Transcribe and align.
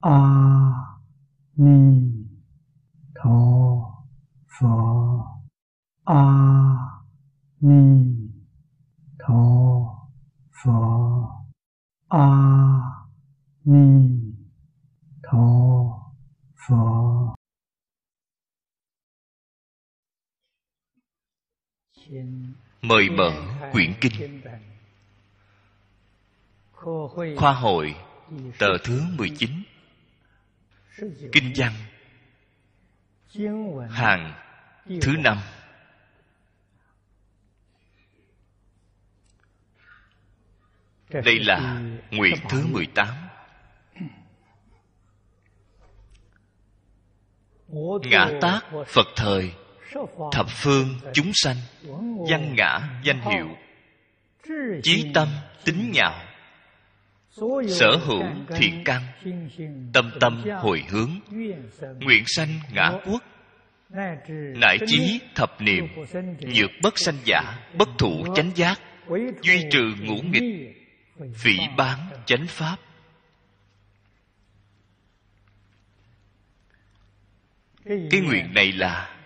a 0.00 0.18
ni 1.56 2.12
tho 3.14 3.40
phở 4.60 4.66
a 6.04 6.24
ni 7.60 8.16
tho 9.18 9.42
phở 10.64 10.72
a 12.08 12.26
ni 13.64 14.10
tho 15.22 15.46
phở 16.68 17.00
mời 22.82 23.10
mở 23.10 23.32
quyển 23.72 23.94
kinh. 24.00 24.40
Khoa 27.36 27.52
hội, 27.52 27.94
tờ 28.58 28.78
thứ 28.84 29.02
19 29.18 29.50
kinh 31.32 31.52
văn. 31.56 31.72
Hàng 33.90 34.34
thứ 35.02 35.12
năm. 35.24 35.38
Đây 41.24 41.38
là 41.38 41.80
nguyện 42.10 42.34
thứ 42.48 42.66
18 42.66 43.08
ngã 48.02 48.30
tác 48.40 48.60
phật 48.86 49.06
thời, 49.16 49.52
thập 50.32 50.46
phương 50.48 50.86
chúng 51.12 51.30
sanh, 51.34 51.56
văn 52.30 52.54
ngã, 52.56 53.00
danh 53.04 53.20
hiệu. 53.20 53.48
Chí 54.82 55.10
tâm 55.14 55.28
tính 55.64 55.90
nhạo 55.94 56.29
sở 57.68 57.96
hữu 57.96 58.22
thiện 58.56 58.82
căn 58.84 59.02
tâm 59.92 60.10
tâm 60.20 60.44
hồi 60.58 60.84
hướng. 60.90 61.10
Nguyện 62.00 62.24
sanh 62.26 62.48
ngã 62.72 62.92
quốc. 63.06 63.22
Nại 64.54 64.78
chí 64.86 65.20
thập 65.34 65.60
niệm. 65.60 65.86
nhược 66.40 66.70
bất 66.82 66.98
sanh 66.98 67.16
giả 67.24 67.68
bất 67.78 67.88
thủ 67.98 68.26
chánh 68.36 68.50
giác. 68.54 68.80
duy 69.42 69.64
trừ 69.70 69.94
ngũ 70.00 70.16
nghịch. 70.22 70.76
phỉ 71.34 71.52
bán 71.76 71.98
chánh 72.26 72.46
pháp. 72.48 72.76
Cái 77.84 78.20
nguyện 78.20 78.54
này 78.54 78.72
là 78.72 79.16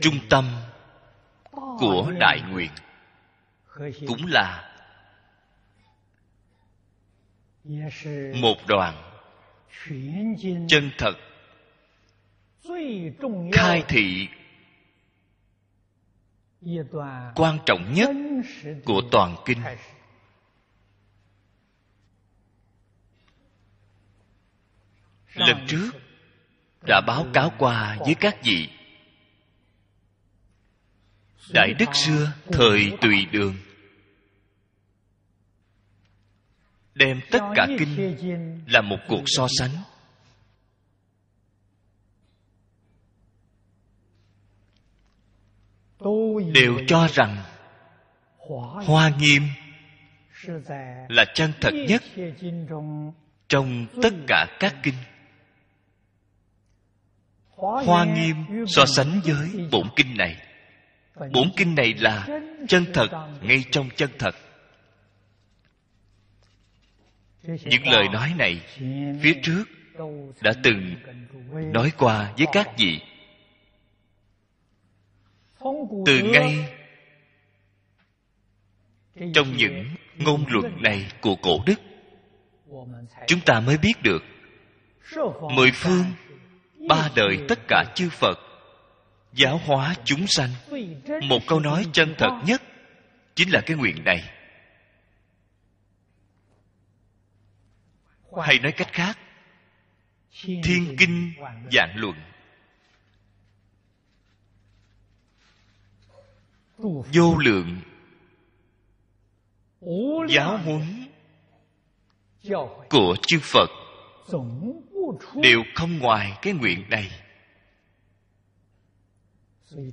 trung 0.00 0.18
tâm 0.30 0.44
của 1.78 2.12
đại 2.20 2.40
nguyện. 2.50 2.70
cũng 4.06 4.26
là 4.26 4.67
một 8.34 8.56
đoàn. 8.66 8.94
Chân 10.68 10.90
thật. 10.98 11.14
Khai 13.52 13.82
thị. 13.88 14.28
Quan 17.34 17.58
trọng 17.66 17.92
nhất 17.94 18.10
của 18.84 19.02
toàn 19.10 19.36
kinh. 19.44 19.58
Lần 25.34 25.66
trước 25.68 25.90
đã 26.86 27.00
báo 27.06 27.26
cáo 27.32 27.52
qua 27.58 27.96
với 28.00 28.14
các 28.14 28.36
vị. 28.44 28.68
Đại 31.54 31.74
đức 31.78 31.94
xưa 31.94 32.32
thời 32.52 32.92
tùy 33.00 33.26
đường 33.32 33.54
đem 36.98 37.20
tất 37.30 37.40
cả 37.54 37.66
kinh 37.78 38.14
là 38.66 38.80
một 38.80 38.98
cuộc 39.08 39.22
so 39.26 39.48
sánh. 39.58 39.70
đều 46.54 46.78
cho 46.86 47.08
rằng 47.12 47.36
hoa 48.86 49.12
nghiêm 49.18 49.42
là 51.08 51.24
chân 51.34 51.52
thật 51.60 51.70
nhất 51.88 52.02
trong 53.48 53.86
tất 54.02 54.14
cả 54.26 54.46
các 54.60 54.74
kinh. 54.82 54.94
Hoa 57.56 58.04
nghiêm 58.04 58.66
so 58.66 58.86
sánh 58.86 59.20
với 59.24 59.68
bổn 59.72 59.88
kinh 59.96 60.16
này. 60.16 60.36
bổn 61.32 61.50
kinh 61.56 61.74
này 61.74 61.94
là 61.98 62.26
chân 62.68 62.84
thật 62.94 63.08
ngay 63.42 63.64
trong 63.70 63.88
chân 63.96 64.10
thật 64.18 64.34
những 67.48 67.86
lời 67.86 68.08
nói 68.12 68.32
này 68.38 68.60
phía 69.22 69.34
trước 69.42 69.64
đã 70.40 70.52
từng 70.62 70.96
nói 71.72 71.92
qua 71.98 72.32
với 72.38 72.46
các 72.52 72.68
vị. 72.78 73.00
Từ 76.06 76.22
ngay 76.32 76.74
trong 79.34 79.56
những 79.56 79.84
ngôn 80.16 80.44
luận 80.48 80.82
này 80.82 81.06
của 81.20 81.36
cổ 81.42 81.58
đức, 81.66 81.80
chúng 83.26 83.40
ta 83.40 83.60
mới 83.60 83.78
biết 83.78 84.02
được 84.02 84.24
mười 85.54 85.70
phương, 85.74 86.04
ba 86.88 87.10
đời 87.16 87.38
tất 87.48 87.58
cả 87.68 87.84
chư 87.94 88.08
phật 88.08 88.38
giáo 89.32 89.60
hóa 89.64 89.94
chúng 90.04 90.26
sanh. 90.26 90.50
Một 91.28 91.40
câu 91.46 91.60
nói 91.60 91.86
chân 91.92 92.14
thật 92.18 92.40
nhất 92.46 92.62
chính 93.34 93.50
là 93.50 93.60
cái 93.66 93.76
nguyện 93.76 94.04
này. 94.04 94.37
Hay 98.40 98.58
nói 98.58 98.72
cách 98.72 98.92
khác 98.92 99.18
thiên 100.42 100.96
kinh 100.98 101.32
dạng 101.72 101.94
luận. 101.96 102.14
Vô 107.12 107.36
lượng 107.38 107.80
giáo 110.28 110.58
huấn 110.58 111.08
của 112.90 113.16
chư 113.26 113.38
phật 113.42 113.70
đều 115.42 115.62
không 115.74 115.98
ngoài 115.98 116.38
cái 116.42 116.52
nguyện 116.52 116.84
này. 116.88 117.10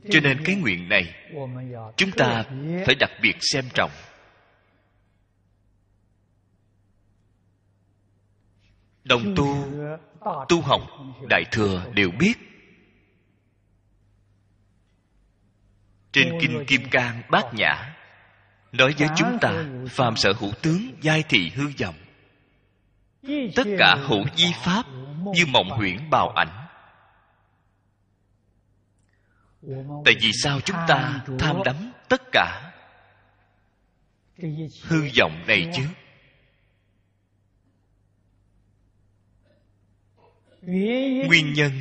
Cho 0.09 0.19
nên 0.23 0.44
cái 0.45 0.56
nguyện 0.56 0.89
này 0.89 1.13
chúng 1.97 2.12
ta 2.12 2.44
phải 2.85 2.95
đặc 3.00 3.12
biệt 3.22 3.35
xem 3.39 3.66
trọng 3.73 3.91
đồng 9.05 9.35
tu 9.35 9.67
tu 10.49 10.61
học 10.61 10.81
đại 11.29 11.43
thừa 11.51 11.85
đều 11.93 12.11
biết. 12.19 12.33
Trên 16.11 16.38
kinh 16.41 16.63
kim 16.67 16.81
cang 16.91 17.21
bát 17.29 17.53
nhã 17.53 17.95
nói 18.71 18.94
với 18.97 19.07
chúng 19.17 19.38
ta 19.41 19.65
phàm 19.89 20.15
sở 20.15 20.33
hữu 20.39 20.51
tướng 20.61 20.91
giai 21.01 21.23
thị 21.29 21.51
hư 21.55 21.65
vọng 21.79 21.95
tất 23.55 23.67
cả 23.77 23.95
hữu 24.07 24.23
di 24.35 24.51
pháp 24.63 24.85
như 25.33 25.45
mộng 25.45 25.69
huyễn 25.69 26.09
bào 26.09 26.29
ảnh. 26.29 26.67
Tại 30.05 30.13
vì 30.21 30.31
sao 30.44 30.61
chúng 30.61 30.77
ta 30.88 31.21
tham 31.39 31.55
đắm 31.65 31.91
tất 32.09 32.21
cả 32.31 32.71
hư 34.83 35.01
vọng 35.19 35.44
này 35.47 35.71
chứ 35.75 35.83
nguyên 41.27 41.53
nhân 41.53 41.71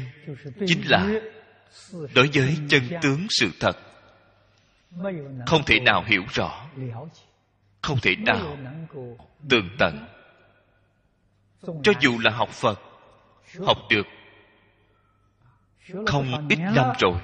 chính 0.67 0.83
là 0.89 1.11
đối 2.15 2.31
với 2.35 2.57
chân 2.69 2.83
tướng 3.03 3.27
sự 3.31 3.51
thật. 3.61 3.77
Không 5.47 5.63
thể 5.67 5.81
nào 5.81 6.05
hiểu 6.07 6.23
rõ, 6.35 6.67
không 7.83 7.99
thể 8.03 8.17
nào 8.17 8.57
tường 9.49 9.69
tận. 9.79 10.07
Cho 11.83 11.93
dù 12.01 12.19
là 12.19 12.31
học 12.31 12.49
phật, 12.49 12.81
học 13.67 13.79
được 13.91 14.07
không 16.07 16.49
ít 16.49 16.59
năm 16.59 16.87
rồi, 17.01 17.21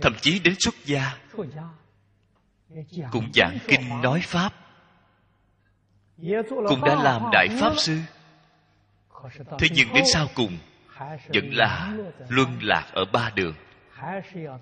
thậm 0.00 0.12
chí 0.20 0.40
đến 0.44 0.54
xuất 0.58 0.74
gia, 0.84 1.18
cũng 3.10 3.30
giảng 3.34 3.58
kinh 3.68 3.88
nói 4.02 4.20
pháp, 4.24 4.52
cũng 6.68 6.80
đã 6.84 6.94
làm 7.02 7.22
đại 7.32 7.48
pháp 7.60 7.72
sư 7.76 7.98
thế 9.58 9.68
nhưng 9.70 9.92
đến 9.94 10.04
sau 10.12 10.28
cùng 10.34 10.58
vẫn 11.28 11.50
là 11.52 11.96
luân 12.28 12.58
lạc 12.62 12.90
ở 12.92 13.04
ba 13.12 13.30
đường. 13.34 13.54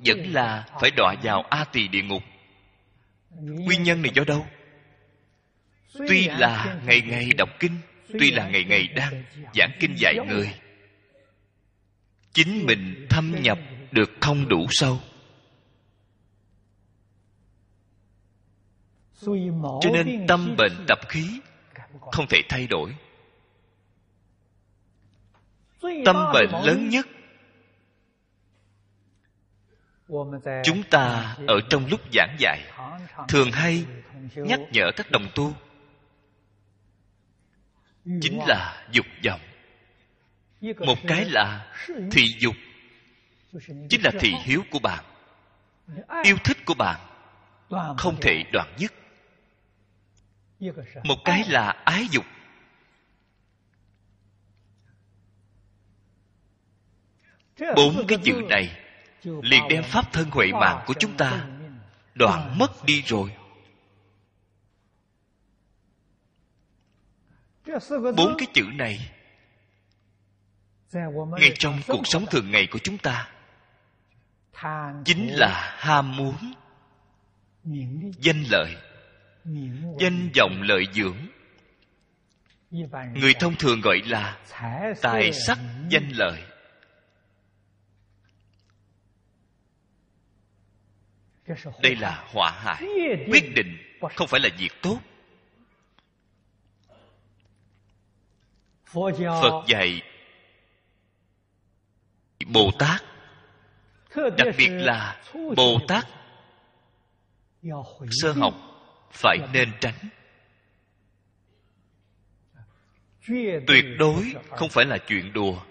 Vẫn 0.07 0.33
là 0.33 0.67
phải 0.81 0.91
đọa 0.97 1.15
vào 1.23 1.43
a 1.51 1.65
tỳ 1.65 1.89
địa 1.89 2.03
ngục. 2.03 2.23
Nguyên 3.41 3.83
nhân 3.83 4.03
này 4.03 4.13
do 4.15 4.25
đâu? 4.27 4.47
Tuy 6.09 6.29
là 6.29 6.81
ngày 6.87 7.03
ngày 7.07 7.31
đọc 7.39 7.49
kinh 7.61 7.77
tuy 8.19 8.31
là 8.31 8.49
ngày 8.49 8.65
ngày 8.65 8.87
đang 8.87 9.25
giảng 9.55 9.71
kinh 9.81 9.95
dạy 9.99 10.15
người 10.29 10.55
chính 12.33 12.67
mình 12.67 13.07
thâm 13.11 13.43
nhập 13.43 13.59
được 13.91 14.11
không 14.21 14.49
đủ 14.49 14.67
sâu. 14.71 15.01
Cho 19.81 19.91
nên 19.93 20.27
tâm 20.29 20.55
bệnh 20.59 20.85
tập 20.89 20.99
khí 21.09 21.41
không 22.13 22.27
thể 22.29 22.39
thay 22.49 22.67
đổi 22.67 22.95
tâm 26.05 26.17
bệnh 26.33 26.51
lớn 26.65 26.89
nhất. 26.89 27.07
Chúng 30.65 30.83
ta 30.91 31.37
ở 31.47 31.61
trong 31.71 31.87
lúc 31.87 32.01
giảng 32.13 32.37
dạy 32.39 32.61
thường 33.29 33.53
hay 33.53 33.85
nhắc 34.35 34.61
nhở 34.73 34.91
các 34.97 35.11
đồng 35.11 35.27
tu. 35.35 35.55
Chính 38.05 38.41
là 38.47 38.87
dục 38.93 39.07
vọng. 39.25 39.41
Một 40.61 40.99
cái 41.07 41.25
là 41.25 41.73
thị 42.11 42.23
dục. 42.41 42.55
Chính 43.91 44.03
là 44.05 44.11
thị 44.21 44.33
hiếu 44.45 44.63
của 44.71 44.79
bạn. 44.79 45.05
Yêu 46.25 46.37
thích 46.45 46.57
của 46.67 46.75
bạn 46.75 47.01
không 47.99 48.17
thể 48.21 48.45
đoạn 48.53 48.75
dứt. 48.77 48.93
Một 51.05 51.17
cái 51.25 51.45
là 51.49 51.83
ái 51.85 52.07
dục 52.11 52.25
bốn 57.77 58.07
cái 58.07 58.19
chữ 58.25 58.33
này 58.49 58.77
liền 59.25 59.69
đem 59.69 59.83
pháp 59.83 60.13
thân 60.13 60.31
huệ 60.31 60.47
mạng 60.53 60.85
của 60.87 60.95
chúng 60.99 61.17
ta 61.17 61.47
đoạn 62.15 62.59
mất 62.59 62.85
đi 62.85 63.03
rồi. 63.07 63.33
Bốn 68.17 68.35
cái 68.39 68.47
chữ 68.53 68.65
này 68.75 69.11
ngay 71.39 71.53
trong 71.55 71.81
cuộc 71.89 72.03
sống 72.05 72.27
thường 72.31 72.51
ngày 72.51 72.69
của 72.71 72.79
chúng 72.79 72.99
ta 72.99 73.29
chính 75.05 75.29
là 75.29 75.77
ham 75.79 76.17
muốn, 76.17 76.35
danh 78.19 78.43
lợi, 78.51 78.77
danh 80.01 80.31
vọng 80.39 80.63
lợi 80.63 80.85
dưỡng. 80.93 81.17
Người 83.15 83.35
thông 83.41 83.55
thường 83.57 83.81
gọi 83.81 84.01
là 84.07 84.39
tài 85.03 85.33
sắc 85.33 85.59
danh 85.91 86.09
lợi. 86.13 86.43
Đây 91.83 91.97
là 91.97 92.25
họa 92.33 92.51
hại 92.51 92.83
quyết 93.31 93.55
định 93.55 93.79
không 94.17 94.29
phải 94.29 94.41
là 94.41 94.49
việc 94.59 94.73
tốt. 94.83 94.99
Phật 99.43 99.65
dạy 99.69 100.03
bồ 102.47 102.71
tát 102.79 103.03
đặc 104.17 104.55
biệt 104.59 104.69
là 104.69 105.23
bồ 105.57 105.79
tát. 105.89 106.07
Sơ 108.11 108.33
học 108.33 108.55
phải 109.13 109.39
nên 109.53 109.73
tránh. 109.81 109.95
Tuyệt 113.67 113.85
đối 113.99 114.35
không 114.51 114.69
phải 114.69 114.85
là 114.85 114.99
chuyện 114.99 115.33
đùa. 115.33 115.63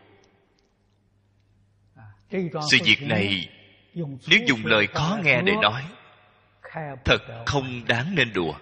Sự 2.72 2.78
việc 2.84 3.02
này 3.02 3.50
nếu 3.94 4.40
dùng 4.48 4.66
lời 4.66 4.88
khó 4.88 5.20
nghe 5.24 5.42
để 5.42 5.54
nói, 5.62 5.84
thật 7.06 7.44
không 7.46 7.88
đáng 7.88 8.16
nên 8.16 8.34
đùa. 8.34 8.54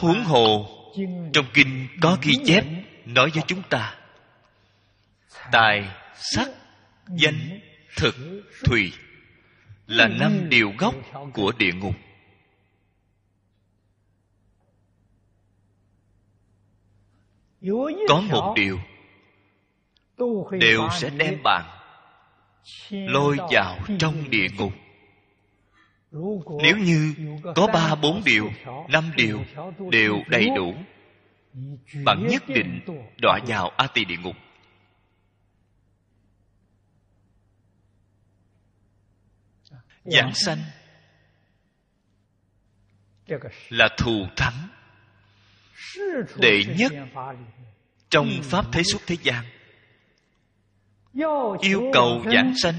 Huống 0.00 0.24
hồ, 0.24 0.66
trong 1.32 1.46
kinh 1.54 1.88
có 2.02 2.18
ghi 2.22 2.34
chép 2.44 2.64
nói 3.04 3.30
với 3.34 3.42
chúng 3.46 3.62
ta, 3.70 3.94
tài, 5.52 5.88
sắc, 6.14 6.48
danh, 7.08 7.60
thực, 7.96 8.14
thùy 8.64 8.92
là 9.86 10.08
năm 10.08 10.48
điều 10.48 10.72
gốc 10.78 10.94
của 11.34 11.52
địa 11.58 11.72
ngục. 11.72 11.94
Có 18.08 18.20
một 18.20 18.54
điều 18.56 18.78
đều 20.60 20.88
sẽ 20.92 21.10
đem 21.10 21.42
bạn 21.42 21.64
lôi 22.90 23.36
vào 23.50 23.78
trong 23.98 24.30
địa 24.30 24.46
ngục. 24.58 24.72
Nếu 26.62 26.76
như 26.76 27.14
có 27.56 27.66
ba 27.72 27.94
bốn 27.94 28.22
điều 28.24 28.50
năm 28.88 29.10
điều 29.16 29.44
đều 29.90 30.14
đầy 30.28 30.46
đủ. 30.56 30.74
bạn 32.04 32.26
nhất 32.30 32.42
định 32.48 32.80
đọa 33.22 33.38
vào 33.46 33.70
a 33.76 33.86
tỳ 33.86 34.04
địa 34.04 34.16
ngục. 34.22 34.36
Giảng 40.04 40.34
sanh 40.34 40.58
là 43.68 43.88
thù 43.98 44.26
thắng 44.36 44.68
đệ 46.36 46.62
nhất 46.78 46.92
trong 48.10 48.28
pháp 48.42 48.64
thế 48.72 48.82
xuất 48.82 49.02
thế 49.06 49.16
gian 49.22 49.44
yêu 51.60 51.90
cầu 51.92 52.22
giảng 52.32 52.52
sanh. 52.62 52.74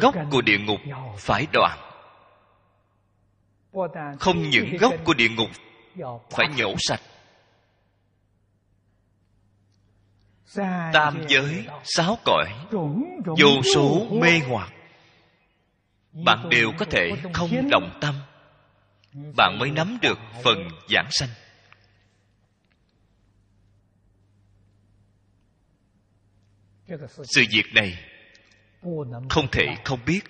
Gốc 0.00 0.14
của 0.30 0.40
địa 0.40 0.58
ngục 0.58 0.80
phải 1.18 1.46
đoạn. 1.52 1.78
Không 4.20 4.42
những 4.50 4.76
gốc 4.76 4.94
của 5.04 5.14
địa 5.14 5.28
ngục 5.28 5.50
phải 6.30 6.46
nhổ 6.56 6.74
sạch. 6.78 7.00
Tam 10.92 11.24
giới 11.28 11.66
sáu 11.84 12.18
cõi 12.24 12.48
vô 13.24 13.62
số 13.74 14.06
mê 14.10 14.40
hoặc. 14.48 14.72
Bạn 16.12 16.48
đều 16.50 16.72
có 16.78 16.86
thể 16.90 17.10
không 17.32 17.68
động 17.70 17.98
tâm. 18.00 18.14
Bạn 19.36 19.58
mới 19.58 19.70
nắm 19.70 19.98
được 20.02 20.18
phần 20.44 20.68
giảng 20.88 21.08
sanh 21.10 21.28
sự 27.24 27.44
việc 27.50 27.64
này 27.74 27.98
không 29.30 29.46
thể 29.52 29.66
không 29.84 30.00
biết. 30.06 30.20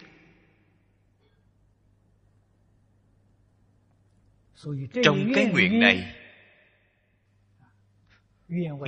Trong 5.05 5.33
cái 5.35 5.45
nguyện 5.45 5.81
này, 5.81 6.15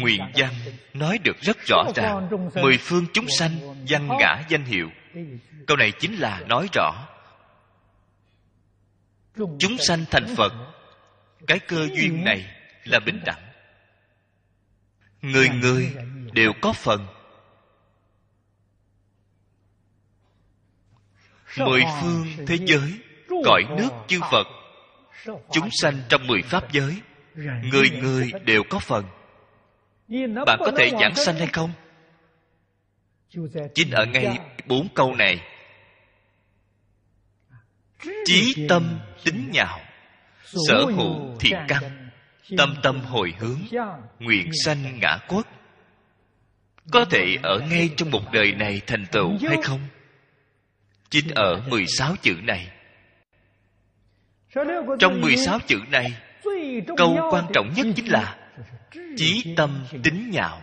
nguyện 0.00 0.20
văn 0.35 0.54
nói 0.94 1.18
được 1.25 1.37
rất 1.40 1.56
rõ 1.66 1.85
ràng. 1.94 2.28
Mười 2.62 2.78
phương 2.80 3.06
chúng 3.12 3.26
sanh 3.38 3.85
văn 3.88 4.08
ngã 4.20 4.42
danh 4.49 4.64
hiệu. 4.64 4.90
Câu 5.66 5.76
này 5.76 5.92
chính 5.99 6.14
là 6.20 6.40
nói 6.49 6.68
rõ 6.73 7.08
chúng 9.37 9.76
sanh 9.78 10.04
thành 10.11 10.26
phật. 10.37 10.52
Cái 11.46 11.58
cơ 11.58 11.88
duyên 11.96 12.25
này 12.25 12.44
là 12.85 13.00
bình 13.06 13.20
đẳng. 13.25 13.42
Người 15.23 15.49
người 15.49 15.94
đều 16.32 16.52
có 16.62 16.73
phần. 16.73 17.06
Mười 21.58 21.82
phương 22.02 22.26
thế 22.46 22.56
giới 22.66 22.92
cõi 23.44 23.62
nước 23.78 23.90
chư 24.06 24.20
phật. 24.30 24.46
Chúng 25.52 25.68
sanh 25.82 25.94
trong 26.08 26.26
mười 26.26 26.42
pháp 26.42 26.72
giới 26.72 26.94
người 27.72 27.90
người 27.90 28.30
đều 28.44 28.62
có 28.70 28.78
phần. 28.78 29.04
Bạn 30.46 30.58
có 30.58 30.72
thể 30.76 30.90
giảng 31.00 31.14
sanh 31.14 31.36
hay 31.36 31.48
không? 31.52 31.72
Chính 33.75 33.90
ở 33.90 34.06
ngay 34.06 34.38
bốn 34.66 34.88
câu 34.94 35.14
này. 35.14 35.40
Chí 38.25 38.66
tâm 38.68 38.98
tính 39.25 39.50
nhạo 39.52 39.78
sở 40.68 40.84
hữu 40.96 41.36
thiện 41.40 41.58
căn 41.68 42.10
tâm 42.58 42.75
tâm 42.82 43.00
hồi 43.00 43.34
hướng 43.38 43.60
nguyện 44.18 44.50
sanh 44.64 44.98
ngã 45.00 45.18
quốc 45.28 45.46
có 46.92 47.04
thể 47.04 47.36
ở 47.42 47.60
ngay 47.70 47.90
trong 47.96 48.10
một 48.10 48.22
đời 48.32 48.52
này 48.52 48.80
thành 48.86 49.04
tựu 49.12 49.32
hay 49.48 49.56
không 49.62 49.80
chính 51.16 51.35
ở 51.35 51.62
16 51.68 52.16
chữ 52.23 52.35
này. 52.42 52.70
Trong 54.99 55.20
16 55.20 55.58
chữ 55.66 55.76
này, 55.90 56.12
câu 56.96 57.16
quan 57.30 57.44
trọng 57.54 57.73
nhất 57.76 57.87
chính 57.96 58.08
là 58.08 58.50
chí 59.16 59.54
tâm 59.56 59.85
tính 60.02 60.30
nhạo. 60.30 60.62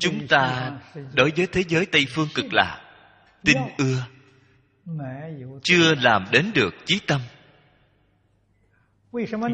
Chúng 0.00 0.26
ta 0.28 0.72
đối 1.14 1.32
với 1.36 1.46
thế 1.46 1.62
giới 1.68 1.86
tây 1.86 2.06
phương 2.08 2.28
cực 2.34 2.52
lạ, 2.52 2.80
tin 3.44 3.56
ưa, 3.78 4.04
chưa 5.62 5.94
làm 5.94 6.24
đến 6.32 6.50
được 6.54 6.74
chí 6.86 7.00
tâm. 7.06 7.20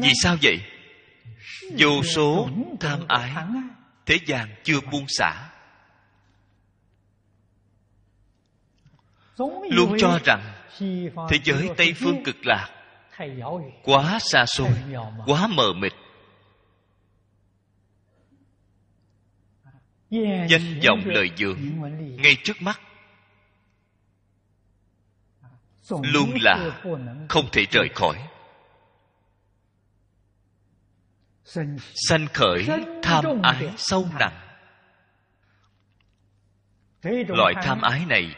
Vì 0.01 0.13
sao 0.23 0.37
vậy? 0.43 0.61
Vô 1.77 2.03
số 2.03 2.49
tham 2.79 2.99
ái, 3.07 3.33
thế 4.05 4.19
gian 4.25 4.47
chưa 4.63 4.81
buông 4.91 5.05
xả. 5.07 5.54
Luôn 9.69 9.95
cho 9.99 10.19
rằng 10.25 10.53
thế 11.29 11.39
giới 11.43 11.69
tây 11.77 11.93
phương 11.95 12.23
cực 12.23 12.45
lạc 12.45 12.69
quá 13.83 14.19
xa 14.21 14.45
xôi 14.45 14.69
quá 15.25 15.47
mờ 15.47 15.73
mịt. 15.73 15.93
Danh 20.49 20.79
vọng 20.85 21.01
lời 21.05 21.29
dường 21.35 21.57
ngay 22.21 22.37
trước 22.43 22.61
mắt. 22.61 22.81
Luôn 25.89 26.29
là 26.41 26.81
không 27.29 27.45
thể 27.51 27.65
rời 27.71 27.89
khỏi. 27.95 28.27
Sanh 32.09 32.27
khởi 32.33 32.67
tham 33.03 33.25
ái 33.43 33.73
sâu 33.77 34.07
nặng. 34.19 34.39
Loại 37.27 37.53
tham 37.63 37.81
ái 37.81 38.05
này 38.05 38.35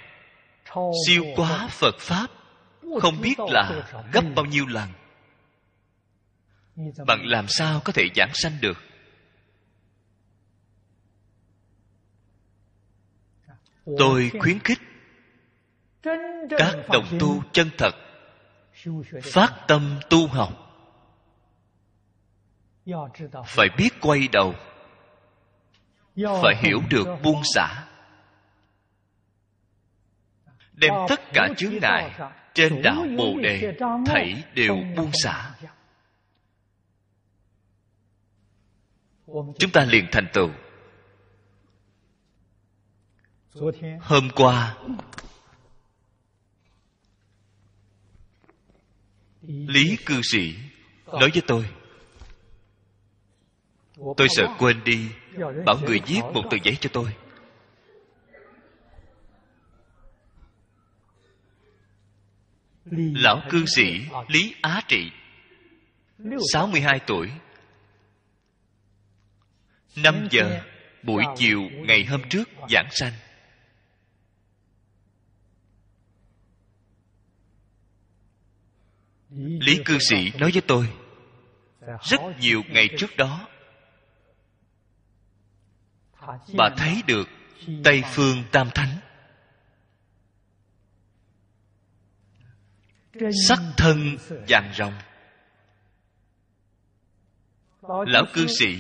siêu 1.08 1.24
quá 1.36 1.68
phật 1.72 1.96
pháp 2.00 2.28
không 3.02 3.22
biết 3.22 3.40
là 3.40 3.90
gấp 4.14 4.24
bao 4.36 4.46
nhiêu 4.46 4.66
lần. 4.68 4.90
Bạn 7.08 7.20
làm 7.26 7.46
sao 7.48 7.82
có 7.86 7.94
thể 7.94 8.04
giảng 8.16 8.32
sanh 8.34 8.58
được? 8.62 8.78
Tôi 13.98 14.32
khuyến 14.40 14.60
khích 14.60 14.80
các 16.58 16.76
đồng 16.90 17.06
tu 17.20 17.44
chân 17.52 17.70
thật 17.78 17.92
phát 19.24 19.54
tâm 19.68 20.00
tu 20.10 20.28
học. 20.28 20.54
Phải 23.46 23.68
biết 23.78 23.90
quay 24.02 24.28
đầu. 24.32 24.54
Phải 26.16 26.56
hiểu 26.64 26.82
được 26.90 27.08
buông 27.24 27.42
xả 27.56 27.87
đem 30.78 30.94
tất 31.10 31.22
cả 31.34 31.48
chướng 31.58 31.74
ngại 31.82 32.20
trên 32.54 32.82
đạo 32.82 33.06
bồ 33.18 33.40
đề 33.44 33.74
thảy 34.06 34.44
đều 34.54 34.76
buông 34.98 35.12
xả. 35.24 35.52
chúng 39.60 39.72
ta 39.74 39.86
liền 39.86 40.06
thành 40.12 40.28
tựu. 40.34 40.50
Hôm 44.02 44.30
qua 44.36 44.78
lý 49.48 49.98
cư 50.06 50.22
sĩ 50.32 50.56
nói 51.08 51.30
với 51.34 51.42
tôi 51.48 51.70
tôi 54.18 54.28
sợ 54.30 54.48
quên 54.60 54.84
đi 54.84 55.10
bảo 55.66 55.78
người 55.86 56.00
viết 56.08 56.22
một 56.34 56.44
tờ 56.52 56.58
giấy 56.64 56.78
cho 56.82 56.90
tôi 56.94 57.16
lão 62.92 63.42
cư 63.50 63.66
sĩ 63.76 64.00
lý 64.28 64.56
á 64.62 64.82
trị 64.88 65.12
62 66.54 67.00
tuổi. 67.08 67.32
5 69.96 70.28
giờ 70.32 70.62
buổi 71.04 71.24
chiều 71.36 71.62
ngày 71.72 72.06
hôm 72.06 72.22
trước 72.30 72.50
giảng 72.70 72.88
sanh. 72.92 73.14
Lý 79.40 79.80
cư 79.86 79.98
sĩ 80.10 80.32
nói 80.40 80.52
với 80.52 80.62
tôi, 80.68 80.94
rất 82.04 82.22
nhiều 82.40 82.64
ngày 82.70 82.90
trước 82.98 83.18
đó, 83.18 83.48
bà 86.58 86.70
thấy 86.78 87.02
được 87.08 87.30
tây 87.84 88.04
phương 88.14 88.44
tam 88.52 88.70
thánh 88.76 88.97
sắc 93.48 93.60
thân 93.78 94.18
vàng 94.48 94.72
rồng 94.78 94.94
lão 97.88 98.26
cư 98.34 98.48
sĩ, 98.48 98.80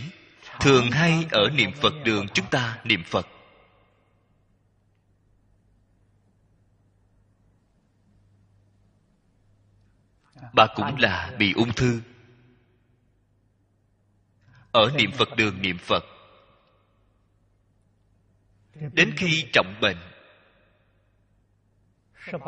thường 0.59 0.91
hay 0.91 1.25
ở 1.31 1.49
niệm 1.53 1.71
phật 1.81 1.93
đường 2.05 2.25
chúng 2.33 2.49
ta 2.49 2.81
niệm 2.83 3.03
phật. 3.05 3.27
Bà 10.53 10.67
cũng 10.75 10.95
là 10.97 11.35
bị 11.39 11.53
ung 11.53 11.73
thư. 11.73 12.01
Ở 14.71 14.91
niệm 14.97 15.11
phật 15.11 15.27
đường 15.37 15.61
niệm 15.61 15.77
phật, 15.77 16.03
đến 18.93 19.13
khi 19.17 19.45
trọng 19.53 19.79
bệnh, 19.81 19.97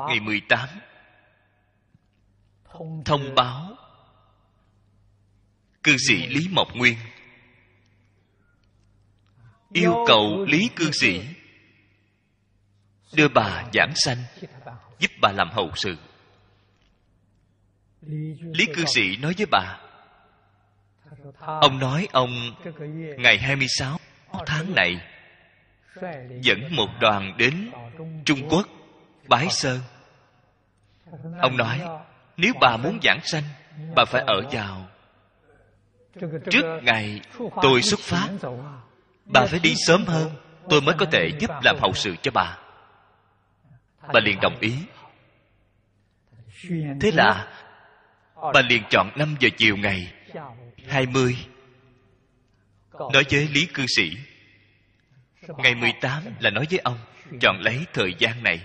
ngày 0.08 0.20
18 0.20 0.70
thông 3.06 3.36
báo. 3.36 3.76
Cư 5.84 5.96
sĩ 6.08 6.28
lý 6.28 6.48
mộc 6.52 6.68
nguyên. 6.76 6.98
Yêu 9.74 9.94
cầu 10.08 10.46
lý 10.46 10.70
cư 10.76 10.92
sĩ 10.92 11.22
đưa 13.14 13.28
bà 13.28 13.64
giảng 13.74 13.94
sanh 13.96 14.18
giúp 15.00 15.12
bà 15.22 15.32
làm 15.32 15.50
hậu 15.52 15.72
sự. 15.76 15.98
Lý 18.42 18.66
cư 18.76 18.86
sĩ 18.86 19.18
nói 19.18 19.34
với 19.38 19.46
bà 19.52 19.80
ông 21.46 21.80
nói 21.80 22.08
ông 22.12 22.32
ngày 23.18 23.38
26 23.38 23.98
tháng 24.46 24.76
này 24.76 25.02
dẫn 26.42 26.76
một 26.76 26.88
đoàn 27.02 27.38
đến 27.38 27.72
trung 28.26 28.50
quốc. 28.50 28.68
Bái 29.28 29.48
sơn 29.50 29.80
ông 31.42 31.58
nói 31.58 31.82
nếu 32.40 32.54
bà 32.62 32.78
muốn 32.78 33.00
giảng 33.04 33.20
sanh, 33.24 33.44
bà 33.96 34.06
phải 34.06 34.22
ở 34.28 34.42
vào. 34.52 34.88
Trước 36.52 36.80
ngày 36.84 37.22
tôi 37.62 37.82
xuất 37.82 38.00
phát, 38.00 38.30
bà 39.26 39.46
phải 39.46 39.60
đi 39.60 39.74
sớm 39.88 40.06
hơn, 40.06 40.32
tôi 40.70 40.82
mới 40.82 40.96
có 40.98 41.06
thể 41.12 41.30
giúp 41.40 41.52
làm 41.64 41.76
hậu 41.80 41.94
sự 41.94 42.16
cho 42.22 42.32
bà. 42.34 42.58
Bà 44.14 44.20
liền 44.20 44.40
đồng 44.42 44.60
ý. 44.60 44.74
Thế 47.02 47.12
là, 47.14 47.48
bà 48.54 48.62
liền 48.70 48.84
chọn 48.90 49.12
5 49.16 49.36
giờ 49.40 49.50
chiều 49.58 49.78
ngày 49.78 50.14
20 50.88 51.38
nói 53.00 53.24
với 53.32 53.48
lý 53.54 53.66
cư 53.74 53.86
sĩ. 53.98 54.18
Ngày 55.58 55.76
18 55.76 56.24
là 56.40 56.50
nói 56.50 56.66
với 56.70 56.80
ông, 56.80 56.98
chọn 57.42 57.60
lấy 57.60 57.86
thời 57.94 58.14
gian 58.20 58.44
này 58.44 58.60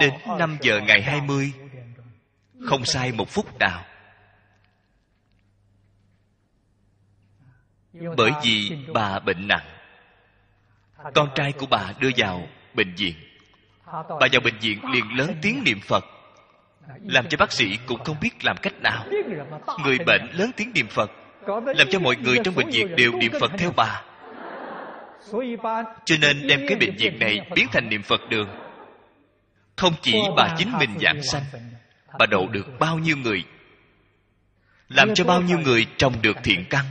đến 0.00 0.14
5 0.38 0.58
giờ 0.60 0.80
ngày 0.80 1.02
20 1.02 1.52
không 2.66 2.84
sai 2.84 3.12
một 3.12 3.28
phút 3.28 3.58
nào. 3.58 3.84
Bởi 8.16 8.30
vì 8.44 8.70
bà 8.94 9.18
bệnh 9.18 9.48
nặng, 9.48 9.66
con 11.14 11.28
trai 11.34 11.52
của 11.52 11.66
bà 11.70 11.92
đưa 11.98 12.10
vào 12.16 12.48
bệnh 12.74 12.94
viện. 12.94 13.14
Bà 13.92 14.28
vào 14.32 14.40
bệnh 14.44 14.58
viện 14.58 14.80
liền 14.92 15.04
lớn 15.16 15.34
tiếng 15.42 15.64
niệm 15.64 15.80
phật, 15.80 16.04
làm 17.02 17.28
cho 17.28 17.36
bác 17.38 17.52
sĩ 17.52 17.78
cũng 17.86 18.04
không 18.04 18.16
biết 18.20 18.44
làm 18.44 18.56
cách 18.62 18.74
nào. 18.82 19.06
Người 19.84 19.98
bệnh 20.06 20.30
lớn 20.32 20.50
tiếng 20.56 20.72
niệm 20.74 20.86
phật, 20.88 21.10
làm 21.66 21.88
cho 21.90 21.98
mọi 21.98 22.16
người 22.16 22.36
trong 22.44 22.54
bệnh 22.54 22.70
viện 22.70 22.96
đều 22.96 23.12
niệm 23.12 23.32
phật 23.40 23.50
theo 23.58 23.72
bà. 23.76 24.02
Cho 26.04 26.16
nên 26.20 26.46
đem 26.46 26.60
cái 26.68 26.78
bệnh 26.78 26.96
viện 26.96 27.18
này 27.18 27.40
biến 27.54 27.66
thành 27.72 27.88
niệm 27.88 28.02
phật 28.02 28.20
đường 28.28 28.48
không 29.80 29.94
chỉ 30.02 30.22
bà 30.36 30.54
chính 30.58 30.78
mình 30.78 30.90
giảng 31.00 31.22
sanh 31.22 31.44
bà 32.18 32.26
độ 32.26 32.48
được 32.48 32.66
bao 32.78 32.98
nhiêu 32.98 33.16
người? 33.16 33.44
Làm 34.88 35.14
cho 35.14 35.24
bao 35.24 35.42
nhiêu 35.42 35.58
người 35.58 35.86
trồng 35.96 36.22
được 36.22 36.36
thiện 36.42 36.64
căn? 36.70 36.84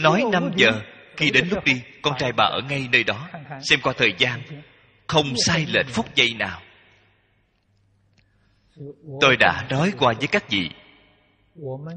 Nói 0.00 0.24
5 0.32 0.50
giờ 0.56 0.72
khi 1.16 1.30
đến 1.30 1.48
lúc 1.48 1.64
đi 1.64 1.82
con 2.02 2.14
trai 2.18 2.32
bà 2.32 2.44
ở 2.44 2.60
ngay 2.68 2.88
nơi 2.92 3.04
đó. 3.04 3.28
Xem 3.62 3.80
qua 3.82 3.92
thời 3.96 4.14
gian. 4.18 4.42
Không 5.06 5.26
sai 5.46 5.66
lệch 5.68 5.86
phút 5.88 6.14
giây 6.14 6.28
nào. 6.38 6.60
Tôi 9.20 9.36
đã 9.36 9.66
nói 9.70 9.92
qua 9.98 10.12
với 10.18 10.26
các 10.26 10.50
vị. 10.50 10.70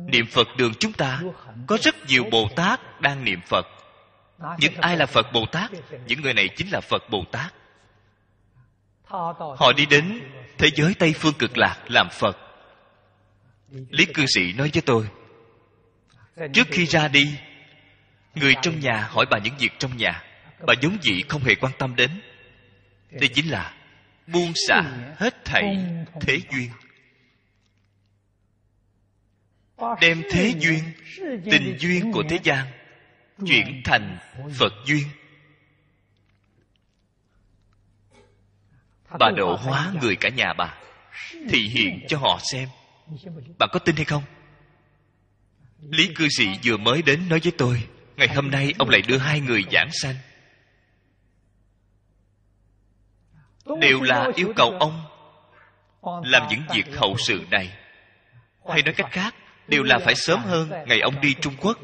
Niệm 0.07 0.25
phật 0.25 0.47
đường 0.57 0.73
chúng 0.79 0.93
ta 0.93 1.21
có 1.67 1.77
rất 1.81 1.95
nhiều 2.07 2.23
bồ 2.31 2.49
tát 2.55 3.01
đang 3.01 3.23
niệm 3.23 3.39
phật. 3.47 3.67
Những 4.59 4.73
ai 4.75 4.97
là 4.97 5.05
phật 5.05 5.31
bồ 5.33 5.45
tát? 5.45 5.71
những 6.07 6.21
người 6.21 6.33
này 6.33 6.49
chính 6.55 6.71
là 6.71 6.81
phật 6.81 7.09
bồ 7.09 7.23
tát 7.31 7.53
họ 9.57 9.73
đi 9.77 9.85
đến 9.85 10.21
thế 10.57 10.69
giới 10.75 10.93
tây 10.99 11.13
phương 11.13 11.33
cực 11.39 11.57
lạc 11.57 11.77
làm 11.87 12.09
phật. 12.09 12.37
Lý 13.89 14.05
cư 14.05 14.25
sĩ 14.35 14.53
nói 14.53 14.69
với 14.73 14.81
tôi, 14.81 15.07
trước 16.53 16.67
khi 16.71 16.85
ra 16.85 17.07
đi, 17.07 17.37
người 18.35 18.55
trong 18.61 18.79
nhà 18.79 19.07
hỏi 19.11 19.25
bà 19.31 19.37
những 19.37 19.53
việc 19.59 19.71
trong 19.79 19.97
nhà. 19.97 20.23
Bà 20.67 20.73
giống 20.81 20.97
dị 21.01 21.21
không 21.29 21.43
hề 21.43 21.55
quan 21.55 21.73
tâm 21.77 21.95
đến. 21.95 22.21
Đây 23.11 23.27
chính 23.27 23.51
là 23.51 23.73
buông 24.27 24.53
xả 24.67 24.81
hết 25.17 25.45
thảy 25.45 25.85
thế 26.21 26.39
duyên. 26.51 26.69
Đem 30.01 30.21
thế 30.31 30.53
duyên, 30.59 30.79
tình 31.51 31.75
duyên 31.79 32.11
của 32.11 32.23
thế 32.29 32.39
gian 32.43 32.67
chuyển 33.45 33.81
thành 33.83 34.17
phật 34.59 34.73
duyên. 34.85 35.03
Bà 39.19 39.31
độ 39.37 39.55
hóa 39.55 39.91
người 40.01 40.15
cả 40.15 40.29
nhà 40.29 40.53
bà 40.53 40.77
thị 41.49 41.67
hiện 41.67 42.05
cho 42.07 42.17
họ 42.17 42.39
xem. 42.51 42.69
Bạn 43.59 43.69
có 43.71 43.79
tin 43.79 43.95
hay 43.95 44.05
không? 44.05 44.23
Lý 45.89 46.13
cư 46.15 46.27
sĩ 46.37 46.45
vừa 46.63 46.77
mới 46.77 47.01
đến 47.01 47.29
nói 47.29 47.39
với 47.43 47.51
tôi 47.57 47.83
ngày 48.17 48.27
hôm 48.27 48.51
nay 48.51 48.73
ông 48.79 48.89
lại 48.89 49.01
đưa 49.07 49.17
hai 49.17 49.39
người 49.39 49.63
giảng 49.71 49.89
sanh. 49.91 50.15
Đều 53.79 54.01
là 54.01 54.27
yêu 54.35 54.53
cầu 54.55 54.71
ông 54.79 55.03
làm 56.23 56.47
những 56.49 56.61
việc 56.73 56.85
hậu 56.97 57.15
sự 57.17 57.45
này. 57.51 57.77
Hay 58.69 58.81
nói 58.81 58.93
cách 58.93 59.11
khác 59.11 59.35
đều 59.67 59.83
là 59.83 59.99
phải 59.99 60.15
sớm 60.15 60.39
hơn 60.43 60.69
ngày 60.87 60.99
ông 60.99 61.21
đi 61.21 61.33
trung 61.41 61.53
quốc. 61.61 61.79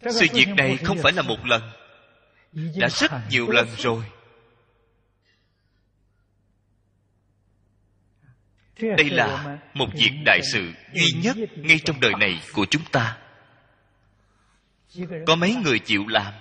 Sự 0.00 0.26
việc 0.32 0.48
này 0.56 0.76
không 0.76 0.98
phải 0.98 1.12
là 1.12 1.22
một 1.22 1.46
lần 1.46 1.62
đã 2.52 2.88
rất 2.88 3.10
nhiều 3.30 3.50
lần 3.50 3.68
rồi. 3.78 4.04
Đây 8.80 9.10
là 9.10 9.58
một 9.74 9.86
việc 9.94 10.12
đại 10.26 10.40
sự 10.52 10.72
duy 10.94 11.20
nhất 11.22 11.36
ngay 11.56 11.78
trong 11.84 12.00
đời 12.00 12.12
này 12.20 12.40
của 12.54 12.66
chúng 12.70 12.84
ta. 12.92 13.18
Có 15.26 15.36
mấy 15.36 15.54
người 15.54 15.78
chịu 15.78 16.06
làm? 16.08 16.34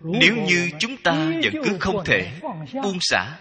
Nếu 0.00 0.36
như 0.36 0.70
chúng 0.78 0.96
ta 1.02 1.12
vẫn 1.42 1.54
cứ 1.64 1.76
không 1.80 2.04
thể 2.04 2.40
buông 2.82 2.98
xả, 3.00 3.38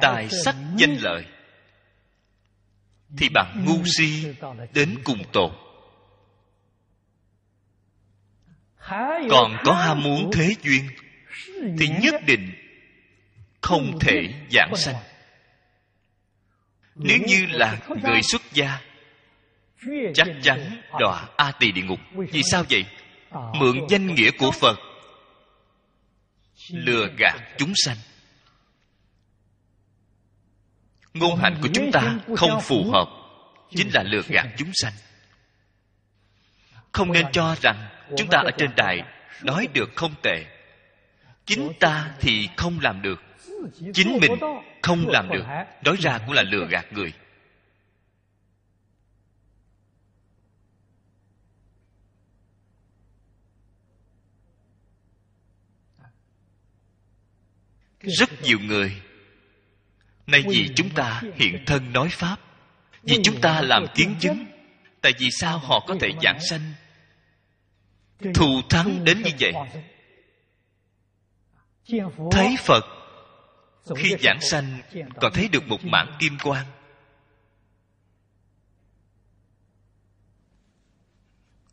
tài 0.00 0.28
sắc 0.44 0.56
danh 0.76 0.96
lợi, 1.00 1.26
thì 3.18 3.28
bạn 3.28 3.64
ngu 3.66 3.84
si 3.96 4.34
đến 4.74 4.98
cùng 5.04 5.22
tột 5.32 5.61
còn 9.30 9.56
có 9.64 9.72
ham 9.72 10.02
muốn 10.02 10.30
thế 10.32 10.54
duyên 10.62 10.88
thì 11.78 11.88
nhất 11.88 12.14
định 12.26 12.52
không 13.60 13.98
thể 14.00 14.34
giảng 14.50 14.72
sanh. 14.76 14.96
nếu 16.94 17.18
như 17.26 17.46
là 17.50 17.78
người 17.86 18.22
xuất 18.22 18.42
gia 18.52 18.80
chắc 20.14 20.26
chắn 20.42 20.82
đọa 21.00 21.28
a 21.36 21.52
tỳ 21.52 21.72
địa 21.72 21.82
ngục. 21.82 22.00
Vì 22.32 22.42
sao 22.50 22.64
vậy? 22.70 22.84
mượn 23.54 23.76
danh 23.88 24.14
nghĩa 24.14 24.30
của 24.30 24.50
phật 24.50 24.78
lừa 26.70 27.08
gạt 27.18 27.36
chúng 27.58 27.72
sanh. 27.84 27.96
Ngôn 31.14 31.36
hành 31.36 31.58
của 31.62 31.68
chúng 31.74 31.90
ta 31.92 32.18
không 32.36 32.60
phù 32.60 32.90
hợp 32.92 33.08
chính 33.70 33.88
là 33.94 34.02
lừa 34.02 34.22
gạt 34.28 34.46
chúng 34.56 34.70
sanh. 34.74 34.92
Không 36.92 37.12
nên 37.12 37.26
cho 37.32 37.56
rằng 37.62 37.88
chúng 38.16 38.28
ta 38.28 38.38
ở 38.38 38.50
trên 38.58 38.70
đài 38.76 39.02
nói 39.42 39.68
được 39.74 39.90
không 39.94 40.14
tệ. 40.22 40.44
Chính 41.46 41.72
ta 41.80 42.10
thì 42.20 42.48
không 42.56 42.78
làm 42.80 43.02
được. 43.02 43.22
Chính 43.94 44.18
mình 44.20 44.32
không 44.82 45.08
làm 45.08 45.28
được. 45.28 45.44
Nói 45.84 45.96
ra 46.00 46.18
cũng 46.18 46.32
là 46.32 46.42
lừa 46.42 46.66
gạt 46.70 46.92
người. 46.92 47.12
Rất 58.02 58.42
nhiều 58.42 58.58
người, 58.58 59.02
nay 60.26 60.44
vì 60.48 60.68
chúng 60.76 60.90
ta 60.90 61.22
hiện 61.34 61.64
thân 61.66 61.92
nói 61.92 62.08
pháp, 62.10 62.36
vì 63.02 63.16
chúng 63.24 63.40
ta 63.40 63.60
làm 63.60 63.86
kiến 63.94 64.14
chứng, 64.20 64.46
tại 65.00 65.12
vì 65.18 65.28
sao 65.30 65.58
họ 65.58 65.84
có 65.86 65.96
thể 66.00 66.08
giảng 66.22 66.38
sanh? 66.50 66.60
Thù 68.34 68.62
thắng 68.70 69.04
đến 69.04 69.22
như 69.22 69.30
vậy. 69.40 69.52
Thấy 72.30 72.56
phật, 72.58 72.84
khi 73.96 74.16
giảng 74.20 74.40
sanh, 74.40 74.80
còn 75.20 75.32
thấy 75.32 75.48
được 75.48 75.62
một 75.66 75.84
mảng 75.84 76.16
kim 76.20 76.38
quang. 76.42 76.66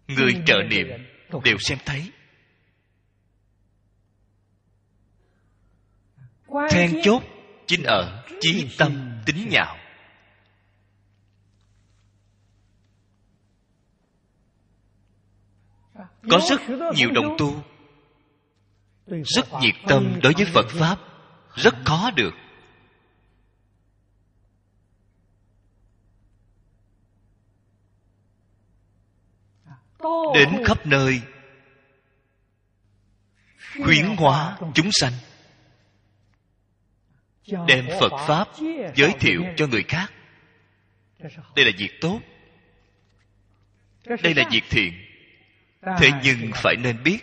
Người 0.07 0.33
trợ 0.45 0.55
niệm 0.69 0.87
đều 1.43 1.57
xem 1.59 1.77
thấy. 1.85 2.11
Then 6.69 7.01
chốt 7.03 7.23
chính 7.67 7.83
ở 7.83 8.25
chí 8.41 8.69
tâm 8.77 9.21
tính 9.25 9.49
nhạo. 9.49 9.78
Có 16.29 16.39
rất 16.49 16.61
nhiều 16.95 17.11
đồng 17.11 17.35
tu. 17.37 17.63
Rất 19.07 19.45
nhiệt 19.61 19.75
tâm 19.87 20.19
đối 20.23 20.33
với 20.33 20.45
phật 20.45 20.65
pháp. 20.69 20.99
Rất 21.55 21.75
khó 21.85 22.11
được. 22.11 22.33
Đến 30.35 30.63
khắp 30.65 30.85
nơi, 30.85 31.21
khuyến 33.83 34.05
hóa 34.17 34.57
chúng 34.75 34.89
sanh, 34.91 35.13
đem 37.67 37.87
phật 37.99 38.25
pháp 38.27 38.47
giới 38.95 39.13
thiệu 39.19 39.41
cho 39.57 39.67
người 39.67 39.83
khác. 39.87 40.13
Đây 41.55 41.65
là 41.65 41.71
việc 41.77 41.91
tốt. 42.01 42.19
Đây 44.23 44.35
là 44.35 44.43
việc 44.51 44.63
thiện 44.69 45.08
thế 45.81 46.11
nhưng 46.23 46.51
phải 46.55 46.75
nên 46.75 47.03
biết 47.03 47.19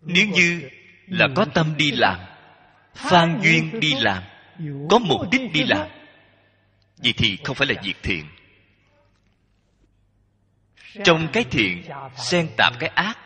nếu 0.00 0.26
như 0.26 0.68
là 1.06 1.28
có 1.34 1.44
tâm 1.44 1.74
đi 1.76 1.90
làm 1.90 2.20
phan 2.94 3.40
duyên 3.42 3.80
đi 3.80 3.94
làm 4.00 4.22
có 4.90 4.98
mục 4.98 5.20
đích 5.30 5.52
đi 5.52 5.64
làm 5.64 5.88
vậy 7.04 7.14
thì 7.16 7.38
không 7.44 7.56
phải 7.56 7.66
là 7.68 7.82
việc 7.82 7.96
thiện. 8.02 8.24
Trong 11.04 11.28
cái 11.32 11.44
thiện 11.44 11.82
xen 12.16 12.48
tạp 12.56 12.72
cái 12.80 12.88
ác. 12.88 13.18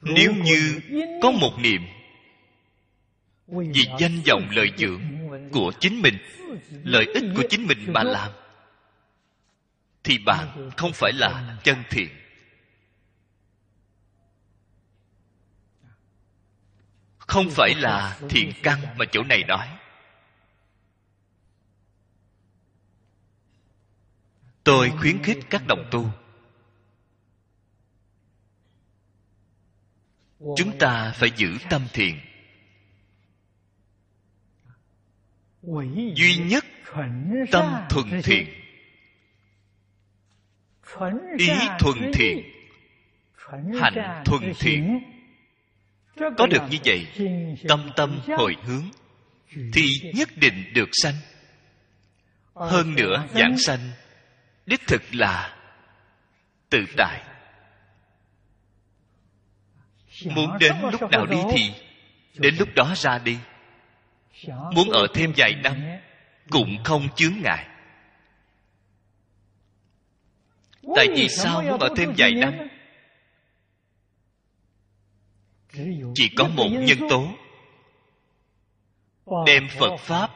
Nếu 0.00 0.34
như 0.34 0.80
có 1.22 1.30
một 1.30 1.58
niệm 1.58 1.82
vì 3.46 3.86
danh 3.98 4.20
vọng 4.26 4.48
lợi 4.50 4.70
dưỡng 4.76 5.02
của 5.52 5.72
chính 5.80 6.02
mình 6.02 6.18
lợi 6.70 7.06
ích 7.14 7.24
của 7.36 7.42
chính 7.50 7.66
mình 7.66 7.78
mà 7.92 8.02
làm 8.02 8.32
thì 10.08 10.18
bạn 10.18 10.70
không 10.76 10.92
phải 10.94 11.12
là 11.12 11.58
chân 11.64 11.82
thiện. 11.90 12.08
Không 17.18 17.46
phải 17.50 17.74
là 17.74 18.20
thiện 18.28 18.52
căn 18.62 18.80
mà 18.98 19.04
chỗ 19.12 19.22
này 19.22 19.44
nói. 19.44 19.78
Tôi 24.64 24.90
khuyến 25.00 25.22
khích 25.22 25.38
các 25.50 25.62
đồng 25.66 25.88
tu. 25.90 26.10
Chúng 30.56 30.78
ta 30.78 31.12
phải 31.14 31.30
giữ 31.36 31.58
tâm 31.70 31.86
thiện. 31.92 32.20
Duy 36.14 36.36
nhất 36.36 36.64
tâm 37.52 37.86
thuần 37.90 38.22
thiện 38.24 38.57
ý 41.38 41.48
thuần 41.78 42.12
thiện. 42.14 42.42
hành 43.80 44.22
thuần 44.24 44.52
thiện. 44.60 45.00
có 46.16 46.46
được 46.46 46.62
như 46.70 46.78
vậy 46.84 47.06
tâm 47.68 47.90
tâm 47.96 48.20
hồi 48.36 48.56
hướng 48.64 48.90
thì 49.72 49.82
nhất 50.14 50.28
định 50.36 50.72
được 50.74 50.88
sanh. 50.92 51.14
Hơn 52.54 52.94
nữa 52.94 53.26
giảng 53.34 53.58
sanh 53.58 53.90
đích 54.66 54.80
thực 54.86 55.02
là 55.12 55.56
tự 56.70 56.84
tại. 56.96 57.22
Muốn 60.24 60.58
đến 60.60 60.72
lúc 60.92 61.10
nào 61.10 61.26
đi 61.26 61.38
thì 61.52 61.72
đến 62.34 62.54
lúc 62.58 62.68
đó 62.74 62.92
ra 62.96 63.18
đi. 63.18 63.38
Muốn 64.48 64.90
ở 64.90 65.06
thêm 65.14 65.32
vài 65.36 65.54
năm 65.62 65.74
cũng 66.50 66.84
không 66.84 67.08
chướng 67.16 67.32
ngại 67.42 67.66
tại 70.96 71.08
vì 71.16 71.28
sao 71.28 71.62
muốn 71.62 71.80
ở 71.80 71.88
thêm 71.96 72.14
vài 72.16 72.34
năm? 72.34 72.54
chỉ 76.14 76.30
có 76.36 76.48
một 76.48 76.68
nhân 76.70 76.98
tố. 77.10 77.28
Đem 79.46 79.68
phật 79.78 79.96
pháp 79.96 80.30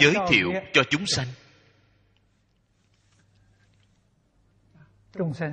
giới 0.00 0.14
thiệu 0.28 0.52
cho 0.72 0.82
chúng 0.90 1.04
sanh. 1.06 1.26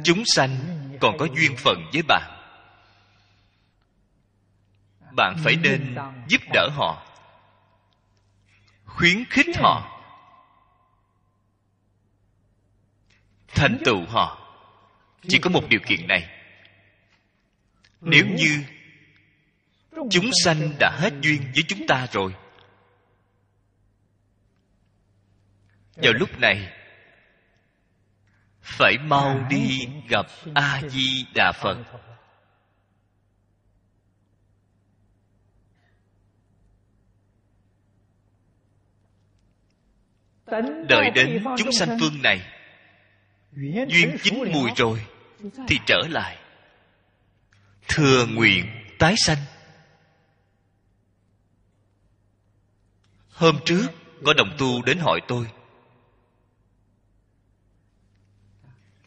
Chúng 0.03 0.23
sanh 0.25 0.57
còn 1.01 1.17
có 1.19 1.27
duyên 1.35 1.55
phận 1.57 1.77
với 1.93 2.01
bạn. 2.07 2.35
Bạn 5.15 5.35
phải 5.43 5.55
nên 5.55 5.95
giúp 6.27 6.41
đỡ 6.53 6.69
họ 6.71 7.05
khuyến 8.85 9.25
khích 9.29 9.57
họ 9.57 9.99
thành 13.47 13.77
tựu 13.85 14.05
họ 14.07 14.38
chỉ 15.27 15.39
có 15.39 15.49
một 15.49 15.63
điều 15.69 15.79
kiện 15.85 16.07
này. 16.07 16.29
Nếu 18.01 18.25
như 18.25 18.63
chúng 20.09 20.29
sanh 20.43 20.73
đã 20.79 20.97
hết 21.01 21.13
duyên 21.21 21.41
với 21.41 21.63
chúng 21.67 21.87
ta 21.87 22.07
rồi 22.11 22.33
vào 25.95 26.13
lúc 26.13 26.39
này 26.39 26.73
phải 28.61 28.97
mau 28.97 29.47
đi 29.49 29.87
gặp 30.09 30.25
a 30.53 30.81
di 30.89 31.25
đà 31.35 31.51
phật. 31.51 31.77
Đợi 40.89 41.11
đến 41.15 41.43
chúng 41.57 41.71
sanh 41.71 41.97
phương 41.99 42.21
này 42.21 42.58
duyên 43.51 44.17
chín 44.23 44.51
mùi 44.53 44.71
rồi 44.77 45.05
thì 45.67 45.79
trở 45.85 46.01
lại. 46.09 46.37
Thừa 47.87 48.25
nguyện 48.25 48.65
tái 48.99 49.15
sanh. 49.17 49.37
Hôm 53.29 53.59
trước 53.65 53.87
có 54.25 54.33
đồng 54.33 54.55
tu 54.57 54.81
đến 54.81 54.97
hỏi 54.97 55.21
tôi. 55.27 55.47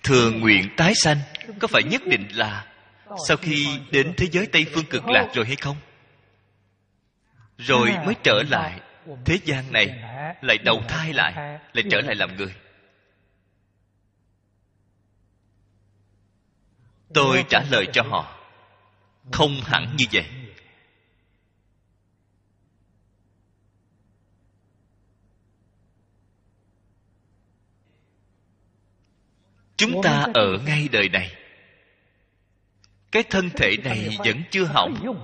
Thừa 0.02 0.30
nguyện 0.30 0.68
tái 0.76 0.92
sanh 0.94 1.18
có 1.60 1.68
phải 1.68 1.82
nhất 1.82 2.02
định 2.06 2.28
là 2.30 2.72
sau 3.28 3.36
khi 3.36 3.66
đến 3.90 4.14
thế 4.16 4.26
giới 4.32 4.46
tây 4.46 4.66
phương 4.74 4.84
cực 4.90 5.06
lạc 5.06 5.28
rồi 5.34 5.46
hay 5.46 5.56
không? 5.56 5.76
Rồi 7.58 7.90
mới 8.04 8.14
trở 8.22 8.42
lại. 8.50 8.80
Thế 9.24 9.38
gian 9.44 9.72
này 9.72 9.86
lại 10.40 10.58
đầu 10.58 10.82
thai 10.88 11.12
lại 11.12 11.32
lại 11.72 11.84
trở 11.90 12.00
lại 12.00 12.14
làm 12.14 12.36
người 12.36 12.54
tôi 17.14 17.44
trả 17.48 17.62
lời 17.70 17.86
cho 17.92 18.02
họ, 18.02 18.38
không 19.32 19.60
hẳn 19.64 19.96
như 19.98 20.04
vậy. 20.12 20.24
Chúng 29.76 30.02
ta 30.02 30.26
ở 30.34 30.58
ngay 30.66 30.88
đời 30.92 31.08
này. 31.08 31.34
Cái 33.12 33.22
thân 33.22 33.50
thể 33.50 33.76
này 33.84 34.16
vẫn 34.24 34.42
chưa 34.50 34.64
hỏng. 34.64 35.16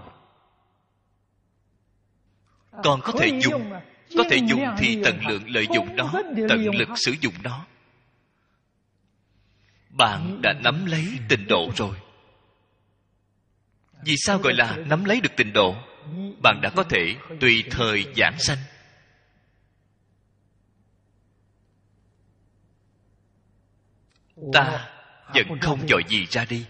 Còn 2.85 3.01
có 3.01 3.13
thể 3.21 3.41
dùng, 3.43 3.73
có 4.17 4.25
thể 4.31 4.37
dùng 4.49 4.65
thì 4.79 4.99
tận 5.05 5.27
lượng 5.27 5.51
lợi 5.51 5.67
dụng 5.75 5.97
nó 5.97 6.13
tận 6.49 6.69
lực 6.75 6.89
sử 6.95 7.15
dụng 7.21 7.35
nó 7.43 7.67
bạn 9.91 10.41
đã 10.43 10.53
nắm 10.53 10.87
lấy 10.87 11.09
tình 11.29 11.47
độ 11.49 11.71
rồi. 11.77 11.97
Vì 14.05 14.15
sao 14.17 14.39
gọi 14.39 14.55
là 14.55 14.77
nắm 14.77 15.05
lấy 15.05 15.21
được 15.21 15.33
tình 15.37 15.53
độ? 15.53 15.77
Bạn 16.43 16.61
đã 16.63 16.71
có 16.77 16.83
thể 16.83 17.17
tùy 17.41 17.65
thời 17.71 18.07
giảng 18.17 18.37
sanh. 18.39 18.59
Ta 24.53 24.89
vẫn 25.35 25.59
không 25.61 25.89
dội 25.89 26.03
gì 26.09 26.27
ra 26.27 26.45
đi. 26.45 26.67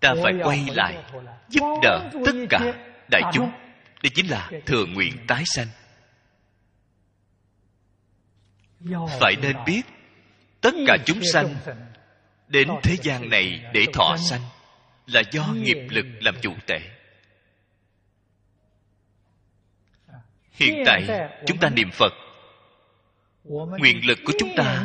Ta 0.00 0.14
phải 0.22 0.32
quay 0.44 0.66
lại, 0.74 1.04
giúp 1.48 1.78
đỡ 1.82 2.10
tất 2.26 2.32
cả 2.50 2.60
đại 3.10 3.22
chúng. 3.32 3.50
Đây 4.02 4.10
chính 4.14 4.30
là 4.30 4.50
thừa 4.66 4.86
nguyện 4.86 5.16
tái 5.28 5.42
sanh. 5.46 5.66
Phải 9.20 9.36
nên 9.42 9.56
biết 9.66 9.82
tất 10.62 10.74
cả 10.86 10.96
chúng 11.06 11.20
sanh 11.32 11.56
đến 12.48 12.68
thế 12.82 12.96
gian 13.02 13.28
này 13.28 13.62
để 13.72 13.86
thọ 13.92 14.16
sanh. 14.16 14.40
là 15.06 15.22
do 15.32 15.46
nghiệp 15.54 15.86
lực 15.90 16.06
làm 16.20 16.34
chủ 16.42 16.54
tệ 16.66 16.78
hiện 20.52 20.82
tại 20.86 21.28
chúng 21.46 21.58
ta 21.58 21.68
niệm 21.68 21.90
phật. 21.92 22.12
nguyện 23.78 24.06
lực 24.06 24.18
của 24.24 24.32
chúng 24.38 24.50
ta 24.56 24.84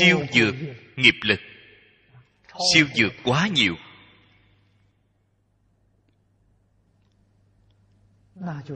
siêu 0.00 0.26
dược 0.32 0.54
nghiệp 0.96 1.14
lực. 1.22 1.40
Siêu 2.74 2.86
dược 2.94 3.12
quá 3.24 3.48
nhiều. 3.48 3.74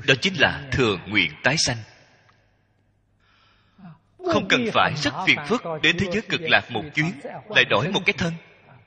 Đó 0.06 0.14
chính 0.20 0.34
là 0.38 0.68
thừa 0.72 0.96
nguyện 1.06 1.30
tái 1.42 1.56
sanh 1.58 1.78
không 4.32 4.48
cần 4.48 4.66
phải 4.72 4.92
rất 4.96 5.14
phiền 5.26 5.38
phức 5.46 5.62
đến 5.82 5.96
thế 5.98 6.06
giới 6.12 6.22
cực 6.22 6.40
lạc 6.40 6.70
một 6.70 6.82
chuyến 6.94 7.12
lại 7.48 7.64
đổi 7.64 7.88
một 7.88 8.00
cái 8.06 8.12
thân. 8.18 8.32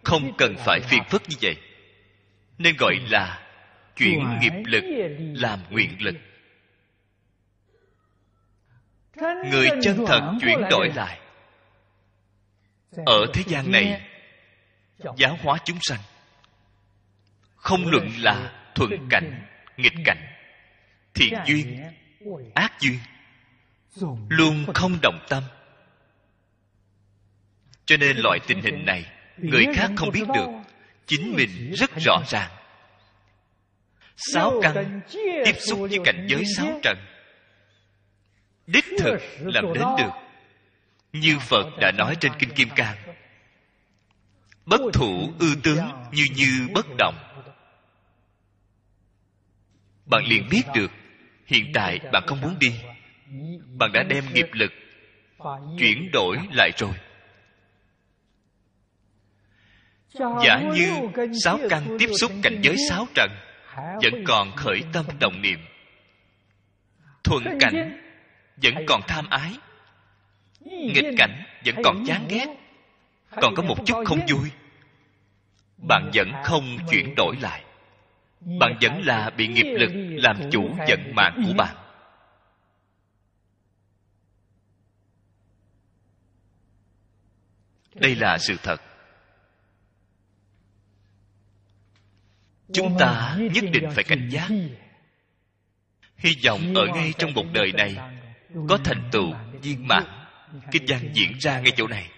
không 0.03 0.37
cần 0.37 0.55
phải 0.57 0.79
phiền 0.79 1.03
phức 1.09 1.23
như 1.29 1.35
vậy. 1.41 1.57
nên 2.57 2.75
gọi 2.77 2.95
là 3.09 3.47
chuyển 3.95 4.39
nghiệp 4.41 4.53
lực 4.65 4.83
làm 5.33 5.59
nguyện 5.69 5.95
lực. 5.99 6.15
Người 9.51 9.69
chân 9.81 10.05
thật 10.07 10.31
chuyển 10.41 10.59
đổi 10.69 10.89
lại. 10.95 11.19
Ở 13.05 13.25
thế 13.33 13.43
gian 13.47 13.71
này 13.71 14.01
giáo 15.17 15.37
hóa 15.41 15.57
chúng 15.63 15.77
sanh. 15.81 15.99
Không 17.55 17.89
luận 17.91 18.09
là 18.17 18.51
thuận 18.75 19.07
cảnh 19.09 19.45
nghịch 19.77 19.93
cảnh 20.05 20.29
thiện 21.13 21.33
duyên 21.45 21.81
ác 22.55 22.79
duyên 22.79 22.99
luôn 24.29 24.65
không 24.73 24.97
động 25.01 25.19
tâm. 25.29 25.43
Cho 27.85 27.97
nên 27.97 28.17
loại 28.17 28.39
tình 28.47 28.61
hình 28.61 28.85
này, 28.85 29.05
người 29.37 29.65
khác 29.75 29.91
không 29.95 30.09
biết 30.13 30.27
được. 30.35 30.47
Chính 31.05 31.35
mình 31.35 31.73
rất 31.73 31.91
rõ 32.05 32.23
ràng. 32.27 32.51
Sáu 34.15 34.59
căn 34.61 35.01
tiếp 35.45 35.55
xúc 35.59 35.79
với 35.79 35.99
cảnh 36.05 36.27
giới 36.29 36.43
sáu 36.57 36.79
trần. 36.83 36.97
Đích 38.67 38.85
thực 38.99 39.17
làm 39.39 39.73
đến 39.73 39.83
được. 39.97 40.11
Như 41.13 41.39
phật 41.39 41.65
đã 41.81 41.91
nói 41.91 42.15
trên 42.19 42.31
kinh 42.39 42.49
kim 42.49 42.69
cang. 42.75 42.97
Bất 44.65 44.81
thủ 44.93 45.33
ư 45.39 45.55
tướng 45.63 45.89
như 46.11 46.23
như 46.35 46.67
bất 46.73 46.85
động. 46.97 47.15
Bạn 50.05 50.23
liền 50.25 50.47
biết 50.49 50.63
được, 50.75 50.91
hiện 51.45 51.71
tại 51.73 51.99
bạn 52.11 52.23
không 52.27 52.41
muốn 52.41 52.59
đi 52.59 52.73
bạn 53.77 53.91
đã 53.93 54.03
đem 54.03 54.23
nghiệp 54.33 54.47
lực 54.53 54.71
chuyển 55.79 56.09
đổi 56.13 56.37
lại 56.53 56.71
rồi. 56.77 56.91
Giả 60.45 60.61
như 60.73 60.89
sáu 61.43 61.59
căn 61.69 61.97
tiếp 61.99 62.09
xúc 62.19 62.31
cảnh 62.43 62.59
giới 62.61 62.75
sáu 62.89 63.07
trần, 63.15 63.29
vẫn 63.75 64.23
còn 64.25 64.55
khởi 64.55 64.81
tâm 64.93 65.05
đồng 65.19 65.41
niệm. 65.41 65.59
Thuận 67.23 67.43
cảnh 67.59 68.01
vẫn 68.63 68.73
còn 68.87 69.01
tham 69.07 69.25
ái. 69.29 69.53
Nghịch 70.61 71.13
cảnh 71.17 71.43
vẫn 71.65 71.75
còn 71.83 72.03
chán 72.05 72.25
ghét. 72.29 72.47
Còn 73.41 73.55
có 73.55 73.63
một 73.63 73.75
chút 73.85 74.03
không 74.05 74.19
vui. 74.29 74.49
Bạn 75.77 76.11
vẫn 76.13 76.31
không 76.43 76.77
chuyển 76.91 77.15
đổi 77.15 77.35
lại. 77.41 77.63
Bạn 78.59 78.77
vẫn 78.81 79.01
là 79.05 79.29
bị 79.37 79.47
nghiệp 79.47 79.75
lực 79.79 79.91
làm 79.95 80.37
chủ 80.51 80.69
vận 80.87 81.15
mạng 81.15 81.43
của 81.47 81.53
bạn. 81.57 81.75
Đây 87.95 88.15
là 88.15 88.37
sự 88.37 88.55
thật. 88.63 88.81
Chúng 92.73 92.97
ta 92.99 93.37
nhất 93.53 93.63
định 93.73 93.89
phải 93.95 94.03
cảnh 94.03 94.29
giác. 94.31 94.49
Hy 96.17 96.31
vọng 96.45 96.73
ở 96.75 96.85
ngay 96.93 97.13
trong 97.17 97.33
một 97.33 97.45
đời 97.53 97.71
này, 97.71 97.95
có 98.69 98.77
thành 98.83 99.09
tựu 99.11 99.33
viên 99.61 99.87
mãn. 99.87 100.03
Kinh 100.71 100.85
văn 100.87 101.11
diễn 101.13 101.37
ra 101.39 101.59
ngay 101.59 101.71
chỗ 101.77 101.87
này. 101.87 102.11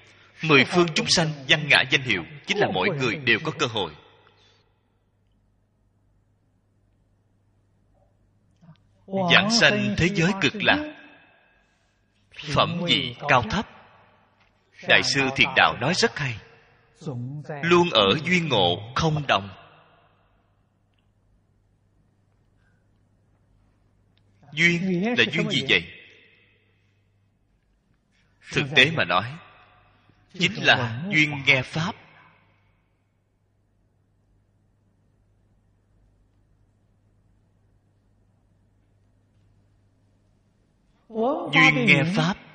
Mười 0.43 0.65
phương 0.65 0.87
chúng 0.95 1.07
sanh 1.09 1.27
văn 1.47 1.67
ngã 1.67 1.81
danh 1.91 2.01
hiệu 2.01 2.23
chính 2.47 2.57
là 2.57 2.67
mỗi 2.73 2.89
người 2.89 3.15
đều 3.15 3.39
có 3.43 3.51
cơ 3.59 3.65
hội. 3.65 3.95
Giảng 9.31 9.51
sanh 9.51 9.95
thế 9.97 10.09
giới 10.15 10.31
cực 10.41 10.63
lạc. 10.63 10.93
Phẩm 12.53 12.81
vị 12.87 13.15
cao 13.29 13.41
thấp 13.41 13.80
đại 14.87 15.03
sư 15.03 15.21
thiền 15.35 15.49
đạo 15.55 15.75
nói 15.81 15.93
rất 15.93 16.19
hay. 16.19 16.37
Luôn 17.63 17.89
ở 17.91 18.19
duyên 18.25 18.49
ngộ, 18.49 18.91
không 18.95 19.27
đồng. 19.27 19.49
Duyên 24.53 25.03
là 25.17 25.23
duyên 25.31 25.49
gì 25.49 25.61
vậy? 25.69 25.83
Thực 28.53 28.65
tế 28.75 28.91
mà 28.91 29.05
nói, 29.05 29.37
chính 30.33 30.63
là 30.63 31.03
duyên 31.09 31.31
nghe 31.45 31.61
pháp. 31.61 31.95
Duyên 41.53 41.85
nghe 41.85 42.03
pháp 42.15 42.50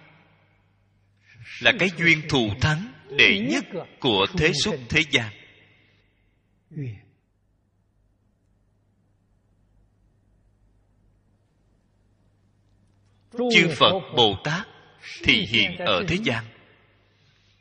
là 1.60 1.72
cái 1.78 1.90
duyên 1.98 2.22
thù 2.28 2.50
thắng 2.60 2.92
đệ 3.10 3.38
nhất 3.38 3.64
của 4.00 4.26
thế 4.38 4.52
xuất 4.64 4.74
thế 4.88 5.00
gian. 5.10 5.32
Chư 13.54 13.68
phật 13.76 13.92
bồ 14.16 14.36
tát 14.44 14.66
thì 15.24 15.46
hiện 15.46 15.76
ở 15.76 16.04
thế 16.08 16.16
gian, 16.24 16.44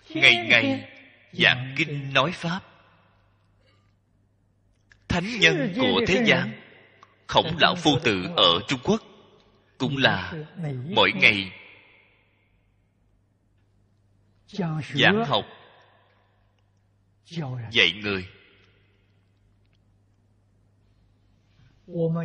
ngày 0.10 0.36
ngày 0.50 0.92
giảng 1.34 1.76
kinh 1.78 2.14
nói 2.14 2.32
pháp. 2.32 2.62
Thánh 5.08 5.40
nhân 5.40 5.74
của 5.76 6.02
thế 6.08 6.24
gian, 6.26 6.62
khổng 7.28 7.58
lão 7.60 7.76
phu 7.76 7.92
tử 8.04 8.24
ở 8.38 8.60
trung 8.68 8.80
quốc, 8.84 9.02
cũng 9.78 9.98
là 9.98 10.34
mỗi 10.90 11.12
ngày 11.12 11.52
giảng 14.48 15.26
học 15.26 15.46
dạy 17.72 17.92
người 18.04 18.28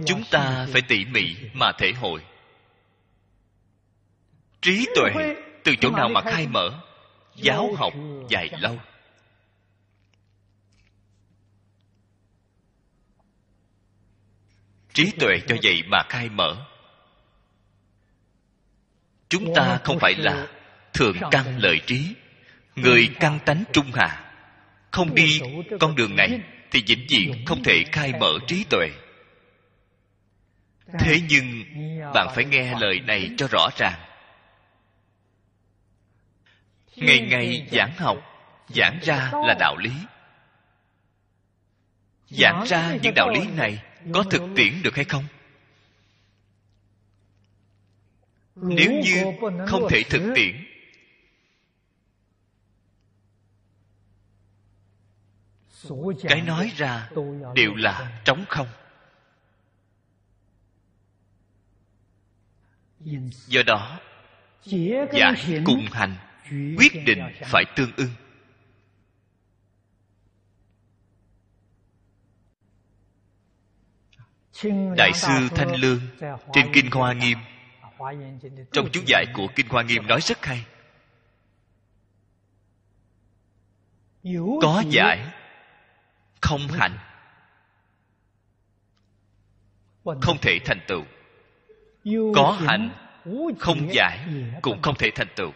chúng 0.07 0.23
ta 0.31 0.67
phải 0.73 0.83
tỉ 0.89 1.05
mỉ 1.05 1.37
mà 1.53 1.73
thể 1.79 1.93
hội. 1.93 2.25
Trí 4.61 4.87
tuệ 4.95 5.37
từ 5.65 5.73
chỗ 5.81 5.91
nào 5.91 6.09
mà 6.09 6.21
khai 6.21 6.47
mở? 6.47 6.81
Giáo 7.37 7.75
học 7.77 7.93
dài 8.29 8.49
lâu. 8.61 8.79
Trí 14.93 15.13
tuệ 15.21 15.41
cho 15.49 15.57
vậy 15.63 15.83
mà 15.87 16.03
khai 16.09 16.29
mở. 16.29 16.67
Chúng 19.29 19.55
ta 19.55 19.81
không 19.85 19.99
phải 19.99 20.15
là 20.15 20.60
thường 20.93 21.17
căn 21.31 21.59
lợi 21.59 21.81
trí, 21.87 22.15
người 22.77 23.09
căn 23.21 23.39
tánh 23.45 23.65
trung 23.73 23.91
hạ. 23.95 24.33
Không 24.91 25.15
đi 25.15 25.41
con 25.81 25.95
đường 25.95 26.17
này 26.17 26.41
thì 26.71 26.83
vĩnh 26.87 27.07
viễn 27.09 27.45
không 27.47 27.63
thể 27.63 27.85
khai 27.93 28.13
mở 28.21 28.39
trí 28.47 28.65
tuệ. 28.71 28.89
Thế 30.99 31.21
nhưng 31.29 31.65
bạn 32.15 32.29
phải 32.35 32.45
nghe 32.45 32.75
lời 32.81 33.01
này 33.01 33.31
cho 33.37 33.49
rõ 33.51 33.69
ràng. 33.77 34.01
Ngày 36.97 37.21
ngày 37.21 37.67
giảng 37.73 37.97
học, 37.97 38.19
giảng 38.69 38.99
ra 39.03 39.31
là 39.33 39.55
đạo 39.61 39.77
lý. 39.77 39.93
Giảng 42.29 42.65
ra 42.67 42.97
những 43.03 43.15
đạo 43.15 43.29
lý 43.29 43.41
này 43.57 43.83
có 44.15 44.23
thực 44.23 44.43
tiễn 44.57 44.83
được 44.83 44.97
hay 44.97 45.05
không? 45.05 45.25
Nếu 48.57 48.93
như 48.93 49.25
không 49.69 49.89
thể 49.91 50.03
thực 50.03 50.33
tiễn 50.35 50.70
cái 56.23 56.43
nói 56.43 56.73
ra 56.77 57.11
đều 57.55 57.75
là 57.75 58.21
trống 58.25 58.45
không. 58.49 58.69
Do 63.47 63.63
đó 63.67 64.01
giải 64.65 65.63
cùng 65.65 65.87
hành 65.93 66.17
quyết 66.51 66.93
định 67.07 67.19
phải 67.45 67.65
tương 67.77 67.93
ưng. 67.97 68.11
Đại 74.97 75.13
sư 75.15 75.49
thanh 75.55 75.75
lương 75.75 76.01
trên 76.53 76.71
kinh 76.73 76.91
hoa 76.91 77.13
nghiêm. 77.13 77.39
Trong 78.73 78.89
chú 78.93 79.01
giải 79.07 79.27
của 79.35 79.47
kinh 79.57 79.69
hoa 79.69 79.83
nghiêm 79.83 80.07
nói 80.07 80.21
rất 80.21 80.45
hay. 80.45 80.65
Có 84.63 84.83
giải 84.91 85.40
không 86.41 86.69
hành 86.69 86.99
không 90.21 90.39
thể 90.43 90.59
thành 90.65 90.81
tựu. 90.89 91.05
Có 92.35 92.59
hành 92.61 92.91
không 93.59 93.95
giải 93.95 94.29
cũng 94.63 94.83
không 94.83 94.95
thể 94.99 95.11
thành 95.15 95.29
tựu. 95.37 95.53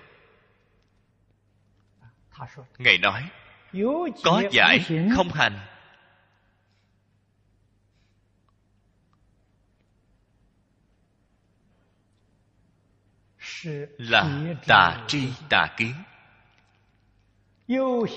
Ngài 2.79 2.99
nói, 2.99 3.29
có 4.25 4.42
giải 4.53 4.79
không 5.16 5.29
hành 5.29 5.59
là 13.99 14.55
tà 14.66 15.05
tri 15.09 15.29
tà 15.51 15.66
kiến. 15.77 15.94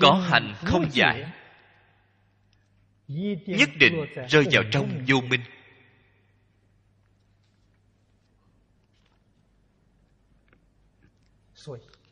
Có 0.01 0.13
hành 0.29 0.53
không 0.65 0.85
giải 0.91 1.31
nhất 3.07 3.69
định 3.79 4.05
rơi 4.29 4.45
vào 4.51 4.63
trong 4.71 5.05
vô 5.07 5.21
minh. 5.21 5.41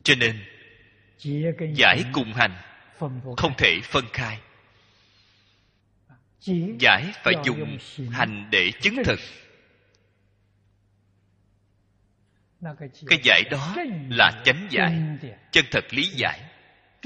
Cho 0.02 0.14
nên, 0.14 0.44
giải 1.74 2.04
cùng 2.12 2.32
hành 2.32 2.56
không 3.36 3.54
thể 3.58 3.80
phân 3.84 4.04
khai. 4.12 4.40
Giải 6.80 7.12
phải 7.24 7.34
dùng 7.44 7.78
hành 8.10 8.48
để 8.52 8.70
chứng 8.80 8.96
thực. 9.04 9.18
Cái 13.06 13.18
giải 13.24 13.42
đó 13.50 13.76
là 14.10 14.42
chánh 14.44 14.68
giải, 14.70 15.02
chân 15.52 15.64
thật 15.70 15.84
lý 15.90 16.08
giải, 16.08 16.40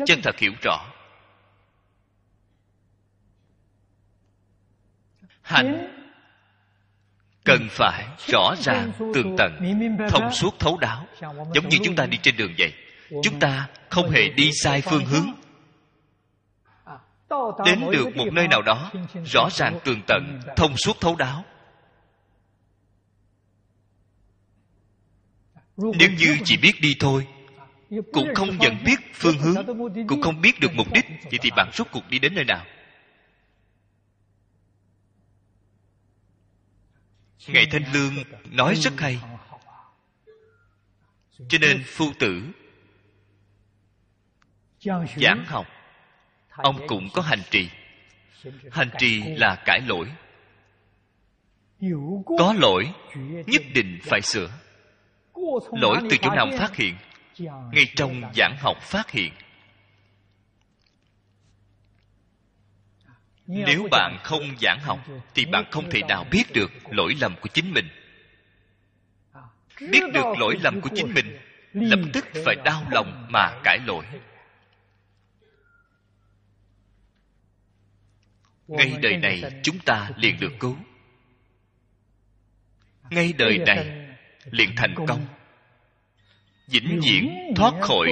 chân 0.07 0.21
thật 0.23 0.39
hiểu 0.39 0.53
rõ. 0.63 1.00
Hành. 5.51 5.97
Cần 7.45 7.69
phải 7.71 8.07
rõ 8.29 8.55
ràng 8.59 8.93
tường 9.15 9.35
tận 9.39 9.59
thông 10.09 10.33
suốt 10.33 10.59
thấu 10.59 10.79
đáo 10.79 11.07
giống 11.55 11.69
như 11.69 11.79
chúng 11.85 11.97
ta 11.97 12.07
đi 12.07 12.19
trên 12.23 12.37
đường 12.37 12.53
vậy. 12.59 12.73
Chúng 13.23 13.41
ta 13.41 13.69
không 13.89 14.11
hề 14.11 14.29
đi 14.29 14.51
sai 14.63 14.81
phương 14.81 15.05
hướng. 15.05 15.27
đến 17.67 17.81
được 17.93 18.17
một 18.17 18.27
nơi 18.33 18.49
nào 18.49 18.63
đó 18.63 18.91
rõ 19.33 19.49
ràng 19.53 19.79
tường 19.85 20.01
tận 20.07 20.41
thông 20.57 20.77
suốt 20.77 21.01
thấu 21.01 21.17
đáo. 21.17 21.45
Nếu 25.77 26.11
như 26.19 26.37
chỉ 26.45 26.57
biết 26.57 26.73
đi 26.81 26.95
thôi 27.01 27.27
cũng 28.13 28.35
không 28.35 28.59
nhận 28.59 28.77
biết 28.85 28.97
phương 29.15 29.39
hướng 29.39 29.67
cũng 30.09 30.23
không 30.23 30.41
biết 30.41 30.61
được 30.61 30.73
mục 30.75 30.93
đích 30.93 31.07
vậy 31.31 31.39
thì 31.43 31.51
bạn 31.57 31.71
rốt 31.73 31.87
cuộc 31.93 32.11
đi 32.11 32.19
đến 32.19 32.35
nơi 32.35 32.45
nào 32.45 32.65
ngài 37.47 37.67
thanh 37.71 37.93
lương 37.93 38.15
nói 38.45 38.75
rất 38.75 39.01
hay. 39.01 39.19
Cho 41.49 41.59
nên 41.61 41.83
phu 41.87 42.13
tử, 42.19 42.43
giảng 45.17 45.45
học, 45.47 45.67
ông 46.49 46.87
cũng 46.87 47.09
có 47.13 47.23
hành 47.23 47.43
trì. 47.51 47.69
Hành 48.71 48.91
trì 48.99 49.23
là 49.23 49.63
cải 49.65 49.81
lỗi. 49.81 50.07
Có 52.39 52.55
lỗi, 52.59 52.93
nhất 53.47 53.63
định 53.75 53.99
phải 54.03 54.21
sửa. 54.21 54.51
Lỗi 55.73 55.97
từ 56.11 56.17
chỗ 56.23 56.31
nào 56.31 56.47
phát 56.59 56.77
hiện? 56.77 56.97
Ngay 57.73 57.85
trong 57.97 58.23
giảng 58.35 58.57
học 58.61 58.77
phát 58.83 59.11
hiện. 59.11 59.33
Nếu 63.51 63.89
bạn 63.91 64.19
không 64.23 64.43
giảng 64.61 64.81
học 64.81 64.99
thì 65.35 65.45
bạn 65.45 65.65
không 65.71 65.91
thể 65.91 66.01
nào 66.09 66.25
biết 66.31 66.45
được 66.55 66.71
lỗi 66.91 67.15
lầm 67.21 67.35
của 67.41 67.49
chính 67.49 67.73
mình. 67.73 67.89
Biết 69.81 70.03
được 70.15 70.39
lỗi 70.39 70.57
lầm 70.63 70.81
của 70.81 70.91
chính 70.95 71.15
mình 71.15 71.39
lập 71.73 72.01
tức 72.13 72.27
phải 72.45 72.57
đau 72.65 72.87
lòng 72.91 73.27
mà 73.31 73.61
cải 73.65 73.79
lỗi. 73.87 74.05
Ngay 78.69 78.99
đời 79.03 79.17
này 79.17 79.43
chúng 79.63 79.79
ta 79.79 80.11
liền 80.17 80.41
được 80.41 80.53
cứu. 80.61 80.77
Ngay 83.11 83.33
đời 83.39 83.59
này 83.59 84.07
liền 84.51 84.71
thành 84.77 84.95
công. 85.07 85.27
vĩnh 86.67 87.01
viễn 87.05 87.53
thoát 87.57 87.73
khỏi 87.81 88.09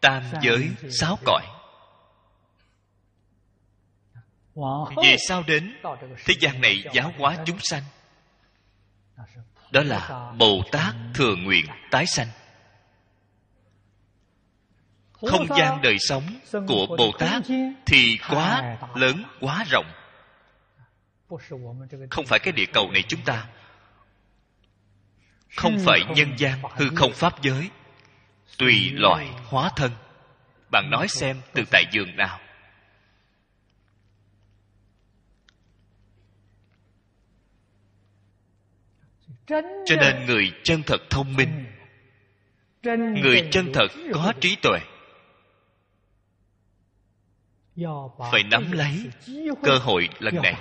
tam 0.00 0.22
giới 0.42 0.70
sáu 0.90 1.18
cõi 1.24 1.53
về 5.02 5.16
sau 5.28 5.42
đến, 5.46 5.76
thế 6.24 6.34
gian 6.40 6.60
này 6.60 6.84
giáo 6.92 7.12
hóa 7.18 7.36
chúng 7.46 7.58
sanh. 7.60 7.82
Đó 9.70 9.82
là 9.82 10.32
bồ 10.38 10.62
tát 10.72 10.94
thừa 11.14 11.36
nguyện 11.36 11.66
tái 11.90 12.06
sanh. 12.06 12.28
Không 15.12 15.46
gian 15.58 15.82
đời 15.82 15.96
sống 15.98 16.22
của 16.66 16.86
bồ 16.98 17.12
tát 17.18 17.42
thì 17.86 18.18
quá 18.30 18.76
lớn, 18.94 19.24
quá 19.40 19.64
rộng. 19.70 19.86
Không 22.10 22.26
phải 22.26 22.38
cái 22.38 22.52
địa 22.52 22.66
cầu 22.72 22.90
này 22.90 23.02
chúng 23.08 23.24
ta. 23.24 23.46
Không 25.56 25.78
phải 25.84 26.00
nhân 26.16 26.34
gian, 26.38 26.62
hư 26.76 26.88
không 26.94 27.12
pháp 27.12 27.42
giới. 27.42 27.70
Tùy 28.58 28.90
loại 28.92 29.28
hóa 29.44 29.70
thân. 29.76 29.90
Bạn 30.70 30.90
nói 30.90 31.08
xem 31.08 31.40
từ 31.54 31.62
tại 31.70 31.84
giường 31.92 32.16
nào. 32.16 32.40
Cho 39.46 39.96
nên 40.00 40.26
người 40.26 40.52
chân 40.62 40.82
thật 40.86 41.02
thông 41.10 41.34
minh 41.36 41.64
người 43.22 43.48
chân 43.50 43.70
thật 43.74 43.88
có 44.12 44.32
trí 44.40 44.56
tuệ. 44.62 44.78
Phải 48.32 48.42
nắm 48.50 48.72
lấy 48.72 49.10
cơ 49.62 49.78
hội 49.78 50.08
lần 50.18 50.34
này. 50.42 50.54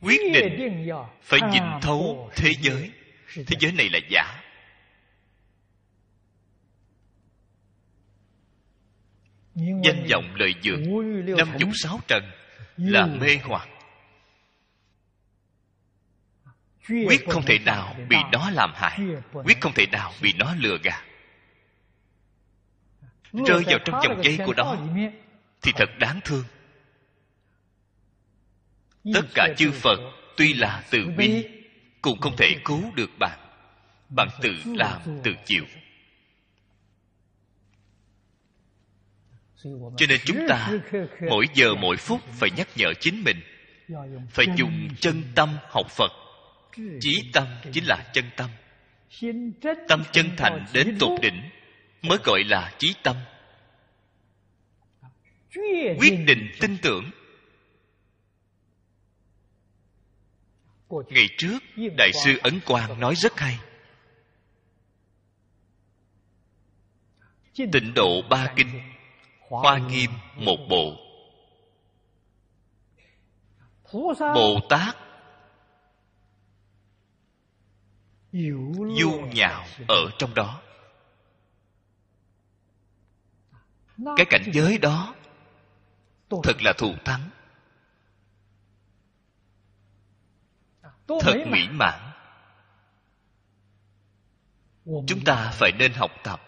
quyết 0.00 0.20
định 0.34 0.88
phải 1.22 1.40
nhìn 1.52 1.62
thấu 1.82 2.30
thế 2.36 2.52
giới. 2.60 2.92
thế 3.34 3.56
giới 3.60 3.72
này 3.72 3.88
là 3.92 3.98
giả. 4.10 4.40
Danh 9.54 10.06
vọng 10.10 10.34
lợi 10.34 10.54
dưỡng 10.62 10.82
năm 11.36 11.48
dục 11.58 11.70
sáu 11.74 12.00
trần 12.08 12.24
là 12.76 13.06
mê 13.06 13.38
hoặc 13.42 13.68
quyết 16.88 17.28
không 17.28 17.42
thể 17.46 17.58
nào 17.58 17.96
bị 18.08 18.16
nó 18.32 18.50
làm 18.50 18.70
hại. 18.74 19.00
Quyết 19.32 19.60
không 19.60 19.72
thể 19.72 19.86
nào 19.86 20.12
bị 20.22 20.32
nó 20.38 20.54
lừa 20.58 20.78
gạt. 20.82 21.04
Rơi 23.32 23.62
vào 23.66 23.78
trong 23.84 24.00
vòng 24.00 24.24
dây 24.24 24.38
của 24.46 24.54
nó 24.54 24.76
thì 25.62 25.72
thật 25.76 25.88
đáng 25.98 26.20
thương. 26.24 26.44
Tất 29.14 29.26
cả 29.34 29.48
chư 29.56 29.70
phật 29.70 30.00
tuy 30.36 30.54
là 30.54 30.84
từ 30.90 31.06
bi 31.16 31.44
cũng 32.02 32.20
không 32.20 32.36
thể 32.36 32.56
cứu 32.64 32.82
được 32.94 33.10
bạn. 33.18 33.38
Bạn 34.08 34.28
tự 34.42 34.54
làm 34.64 35.00
tự 35.22 35.34
chịu. 35.44 35.64
Cho 39.96 40.06
nên 40.08 40.20
chúng 40.24 40.46
ta 40.48 40.70
mỗi 41.30 41.46
giờ 41.54 41.74
mỗi 41.74 41.96
phút 41.96 42.20
phải 42.32 42.50
nhắc 42.56 42.68
nhở 42.76 42.92
chính 43.00 43.24
mình. 43.24 43.40
Phải 44.30 44.46
dùng 44.56 44.88
chân 45.00 45.22
tâm 45.34 45.56
học 45.70 45.86
phật 45.90 46.12
chí 47.00 47.30
tâm 47.32 47.46
chính 47.72 47.84
là 47.86 48.10
chân 48.12 48.24
tâm. 48.36 48.50
Tâm 49.88 50.04
chân 50.12 50.26
thành 50.36 50.66
đến 50.72 50.96
tột 51.00 51.20
đỉnh 51.20 51.50
mới 52.02 52.18
gọi 52.24 52.44
là 52.46 52.74
chí 52.78 52.94
tâm. 53.02 53.16
Quyết 55.98 56.24
định 56.26 56.52
tin 56.60 56.76
tưởng. 56.82 57.10
Ngày 60.90 61.28
trước, 61.38 61.58
đại 61.96 62.10
sư 62.24 62.38
ấn 62.42 62.60
quang 62.66 63.00
nói 63.00 63.14
rất 63.16 63.38
hay. 63.38 63.58
Tịnh 67.56 67.94
độ 67.94 68.22
ba 68.30 68.52
kinh, 68.56 68.80
hoa 69.40 69.78
nghiêm 69.78 70.10
một 70.36 70.56
bộ. 70.68 70.96
Bồ 74.18 74.60
tát 74.68 75.03
du 78.34 79.28
nhạo 79.32 79.66
ở 79.88 80.10
trong 80.18 80.34
đó. 80.34 80.60
Cái 84.16 84.26
cảnh 84.30 84.50
giới 84.52 84.78
đó 84.78 85.14
thật 86.42 86.62
là 86.62 86.72
thù 86.78 86.94
thắng. 87.04 87.30
Thật 91.06 91.34
mỹ 91.46 91.68
mãn. 91.70 92.10
Chúng 94.84 95.24
ta 95.24 95.50
phải 95.52 95.72
nên 95.78 95.92
học 95.92 96.10
tập. 96.24 96.40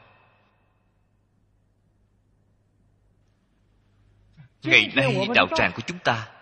Ngày 4.62 4.92
nay 4.96 5.28
đạo 5.34 5.46
tràng 5.56 5.72
của 5.76 5.82
chúng 5.86 5.98
ta 5.98 6.32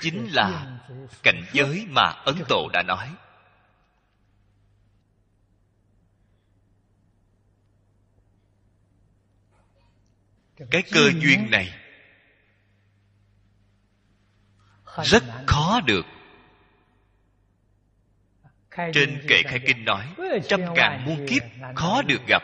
chính 0.00 0.28
là 0.32 0.78
cảnh 1.22 1.42
giới 1.52 1.86
mà 1.90 2.02
ấn 2.02 2.34
độ 2.48 2.68
đã 2.72 2.82
nói 2.82 3.14
cái 10.70 10.82
cơ 10.92 11.10
duyên 11.20 11.50
này 11.50 11.74
rất 15.04 15.22
khó 15.46 15.80
được. 15.80 16.06
Trên 18.92 19.20
kệ 19.28 19.42
khai 19.42 19.60
kinh 19.66 19.84
nói 19.84 20.14
trăm 20.48 20.60
ngàn 20.74 21.04
muôn 21.04 21.26
kiếp 21.28 21.42
khó 21.76 22.02
được 22.02 22.26
gặp 22.26 22.42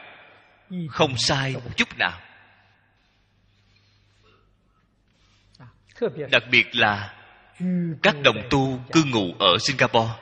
không 0.89 1.15
sai 1.19 1.53
một 1.53 1.77
chút 1.77 1.89
nào. 1.99 2.21
Đặc 6.31 6.43
biệt 6.51 6.67
là 6.73 7.21
các 8.03 8.15
đồng 8.25 8.37
tu 8.51 8.81
cư 8.93 9.05
ngụ 9.05 9.33
ở 9.39 9.59
singapore. 9.61 10.13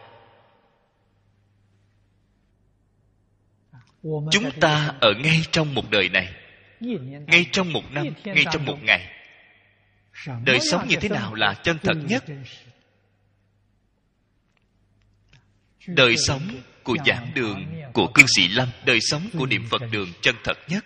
Chúng 4.30 4.50
ta 4.60 4.94
ở 5.00 5.12
ngay 5.22 5.40
trong 5.50 5.74
một 5.74 5.90
đời 5.90 6.08
này 6.08 6.41
ngay 7.26 7.46
trong 7.52 7.72
một 7.72 7.82
năm, 7.90 8.06
ngay 8.24 8.44
trong 8.52 8.64
một 8.64 8.78
ngày, 8.82 9.08
đời 10.44 10.58
sống 10.60 10.88
như 10.88 10.96
thế 11.00 11.08
nào 11.08 11.34
là 11.34 11.54
chân 11.62 11.78
thật 11.82 11.96
nhất? 12.08 12.24
Đời 15.86 16.14
sống 16.16 16.42
của 16.82 16.96
giảng 17.06 17.32
đường 17.34 17.64
của 17.92 18.10
cư 18.14 18.22
sĩ 18.36 18.48
lâm, 18.48 18.68
đời 18.84 18.98
sống 19.00 19.22
của 19.38 19.46
niệm 19.46 19.66
phật 19.70 19.82
đường 19.90 20.08
chân 20.20 20.34
thật 20.44 20.58
nhất. 20.68 20.84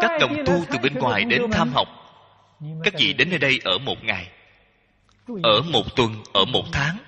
Các 0.00 0.10
đồng 0.20 0.36
tu 0.46 0.64
từ 0.70 0.78
bên 0.82 0.94
ngoài 0.94 1.24
đến 1.24 1.42
tham 1.52 1.72
học, 1.72 1.88
các 2.84 2.94
vị 2.98 3.12
đến 3.12 3.30
nơi 3.30 3.38
đây 3.38 3.58
ở 3.64 3.78
một 3.78 3.96
ngày, 4.02 4.30
ở 5.42 5.62
một 5.62 5.96
tuần, 5.96 6.22
ở 6.32 6.44
một 6.44 6.64
tháng, 6.72 6.98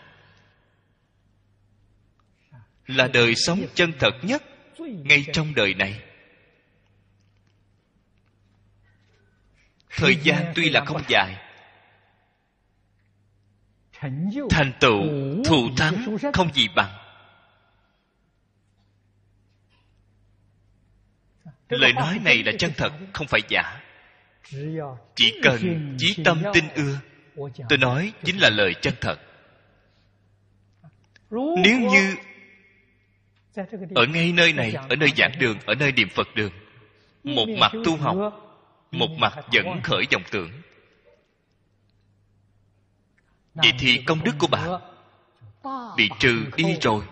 là 2.87 3.09
đời 3.09 3.35
sống 3.35 3.61
chân 3.75 3.93
thật 3.99 4.15
nhất 4.23 4.43
ngay 4.79 5.25
trong 5.33 5.55
đời 5.55 5.75
này, 5.75 6.01
thời 9.91 10.17
gian 10.17 10.53
tuy 10.55 10.71
là 10.71 10.85
không 10.85 11.03
dài, 11.09 11.37
thành 14.51 14.73
tựu, 14.81 15.03
thù 15.45 15.69
thắng 15.77 16.17
không 16.33 16.55
gì 16.55 16.69
bằng. 16.77 16.99
Lời 21.69 21.93
nói 21.93 22.21
này 22.25 22.43
là 22.43 22.53
chân 22.59 22.73
thật, 22.77 22.93
không 23.13 23.27
phải 23.27 23.41
giả. 23.49 23.81
Chỉ 25.15 25.41
cần 25.43 25.95
chí 25.99 26.23
tâm 26.25 26.43
tin 26.55 26.65
ưa, 26.69 26.99
tôi 27.69 27.79
nói 27.79 28.13
chính 28.25 28.39
là 28.39 28.51
lời 28.51 28.75
chân 28.83 28.95
thật. 29.01 29.21
Nếu 31.65 31.79
như 31.79 32.17
ở 33.95 34.07
ngay 34.07 34.33
nơi 34.33 34.53
này 34.53 34.73
ở 34.73 34.97
nơi 34.97 35.09
giảng 35.17 35.33
đường 35.39 35.59
ở 35.67 35.75
nơi 35.75 35.93
niệm 35.93 36.09
phật 36.09 36.29
đường 36.35 36.53
một 37.25 37.47
mặt 37.59 37.73
tu 37.85 37.97
học 37.97 38.17
một 38.91 39.11
mặt 39.19 39.39
dẫn 39.51 39.81
khởi 39.83 40.05
dòng 40.11 40.23
tưởng. 40.31 40.51
Vậy 43.55 43.73
thì 43.79 44.03
công 44.07 44.25
đức 44.25 44.33
của 44.39 44.47
bạn 44.47 44.81
bị 45.97 46.09
trừ 46.19 46.45
đi 46.57 46.77
rồi. 46.81 47.05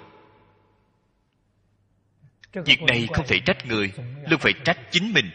Việc 2.53 2.83
này 2.83 3.09
không 3.13 3.27
thể 3.29 3.39
trách 3.47 3.67
người 3.67 3.93
luôn 4.29 4.41
phải 4.41 4.53
trách 4.65 4.79
chính 4.91 5.13
mình. 5.13 5.31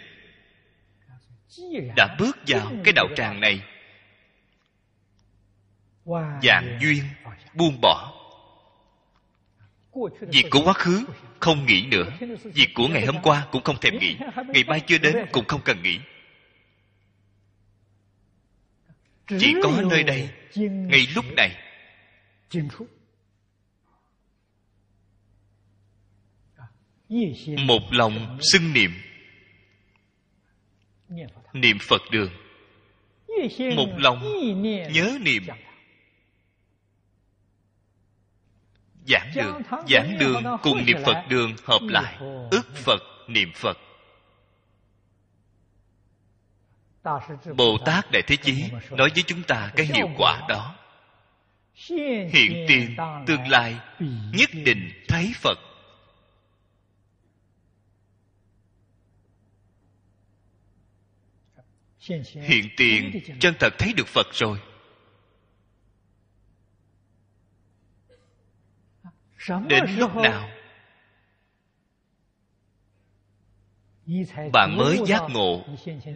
Đã 1.95 2.15
bước 2.19 2.37
vào 2.47 2.71
cái 2.83 2.93
đạo 2.93 3.07
tràng 3.15 3.39
này 3.39 3.61
dạng 6.43 6.77
duyên 6.81 7.03
buông 7.53 7.81
bỏ 7.81 8.14
việc 10.21 10.45
của 10.49 10.61
quá 10.65 10.73
khứ, 10.73 11.05
không 11.39 11.65
nghĩ 11.65 11.85
nữa. 11.85 12.11
Việc 12.43 12.67
của 12.75 12.87
ngày 12.87 13.05
hôm 13.05 13.15
qua 13.23 13.47
cũng 13.51 13.63
không 13.63 13.79
thèm 13.81 13.99
nghĩ. 13.99 14.17
Ngày 14.47 14.63
mai 14.63 14.79
chưa 14.79 14.97
đến 14.97 15.15
cũng 15.31 15.45
không 15.47 15.61
cần 15.65 15.83
nghĩ. 15.83 15.99
Chỉ 19.39 19.53
có 19.63 19.81
nơi 19.89 20.03
đây, 20.03 20.29
ngay 20.55 21.07
lúc 21.15 21.25
này. 21.37 21.55
Một 27.57 27.81
lòng 27.91 28.37
xưng 28.51 28.73
niệm. 28.73 28.91
Niệm 31.53 31.77
phật 31.81 32.01
đường. 32.11 32.31
Một 33.75 33.89
lòng 33.97 34.23
nhớ 34.93 35.17
niệm. 35.21 35.43
Giảng 39.07 39.31
đường 39.35 39.61
giảng 39.89 40.17
đường 40.19 40.43
cùng 40.63 40.85
niệm 40.85 40.97
phật 41.05 41.25
đường 41.29 41.55
hợp 41.63 41.81
lại. 41.81 42.17
ước 42.51 42.75
phật 42.75 43.01
niệm 43.27 43.51
phật. 43.55 43.77
Bồ 47.57 47.77
tát 47.85 48.11
đại 48.11 48.21
thế 48.27 48.35
chí 48.35 48.63
nói 48.91 49.09
với 49.13 49.23
chúng 49.27 49.43
ta 49.43 49.71
cái 49.75 49.85
hiệu 49.85 50.09
quả 50.17 50.41
đó. 50.49 50.75
Hiện 52.31 52.65
tiền 52.67 52.95
tương 53.27 53.47
lai 53.47 53.75
nhất 54.33 54.49
định 54.65 54.91
thấy 55.07 55.31
phật. 55.35 55.59
Hiện 62.47 62.69
tiền 62.77 63.21
chân 63.39 63.53
thật 63.59 63.73
thấy 63.77 63.93
được 63.93 64.07
phật 64.07 64.27
rồi 64.33 64.59
đến 69.67 69.83
lúc 69.97 70.15
nào 70.15 70.49
bạn 74.53 74.77
mới 74.77 74.99
giác 75.05 75.21
ngộ 75.29 75.65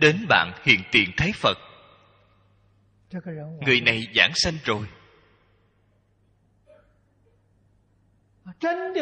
đến 0.02 0.26
bạn 0.30 0.52
hiện 0.64 0.80
tiền 0.92 1.10
thấy 1.18 1.32
phật. 1.36 1.58
Người 3.66 3.82
này 3.82 4.08
giảng 4.16 4.32
sanh 4.36 4.54
rồi. 4.64 4.88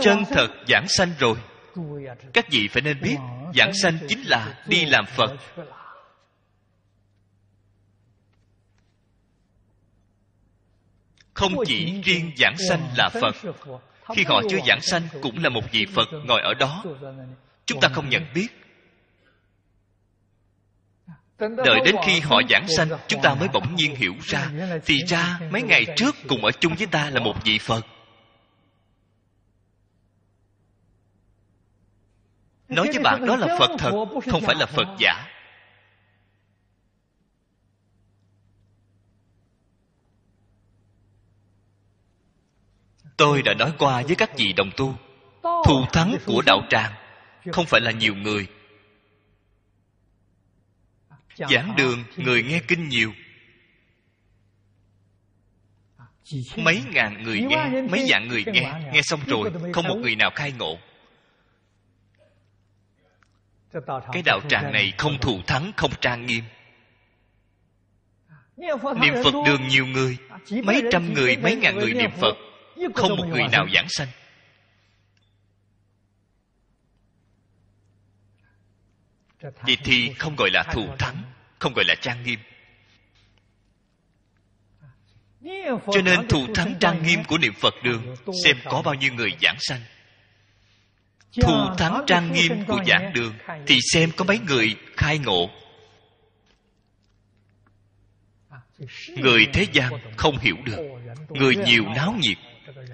Chân 0.03 0.23
thật 0.30 0.47
giảng 0.67 0.86
sanh 0.88 1.09
rồi. 1.19 1.38
Các 2.34 2.45
vị 2.51 2.67
phải 2.71 2.82
nên 2.82 3.01
biết 3.01 3.17
giảng 3.55 3.71
sanh 3.82 3.97
chính 4.07 4.23
là 4.23 4.63
đi 4.67 4.86
làm 4.86 5.05
phật. 5.05 5.36
không 11.34 11.53
chỉ 11.65 12.01
riêng 12.01 12.32
giảng 12.38 12.55
sanh 12.69 12.82
là 12.97 13.09
phật 13.09 13.36
khi 14.16 14.24
họ 14.24 14.41
chưa 14.49 14.60
giảng 14.68 14.82
sanh 14.82 15.01
cũng 15.22 15.43
là 15.43 15.49
một 15.49 15.72
vị 15.72 15.86
phật 15.93 16.08
ngồi 16.26 16.41
ở 16.41 16.53
đó. 16.53 16.84
chúng 17.66 17.80
ta 17.80 17.88
không 17.88 18.10
nhận 18.10 18.26
biết. 18.34 18.47
đợi 21.39 21.80
đến 21.86 21.95
khi 22.05 22.20
họ 22.20 22.41
giảng 22.49 22.68
sanh 22.78 22.89
chúng 23.08 23.22
ta 23.22 23.36
mới 23.36 23.47
bỗng 23.53 23.76
nhiên 23.76 23.95
hiểu 23.95 24.14
ra 24.24 24.51
thì 24.86 25.03
ra 25.08 25.39
mấy 25.51 25.62
ngày 25.62 25.86
trước 25.95 26.16
cùng 26.28 26.45
ở 26.45 26.51
chung 26.51 26.76
với 26.78 26.88
ta 26.88 27.10
là 27.10 27.20
một 27.20 27.36
vị 27.43 27.60
phật. 27.60 27.86
Nói 32.70 32.88
với 32.93 33.03
bạn 33.03 33.26
đó 33.26 33.36
là 33.36 33.58
phật 33.60 33.70
thật 33.78 33.91
không 34.32 34.41
phải 34.41 34.55
là 34.55 34.66
phật 34.66 34.88
giả 34.99 35.37
tôi 43.18 43.41
đã 43.41 43.53
nói 43.53 43.74
qua 43.78 44.01
với 44.01 44.15
các 44.15 44.38
vị 44.38 44.53
đồng 44.53 44.72
tu. 44.78 44.95
Thù 45.43 45.86
thắng 45.93 46.18
của 46.26 46.41
đạo 46.45 46.61
tràng 46.70 46.93
không 47.51 47.65
phải 47.65 47.82
là 47.82 47.91
nhiều 47.91 48.15
người. 48.15 48.47
Giảng 51.36 51.76
đường 51.78 52.03
người 52.18 52.43
nghe 52.43 52.61
kinh 52.68 52.89
nhiều. 52.89 53.13
Mấy 56.57 56.84
ngàn 56.91 57.24
người 57.24 57.41
nghe, 57.41 57.82
mấy 57.89 58.05
vạn 58.07 58.28
người 58.28 58.43
nghe. 58.47 58.74
Nghe 58.93 59.01
xong 59.01 59.20
rồi, 59.28 59.51
không 59.74 59.88
một 59.88 59.95
người 59.95 60.15
nào 60.15 60.32
khai 60.36 60.51
ngộ. 60.51 60.78
Cái 64.11 64.22
đạo 64.26 64.39
tràng 64.49 64.72
này 64.72 64.93
không 64.97 65.18
thù 65.22 65.41
thắng, 65.47 65.72
không 65.78 65.91
trang 66.01 66.26
nghiêm. 66.26 66.43
Niệm 68.57 69.13
phật 69.24 69.34
đường 69.45 69.68
nhiều 69.68 69.86
người, 69.86 70.18
mấy 70.63 70.84
trăm 70.91 71.13
người, 71.13 71.38
mấy 71.38 71.55
ngàn 71.55 71.76
người 71.76 71.93
niệm 71.93 72.11
phật 72.22 72.34
không 72.95 73.15
một 73.17 73.25
người 73.28 73.47
nào 73.51 73.67
giảng 73.73 73.88
sanh. 73.89 74.07
Vậy 79.41 79.78
thì 79.84 80.13
không 80.13 80.36
gọi 80.36 80.49
là 80.53 80.63
thù 80.73 80.88
thắng 80.99 81.23
không 81.59 81.73
gọi 81.73 81.86
là 81.88 81.95
trang 82.01 82.23
nghiêm. 82.23 82.39
Cho 85.93 86.01
nên 86.03 86.28
thù 86.28 86.47
thắng 86.55 86.73
trang 86.80 87.03
nghiêm 87.03 87.23
của 87.28 87.38
niệm 87.38 87.53
phật 87.53 87.73
đường 87.84 88.15
xem 88.43 88.57
có 88.65 88.82
bao 88.82 88.93
nhiêu 88.93 89.13
người 89.13 89.30
giảng 89.41 89.57
sanh. 89.59 89.82
Thù 91.41 91.75
thắng 91.78 92.03
trang 92.07 92.32
nghiêm 92.32 92.65
của 92.67 92.80
giảng 92.88 93.13
đường 93.13 93.34
thì 93.67 93.78
xem 93.93 94.11
có 94.17 94.25
mấy 94.25 94.39
người 94.39 94.75
khai 94.97 95.19
ngộ. 95.19 95.49
Người 99.09 99.47
thế 99.53 99.67
gian 99.73 99.93
không 100.17 100.38
hiểu 100.38 100.55
được. 100.65 100.78
Người 101.30 101.55
nhiều 101.55 101.84
náo 101.95 102.15
nhiệt 102.19 102.38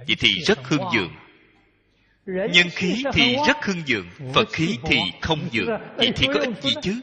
vậy 0.08 0.16
thì 0.20 0.30
rất 0.46 0.60
hưng 0.64 0.84
dường. 0.94 1.14
Nhân 2.26 2.68
khí 2.72 3.04
thì 3.14 3.36
rất 3.48 3.66
hưng 3.66 3.82
dường, 3.86 4.10
phật 4.34 4.50
khí 4.52 4.78
thì 4.86 4.98
không 5.22 5.40
dường. 5.52 5.68
Vậy 5.98 6.12
thì 6.16 6.28
có 6.34 6.40
ích 6.40 6.64
gì 6.64 6.72
chứ? 6.82 7.02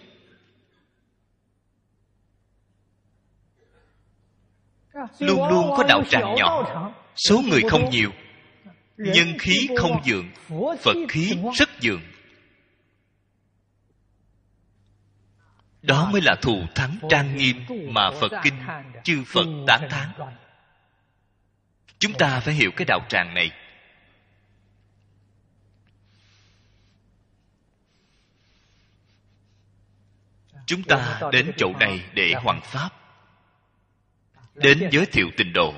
Luôn 5.19 5.49
luôn 5.49 5.71
có 5.77 5.85
đạo 5.89 6.03
tràng 6.11 6.35
nhỏ, 6.35 6.93
số 7.17 7.43
người 7.51 7.61
không 7.71 7.91
nhiều. 7.91 8.11
Nhân 8.97 9.39
khí 9.39 9.69
không 9.77 10.01
dường, 10.05 10.31
phật 10.83 10.97
khí 11.09 11.33
rất 11.55 11.69
dường. 11.81 12.01
Đó 15.83 16.11
mới 16.13 16.21
là 16.25 16.37
thù 16.43 16.63
thắng 16.75 16.99
trang 17.09 17.37
nghiêm 17.37 17.57
mà 17.89 18.11
phật 18.21 18.33
kinh 18.43 18.55
chư 19.05 19.25
phật 19.27 19.47
tán 19.67 19.89
thán 19.91 20.09
chúng 22.01 22.13
ta 22.19 22.41
phải 22.41 22.55
hiểu 22.55 22.71
cái 22.77 22.85
đạo 22.85 23.01
tràng 23.09 23.35
này. 23.35 23.51
Chúng 30.67 30.83
ta 30.83 31.21
đến 31.33 31.51
chỗ 31.57 31.73
này 31.81 32.05
để 32.15 32.33
hoàn 32.37 32.61
pháp, 32.61 32.91
đến 34.55 34.89
giới 34.93 35.07
thiệu 35.07 35.27
tình 35.37 35.53
độ. 35.53 35.75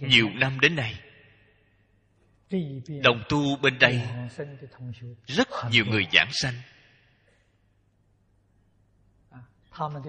Nhiều 0.00 0.28
năm 0.34 0.60
đến 0.60 0.76
nay, 0.76 1.00
đồng 3.02 3.22
tu 3.28 3.56
bên 3.56 3.78
đây, 3.78 4.00
rất 5.26 5.48
nhiều 5.70 5.84
người 5.86 6.06
giảng 6.12 6.30
sanh. 6.32 6.54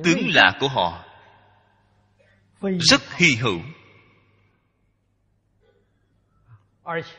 Tướng 0.03 0.29
lạ 0.33 0.57
của 0.59 0.67
họ 0.67 1.05
rất 2.61 3.01
hy 3.13 3.35
hữu. 3.35 3.59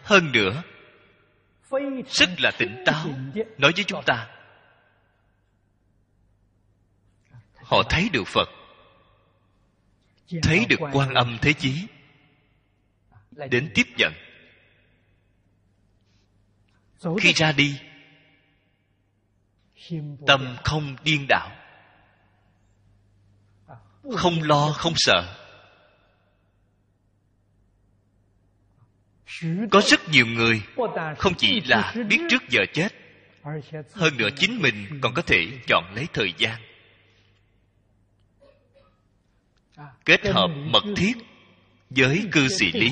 Hơn 0.03 0.33
nữa 0.33 0.63
rất 2.11 2.29
là 2.39 2.51
tỉnh 2.59 2.83
táo, 2.87 3.07
nói 3.59 3.73
với 3.77 3.85
chúng 3.85 4.03
ta. 4.07 4.29
Họ 7.55 7.83
thấy 7.91 8.09
được 8.13 8.25
phật, 8.27 8.49
thấy 10.43 10.67
được 10.69 10.81
quan 10.93 11.15
âm 11.15 11.39
thế 11.43 11.53
chí, 11.53 11.87
đến 13.31 13.71
tiếp 13.75 13.87
nhận. 13.97 14.13
Khi 17.21 17.33
ra 17.33 17.53
đi, 17.53 17.81
tâm 20.27 20.57
không 20.65 20.97
điên 21.05 21.27
đảo, 21.29 21.51
không 24.17 24.43
lo, 24.43 24.73
không 24.73 24.93
sợ. 24.97 25.48
Có 29.71 29.81
rất 29.87 30.09
nhiều 30.09 30.27
người 30.27 30.63
không 31.19 31.35
chỉ 31.39 31.61
là 31.61 31.95
biết 32.09 32.21
trước 32.31 32.43
giờ 32.49 32.61
chết 32.73 32.89
hơn 33.93 34.17
nữa 34.17 34.29
chính 34.37 34.63
mình 34.63 35.01
còn 35.01 35.15
có 35.15 35.23
thể 35.23 35.47
chọn 35.67 35.85
lấy 35.95 36.07
thời 36.13 36.33
gian. 36.39 36.55
Kết 40.05 40.27
hợp 40.27 40.49
mật 40.49 40.85
thiết 40.97 41.13
với 41.91 42.25
cư 42.33 42.49
sĩ 42.49 42.73
lý. 42.73 42.91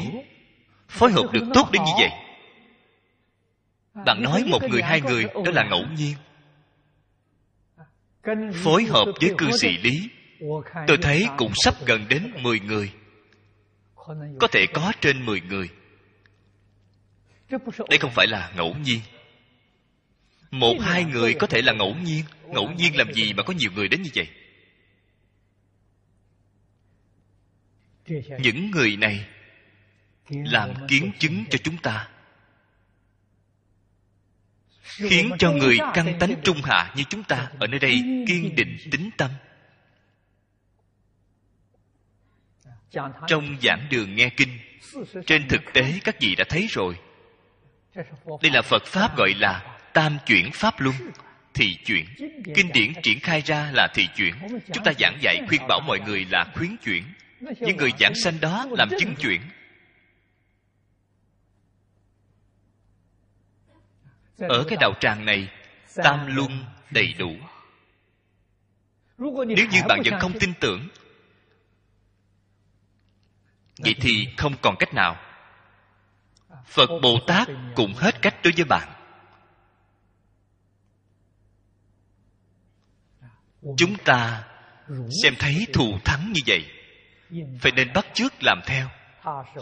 phối 0.88 1.12
hợp 1.12 1.32
được 1.32 1.44
tốt 1.54 1.68
đến 1.72 1.82
như 1.82 1.92
vậy. 1.98 2.10
Bạn 4.06 4.22
nói 4.22 4.44
một 4.46 4.62
người 4.70 4.82
hai 4.82 5.00
người 5.00 5.24
đó 5.24 5.50
là 5.54 5.64
ngẫu 5.70 5.84
nhiên. 5.96 6.14
Phối 8.54 8.84
hợp 8.84 9.04
với 9.20 9.34
cư 9.38 9.50
sĩ 9.50 9.78
lý. 9.78 10.10
Tôi 10.86 10.98
thấy 11.02 11.26
cũng 11.36 11.52
sắp 11.54 11.74
gần 11.86 12.06
đến 12.08 12.32
10 12.42 12.60
người. 12.60 12.92
Có 14.40 14.48
thể 14.52 14.66
có 14.74 14.92
trên 15.00 15.26
10 15.26 15.40
người 15.40 15.70
đây 17.88 17.98
không 18.00 18.10
phải 18.14 18.26
là 18.26 18.52
ngẫu 18.56 18.74
nhiên. 18.74 19.00
Một 20.50 20.76
hai 20.80 21.04
người 21.04 21.34
có 21.34 21.46
thể 21.46 21.62
là 21.62 21.72
ngẫu 21.72 21.94
nhiên. 21.94 22.24
ngẫu 22.46 22.72
nhiên 22.72 22.96
làm 22.96 23.12
gì 23.12 23.32
mà 23.32 23.42
có 23.42 23.52
nhiều 23.52 23.70
người 23.72 23.88
đến 23.88 24.02
như 24.02 24.10
vậy? 24.14 24.28
Những 28.40 28.70
người 28.70 28.96
này 28.96 29.28
làm 30.28 30.86
kiến 30.88 31.12
chứng 31.18 31.44
cho 31.50 31.58
chúng 31.64 31.76
ta. 31.78 32.08
Khiến 34.82 35.30
cho 35.38 35.52
người 35.52 35.76
căn 35.94 36.16
tánh 36.20 36.34
trung 36.42 36.62
hạ 36.62 36.94
như 36.96 37.02
chúng 37.08 37.22
ta 37.22 37.50
ở 37.58 37.66
nơi 37.66 37.78
đây 37.78 38.02
kiên 38.28 38.54
định 38.56 38.76
tính 38.90 39.10
tâm. 39.16 39.30
Trong 43.28 43.56
giảng 43.62 43.88
đường 43.90 44.14
nghe 44.14 44.30
kinh 44.36 44.58
trên 45.26 45.48
thực 45.48 45.60
tế 45.74 46.00
các 46.04 46.16
vị 46.20 46.34
đã 46.34 46.44
thấy 46.48 46.66
rồi 46.70 46.98
đây 48.42 48.52
là 48.52 48.62
phật 48.62 48.84
pháp 48.86 49.16
gọi 49.16 49.34
là 49.38 49.78
tam 49.92 50.18
chuyển 50.26 50.50
pháp 50.52 50.80
luân. 50.80 50.96
Thị 51.54 51.76
chuyển. 51.84 52.06
Kinh 52.54 52.72
điển 52.72 52.92
triển 53.02 53.20
khai 53.20 53.40
ra 53.40 53.70
là 53.72 53.88
thị 53.94 54.08
chuyển. 54.16 54.34
Chúng 54.72 54.84
ta 54.84 54.92
giảng 54.98 55.18
dạy 55.20 55.42
khuyên 55.48 55.62
bảo 55.68 55.80
mọi 55.86 56.00
người 56.00 56.26
là 56.30 56.44
khuyến 56.54 56.76
chuyển. 56.84 57.04
Những 57.40 57.76
người 57.76 57.92
giảng 58.00 58.14
sanh 58.14 58.40
đó 58.40 58.66
làm 58.70 58.88
chứng 59.00 59.14
chuyển. 59.14 59.40
Ở 64.38 64.64
cái 64.68 64.78
đạo 64.80 64.92
tràng 65.00 65.24
này, 65.24 65.48
tam 65.94 66.36
luân 66.36 66.64
đầy 66.90 67.14
đủ. 67.18 67.36
Nếu 69.18 69.66
như 69.70 69.80
bạn 69.88 70.02
vẫn 70.04 70.20
không 70.20 70.38
tin 70.40 70.52
tưởng, 70.60 70.88
vậy 73.78 73.94
thì 74.00 74.28
không 74.36 74.54
còn 74.62 74.76
cách 74.78 74.94
nào 74.94 75.25
phật 76.66 76.90
bồ 77.02 77.18
tát 77.26 77.48
cũng 77.74 77.94
hết 77.94 78.22
cách 78.22 78.34
đối 78.42 78.52
với 78.56 78.64
bạn. 78.64 78.88
Chúng 83.76 83.96
ta 84.04 84.48
xem 85.22 85.34
thấy 85.38 85.66
thù 85.72 85.98
thắng 86.04 86.32
như 86.32 86.40
vậy, 86.46 86.70
phải 87.60 87.72
nên 87.72 87.92
bắt 87.94 88.06
chước 88.14 88.32
làm 88.42 88.60
theo. 88.66 88.88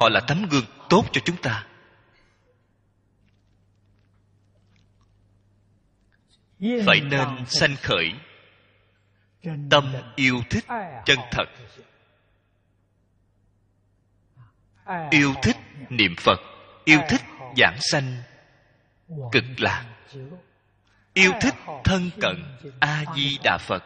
Họ 0.01 0.09
là 0.09 0.21
tấm 0.29 0.47
gương 0.51 0.65
tốt 0.89 1.05
cho 1.13 1.21
chúng 1.25 1.37
ta. 1.37 1.67
Phải 6.87 7.01
nên 7.01 7.47
sanh 7.47 7.77
khởi 7.83 8.13
tâm 9.71 9.95
yêu 10.17 10.41
thích 10.51 10.65
chân 11.05 11.19
thật. 11.31 11.45
Yêu 15.11 15.35
thích 15.43 15.57
niệm 15.91 16.15
phật 16.19 16.54
yêu 16.85 17.01
thích 17.09 17.23
giảng 17.57 17.79
sanh, 17.81 18.23
cực 19.33 19.45
lạc. 19.59 19.87
Yêu 21.13 21.33
thích 21.41 21.55
thân 21.85 22.11
cận 22.21 22.45
a 22.81 23.05
di 23.17 23.39
đà 23.45 23.59
phật. 23.59 23.85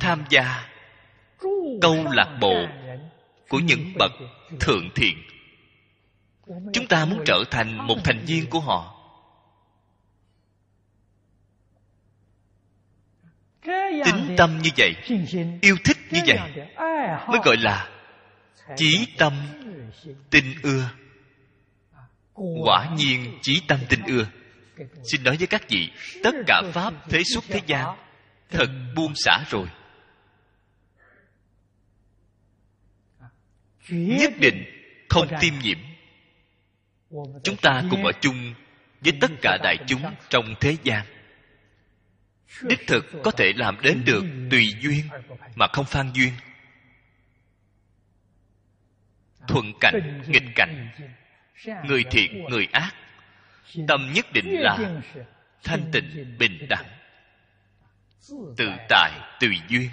Tham 0.00 0.24
gia 0.30 0.68
câu 1.80 1.96
lạc 2.12 2.38
bộ 2.40 2.66
của 3.48 3.58
những 3.58 3.92
bậc 3.98 4.12
thượng 4.60 4.90
thiện. 4.94 5.16
Chúng 6.72 6.86
ta 6.88 7.04
muốn 7.04 7.22
trở 7.26 7.44
thành 7.50 7.86
một 7.86 7.96
thành 8.04 8.24
viên 8.26 8.50
của 8.50 8.60
họ. 8.60 8.96
Tính 14.04 14.34
tâm 14.36 14.58
như 14.62 14.70
vậy, 14.76 14.94
yêu 15.62 15.76
thích 15.84 15.89
như 16.10 16.20
vậy, 16.26 16.38
mới 17.28 17.40
gọi 17.44 17.56
là 17.56 17.88
chí 18.76 19.06
tâm 19.18 19.32
tinh 20.30 20.54
ưa. 20.62 20.90
Quả 22.64 22.94
nhiên 22.96 23.38
chí 23.42 23.62
tâm 23.68 23.80
tinh 23.88 24.00
ưa. 24.06 24.26
Xin 25.12 25.24
nói 25.24 25.36
với 25.36 25.46
các 25.46 25.62
vị, 25.68 25.90
tất 26.22 26.34
cả 26.46 26.62
pháp, 26.72 26.94
thế 27.08 27.22
xuất, 27.34 27.44
thế 27.48 27.60
gian, 27.66 27.96
thật 28.50 28.66
buông 28.96 29.12
xả 29.14 29.44
rồi. 29.50 29.66
Nhất 33.90 34.32
định 34.40 34.64
không 35.08 35.28
tiêm 35.40 35.54
nhiễm. 35.62 35.78
Chúng 37.42 37.56
ta 37.56 37.82
cùng 37.90 38.04
ở 38.04 38.12
chung 38.20 38.54
với 39.00 39.12
tất 39.20 39.30
cả 39.42 39.58
đại 39.62 39.76
chúng 39.86 40.02
trong 40.28 40.54
thế 40.60 40.76
gian 40.82 41.06
đích 42.62 42.86
thực 42.86 43.06
có 43.24 43.30
thể 43.30 43.52
làm 43.56 43.80
đến 43.82 44.02
được 44.04 44.24
tùy 44.50 44.74
duyên, 44.80 45.08
mà 45.54 45.66
không 45.72 45.84
phan 45.84 46.10
duyên. 46.14 46.32
Thuận 49.48 49.72
cảnh, 49.80 50.22
nghịch 50.26 50.54
cảnh. 50.54 50.90
Người 51.84 52.04
thiện, 52.10 52.44
người 52.44 52.66
ác. 52.72 52.94
Tâm 53.88 54.12
nhất 54.14 54.26
định 54.32 54.60
là 54.60 55.02
thanh 55.64 55.90
tịnh, 55.92 56.36
bình 56.38 56.66
đẳng. 56.68 56.86
Tự 58.56 58.70
tại, 58.88 59.10
tùy 59.40 59.60
duyên. 59.68 59.90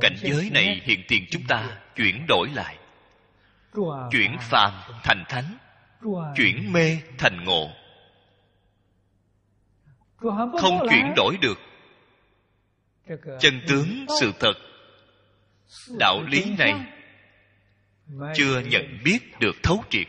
Cảnh 0.00 0.16
giới 0.16 0.50
này 0.50 0.80
hiện 0.84 1.04
tiền 1.08 1.26
chúng 1.30 1.42
ta 1.48 1.78
chuyển 1.96 2.26
đổi 2.28 2.48
lại. 2.54 2.78
Chuyển 4.10 4.36
phàm 4.40 4.72
thành 5.02 5.24
thánh 5.28 5.56
chuyển 6.36 6.72
mê 6.72 6.98
thành 7.18 7.44
ngộ. 7.44 7.70
Không 10.60 10.86
chuyển 10.90 11.12
đổi 11.16 11.36
được. 11.40 11.58
Chân 13.40 13.60
tướng 13.68 14.06
sự 14.20 14.32
thật. 14.40 14.52
Đạo 15.98 16.22
lý 16.22 16.44
này 16.58 16.74
chưa 18.34 18.60
nhận 18.60 18.98
biết 19.04 19.18
được 19.40 19.56
thấu 19.62 19.84
triệt. 19.90 20.06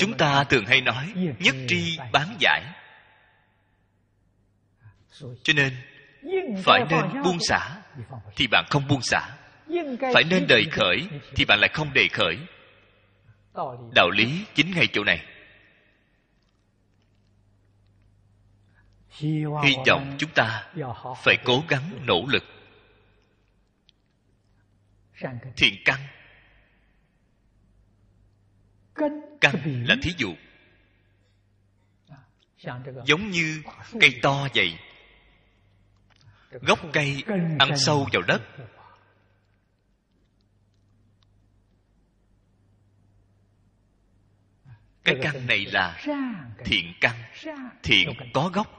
Chúng 0.00 0.16
ta 0.18 0.44
thường 0.44 0.66
hay 0.66 0.80
nói, 0.80 1.12
nhất 1.38 1.54
tri 1.68 1.98
bán 2.12 2.36
giải. 2.38 2.62
Cho 5.42 5.52
nên, 5.56 5.72
phải 6.64 6.84
nên 6.90 7.22
buông 7.22 7.38
xả 7.40 7.82
thì 8.36 8.46
bạn 8.46 8.64
không 8.70 8.88
buông 8.88 9.02
xả. 9.02 9.36
Phải 10.14 10.24
nên 10.30 10.46
đề 10.46 10.64
khởi 10.70 11.08
thì 11.34 11.44
bạn 11.44 11.58
lại 11.60 11.70
không 11.74 11.92
đề 11.92 12.08
khởi 12.12 12.38
đạo 13.94 14.10
lý 14.10 14.46
chính 14.54 14.70
ngay 14.70 14.86
chỗ 14.92 15.04
này. 15.04 15.26
Hy 19.08 19.44
vọng 19.86 20.16
chúng 20.18 20.30
ta 20.34 20.72
phải 21.24 21.36
cố 21.44 21.64
gắng 21.68 22.06
nỗ 22.06 22.26
lực. 22.28 22.44
Thiện 25.56 25.74
căn. 25.84 25.98
Căn 29.40 29.84
là 29.88 29.96
thí 30.02 30.10
dụ. 30.18 30.34
Giống 33.04 33.30
như 33.30 33.62
cây 34.00 34.18
to 34.22 34.48
vậy. 34.54 34.78
Gốc 36.50 36.78
cây 36.92 37.24
ăn 37.58 37.76
sâu 37.76 38.06
vào 38.12 38.22
đất. 38.22 38.42
Cái 45.14 45.18
căn 45.22 45.46
này 45.46 45.66
là 45.66 46.02
thiện 46.64 46.94
căn. 47.00 47.16
Thiện 47.82 48.08
có 48.34 48.48
gốc. 48.48 48.76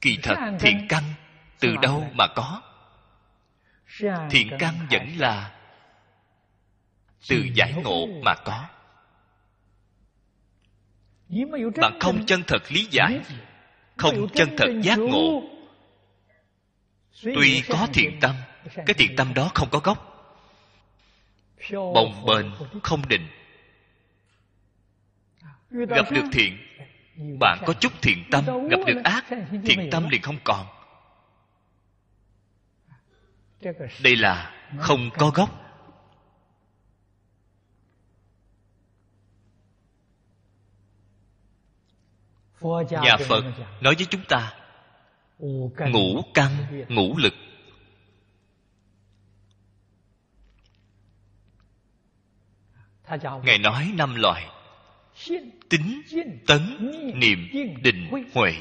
Kỳ 0.00 0.18
thật 0.22 0.36
thiện 0.60 0.86
căn 0.88 1.02
từ 1.60 1.76
đâu 1.82 2.10
mà 2.14 2.26
có? 2.36 2.62
Thiện 4.30 4.56
căn 4.58 4.74
vẫn 4.90 5.08
là 5.18 5.58
từ 7.28 7.46
giải 7.54 7.72
ngộ 7.84 8.06
mà 8.24 8.34
có. 8.44 8.68
Bạn 11.80 11.98
không 12.00 12.26
chân 12.26 12.42
thật 12.46 12.72
lý 12.72 12.88
giải, 12.90 13.20
không 13.96 14.26
chân 14.34 14.48
thật 14.56 14.68
giác 14.82 14.98
ngộ. 14.98 15.42
Tuy 17.22 17.62
có 17.68 17.88
thiện 17.92 18.18
tâm, 18.20 18.36
cái 18.74 18.94
thiện 18.98 19.16
tâm 19.16 19.34
đó 19.34 19.50
không 19.54 19.68
có 19.70 19.78
gốc 19.78 20.07
bồng 21.72 22.24
bềnh 22.26 22.46
không 22.82 23.02
định. 23.08 23.28
Gặp 25.70 26.10
được 26.10 26.24
thiện, 26.32 26.58
bạn 27.40 27.58
có 27.66 27.72
chút 27.72 27.92
thiện 28.02 28.24
tâm, 28.30 28.44
gặp 28.68 28.78
được 28.86 29.00
ác, 29.04 29.24
thiện 29.64 29.88
tâm 29.90 30.08
liền 30.08 30.22
không 30.22 30.38
còn. 30.44 30.66
Đây 34.02 34.16
là 34.16 34.54
không 34.78 35.10
có 35.18 35.30
gốc. 35.34 35.64
Nhà 42.90 43.16
phật 43.28 43.44
nói 43.80 43.94
với 43.94 44.06
chúng 44.10 44.24
ta, 44.28 44.54
ngũ 45.78 46.22
căn, 46.34 46.50
ngũ 46.88 47.16
lực 47.16 47.34
ngài 53.44 53.58
nói 53.58 53.92
năm 53.94 54.14
loại. 54.14 54.50
Tính 55.68 56.02
tấn 56.46 56.92
niệm 57.14 57.48
định 57.82 58.10
huệ. 58.34 58.54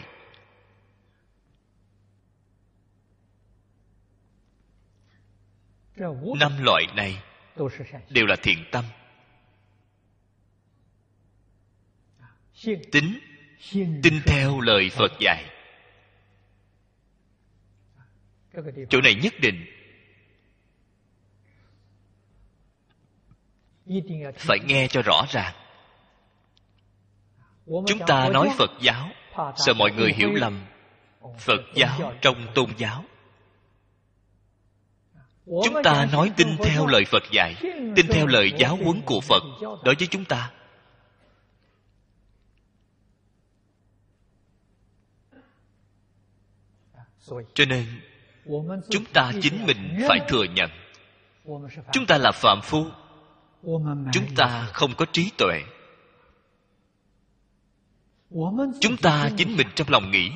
Năm 6.40 6.64
loại 6.64 6.86
này 6.96 7.24
đều 8.10 8.26
là 8.26 8.36
thiện 8.44 8.66
tâm. 8.72 8.86
Tính 12.92 13.20
tin 14.04 14.22
theo 14.26 14.62
lời 14.62 14.90
phật 14.90 15.12
dạy. 15.20 15.46
Chỗ 18.90 19.02
này 19.02 19.16
nhất 19.16 19.34
định 19.42 19.77
phải 24.38 24.60
nghe 24.66 24.88
cho 24.88 25.02
rõ 25.02 25.26
ràng. 25.30 25.54
Chúng 27.66 28.00
ta 28.08 28.30
nói 28.30 28.50
phật 28.58 28.72
giáo, 28.82 29.10
sợ 29.56 29.74
mọi 29.74 29.92
người 29.92 30.12
hiểu 30.14 30.30
lầm. 30.34 30.66
Phật 31.40 31.62
giáo 31.76 32.14
trong 32.22 32.48
tôn 32.56 32.70
giáo. 32.78 33.04
Chúng 35.46 35.84
ta 35.84 36.08
nói 36.12 36.32
tin 36.38 36.48
theo 36.64 36.88
lời 36.88 37.06
phật 37.06 37.24
dạy, 37.32 37.56
tin 37.96 38.08
theo 38.10 38.28
lời 38.28 38.52
giáo 38.58 38.76
huấn 38.84 39.02
của 39.06 39.22
phật 39.22 39.44
đối 39.62 39.96
với 39.96 40.08
chúng 40.08 40.26
ta. 40.26 40.52
Cho 47.54 47.66
nên, 47.66 47.86
chúng 48.90 49.06
ta 49.14 49.32
chính 49.42 49.66
mình 49.66 50.00
phải 50.08 50.20
thừa 50.28 50.44
nhận. 50.44 50.70
Chúng 51.92 52.06
ta 52.08 52.18
là 52.18 52.32
phạm 52.32 52.62
phu 52.62 52.86
chúng 54.14 54.36
ta 54.36 54.70
không 54.74 54.96
có 54.98 55.06
trí 55.14 55.32
tuệ. 55.38 55.64
Chúng 58.82 58.98
ta 59.02 59.30
chính 59.38 59.58
mình 59.58 59.68
trong 59.76 59.90
lòng 59.90 60.12
nghĩ. 60.12 60.32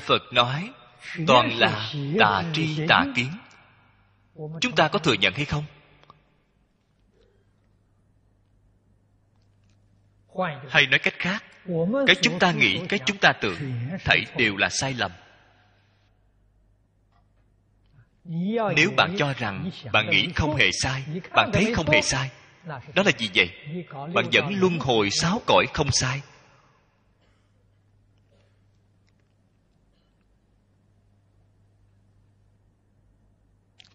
Phật 0.00 0.22
nói 0.32 0.70
toàn 1.26 1.58
là 1.58 1.92
tà 2.18 2.44
tri 2.52 2.86
tà 2.88 3.04
kiến. 3.16 3.32
Chúng 4.60 4.74
ta 4.76 4.88
có 4.88 4.98
thừa 4.98 5.14
nhận 5.14 5.34
hay 5.34 5.44
không? 5.44 5.64
Hay 10.68 10.86
nói 10.86 10.98
cách 10.98 11.14
khác 11.18 11.44
cái 12.06 12.16
chúng 12.22 12.38
ta 12.38 12.52
nghĩ 12.52 12.80
cái 12.88 13.00
chúng 13.06 13.16
ta 13.20 13.32
tưởng 13.40 13.88
thảy 14.04 14.24
đều 14.36 14.56
là 14.56 14.68
sai 14.68 14.94
lầm 14.94 15.10
nếu 18.76 18.90
bạn 18.96 19.14
cho 19.18 19.32
rằng 19.38 19.70
bạn 19.92 20.10
nghĩ 20.10 20.28
không 20.36 20.56
hề 20.56 20.70
sai, 20.72 21.04
bạn 21.34 21.50
thấy 21.52 21.72
không 21.74 21.86
hề 21.90 22.00
sai, 22.00 22.30
đó 22.66 23.02
là 23.02 23.12
gì 23.18 23.30
vậy? 23.34 23.50
Bạn 24.14 24.24
vẫn 24.32 24.44
luân 24.60 24.78
hồi 24.78 25.10
sáu 25.10 25.40
cõi 25.46 25.66
không 25.74 25.88
sai. 25.92 26.20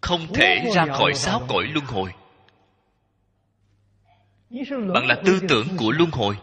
Không 0.01 0.33
thể 0.33 0.71
ra 0.75 0.85
khỏi 0.85 1.13
sáu 1.13 1.41
cõi 1.47 1.63
luân 1.73 1.85
hồi. 1.85 2.11
Bạn 4.93 5.07
là 5.07 5.21
tư 5.25 5.39
tưởng 5.49 5.67
của 5.77 5.91
luân 5.91 6.09
hồi. 6.11 6.37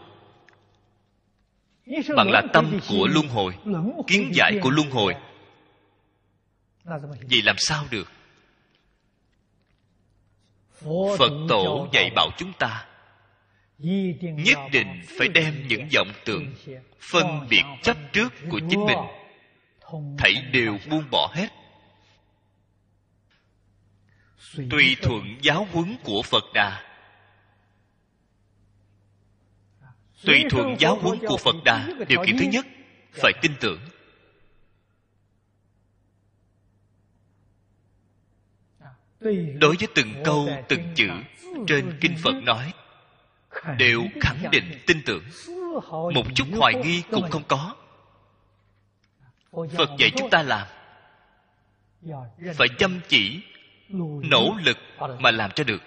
Bạn 2.15 2.31
là 2.31 2.41
tâm 2.53 2.79
của 2.89 3.07
luân 3.07 3.27
hồi, 3.27 3.53
kiến 4.07 4.31
giải 4.33 4.59
của 4.61 4.69
luân 4.69 4.89
hồi 4.89 5.15
vậy 7.29 7.41
làm 7.43 7.55
sao 7.59 7.85
được? 7.91 8.11
Phật 11.17 11.31
tổ 11.49 11.87
dạy 11.93 12.11
bảo 12.15 12.29
chúng 12.37 12.53
ta 12.59 12.87
nhất 14.19 14.57
định 14.71 15.01
phải 15.17 15.27
đem 15.27 15.67
những 15.67 15.87
vọng 15.95 16.11
tưởng 16.25 16.53
phân 16.99 17.47
biệt 17.49 17.63
chấp 17.81 17.97
trước 18.13 18.33
của 18.49 18.59
chính 18.69 18.85
mình. 18.85 18.97
thảy 20.17 20.33
đều 20.51 20.77
buông 20.89 21.03
bỏ 21.11 21.33
hết. 21.35 21.47
Tùy 24.69 24.95
thuận 25.01 25.37
giáo 25.41 25.67
huấn 25.71 25.97
của 26.03 26.21
phật 26.21 26.43
đà. 26.53 26.83
Tùy 30.25 30.43
thuận 30.49 30.75
giáo 30.79 30.95
huấn 30.95 31.19
của 31.19 31.37
phật 31.37 31.55
đà 31.65 31.87
điều 32.07 32.23
kiện 32.25 32.37
thứ 32.39 32.45
nhất 32.51 32.65
phải 33.11 33.33
tin 33.41 33.51
tưởng 33.59 33.81
đối 39.59 39.75
với 39.79 39.87
từng 39.95 40.13
câu, 40.25 40.49
từng 40.67 40.81
chữ, 40.95 41.09
trên 41.67 41.97
kinh 42.01 42.15
phật 42.23 42.33
nói, 42.43 42.73
đều 43.77 44.03
khẳng 44.21 44.51
định 44.51 44.79
tin 44.87 45.01
tưởng. 45.05 45.23
Một 45.91 46.23
chút 46.35 46.47
hoài 46.57 46.73
nghi 46.73 47.03
cũng 47.11 47.29
không 47.29 47.43
có. 47.47 47.75
Phật 49.51 49.89
dạy 49.97 50.11
chúng 50.17 50.29
ta 50.29 50.43
làm, 50.43 50.67
phải 52.57 52.67
chăm 52.77 52.99
chỉ, 53.07 53.41
nỗ 54.29 54.57
lực 54.63 54.77
mà 55.19 55.31
làm 55.31 55.51
cho 55.51 55.63
được. 55.63 55.81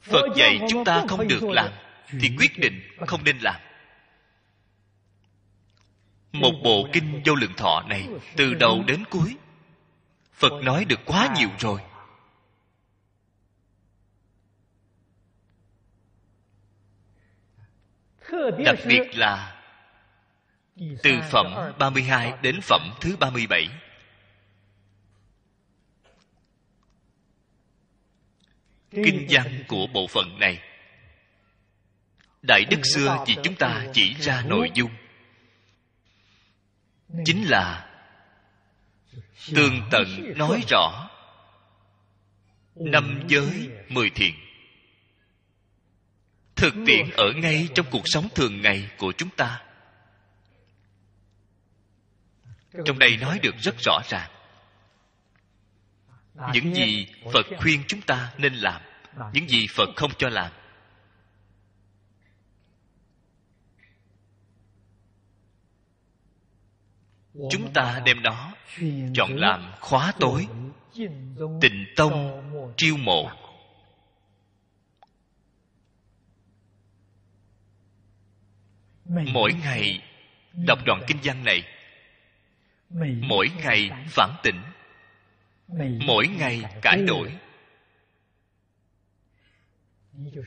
Phật 0.00 0.26
dạy 0.36 0.60
chúng 0.68 0.84
ta 0.84 1.04
không 1.08 1.28
được 1.28 1.42
làm 1.42 1.72
thì 2.20 2.30
quyết 2.38 2.58
định 2.58 2.80
không 3.06 3.24
nên 3.24 3.38
làm. 3.38 3.60
Một 6.32 6.52
bộ 6.64 6.88
kinh 6.92 7.22
vô 7.24 7.34
lượng 7.34 7.54
thọ 7.56 7.82
này 7.88 8.08
từ 8.36 8.54
đầu 8.54 8.84
đến 8.86 9.04
cuối 9.10 9.36
phật 10.38 10.52
nói 10.62 10.84
được 10.84 11.00
quá 11.06 11.34
nhiều 11.36 11.48
rồi. 11.58 11.80
Đặc 18.64 18.76
biệt 18.86 19.02
là 19.14 19.62
từ 21.02 21.10
phẩm 21.30 21.72
32 21.78 22.32
đến 22.42 22.60
phẩm 22.62 22.94
thứ 23.00 23.16
37 23.16 23.68
kinh 28.90 29.26
văn 29.30 29.64
của 29.68 29.86
bộ 29.94 30.06
phận 30.06 30.38
này, 30.38 30.62
đại 32.42 32.64
đức 32.70 32.80
xưa 32.94 33.24
vì 33.26 33.36
chúng 33.42 33.54
ta 33.54 33.86
chỉ 33.92 34.14
ra 34.14 34.42
nội 34.42 34.70
dung, 34.74 34.90
chính 37.24 37.44
là 37.48 37.87
tường 39.54 39.82
tận 39.90 40.32
nói 40.36 40.62
rõ. 40.68 41.10
Năm 42.74 43.22
giới 43.28 43.68
mười 43.88 44.10
thiện 44.10 44.34
thực 46.56 46.74
tiễn 46.86 47.10
ở 47.16 47.32
ngay 47.36 47.68
trong 47.74 47.86
cuộc 47.90 48.02
sống 48.04 48.28
thường 48.34 48.62
ngày 48.62 48.90
của 48.98 49.12
chúng 49.16 49.30
ta. 49.30 49.62
Trong 52.84 52.98
đây 52.98 53.16
nói 53.16 53.38
được 53.42 53.54
rất 53.58 53.74
rõ 53.78 54.00
ràng. 54.08 54.30
Những 56.52 56.74
gì 56.74 57.06
phật 57.32 57.46
khuyên 57.58 57.82
chúng 57.88 58.00
ta 58.00 58.32
nên 58.38 58.54
làm 58.54 58.82
những 59.32 59.48
gì 59.48 59.66
phật 59.66 59.88
không 59.96 60.10
cho 60.18 60.28
làm 60.28 60.52
chúng 67.50 67.72
ta 67.72 68.02
đem 68.04 68.22
đó 68.22 68.54
chọn 69.14 69.36
làm 69.36 69.72
khóa 69.80 70.12
tối, 70.20 70.46
tịnh 71.60 71.86
tông, 71.96 72.42
triêu 72.76 72.96
mộ. 72.96 73.30
Mỗi 79.04 79.52
ngày 79.52 80.02
đọc 80.52 80.78
đoạn 80.86 81.02
kinh 81.06 81.18
văn 81.22 81.44
này, 81.44 81.62
mỗi 83.20 83.48
ngày 83.64 83.90
phản 84.08 84.30
tỉnh, 84.42 84.62
mỗi 86.06 86.28
ngày 86.28 86.62
cải 86.82 87.02
đổi, 87.02 87.38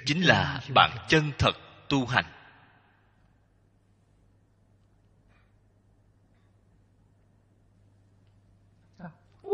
chính 0.06 0.22
là 0.22 0.62
bạn 0.76 0.92
chân 1.08 1.32
thật 1.38 1.52
tu 1.89 2.06
hành. 2.06 2.26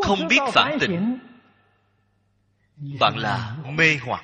Không 0.04 0.28
biết 0.28 0.40
phản 0.54 0.78
tỉnh 0.82 1.20
bạn 3.00 3.18
là 3.18 3.56
mê 3.66 3.98
hoặc. 4.06 4.24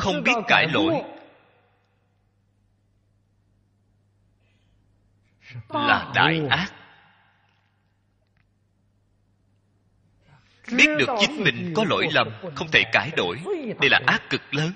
Không 0.00 0.22
biết 0.22 0.32
cải 0.48 0.68
lỗi. 0.68 1.02
Là 5.68 6.12
đại 6.14 6.46
ác. 6.50 6.72
Biết 10.76 10.86
được 10.98 11.08
chính 11.20 11.44
mình 11.44 11.72
có 11.76 11.84
lỗi 11.84 12.08
lầm 12.12 12.28
không 12.54 12.68
thể 12.72 12.82
cải 12.92 13.10
đổi. 13.16 13.40
Đây 13.80 13.90
là 13.90 14.00
ác 14.06 14.22
cực 14.30 14.54
lớn 14.54 14.72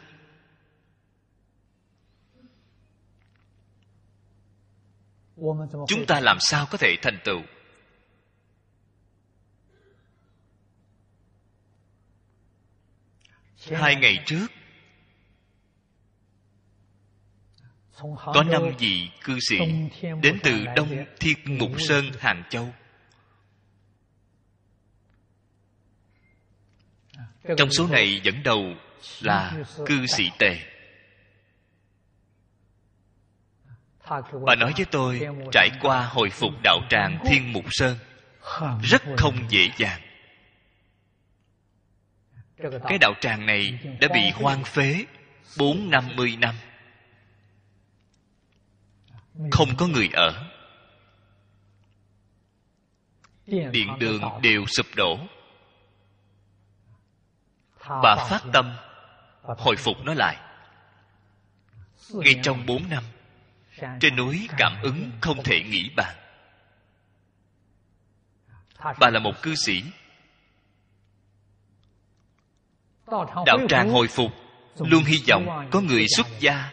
chúng 5.89 6.07
ta 6.07 6.21
làm 6.21 6.37
sao 6.41 6.67
có 6.71 6.79
thể 6.79 6.97
thành 7.03 7.19
tựu? 7.25 7.43
Hai 13.73 13.97
ngày 13.97 14.23
trước 14.27 14.47
có 18.35 18.43
năm 18.43 18.63
vị 18.79 19.11
cư 19.25 19.39
sĩ 19.49 19.59
đến 20.23 20.39
từ 20.43 20.65
đông 20.77 21.05
thiên 21.21 21.59
mục 21.59 21.71
sơn 21.79 22.05
hàng 22.19 22.43
châu. 22.51 22.73
Trong 27.57 27.71
số 27.71 27.87
này 27.87 28.21
dẫn 28.25 28.43
đầu 28.43 28.63
là 29.21 29.65
cư 29.87 30.07
sĩ 30.07 30.31
tề 30.39 30.74
bà 34.47 34.55
nói 34.55 34.73
với 34.77 34.87
tôi 34.91 35.21
trải 35.53 35.71
qua 35.81 36.07
hồi 36.07 36.31
phục 36.31 36.53
đạo 36.63 36.81
tràng 36.91 37.19
thiên 37.27 37.53
mục 37.53 37.65
sơn 37.71 37.99
rất 38.83 39.03
không 39.17 39.37
dễ 39.49 39.71
dàng. 39.77 40.01
Cái 42.89 42.99
đạo 43.01 43.13
tràng 43.21 43.47
này 43.47 43.79
đã 44.01 44.09
bị 44.15 44.31
hoang 44.31 44.65
phế 44.65 45.05
bốn 45.59 45.91
năm 45.91 46.05
mươi 46.17 46.37
năm. 46.37 46.55
Không 49.51 49.69
có 49.77 49.87
người 49.87 50.09
ở. 50.13 50.51
Điện 53.47 53.99
đường 53.99 54.23
đều 54.43 54.65
sụp 54.67 54.87
đổ. 54.97 55.19
Bà 57.89 58.17
phát 58.31 58.41
tâm 58.53 58.77
hồi 59.45 59.77
phục 59.77 59.97
nó 60.05 60.15
lại. 60.15 60.37
Ngay 62.11 62.41
trong 62.43 62.67
bốn 62.67 62.89
năm 62.89 63.05
trên 64.01 64.17
núi 64.17 64.49
cảm 64.59 64.83
ứng 64.83 65.11
không 65.21 65.43
thể 65.45 65.61
nghĩ 65.61 65.91
bàn. 65.97 66.17
Bà 69.01 69.11
là 69.11 69.21
một 69.21 69.33
cư 69.43 69.55
sĩ. 69.55 69.83
Đạo 73.47 73.59
tràng 73.69 73.91
hồi 73.91 74.09
phục, 74.09 74.31
luôn 74.79 75.05
hy 75.05 75.17
vọng 75.29 75.69
có 75.71 75.81
người 75.81 76.07
xuất 76.17 76.27
gia. 76.41 76.71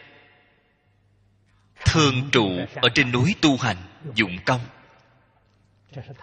Thường 1.84 2.30
trụ 2.32 2.48
ở 2.74 2.88
trên 2.94 3.12
núi 3.12 3.34
tu 3.42 3.56
hành, 3.56 3.76
dụng 4.14 4.36
công. 4.46 4.60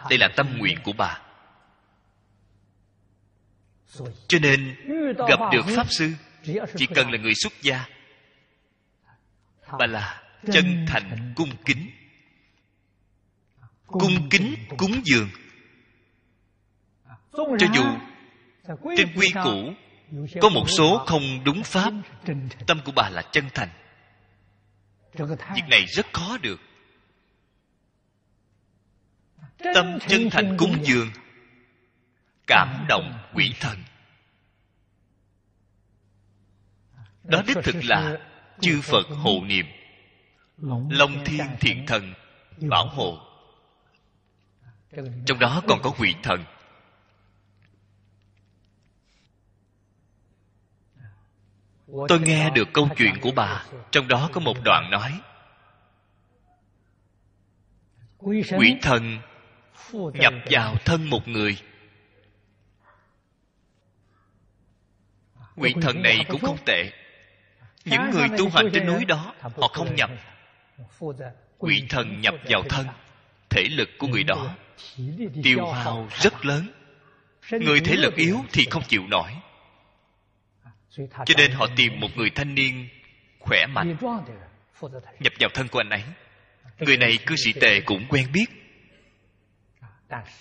Đây 0.10 0.20
là 0.20 0.30
tâm 0.36 0.58
nguyện 0.58 0.78
của 0.84 0.94
bà. 0.98 1.22
Cho 4.28 4.40
nên, 4.42 4.76
gặp 5.28 5.40
được 5.52 5.66
pháp 5.76 5.88
sư, 5.90 6.14
chỉ 6.76 6.88
cần 6.96 7.12
là 7.12 7.18
người 7.18 7.34
xuất 7.36 7.54
gia, 7.62 7.86
bà 9.80 9.86
là 9.86 10.29
chân 10.52 10.86
thành 10.88 11.34
cung 11.36 11.50
kính. 11.66 11.90
Cung 13.86 14.30
kính 14.30 14.56
cúng 14.78 15.02
dường. 15.06 15.30
Cho 17.34 17.68
dù 17.76 17.84
trên 18.98 19.14
quy 19.16 19.32
củ 19.44 19.74
có 20.42 20.50
một 20.50 20.66
số 20.70 21.04
không 21.08 21.44
đúng 21.44 21.64
pháp 21.64 21.94
tâm 22.68 22.80
của 22.86 22.92
bà 22.96 23.10
là 23.10 23.22
chân 23.32 23.50
thành. 23.54 23.70
Việc 25.56 25.64
này 25.70 25.86
rất 25.86 26.06
khó 26.14 26.38
được. 26.38 26.60
Tâm 29.58 30.00
chân 30.08 30.30
thành 30.32 30.58
cúng 30.58 30.78
dường. 30.84 31.12
Cảm 32.48 32.86
động 32.90 33.20
quỷ 33.34 33.54
thần. 33.60 33.78
Đó 37.24 37.42
đích 37.48 37.58
thực 37.64 37.76
là 37.84 38.18
chư 38.62 38.82
phật 38.82 39.08
hộ 39.10 39.42
niệm 39.46 39.66
long 40.90 41.26
thiên 41.26 41.46
thiện 41.60 41.86
thần 41.86 42.14
bảo 42.70 42.88
hộ 42.88 43.18
trong 45.26 45.40
đó 45.40 45.62
còn 45.68 45.80
có 45.84 45.92
quỷ 46.00 46.16
thần. 46.24 46.46
Tôi 52.08 52.20
nghe 52.20 52.50
được 52.50 52.68
câu 52.74 52.90
chuyện 52.98 53.14
của 53.22 53.32
bà 53.36 53.66
trong 53.92 54.08
đó 54.08 54.30
có 54.34 54.40
một 54.40 54.58
đoạn 54.66 54.90
nói 54.92 55.22
quỷ 58.58 58.76
thần 58.82 59.20
nhập 60.14 60.34
vào 60.52 60.76
thân 60.86 61.10
một 61.10 61.28
người. 61.28 61.58
Quỷ 65.56 65.74
thần 65.82 66.02
này 66.02 66.26
cũng 66.30 66.42
không 66.42 66.58
tệ. 66.66 66.92
Những 67.86 68.10
người 68.12 68.28
tu 68.38 68.50
hành 68.50 68.70
trên 68.74 68.86
núi 68.86 69.06
đó 69.06 69.36
họ 69.42 69.68
không 69.68 69.96
nhập 69.96 70.10
quỷ 71.58 71.84
thần 71.90 72.22
nhập 72.22 72.36
vào 72.50 72.64
thân, 72.70 72.88
thể 73.50 73.64
lực 73.70 73.90
của 73.98 74.08
người 74.08 74.24
đó 74.24 74.56
tiêu 75.44 75.66
hao 75.66 76.08
rất 76.22 76.46
lớn. 76.46 76.72
Người 77.52 77.80
thể 77.80 77.96
lực 77.96 78.16
yếu 78.16 78.38
thì 78.52 78.66
không 78.70 78.84
chịu 78.88 79.08
nổi. 79.08 79.32
Cho 81.26 81.34
nên 81.38 81.52
họ 81.52 81.68
tìm 81.76 82.00
một 82.00 82.08
người 82.16 82.30
thanh 82.30 82.56
niên 82.56 82.90
khỏe 83.40 83.66
mạnh 83.66 83.98
nhập 85.20 85.34
vào 85.40 85.50
thân 85.54 85.68
của 85.68 85.80
anh 85.80 85.90
ấy. 85.90 86.04
Người 86.80 86.98
này 86.98 87.18
cư 87.26 87.36
sĩ 87.46 87.54
tề 87.62 87.82
cũng 87.82 88.06
quen 88.10 88.28
biết. 88.34 88.46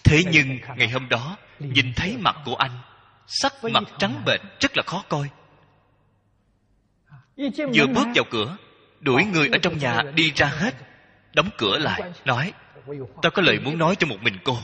Thế 0.05 0.23
nhưng 0.33 0.59
ngày 0.77 0.89
hôm 0.89 1.09
đó, 1.09 1.37
nhìn 1.59 1.93
thấy 1.97 2.17
mặt 2.17 2.37
của 2.45 2.55
anh, 2.55 2.79
sắc 3.27 3.53
mặt 3.73 3.83
trắng 3.99 4.23
bệch 4.27 4.41
rất 4.61 4.77
là 4.77 4.83
khó 4.87 5.05
coi. 5.09 5.29
Vừa 7.75 7.87
bước 7.95 8.07
vào 8.15 8.25
cửa 8.31 8.57
đuổi 9.01 9.25
người 9.25 9.49
ở 9.49 9.59
trong 9.59 9.79
nhà 9.79 10.03
đi 10.15 10.33
ra 10.37 10.47
hết. 10.47 10.75
Đóng 11.35 11.51
cửa 11.59 11.79
lại, 11.79 12.03
nói, 12.25 12.53
tao 13.23 13.31
có 13.31 13.43
lời 13.43 13.61
muốn 13.61 13.79
nói 13.79 13.97
cho 13.97 14.07
một 14.07 14.23
mình 14.23 14.39
cô. 14.45 14.59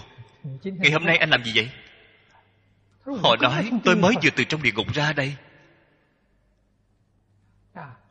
Ngày 0.62 0.90
hôm 0.92 1.04
nay 1.04 1.16
anh 1.16 1.30
làm 1.30 1.44
gì 1.44 1.52
vậy? 1.54 1.70
Họ 3.22 3.36
nói, 3.36 3.70
tôi 3.84 3.96
mới 3.96 4.14
vừa 4.22 4.30
từ 4.36 4.44
trong 4.44 4.62
địa 4.62 4.72
ngục 4.72 4.94
ra 4.94 5.12
đây. 5.12 5.36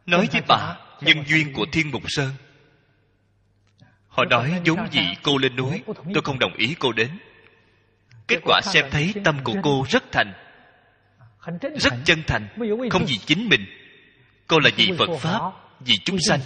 Nói 0.06 0.28
với 0.32 0.42
bà, 0.48 0.78
nhân 1.02 1.24
duyên 1.28 1.54
của 1.54 1.66
thiên 1.72 1.92
mục 1.92 2.04
sơn. 2.08 2.30
Họ 4.08 4.26
nói, 4.26 4.62
vốn 4.66 4.92
gì 4.92 5.02
cô 5.24 5.38
lên 5.38 5.56
núi, 5.56 5.82
tôi 6.14 6.24
không 6.24 6.40
đồng 6.40 6.54
ý 6.54 6.76
cô 6.80 6.92
đến. 6.92 7.20
Kết 8.28 8.40
quả 8.46 8.62
xem 8.64 8.86
thấy 8.92 9.14
tâm 9.24 9.40
của 9.44 9.56
cô 9.64 9.86
rất 9.90 10.04
thành, 10.12 10.34
rất 11.80 11.94
chân 12.06 12.24
thành, 12.28 12.48
không 12.92 13.06
vì 13.08 13.18
chính 13.18 13.50
mình. 13.50 13.66
Cô 14.48 14.60
là 14.60 14.70
vì 14.76 14.92
phật 14.98 15.18
pháp 15.20 15.52
vì 15.86 15.94
chúng 16.06 16.18
sanh. 16.28 16.40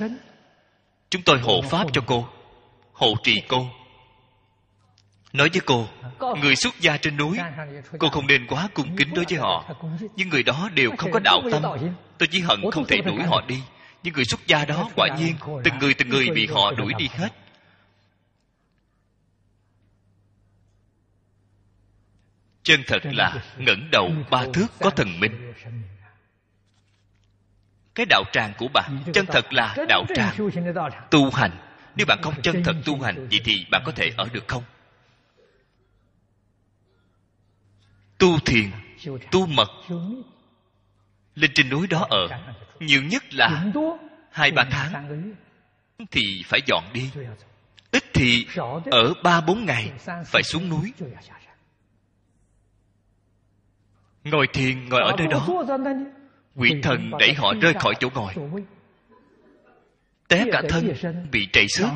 chúng 1.10 1.22
tôi 1.22 1.40
hộ 1.40 1.62
pháp 1.62 1.88
cho 1.94 2.02
cô 2.06 2.28
hộ 2.94 3.16
trì 3.24 3.42
cô. 3.48 3.68
Nói 5.34 5.50
với 5.54 5.62
cô 5.66 5.88
người 6.42 6.56
xuất 6.56 6.80
gia 6.80 6.98
trên 6.98 7.18
núi 7.18 7.38
cô 8.00 8.10
không 8.10 8.28
nên 8.28 8.48
quá 8.48 8.70
cung 8.74 8.96
kính 8.96 9.14
đối 9.14 9.26
với 9.30 9.40
họ. 9.40 9.76
nhưng 10.16 10.30
người 10.30 10.44
đó 10.44 10.70
đều 10.74 10.92
không 10.98 11.12
có 11.12 11.20
đạo 11.20 11.42
tâm. 11.52 11.62
tôi 12.18 12.28
chỉ 12.32 12.40
hận 12.40 12.72
không 12.72 12.86
thể 12.86 12.98
đuổi 13.06 13.24
họ 13.24 13.42
đi. 13.48 13.62
Nhưng 14.04 14.14
người 14.14 14.26
xuất 14.26 14.48
gia 14.48 14.66
đó 14.66 14.90
quả 14.96 15.08
nhiên 15.20 15.36
từng 15.64 15.78
người 15.80 15.94
từng 15.94 16.10
người 16.10 16.28
bị 16.36 16.48
họ 16.48 16.72
đuổi 16.72 16.94
đi 16.98 17.10
hết. 17.12 17.30
Chân 22.64 22.84
thật 22.88 23.00
là 23.04 23.44
ngẩng 23.58 23.92
đầu 23.92 24.10
ba 24.30 24.46
thước 24.54 24.68
có 24.80 24.90
thần 24.90 25.20
minh 25.20 25.54
cái 27.98 28.06
đạo 28.10 28.24
tràng 28.32 28.54
của 28.58 28.68
bạn 28.74 29.00
chân 29.14 29.26
thật 29.26 29.54
là 29.54 29.76
đạo 29.90 30.06
tràng. 30.16 30.36
tu 31.12 31.32
hành. 31.32 31.52
Nếu 31.96 32.06
bạn 32.06 32.20
không 32.22 32.34
chân 32.42 32.64
thật 32.64 32.76
tu 32.86 33.02
hành 33.02 33.28
vậy 33.32 33.42
thì 33.44 33.66
bạn 33.72 33.82
có 33.86 33.92
thể 33.92 34.12
ở 34.18 34.28
được 34.34 34.48
không? 34.48 34.64
Tu 38.18 38.40
thiền 38.46 38.72
tu 39.32 39.46
mật. 39.46 39.70
Lên 41.36 41.52
trên 41.54 41.70
núi 41.70 41.88
đó 41.88 42.08
ở 42.10 42.28
nhiều 42.80 43.04
nhất 43.04 43.34
là 43.34 43.64
hai 44.32 44.52
ba 44.52 44.64
tháng. 44.72 45.34
thì 46.12 46.44
phải 46.46 46.60
dọn 46.68 46.84
đi. 46.94 47.12
Ít 47.92 48.04
thì 48.14 48.48
ở 48.92 49.14
ba 49.24 49.42
bốn 49.42 49.66
ngày 49.66 49.92
phải 50.26 50.44
xuống 50.44 50.70
núi. 50.70 50.94
Ngồi 54.24 54.48
thiền 54.54 54.90
ngồi 54.90 55.02
ở 55.02 55.12
nơi 55.18 55.28
đó 55.28 55.48
quỷ 56.58 56.70
thần 56.84 57.12
đẩy 57.20 57.34
họ 57.34 57.54
rơi 57.62 57.74
khỏi 57.74 57.94
chỗ 58.00 58.10
ngồi. 58.14 58.34
Té 60.28 60.46
cả 60.52 60.62
thân 60.70 60.94
bị 61.32 61.48
trầy 61.54 61.66
xước 61.78 61.90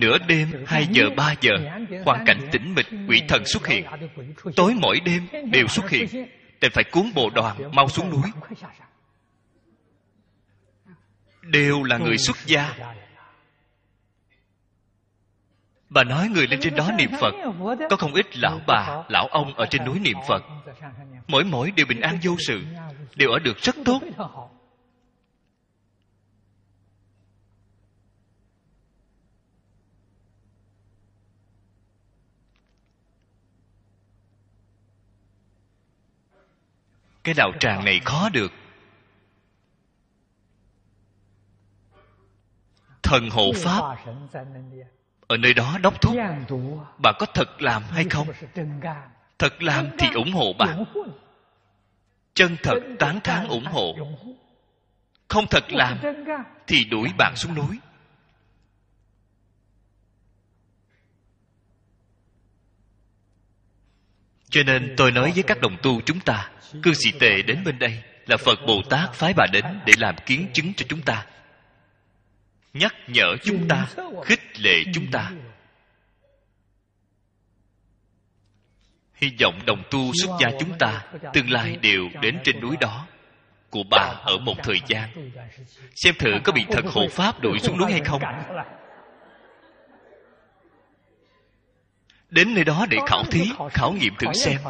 nửa 0.00 0.18
đêm 0.28 0.64
hai 0.66 0.86
giờ 0.90 1.04
ba 1.16 1.34
giờ 1.40 1.52
hoàn 2.04 2.24
cảnh 2.26 2.48
tĩnh 2.52 2.74
mịch 2.74 2.86
quỷ 3.08 3.22
thần 3.28 3.44
xuất 3.44 3.66
hiện. 3.66 3.86
tối 4.56 4.74
mỗi 4.80 5.00
đêm 5.00 5.26
đều 5.52 5.66
xuất 5.66 5.90
hiện. 5.90 6.06
nên 6.60 6.70
phải 6.72 6.84
cuốn 6.84 7.04
bộ 7.14 7.30
đoàn 7.30 7.56
mau 7.72 7.88
xuống 7.88 8.10
núi. 8.10 8.30
đều 11.42 11.82
là 11.82 11.98
người 11.98 12.18
xuất 12.18 12.36
gia 12.46 12.94
bà 15.96 16.04
nói 16.04 16.28
người 16.28 16.46
lên 16.46 16.60
trên 16.62 16.74
đó 16.74 16.90
niệm 16.98 17.10
phật. 17.20 17.34
Có 17.90 17.96
không 17.96 18.14
ít 18.14 18.36
lão 18.36 18.60
bà, 18.66 19.04
lão 19.08 19.26
ông 19.26 19.54
ở 19.54 19.66
trên 19.70 19.84
núi 19.84 19.98
niệm 19.98 20.16
phật. 20.28 20.42
Mỗi 21.28 21.44
mỗi 21.44 21.70
đều 21.70 21.86
bình 21.86 22.00
an 22.00 22.18
vô 22.22 22.36
sự, 22.38 22.64
đều 23.16 23.30
ở 23.30 23.38
được 23.38 23.58
rất 23.58 23.76
tốt. 23.84 24.00
Cái 37.24 37.34
đạo 37.34 37.52
tràng 37.60 37.84
này 37.84 38.00
khó 38.04 38.28
được. 38.28 38.52
Thần 43.02 43.30
hộ 43.30 43.52
pháp 43.54 43.96
ở 45.26 45.36
nơi 45.36 45.54
đó 45.54 45.78
đốc 45.82 46.00
thúc. 46.00 46.16
Bà 46.98 47.12
có 47.18 47.26
thật 47.34 47.62
làm 47.62 47.82
hay 47.82 48.04
không? 48.10 48.28
thật 49.38 49.62
làm 49.62 49.88
thì 49.98 50.08
ủng 50.14 50.32
hộ 50.32 50.52
bà. 50.58 50.66
chân 52.34 52.56
thật 52.62 52.80
tán 52.98 53.20
thán 53.24 53.48
ủng 53.48 53.64
hộ. 53.64 53.94
không 55.28 55.46
thật 55.50 55.64
làm 55.72 55.98
thì 56.66 56.84
đuổi 56.90 57.08
bạn 57.18 57.36
xuống 57.36 57.54
núi. 57.54 57.78
Cho 64.50 64.62
nên 64.62 64.94
tôi 64.96 65.12
nói 65.12 65.32
với 65.34 65.42
các 65.42 65.60
đồng 65.60 65.76
tu 65.82 66.00
chúng 66.00 66.20
ta 66.20 66.50
cư 66.82 66.92
sĩ 66.94 67.12
tề 67.20 67.42
đến 67.42 67.64
bên 67.64 67.78
đây 67.78 68.02
là 68.26 68.36
phật 68.36 68.58
bồ 68.66 68.82
tát 68.90 69.12
phái 69.12 69.32
bà 69.36 69.46
đến 69.52 69.64
để 69.86 69.92
làm 69.98 70.14
kiến 70.26 70.48
chứng 70.52 70.74
cho 70.74 70.86
chúng 70.88 71.02
ta 71.02 71.26
nhắc 72.78 72.94
nhở 73.06 73.36
chúng 73.42 73.68
ta 73.68 73.86
khích 74.24 74.60
lệ 74.60 74.82
chúng 74.94 75.10
ta. 75.12 75.30
Hy 79.14 79.30
vọng 79.40 79.60
đồng 79.66 79.82
tu 79.90 80.12
xuất 80.22 80.30
gia 80.40 80.48
chúng 80.60 80.78
ta 80.78 81.04
tương 81.32 81.50
lai 81.50 81.76
đều 81.76 82.08
đến 82.22 82.38
trên 82.44 82.60
núi 82.60 82.76
đó. 82.80 83.06
Của 83.70 83.82
bà 83.90 84.14
ở 84.24 84.38
một 84.38 84.54
thời 84.62 84.80
gian. 84.86 85.30
Xem 85.94 86.14
thử 86.18 86.30
có 86.44 86.52
bị 86.52 86.64
thật 86.70 86.84
hộ 86.84 87.08
pháp 87.10 87.40
đuổi 87.40 87.58
xuống 87.58 87.78
núi 87.78 87.92
hay 87.92 88.00
không. 88.04 88.22
Đến 92.30 92.54
nơi 92.54 92.64
đó 92.64 92.86
để 92.90 92.98
khảo 93.06 93.24
thí 93.30 93.44
khảo 93.70 93.92
nghiệm 93.92 94.14
thử 94.18 94.32
xem 94.32 94.60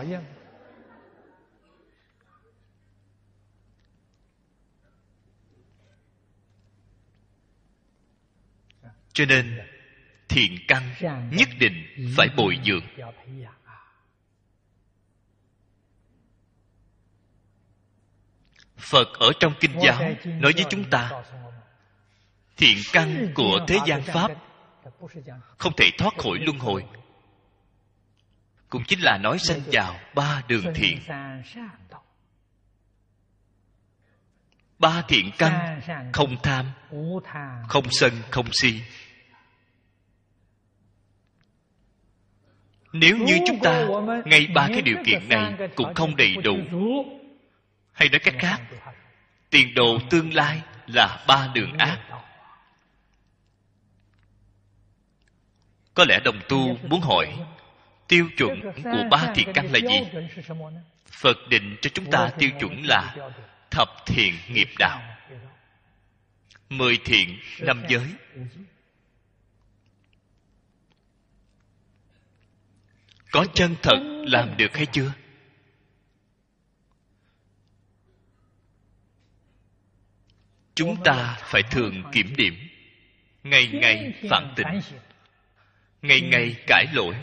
cho 9.16 9.24
nên, 9.24 9.58
thiện 10.28 10.56
căn 10.68 10.82
nhất 11.30 11.48
định 11.58 11.86
phải 12.16 12.28
bồi 12.36 12.58
dưỡng. 12.64 12.86
Phật 18.76 19.08
ở 19.18 19.32
trong 19.40 19.54
kinh 19.60 19.80
giáo 19.80 20.02
nói 20.24 20.52
với 20.52 20.64
chúng 20.70 20.90
ta, 20.90 21.10
thiện 22.56 22.78
căn 22.92 23.32
của 23.34 23.58
thế 23.68 23.78
gian 23.86 24.02
pháp 24.02 24.30
không 25.58 25.72
thể 25.76 25.90
thoát 25.98 26.14
khỏi 26.18 26.38
luân 26.40 26.58
hồi. 26.58 26.84
Cũng 28.68 28.82
chính 28.84 29.00
là 29.02 29.18
nói 29.18 29.38
sanh 29.38 29.60
vào 29.72 30.00
ba 30.14 30.42
đường 30.48 30.64
thiện. 30.74 30.98
Ba 34.78 35.02
thiện 35.08 35.30
căn 35.38 35.80
không 36.12 36.36
tham, 36.42 36.72
không 37.68 37.84
sân, 37.90 38.12
không 38.30 38.46
si. 38.52 38.82
Nếu 43.00 43.16
như 43.16 43.38
chúng 43.46 43.58
ta 43.60 43.86
ngay 44.24 44.46
ba 44.54 44.68
cái 44.68 44.82
điều 44.82 44.96
kiện 45.06 45.28
này 45.28 45.52
cũng 45.74 45.94
không 45.94 46.16
đầy 46.16 46.36
đủ. 46.44 46.56
hay 47.92 48.08
nói 48.08 48.18
cách 48.18 48.34
khác 48.38 48.60
tiền 49.50 49.74
đồ 49.74 49.98
tương 50.10 50.34
lai 50.34 50.60
là 50.86 51.24
ba 51.26 51.48
đường 51.54 51.72
ác. 51.78 51.98
có 55.94 56.04
lẽ 56.08 56.20
đồng 56.24 56.40
tu 56.48 56.76
muốn 56.88 57.00
hỏi 57.00 57.38
tiêu 58.08 58.28
chuẩn 58.36 58.60
của 58.84 59.04
ba 59.10 59.32
thiện 59.34 59.52
căn 59.54 59.66
là 59.72 59.78
gì? 59.78 60.20
phật 61.10 61.36
định 61.48 61.76
cho 61.82 61.90
chúng 61.94 62.10
ta 62.10 62.28
tiêu 62.38 62.50
chuẩn 62.60 62.86
là 62.86 63.14
thập 63.70 63.88
thiện 64.06 64.34
nghiệp 64.48 64.68
đạo. 64.78 65.02
mười 66.68 66.98
thiện 67.04 67.38
năm 67.60 67.82
giới 67.88 68.06
có 73.36 73.46
chân 73.54 73.76
thật 73.82 73.98
làm 74.26 74.56
được 74.56 74.76
hay 74.76 74.86
chưa? 74.86 75.12
Chúng 80.74 80.96
ta 81.04 81.36
phải 81.40 81.62
thường 81.70 82.02
kiểm 82.12 82.36
điểm, 82.36 82.54
ngày 83.42 83.68
ngày 83.72 84.14
phản 84.30 84.52
tỉnh 84.56 84.80
ngày 86.02 86.20
ngày 86.20 86.56
cải 86.66 86.86
lỗi. 86.92 87.14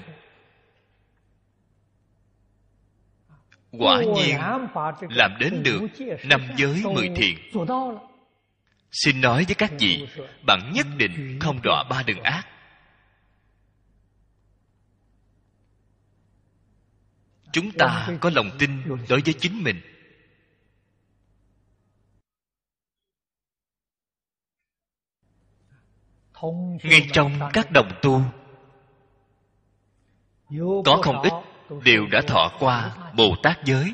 Quả 3.72 4.02
nhiên, 4.16 4.38
làm 5.10 5.38
đến 5.40 5.64
được 5.64 5.82
năm 6.24 6.48
giới 6.58 6.84
mười 6.94 7.10
thiện. 7.16 7.38
Xin 8.92 9.22
nói 9.22 9.46
với 9.46 9.56
các 9.56 9.72
vị, 9.80 10.08
bạn 10.48 10.72
nhất 10.74 10.88
định 10.98 11.40
không 11.42 11.62
đọa 11.64 11.84
ba 11.90 12.04
đường 12.04 12.24
ác. 12.24 12.53
Chúng 17.54 17.72
ta 17.72 18.08
có 18.22 18.30
lòng 18.36 18.50
tin 18.60 18.84
đối 18.88 19.22
với 19.22 19.34
chính 19.40 19.64
mình. 19.64 19.82
Ngay 26.84 27.08
trong 27.14 27.40
các 27.54 27.72
đồng 27.72 27.92
tu, 28.02 28.22
có 30.86 31.02
không 31.04 31.22
ít 31.22 31.34
đều 31.84 32.08
đã 32.12 32.22
thọ 32.28 32.52
qua 32.60 32.96
bồ 33.16 33.36
tát 33.44 33.58
giới, 33.66 33.94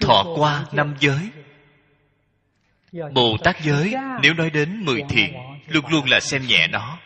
thọ 0.00 0.24
qua 0.36 0.66
năm 0.72 0.96
giới. 1.00 1.30
Bồ 2.92 3.36
tát 3.44 3.56
giới 3.62 3.94
nếu 4.22 4.34
nói 4.34 4.50
đến 4.50 4.84
mười 4.84 5.02
thiện 5.08 5.34
luôn 5.66 5.84
luôn 5.86 6.08
là 6.08 6.20
xem 6.20 6.42
nhẹ 6.46 6.66
nó. 6.66 6.98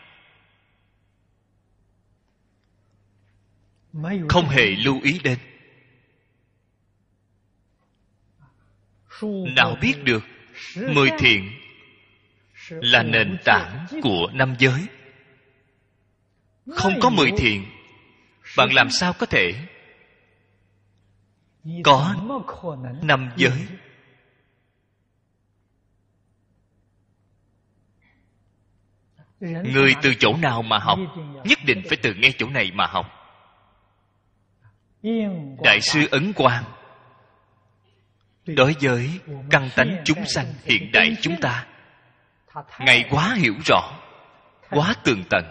Không 4.29 4.49
hề 4.49 4.67
lưu 4.67 5.01
ý 5.03 5.21
đến. 5.25 5.39
Nào 9.57 9.77
biết 9.81 9.95
được 10.05 10.25
mười 10.77 11.11
thiện 11.19 11.51
là 12.69 13.03
nền 13.03 13.39
tảng 13.45 13.87
của 14.03 14.27
năm 14.35 14.55
giới. 14.59 14.87
Không 16.77 16.93
có 17.03 17.11
mười 17.11 17.31
thiện 17.39 17.65
bạn 18.57 18.69
làm 18.73 18.91
sao 18.91 19.13
có 19.13 19.27
thể 19.27 19.53
có 21.85 22.15
năm 23.03 23.31
giới? 23.37 23.67
Người 29.41 29.95
từ 30.03 30.15
chỗ 30.19 30.37
nào 30.37 30.63
mà 30.63 30.79
học? 30.79 30.99
nhất 31.45 31.59
định 31.67 31.83
phải 31.89 31.99
từ 32.03 32.15
ngay 32.15 32.35
chỗ 32.39 32.49
này 32.49 32.71
mà 32.75 32.87
học 32.87 33.22
đại 35.65 35.81
sư 35.81 36.09
ấn 36.11 36.33
quang. 36.33 36.65
Đối 38.47 38.75
với 38.81 39.11
căn 39.51 39.69
tánh 39.77 40.03
chúng 40.05 40.25
sanh 40.27 40.47
hiện 40.65 40.93
đại 40.93 41.17
chúng 41.21 41.41
ta 41.41 41.67
ngài 42.79 43.05
quá 43.11 43.35
hiểu 43.35 43.55
rõ 43.67 43.93
quá 44.71 44.95
tường 45.05 45.25
tận. 45.31 45.45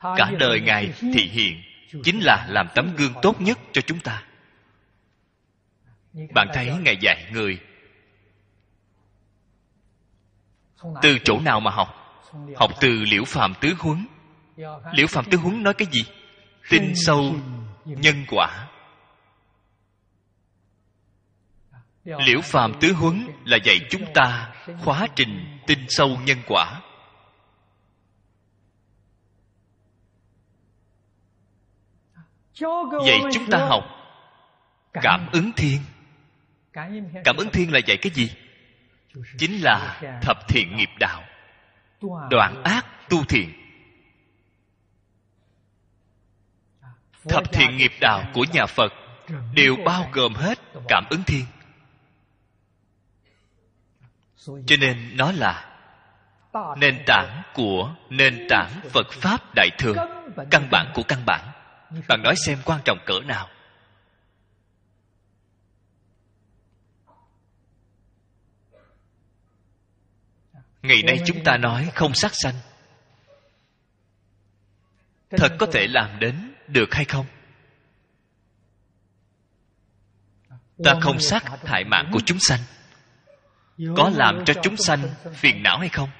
Cả 0.00 0.30
đời 0.38 0.60
ngài 0.60 0.92
thị 1.00 1.28
hiện 1.32 1.62
chính 2.04 2.20
là 2.20 2.46
làm 2.48 2.68
tấm 2.74 2.96
gương 2.96 3.12
tốt 3.22 3.40
nhất 3.40 3.58
cho 3.72 3.82
chúng 3.82 4.00
ta. 4.00 4.22
Bạn 6.34 6.48
thấy 6.54 6.72
ngài 6.82 6.96
dạy 6.96 7.30
người 7.32 7.58
từ 11.02 11.18
chỗ 11.24 11.40
nào 11.40 11.60
mà 11.60 11.70
học? 11.70 11.94
Học 12.56 12.70
từ 12.80 13.04
liễu 13.10 13.24
phàm 13.24 13.54
tứ 13.60 13.74
huấn. 13.78 14.06
Liễu 14.92 15.06
phàm 15.06 15.24
tứ 15.30 15.38
huấn 15.38 15.62
nói 15.62 15.74
cái 15.74 15.88
gì? 15.92 16.00
Tin 16.70 16.92
sâu 16.94 17.34
nhân 17.88 18.24
quả. 18.28 18.68
Liễu 22.04 22.40
phàm 22.40 22.72
tứ 22.80 22.92
huấn 22.92 23.28
là 23.44 23.58
dạy 23.64 23.80
chúng 23.90 24.04
ta 24.14 24.54
khóa 24.84 25.06
trình 25.16 25.58
tin 25.66 25.78
sâu 25.88 26.18
nhân 26.24 26.38
quả. 26.46 26.80
Dạy 33.06 33.20
chúng 33.32 33.46
ta 33.50 33.58
học 33.58 33.84
cảm 34.92 35.28
ứng 35.32 35.52
thiên. 35.56 35.80
Cảm 37.24 37.36
ứng 37.36 37.50
thiên 37.52 37.72
là 37.72 37.80
dạy 37.86 37.96
cái 38.02 38.12
gì? 38.14 38.30
Chính 39.38 39.60
là 39.62 40.00
thập 40.22 40.48
thiện 40.48 40.76
nghiệp 40.76 40.90
đạo. 41.00 41.22
Đoạn 42.30 42.62
ác 42.64 42.86
tu 43.08 43.24
thiện. 43.24 43.67
Thập 47.28 47.52
thiện 47.52 47.76
nghiệp 47.76 47.92
đạo 48.00 48.24
của 48.34 48.44
nhà 48.52 48.66
phật 48.66 48.92
đều 49.54 49.76
bao 49.84 50.08
gồm 50.12 50.34
hết 50.34 50.58
cảm 50.88 51.04
ứng 51.10 51.22
thiên. 51.26 51.44
Cho 54.66 54.76
nên 54.80 55.16
nó 55.16 55.32
là 55.32 55.76
nền 56.76 57.02
tảng 57.06 57.42
của 57.54 57.94
nền 58.10 58.46
tảng 58.50 58.80
phật 58.90 59.06
pháp 59.12 59.54
đại 59.54 59.70
thừa 59.78 59.94
căn 60.50 60.68
bản 60.70 60.92
của 60.94 61.02
căn 61.08 61.22
bản. 61.26 61.52
Bạn 62.08 62.22
nói 62.22 62.34
xem 62.46 62.58
quan 62.64 62.80
trọng 62.84 62.98
cỡ 63.06 63.20
nào. 63.24 63.48
Ngày 70.82 71.02
nay 71.02 71.20
chúng 71.26 71.44
ta 71.44 71.56
nói 71.56 71.90
không 71.94 72.14
sát 72.14 72.32
sanh. 72.34 72.54
Thật 75.30 75.52
có 75.58 75.66
thể 75.72 75.86
làm 75.86 76.18
đến 76.20 76.47
được 76.68 76.94
hay 76.94 77.04
không? 77.04 77.26
Ta 80.84 80.94
không 81.00 81.20
sát 81.20 81.42
hại 81.64 81.84
mạng 81.84 82.10
của 82.12 82.20
chúng 82.26 82.38
sanh. 82.40 82.60
Có 83.96 84.10
làm 84.14 84.44
cho 84.44 84.54
chúng 84.62 84.76
sanh 84.76 85.08
phiền 85.34 85.62
não 85.62 85.78
hay 85.78 85.88
không? 85.88 86.10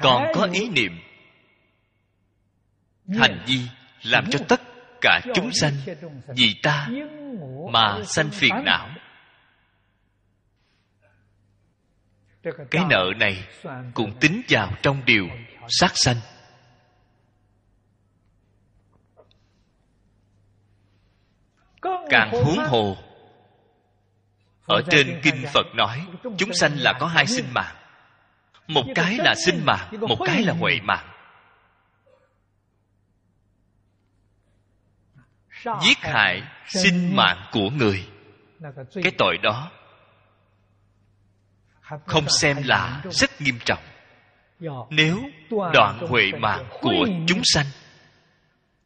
Còn 0.00 0.22
có 0.34 0.48
ý 0.52 0.68
niệm 0.68 0.92
hành 3.08 3.44
vi 3.46 3.60
làm 4.02 4.30
cho 4.30 4.38
tất 4.48 4.60
cả 5.00 5.20
chúng 5.34 5.50
sanh 5.52 5.72
vì 6.36 6.54
ta 6.62 6.88
mà 7.72 8.02
sanh 8.04 8.30
phiền 8.30 8.52
não 8.64 8.88
cái 12.70 12.84
nợ 12.90 13.12
này 13.16 13.48
cũng 13.94 14.18
tính 14.20 14.42
vào 14.48 14.72
trong 14.82 15.04
điều 15.04 15.28
sát 15.68 15.92
sanh. 15.94 16.16
Càng 22.10 22.30
huống 22.30 22.58
hồ, 22.58 22.96
ở 24.66 24.82
trên 24.90 25.20
kinh 25.22 25.44
phật 25.54 25.66
nói, 25.74 26.06
chúng 26.38 26.54
sanh 26.54 26.72
là 26.76 26.92
có 27.00 27.06
hai 27.06 27.26
sinh 27.26 27.46
mạng. 27.54 27.76
Một 28.66 28.84
cái 28.94 29.16
là 29.18 29.34
sinh 29.46 29.64
mạng, 29.64 29.88
một 30.00 30.18
cái 30.26 30.42
là 30.42 30.52
huệ 30.52 30.80
mạng. 30.82 31.12
Giết 35.82 35.98
hại 35.98 36.42
sinh 36.66 37.16
mạng 37.16 37.48
của 37.52 37.70
người. 37.70 38.08
Cái 39.02 39.12
tội 39.18 39.38
đó 39.42 39.70
không 42.06 42.28
xem 42.28 42.56
là 42.64 43.02
rất 43.10 43.40
nghiêm 43.40 43.58
trọng. 43.64 43.84
Nếu 44.90 45.18
đoạn 45.50 45.98
huệ 46.08 46.32
mạng 46.40 46.68
của 46.80 47.06
chúng 47.26 47.40
sanh, 47.44 47.66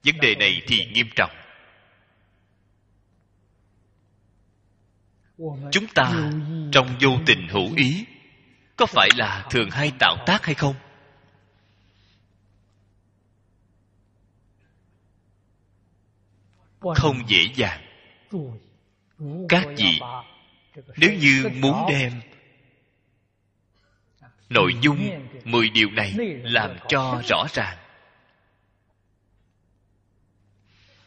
vấn 0.04 0.20
đề 0.20 0.34
này 0.34 0.62
thì 0.66 0.76
nghiêm 0.92 1.06
trọng. 1.16 1.30
Chúng 5.72 5.86
ta 5.94 6.30
trong 6.72 6.96
vô 7.00 7.10
tình 7.26 7.48
hữu 7.48 7.74
ý, 7.76 8.04
có 8.76 8.86
phải 8.86 9.08
là 9.16 9.46
thường 9.50 9.70
hay 9.70 9.92
tạo 9.98 10.16
tác 10.26 10.44
hay 10.44 10.54
không? 10.54 10.74
Không 16.80 17.28
dễ 17.28 17.40
dàng. 17.54 17.80
Các 19.48 19.66
vị, 19.76 20.00
nếu 20.96 21.12
như 21.12 21.50
muốn 21.60 21.86
đem 21.88 22.20
nội 24.50 24.72
dung, 24.80 25.10
mười 25.44 25.68
điều 25.68 25.90
này 25.90 26.14
làm 26.42 26.76
cho 26.88 27.22
rõ 27.28 27.46
ràng. 27.52 27.78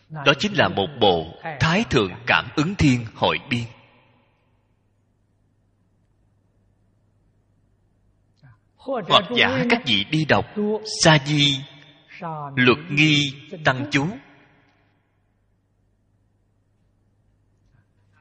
Đó 0.10 0.34
chính 0.40 0.54
là 0.54 0.70
một 0.70 0.88
bộ 1.00 1.42
thái 1.60 1.84
thượng 1.90 2.12
cảm 2.28 2.50
ứng 2.56 2.76
thiên 2.76 3.06
hội 3.16 3.38
biên. 3.50 3.64
Hoặc 8.76 9.26
giả 9.38 9.64
các 9.70 9.82
vị 9.86 10.06
đi 10.12 10.26
đọc 10.26 10.46
sa 11.04 11.18
di 11.26 11.58
luật 12.56 12.78
nghi 12.90 13.34
tăng 13.66 13.86
chú. 13.92 14.08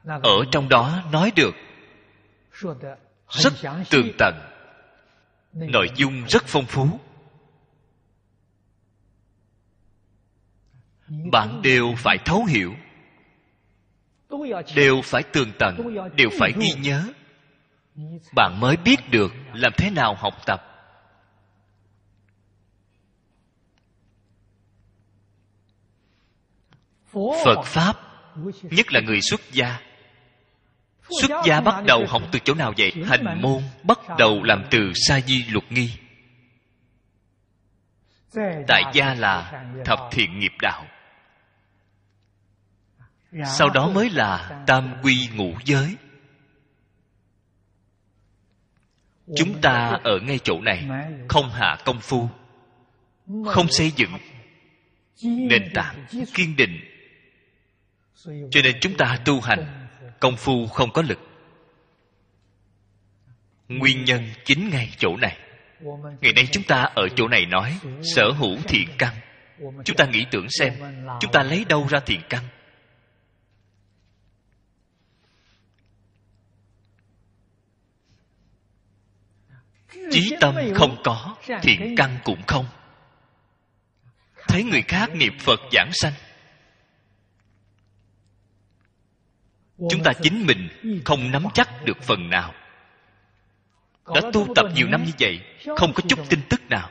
Ở 0.03 0.45
trong 0.51 0.69
đó 0.69 1.03
nói 1.11 1.31
được 1.35 1.55
rất 3.29 3.53
tường 3.89 4.11
tận 4.17 4.52
nội 5.53 5.87
dung 5.95 6.25
rất 6.27 6.43
phong 6.45 6.65
phú. 6.65 6.99
Bạn 11.31 11.61
đều 11.61 11.93
phải 11.97 12.17
thấu 12.25 12.45
hiểu. 12.45 12.73
Đều 14.75 15.01
phải 15.03 15.23
tường 15.23 15.51
tận. 15.59 15.95
Đều 16.15 16.29
phải 16.39 16.53
ghi 16.59 16.73
nhớ. 16.81 17.07
Bạn 18.35 18.59
mới 18.59 18.77
biết 18.77 19.09
được 19.11 19.33
làm 19.53 19.73
thế 19.77 19.89
nào 19.89 20.15
học 20.15 20.33
tập. 20.45 20.69
Phật 27.45 27.63
pháp, 27.65 27.95
nhất 28.63 28.93
là 28.93 29.01
người 29.01 29.21
xuất 29.21 29.41
gia 29.51 29.79
xuất 31.21 31.31
gia 31.45 31.61
bắt 31.61 31.83
đầu 31.85 32.05
học 32.07 32.21
từ 32.31 32.39
chỗ 32.39 32.53
nào 32.53 32.73
vậy? 32.77 32.91
hành 33.05 33.41
môn 33.41 33.63
bắt 33.83 33.99
đầu 34.17 34.43
làm 34.43 34.63
từ 34.71 34.91
sa 34.95 35.19
di 35.19 35.43
luật 35.49 35.71
nghi. 35.71 35.93
Tại 38.67 38.83
gia 38.93 39.13
là 39.13 39.63
thập 39.85 39.99
thiện 40.11 40.39
nghiệp 40.39 40.53
đạo. 40.61 40.85
Sau 43.45 43.69
đó 43.69 43.89
mới 43.89 44.09
là 44.09 44.63
tam 44.67 44.93
quy 45.03 45.29
ngũ 45.35 45.53
giới. 45.65 45.95
Chúng 49.37 49.61
ta 49.61 49.99
ở 50.03 50.19
ngay 50.19 50.39
chỗ 50.43 50.61
này 50.61 50.87
không 51.27 51.49
hạ 51.49 51.77
công 51.85 51.99
phu 51.99 52.29
không 53.45 53.67
xây 53.69 53.91
dựng 53.95 54.11
nền 55.23 55.71
tảng 55.73 56.05
kiên 56.33 56.55
định. 56.55 56.79
Cho 58.25 58.61
nên 58.63 58.75
chúng 58.81 58.97
ta 58.97 59.17
tu 59.25 59.41
hành 59.41 59.82
công 60.23 60.35
phu 60.35 60.67
không 60.67 60.91
có 60.93 61.01
lực. 61.01 61.19
Nguyên 63.67 64.03
nhân 64.03 64.29
chính 64.45 64.69
ngay 64.69 64.89
chỗ 64.97 65.17
này. 65.17 65.37
Ngày 66.21 66.33
nay 66.33 66.47
chúng 66.51 66.63
ta 66.63 66.81
ở 66.95 67.09
chỗ 67.15 67.27
này 67.27 67.45
nói, 67.45 67.79
sở 68.15 68.31
hữu 68.31 68.57
thiện 68.67 68.87
căn. 68.97 69.13
Chúng 69.59 69.97
ta 69.97 70.05
nghĩ 70.05 70.25
tưởng 70.31 70.47
xem, 70.49 70.73
chúng 71.19 71.31
ta 71.31 71.43
lấy 71.43 71.65
đâu 71.69 71.87
ra 71.89 71.99
thiện 71.99 72.21
căn? 72.29 72.43
Chí 80.11 80.35
tâm 80.39 80.55
không 80.75 81.01
có, 81.03 81.35
thiện 81.61 81.95
căn 81.97 82.17
cũng 82.23 82.41
không. 82.47 82.65
Thấy 84.47 84.63
người 84.63 84.81
khác 84.81 85.09
niệm 85.15 85.37
phật 85.39 85.59
giảng 85.71 85.89
sanh 85.93 86.13
chúng 89.77 90.03
ta 90.03 90.13
chính 90.21 90.45
mình 90.47 90.69
không 91.05 91.31
nắm 91.31 91.45
chắc 91.53 91.85
được 91.85 91.97
phần 92.01 92.29
nào. 92.29 92.53
Đã 94.15 94.21
tu 94.33 94.47
tập 94.55 94.65
nhiều 94.75 94.87
năm 94.87 95.03
như 95.03 95.11
vậy, 95.19 95.39
không 95.77 95.93
có 95.93 96.03
chút 96.07 96.19
tin 96.29 96.39
tức 96.49 96.61
nào. 96.69 96.89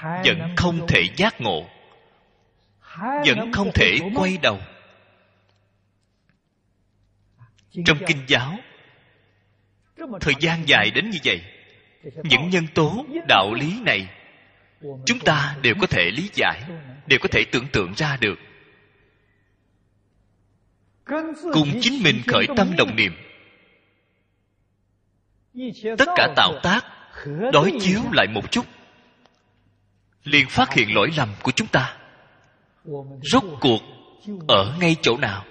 Vẫn 0.00 0.56
không 0.56 0.86
thể 0.88 1.02
giác 1.16 1.40
ngộ. 1.40 1.68
Vẫn 3.26 3.52
không 3.52 3.70
thể 3.74 3.98
quay 4.14 4.38
đầu. 4.42 4.60
Trong 7.86 7.98
kinh 8.06 8.24
giáo, 8.26 8.58
thời 10.20 10.34
gian 10.40 10.68
dài 10.68 10.90
đến 10.90 11.10
như 11.10 11.18
vậy, 11.24 11.42
những 12.02 12.50
nhân 12.50 12.66
tố, 12.74 13.04
đạo 13.28 13.54
lý 13.54 13.80
này, 13.80 14.08
chúng 15.06 15.18
ta 15.18 15.56
đều 15.62 15.74
có 15.80 15.86
thể 15.86 16.10
lý 16.10 16.30
giải, 16.34 16.62
đều 17.06 17.18
có 17.22 17.28
thể 17.32 17.44
tưởng 17.52 17.66
tượng 17.72 17.92
ra 17.96 18.16
được 18.20 18.38
cùng 21.52 21.68
chính 21.80 22.02
mình 22.02 22.22
khởi 22.26 22.46
tâm 22.56 22.76
đồng 22.76 22.96
niệm. 22.96 23.12
Tất 25.98 26.08
cả 26.16 26.32
tạo 26.36 26.60
tác 26.62 26.84
đối 27.52 27.72
chiếu 27.80 28.00
lại 28.12 28.26
một 28.34 28.50
chút. 28.50 28.66
Liền 30.24 30.48
phát 30.48 30.72
hiện 30.72 30.94
lỗi 30.94 31.10
lầm 31.16 31.28
của 31.42 31.52
chúng 31.52 31.68
ta. 31.68 31.96
Rốt 33.22 33.44
cuộc 33.60 33.80
ở 34.48 34.76
ngay 34.80 34.96
chỗ 35.02 35.16
nào? 35.16 35.44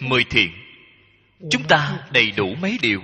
Mười 0.00 0.24
thiện. 0.30 0.50
Chúng 1.50 1.62
ta 1.68 2.08
đầy 2.12 2.30
đủ 2.30 2.54
mấy 2.60 2.78
điều 2.82 3.02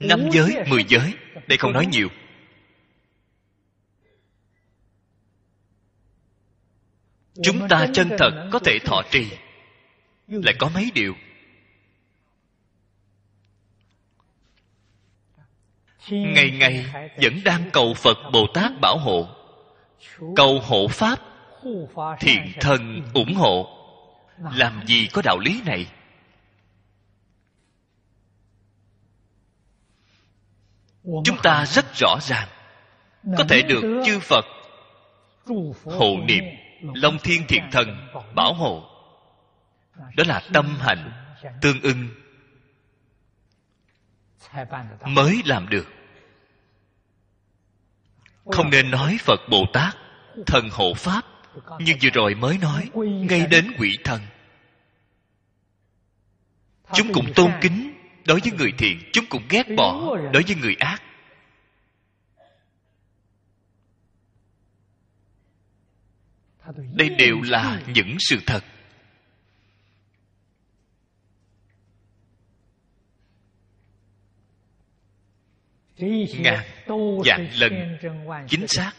năm 0.00 0.28
giới 0.32 0.64
mười 0.68 0.84
giới 0.88 1.14
đây 1.46 1.58
không 1.58 1.72
nói 1.72 1.86
nhiều. 1.86 2.08
Chúng 7.42 7.68
ta 7.68 7.86
chân 7.94 8.08
thật 8.18 8.48
có 8.52 8.58
thể 8.58 8.78
thọ 8.84 9.02
trì. 9.10 9.30
lại 10.26 10.54
có 10.58 10.70
mấy 10.74 10.90
điều? 10.94 11.14
Ngày 16.10 16.50
ngày 16.50 16.86
vẫn 17.22 17.40
đang 17.44 17.70
cầu 17.72 17.94
phật 17.94 18.16
bồ 18.32 18.46
tát 18.54 18.72
bảo 18.80 18.98
hộ. 18.98 19.28
cầu 20.36 20.60
hộ 20.60 20.88
pháp 20.88 21.18
thiện 22.20 22.52
thân 22.60 23.02
ủng 23.14 23.34
hộ. 23.34 23.76
Làm 24.54 24.86
gì 24.86 25.08
có 25.12 25.22
đạo 25.24 25.38
lý 25.38 25.62
này 25.66 25.86
chúng 31.04 31.36
ta 31.42 31.66
rất 31.66 31.94
rõ 31.94 32.18
ràng. 32.22 32.48
Có 33.38 33.44
thể 33.48 33.62
được 33.62 34.02
chư 34.06 34.18
phật 34.20 34.44
hộ 35.84 36.16
niệm 36.24 36.44
long 36.94 37.18
thiên 37.18 37.46
thiện 37.48 37.62
thần 37.72 38.08
bảo 38.34 38.54
hộ. 38.54 38.84
Đó 40.16 40.24
là 40.26 40.42
tâm 40.52 40.78
hạnh 40.80 41.12
tương 41.60 41.80
ưng. 41.82 42.08
Mới 45.06 45.42
làm 45.44 45.68
được. 45.68 45.86
Không 48.44 48.70
nên 48.70 48.90
nói 48.90 49.16
phật 49.20 49.40
bồ 49.50 49.64
tát 49.72 49.96
thần 50.46 50.68
hộ 50.72 50.94
pháp. 50.94 51.24
Nhưng 51.78 51.98
vừa 52.02 52.10
rồi 52.10 52.34
mới 52.34 52.58
nói 52.58 52.90
ngay 53.04 53.46
đến 53.46 53.72
quỷ 53.78 53.98
thần. 54.04 54.20
Chúng 56.92 57.12
cũng 57.12 57.32
tôn 57.34 57.52
kính 57.60 57.89
đối 58.24 58.40
với 58.40 58.52
người 58.58 58.72
thiện 58.78 58.98
chúng 59.12 59.24
cũng 59.30 59.42
ghét 59.48 59.66
bỏ. 59.76 60.16
Đối 60.32 60.42
với 60.42 60.56
người 60.62 60.74
ác. 60.78 61.02
Đây 66.94 67.08
đều 67.08 67.40
là 67.42 67.82
những 67.94 68.16
sự 68.18 68.40
thật. 68.46 68.64
Ngàn 75.98 76.64
vạn 77.24 77.48
lần 77.58 77.98
chính 78.48 78.66
xác 78.66 78.92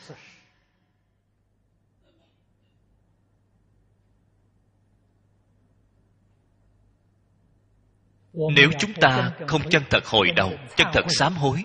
nếu 8.33 8.69
chúng 8.79 8.93
ta 8.93 9.31
không 9.47 9.61
chân 9.69 9.83
thật 9.89 10.05
hồi 10.05 10.31
đầu 10.35 10.51
chân 10.75 10.87
thật 10.93 11.05
sám 11.09 11.33
hối. 11.33 11.63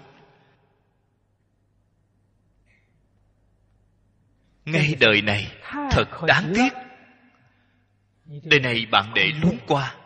Ngay 4.65 4.95
đời 5.01 5.23
này 5.23 5.53
thật 5.91 6.23
đáng 6.27 6.53
tiếc. 6.55 6.73
đời 8.45 8.61
này 8.61 8.87
bạn 8.91 9.13
để 9.15 9.27
luống 9.43 9.59
qua. 9.67 9.97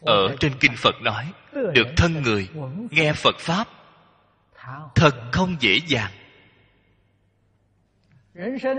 Ở 0.00 0.36
trên 0.40 0.52
kinh 0.60 0.72
phật 0.76 0.94
nói 1.02 1.32
được 1.52 1.86
thân 1.96 2.22
người 2.22 2.48
nghe 2.90 3.12
phật 3.12 3.36
pháp 3.38 3.68
thật 4.94 5.14
không 5.32 5.56
dễ 5.60 5.78
dàng 5.86 6.19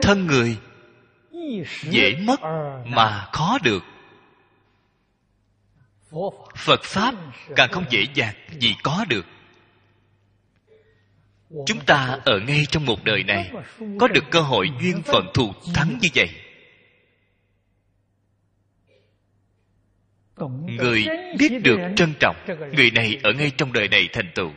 thân 0.02 0.28
người 0.28 0.58
dễ 1.84 2.16
mất 2.22 2.39
mà 2.86 3.28
khó 3.32 3.58
được. 3.64 3.84
phật 6.56 6.84
pháp 6.84 7.16
càng 7.56 7.72
không 7.72 7.86
dễ 7.89 8.06
dàng 8.14 8.36
vì 8.60 8.76
có 8.84 9.06
được. 9.10 9.26
chúng 11.66 11.86
ta 11.86 12.20
ở 12.26 12.39
ngay 12.39 12.66
trong 12.70 12.86
một 12.86 13.04
đời 13.04 13.24
này 13.24 13.52
có 13.99 14.08
được 14.08 14.24
cơ 14.32 14.41
hội 14.41 14.70
duyên 14.82 15.02
phận 15.04 15.26
thù 15.34 15.54
thắng 15.74 15.97
như 16.02 16.10
vậy. 16.16 16.30
người 20.66 21.06
biết 21.39 21.52
được 21.64 21.80
trân 21.95 22.14
trọng 22.20 22.36
người 22.76 22.91
này 22.91 23.20
ở 23.24 23.34
ngay 23.34 23.52
trong 23.58 23.74
đời 23.74 23.88
này 23.88 24.10
thành 24.14 24.32
tựu. 24.36 24.52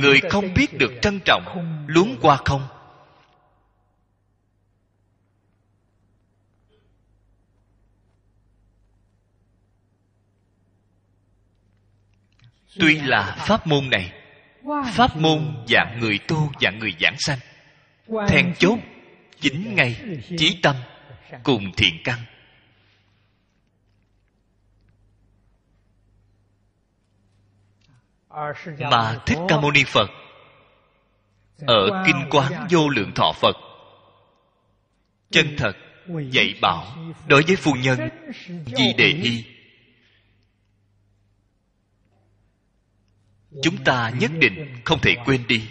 người 0.00 0.20
không 0.30 0.54
biết 0.54 0.78
được 0.78 0.92
trân 1.02 1.20
trọng 1.24 1.84
luống 1.88 2.16
qua 2.20 2.36
không 2.36 2.62
tuy 12.80 13.00
là 13.00 13.36
pháp 13.38 13.66
môn 13.66 13.90
này, 13.90 14.12
pháp 14.92 15.16
môn 15.16 15.64
dạng 15.68 15.98
người 16.00 16.18
tu 16.28 16.52
dạng 16.60 16.78
người 16.78 16.94
giảng 17.00 17.16
sanh, 17.18 17.38
then 18.28 18.54
chốt 18.58 18.78
chính 19.40 19.74
ngay 19.74 19.96
chí 20.38 20.58
tâm 20.62 20.76
cùng 21.42 21.72
thiện 21.76 21.94
căn. 22.04 22.18
Mà 28.90 29.18
thích 29.26 29.38
ca 29.48 29.60
mâu 29.60 29.70
ni 29.70 29.84
phật 29.84 30.10
ở 31.66 32.04
kinh 32.06 32.28
quán 32.30 32.66
vô 32.70 32.88
lượng 32.88 33.12
thọ 33.14 33.32
phật 33.32 33.56
chân 35.30 35.46
thật 35.58 35.72
dạy 36.30 36.54
bảo 36.60 36.96
đối 37.26 37.42
với 37.42 37.56
phu 37.56 37.72
nhân 37.74 37.98
di 38.66 38.92
đề 38.98 39.06
y 39.06 39.44
chúng 43.62 43.84
ta 43.84 44.10
nhất 44.20 44.30
định 44.38 44.80
không 44.84 45.00
thể 45.00 45.14
quên 45.24 45.46
đi. 45.48 45.70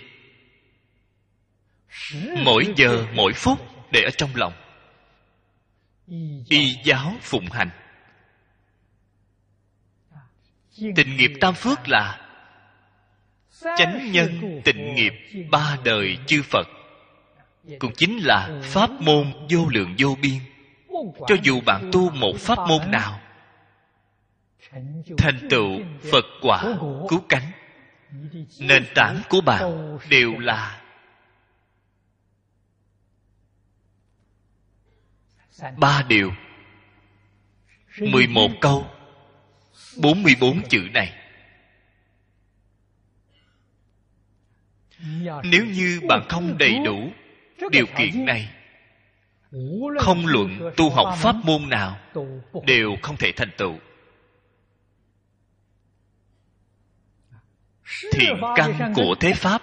Mỗi 2.38 2.74
giờ, 2.76 3.06
mỗi 3.14 3.34
phút 3.34 3.60
để 3.92 4.02
ở 4.04 4.10
trong 4.10 4.30
lòng. 4.36 4.54
Y 6.50 6.76
giáo 6.84 7.16
phụng 7.22 7.46
hành. 7.52 7.70
Tình 10.96 11.18
nghiệp 11.18 11.32
tam 11.42 11.54
phước 11.54 11.88
là 11.88 12.28
chánh 13.78 14.12
nhân 14.12 14.62
tịnh 14.66 14.96
nghiệp 14.96 15.14
ba 15.50 15.78
đời 15.84 16.18
chư 16.28 16.42
phật. 16.42 16.68
Cũng 17.80 17.94
chính 17.98 18.18
là 18.24 18.62
pháp 18.64 18.90
môn 18.92 19.34
vô 19.50 19.68
lượng 19.70 19.96
vô 19.98 20.18
biên. 20.22 20.40
Cho 21.28 21.36
dù 21.44 21.62
bạn 21.62 21.90
tu 21.94 22.10
một 22.10 22.34
pháp 22.40 22.58
môn 22.68 22.92
nào, 22.92 23.22
thành 25.18 25.48
tựu 25.50 25.80
phật 26.12 26.26
quả 26.42 26.64
cứu 27.10 27.24
cánh 27.30 27.52
nền 28.60 28.86
tảng 28.96 29.22
của 29.30 29.42
bạn 29.42 29.98
đều 30.10 30.38
là 30.38 30.82
ba 35.78 36.04
điều. 36.08 36.32
mười 38.00 38.28
một 38.28 38.50
câu. 38.62 38.88
bốn 39.98 40.24
mươi 40.24 40.36
bốn 40.42 40.62
chữ 40.70 40.88
này. 40.94 41.14
Nếu 45.44 45.66
như 45.66 46.02
bạn 46.08 46.26
không 46.30 46.58
đầy 46.58 46.80
đủ 46.86 47.12
điều 47.72 47.86
kiện 47.98 48.26
này, 48.26 48.50
không 50.00 50.26
luận 50.26 50.72
tu 50.78 50.90
học 50.90 51.18
pháp 51.18 51.36
môn 51.44 51.70
nào 51.70 52.00
đều 52.66 52.96
không 53.02 53.18
thể 53.18 53.32
thành 53.36 53.52
tựu. 53.58 53.80
Thiện 58.12 58.42
căn 58.56 58.94
của 58.96 59.16
thế 59.20 59.34
pháp. 59.34 59.62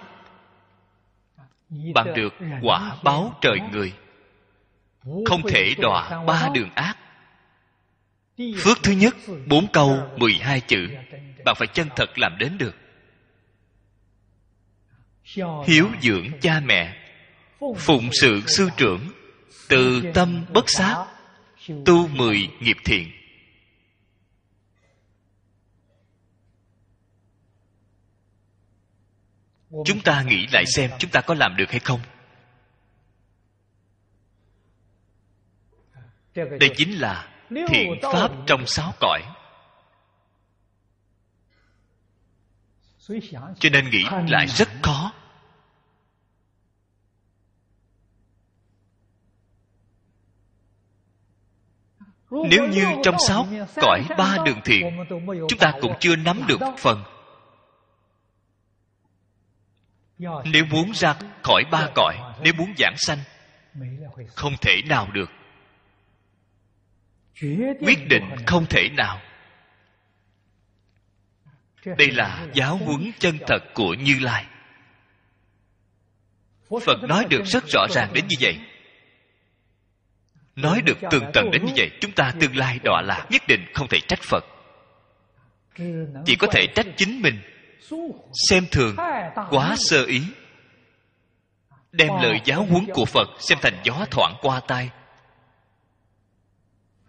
Bạn 1.93 2.13
được 2.15 2.33
quả 2.61 2.95
báo 3.03 3.37
trời 3.41 3.59
người. 3.71 3.93
Không 5.25 5.41
thể 5.49 5.73
đọa 5.77 6.23
ba 6.25 6.49
đường 6.53 6.69
ác. 6.75 6.97
Phước 8.57 8.83
thứ 8.83 8.91
nhất, 8.91 9.15
bốn 9.47 9.67
câu, 9.73 9.99
mười 10.17 10.33
hai 10.33 10.61
chữ. 10.61 10.87
Bạn 11.45 11.55
phải 11.57 11.67
chân 11.67 11.87
thật 11.95 12.19
làm 12.19 12.37
đến 12.37 12.57
được. 12.57 12.75
Hiếu 15.67 15.87
dưỡng 16.01 16.27
cha 16.41 16.59
mẹ. 16.65 16.95
Phụng 17.77 18.09
sự 18.21 18.41
sư 18.57 18.69
trưởng. 18.77 19.11
Từ 19.69 20.01
tâm 20.13 20.45
bất 20.53 20.69
sát. 20.69 21.05
Tu 21.85 22.07
mười 22.07 22.49
nghiệp 22.59 22.77
thiện. 22.85 23.11
Chúng 29.69 30.01
ta 30.03 30.23
nghĩ 30.23 30.47
lại 30.53 30.63
xem 30.65 30.91
chúng 30.99 31.11
ta 31.11 31.21
có 31.21 31.33
làm 31.33 31.55
được 31.55 31.71
hay 31.71 31.79
không. 31.79 31.99
Đây 36.35 36.71
chính 36.77 36.99
là 36.99 37.29
thiện 37.67 37.99
pháp 38.01 38.31
trong 38.47 38.65
sáu 38.65 38.93
cõi. 38.99 39.21
Cho 43.59 43.69
nên 43.71 43.89
nghĩ 43.89 44.03
lại 44.27 44.47
rất 44.47 44.67
khó. 44.83 45.13
Nếu 52.31 52.67
như 52.67 52.85
trong 53.03 53.15
sáu 53.27 53.47
cõi 53.75 54.05
ba 54.17 54.37
đường 54.45 54.61
thiện, 54.65 54.97
chúng 55.27 55.59
ta 55.59 55.73
cũng 55.81 55.93
chưa 55.99 56.15
nắm 56.15 56.41
được 56.47 56.59
phần 56.77 57.03
nếu 60.45 60.65
muốn 60.65 60.91
ra 60.93 61.15
khỏi 61.43 61.63
ba 61.71 61.89
cõi, 61.95 62.15
nếu 62.43 62.53
muốn 62.53 62.73
giảng 62.77 62.95
sanh, 62.97 63.19
không 64.35 64.53
thể 64.61 64.81
nào 64.85 65.07
được. 65.13 65.29
Quyết 67.79 68.07
định 68.09 68.23
không 68.47 68.65
thể 68.65 68.89
nào. 68.89 69.21
Đây 71.85 72.11
là 72.11 72.47
giáo 72.53 72.77
huấn 72.77 73.11
chân 73.19 73.37
thật 73.47 73.59
của 73.73 73.93
như 73.93 74.19
lai. 74.21 74.45
Phật 76.85 77.03
nói 77.03 77.25
được 77.29 77.45
rất 77.45 77.63
rõ 77.67 77.87
ràng 77.89 78.13
đến 78.13 78.27
như 78.27 78.35
vậy. 78.39 78.59
Nói 80.55 80.81
được 80.81 80.97
tường 81.11 81.23
tận 81.33 81.51
đến 81.51 81.65
như 81.65 81.73
vậy, 81.75 81.91
chúng 82.01 82.11
ta 82.11 82.31
tương 82.39 82.57
lai 82.57 82.79
đọa 82.83 83.01
lạc, 83.01 83.27
nhất 83.29 83.41
định 83.47 83.65
không 83.73 83.87
thể 83.87 83.99
trách 84.07 84.21
phật. 84.21 84.45
Chỉ 86.25 86.35
có 86.35 86.47
thể 86.51 86.67
trách 86.75 86.87
chính 86.97 87.21
mình 87.21 87.41
xem 88.49 88.65
thường, 88.71 88.95
quá 89.49 89.75
sơ 89.77 90.05
ý. 90.05 90.21
Đem 91.91 92.09
lời 92.21 92.41
giáo 92.45 92.65
huấn 92.65 92.85
của 92.93 93.05
phật 93.05 93.27
xem 93.39 93.57
thành 93.61 93.81
gió 93.83 94.05
thoảng 94.11 94.35
qua 94.41 94.61
tai. 94.67 94.89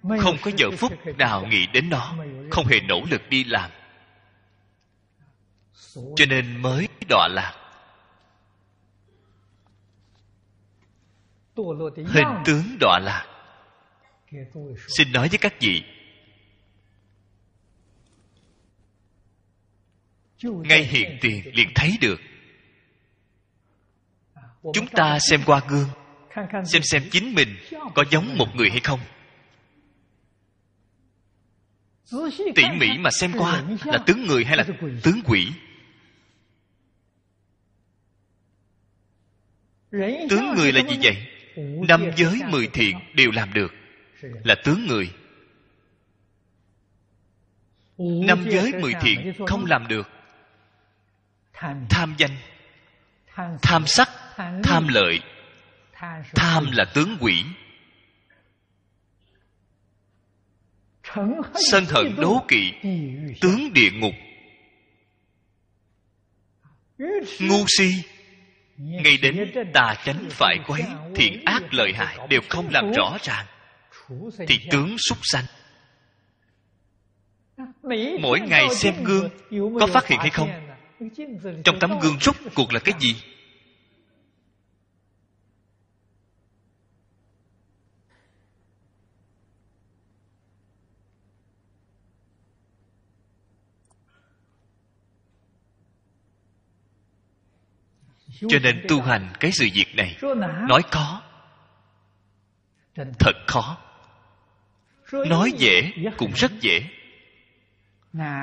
Không 0.02 0.36
có 0.42 0.50
giờ 0.56 0.70
phút 0.78 0.92
nào 1.18 1.46
nghĩ 1.46 1.66
đến 1.72 1.90
nó, 1.90 2.14
không 2.50 2.66
hề 2.66 2.80
nỗ 2.80 3.00
lực 3.10 3.28
đi 3.28 3.44
làm. 3.44 3.70
Cho 5.94 6.26
nên 6.28 6.62
mới 6.62 6.88
đọa 7.08 7.28
lạc. 7.28 7.54
Hình 11.96 12.42
tướng 12.44 12.76
đọa 12.80 12.98
lạc. 12.98 13.26
Xin 14.96 15.12
nói 15.12 15.28
với 15.28 15.38
các 15.38 15.54
vị 15.60 15.82
ngay 20.42 20.84
hiện 20.84 21.18
tiền 21.20 21.42
liền 21.54 21.68
thấy 21.74 21.98
được. 22.00 22.20
Chúng 24.74 24.86
ta 24.86 25.18
xem 25.30 25.40
qua 25.46 25.60
gương, 25.68 25.88
xem 26.64 26.82
xem 26.82 27.02
chính 27.10 27.34
mình 27.34 27.56
có 27.94 28.04
giống 28.10 28.38
một 28.38 28.46
người 28.54 28.70
hay 28.70 28.80
không. 28.80 29.00
Tỉ 32.54 32.62
mỉ 32.78 32.98
mà 32.98 33.10
xem 33.10 33.32
qua 33.38 33.62
là 33.84 33.98
tướng 34.06 34.26
người 34.26 34.44
hay 34.44 34.56
là 34.56 34.64
tướng 35.02 35.20
quỷ? 35.24 35.52
Tướng 40.30 40.54
người 40.56 40.72
là 40.72 40.82
gì 40.90 40.98
vậy? 41.02 41.26
Năm 41.88 42.10
giới 42.16 42.40
mười 42.50 42.66
thiện 42.66 42.96
đều 43.14 43.30
làm 43.30 43.52
được. 43.52 43.72
Là 44.22 44.54
tướng 44.64 44.86
người. 44.86 45.12
Năm 47.98 48.44
giới 48.50 48.72
mười 48.80 48.94
thiện 49.00 49.32
không 49.46 49.64
làm 49.64 49.88
được 49.88 50.08
tham. 51.88 52.14
Danh. 52.18 52.36
Tham 53.62 53.86
sắc. 53.86 54.08
Tham 54.64 54.88
lợi. 54.88 55.20
Tham 56.34 56.66
là 56.72 56.84
tướng 56.94 57.16
quỷ. 57.20 57.44
Sân 61.70 61.84
hận 61.88 62.16
đố 62.16 62.44
kỵ 62.48 62.72
tướng 63.40 63.72
địa 63.72 63.90
ngục. 63.92 64.14
Ngu 67.40 67.64
si 67.68 67.90
ngay 68.76 69.16
đến 69.22 69.52
tà 69.74 69.94
chánh 70.04 70.26
phải 70.30 70.56
quấy 70.66 70.82
thiện 71.14 71.44
ác 71.44 71.62
lợi 71.74 71.92
hại 71.94 72.18
đều 72.28 72.40
không 72.48 72.68
làm 72.70 72.92
rõ 72.92 73.18
ràng. 73.22 73.46
Thì 74.48 74.58
tướng 74.70 74.96
súc 75.08 75.18
sanh. 75.22 75.44
Mỗi 78.20 78.40
ngày 78.40 78.68
xem 78.74 78.94
gương 79.04 79.30
có 79.80 79.86
phát 79.86 80.06
hiện 80.06 80.18
hay 80.20 80.30
không 80.30 80.69
trong 81.64 81.78
tấm 81.80 81.98
gương 82.02 82.18
rút 82.20 82.36
cuộc 82.54 82.72
là 82.72 82.80
cái 82.80 82.94
gì? 83.00 83.16
Cho 98.48 98.58
nên 98.62 98.84
tu 98.88 99.00
hành 99.00 99.32
cái 99.40 99.52
sự 99.52 99.68
việc 99.74 99.94
này, 99.96 100.16
nói 100.68 100.82
khó 100.90 101.22
thật 103.18 103.36
khó. 103.46 103.78
Nói 105.12 105.52
dễ 105.56 105.92
cũng 106.16 106.32
rất 106.36 106.52
dễ 106.60 106.99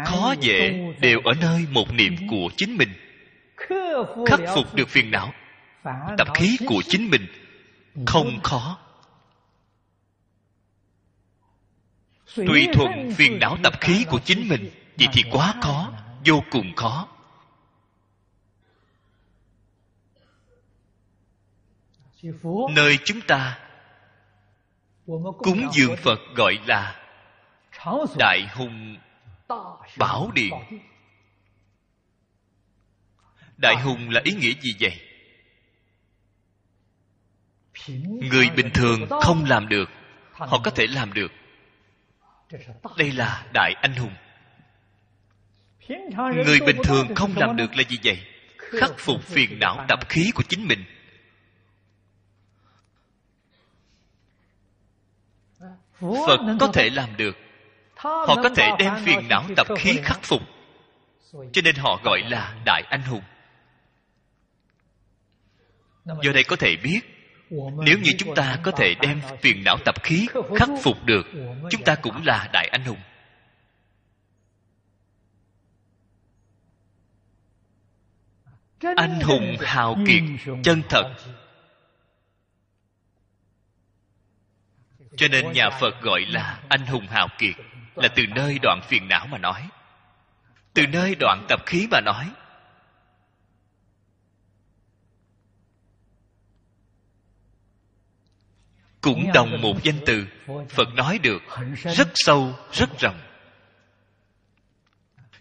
khó 0.05 0.35
dễ 0.39 0.93
đều 1.01 1.19
ở 1.19 1.33
nơi 1.41 1.65
một 1.71 1.93
niệm 1.93 2.15
của 2.29 2.49
chính 2.57 2.77
mình. 2.77 2.89
Khắc 4.27 4.39
phục 4.55 4.75
được 4.75 4.89
phiền 4.89 5.11
não 5.11 5.33
tập 6.17 6.27
khí 6.33 6.57
của 6.67 6.81
chính 6.87 7.09
mình 7.09 7.27
không 8.05 8.39
khó. 8.43 8.79
Tùy 12.35 12.67
thuận 12.73 13.11
phiền 13.15 13.39
não 13.39 13.57
tập 13.63 13.73
khí 13.81 14.05
của 14.09 14.19
chính 14.19 14.47
mình 14.49 14.69
vậy 14.97 15.07
thì 15.13 15.23
quá 15.31 15.53
khó 15.61 15.93
vô 16.25 16.43
cùng 16.51 16.75
khó. 16.75 17.07
Nơi 22.75 22.97
chúng 23.05 23.21
ta 23.21 23.59
cúng 25.37 25.67
dường 25.73 25.95
phật 25.97 26.19
gọi 26.35 26.59
là 26.67 26.95
đại 28.17 28.47
hùng 28.53 28.97
bảo 29.97 30.31
điện 30.33 30.53
đại 33.57 33.75
hùng 33.83 34.09
là 34.09 34.21
ý 34.23 34.33
nghĩa 34.33 34.53
gì 34.61 34.75
vậy? 34.79 35.01
Người 38.31 38.49
bình 38.55 38.69
thường 38.73 38.99
không 39.21 39.45
làm 39.45 39.67
được. 39.67 39.89
Họ 40.31 40.61
có 40.63 40.71
thể 40.71 40.87
làm 40.87 41.13
được. 41.13 41.31
Đây 42.97 43.11
là 43.11 43.45
đại 43.53 43.73
anh 43.81 43.95
hùng. 43.95 44.13
Người 46.45 46.59
bình 46.65 46.77
thường 46.83 47.15
không 47.15 47.33
làm 47.35 47.55
được 47.55 47.75
là 47.75 47.83
gì 47.89 47.97
vậy? 48.03 48.21
Khắc 48.57 48.91
phục 48.97 49.23
phiền 49.23 49.59
não 49.59 49.85
tập 49.87 49.99
khí 50.09 50.31
của 50.35 50.43
chính 50.49 50.67
mình. 50.67 50.83
Phật 55.99 56.39
có 56.59 56.67
thể 56.73 56.89
làm 56.89 57.17
được 57.17 57.37
họ 57.97 58.35
có 58.43 58.49
thể 58.55 58.69
đem 58.79 58.93
phiền 59.05 59.27
não 59.29 59.43
tập 59.55 59.67
khí 59.77 59.99
khắc 60.03 60.19
phục. 60.23 60.41
Cho 61.31 61.61
nên 61.63 61.75
họ 61.75 61.99
gọi 62.03 62.21
là 62.29 62.55
đại 62.65 62.83
anh 62.89 63.01
hùng. 63.01 63.23
Do 66.05 66.31
đây 66.33 66.43
có 66.43 66.55
thể 66.55 66.75
biết 66.83 66.99
nếu 67.77 67.97
như 68.03 68.11
chúng 68.17 68.35
ta 68.35 68.59
có 68.63 68.71
thể 68.71 68.95
đem 69.01 69.21
phiền 69.41 69.63
não 69.63 69.77
tập 69.85 70.03
khí 70.03 70.27
khắc 70.55 70.69
phục 70.83 71.05
được 71.05 71.25
chúng 71.71 71.83
ta 71.83 71.95
cũng 71.95 72.25
là 72.25 72.49
đại 72.53 72.67
anh 72.71 72.83
hùng. 72.83 72.99
Anh 78.95 79.19
hùng 79.19 79.55
hào 79.59 79.97
kiệt 80.07 80.23
chân 80.63 80.81
thật. 80.89 81.15
cho 85.17 85.27
nên 85.27 85.51
nhà 85.51 85.69
phật 85.69 86.01
gọi 86.01 86.21
là 86.27 86.59
anh 86.69 86.85
hùng 86.85 87.07
hào 87.07 87.27
kiệt 87.37 87.55
là 87.97 88.07
từ 88.15 88.23
nơi 88.35 88.59
đoạn 88.61 88.81
phiền 88.87 89.07
não 89.07 89.27
mà 89.27 89.37
nói. 89.37 89.69
Từ 90.73 90.87
nơi 90.87 91.15
đoạn 91.19 91.45
tập 91.49 91.59
khí 91.65 91.87
mà 91.91 92.01
nói. 92.01 92.31
Cũng 99.01 99.31
đồng 99.33 99.61
một 99.61 99.83
danh 99.83 99.99
từ, 100.05 100.25
phật 100.69 100.87
nói 100.95 101.19
được 101.19 101.41
rất 101.95 102.07
sâu, 102.13 102.55
rất 102.71 102.89
rộng. 102.99 103.19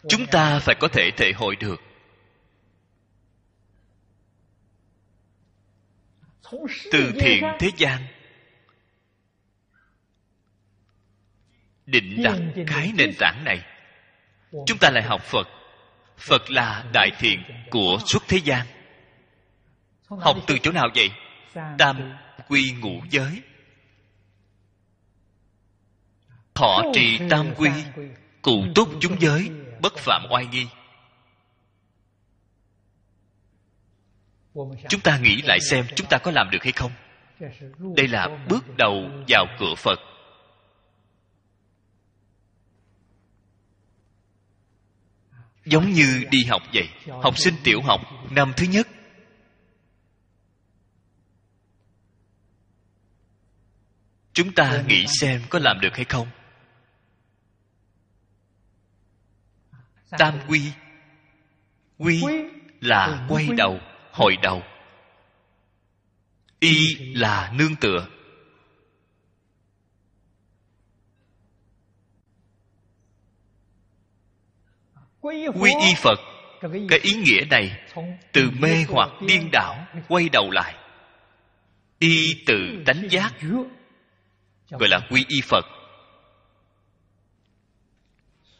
Chúng 0.08 0.26
ta 0.26 0.58
phải 0.58 0.74
có 0.80 0.88
thể 0.88 1.10
thể 1.16 1.32
hội 1.36 1.56
được. 1.56 1.80
Từ 6.92 7.12
thiện 7.20 7.44
thế 7.58 7.70
gian 7.76 8.06
định 11.86 12.22
đặt 12.22 12.38
cái 12.66 12.92
nền 12.94 13.10
tảng 13.18 13.44
này 13.44 13.62
chúng 14.66 14.78
ta 14.80 14.90
lại 14.90 15.02
học 15.02 15.22
phật. 15.22 15.48
Phật 16.18 16.50
là 16.50 16.84
đại 16.92 17.10
thiện 17.18 17.42
của 17.70 17.98
suốt 18.06 18.22
thế 18.28 18.36
gian. 18.44 18.66
Học 20.08 20.36
từ 20.46 20.58
chỗ 20.58 20.72
nào 20.72 20.88
vậy? 20.94 21.10
Tam 21.78 22.16
quy 22.48 22.72
ngũ 22.80 23.00
giới. 23.10 23.42
Thọ 26.54 26.82
trì 26.94 27.18
tam 27.30 27.54
quy 27.54 27.70
cụ 28.42 28.64
túc 28.74 28.88
chúng 29.00 29.20
giới 29.20 29.50
bất 29.80 29.96
phạm 29.96 30.26
oai 30.30 30.46
nghi. 30.46 30.66
Chúng 34.88 35.00
ta 35.00 35.18
nghĩ 35.18 35.42
lại 35.42 35.58
xem 35.60 35.86
chúng 35.96 36.06
ta 36.10 36.18
có 36.18 36.30
làm 36.30 36.50
được 36.50 36.62
hay 36.62 36.72
không? 36.72 36.92
Đây 37.96 38.08
là 38.08 38.28
bước 38.48 38.76
đầu 38.76 39.10
vào 39.28 39.46
cửa 39.58 39.74
phật 39.76 40.00
giống 45.66 45.92
như 45.92 46.24
đi 46.30 46.44
học 46.44 46.62
vậy. 46.72 46.88
Học 47.22 47.38
sinh 47.38 47.54
tiểu 47.64 47.80
học, 47.82 48.00
năm 48.30 48.52
thứ 48.56 48.66
nhất. 48.66 48.88
Chúng 54.32 54.52
ta 54.52 54.82
nghĩ 54.88 55.06
xem 55.20 55.42
có 55.50 55.58
làm 55.58 55.80
được 55.80 55.96
hay 55.96 56.04
không. 56.04 56.28
Tam 60.18 60.34
quy. 60.48 60.62
Quy 61.98 62.22
là 62.80 63.26
quay 63.28 63.48
đầu, 63.56 63.80
hồi 64.12 64.36
đầu. 64.42 64.62
Y 66.60 66.94
là 67.14 67.52
nương 67.58 67.76
tựa. 67.76 68.08
Quy 75.34 75.74
y 75.80 75.94
phật 75.96 76.20
cái 76.88 76.98
ý 77.02 77.12
nghĩa 77.12 77.44
này 77.50 77.80
từ 78.32 78.50
mê 78.58 78.84
hoặc 78.88 79.10
điên 79.20 79.48
đảo 79.52 79.86
quay 80.08 80.28
đầu 80.28 80.50
lại. 80.50 80.74
Y 81.98 82.44
từ 82.46 82.54
tánh 82.86 83.08
giác 83.10 83.34
gọi 84.70 84.88
là 84.88 85.00
quy 85.10 85.24
y 85.28 85.40
phật. 85.40 85.64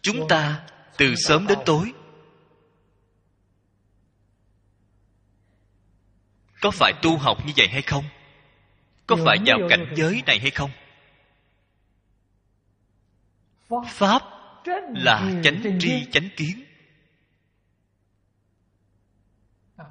Chúng 0.02 0.28
ta 0.28 0.62
từ 0.96 1.14
sớm 1.16 1.46
đến 1.46 1.58
tối 1.66 1.92
có 6.60 6.70
phải 6.70 6.92
tu 7.02 7.16
học 7.16 7.46
như 7.46 7.52
vậy 7.56 7.68
hay 7.68 7.82
không? 7.82 8.04
Có 9.06 9.16
phải 9.24 9.38
vào 9.46 9.58
cảnh 9.70 9.92
giới 9.96 10.22
này 10.26 10.38
hay 10.38 10.50
không? 10.50 10.70
Pháp 13.86 14.35
là 14.94 15.32
chánh 15.42 15.78
tri 15.80 16.06
chánh 16.10 16.28
kiến. 16.36 16.64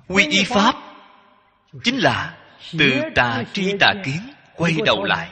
Quy 0.08 0.28
y 0.30 0.44
pháp 0.44 0.76
chính 1.84 1.98
là 1.98 2.38
từ 2.80 3.02
tà 3.16 3.44
tri 3.54 3.74
tà 3.80 3.94
kiến 4.06 4.34
quay 4.56 4.76
đầu 4.86 5.04
lại 5.04 5.30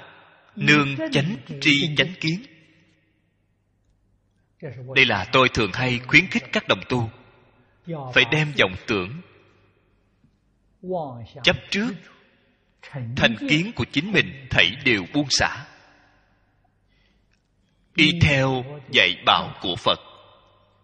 nương 0.55 0.95
chánh 1.11 1.35
tri 1.61 1.95
chánh 1.95 2.13
kiến. 2.19 2.43
Đây 4.95 5.05
là 5.05 5.25
tôi 5.31 5.49
thường 5.49 5.71
hay 5.73 5.99
khuyến 6.07 6.27
khích 6.27 6.43
các 6.51 6.67
đồng 6.67 6.81
tu 6.89 7.09
phải 8.13 8.25
đem 8.31 8.53
vọng 8.59 8.75
tưởng 8.87 9.21
chấp 11.43 11.55
trước. 11.69 11.93
thành 13.15 13.35
kiến 13.49 13.71
của 13.75 13.85
chính 13.91 14.11
mình 14.11 14.47
thảy 14.49 14.71
đều 14.85 15.05
buông 15.13 15.27
xả 15.29 15.65
y 17.95 18.19
theo 18.21 18.63
dạy 18.91 19.23
bảo 19.25 19.53
của 19.61 19.75
phật. 19.75 19.99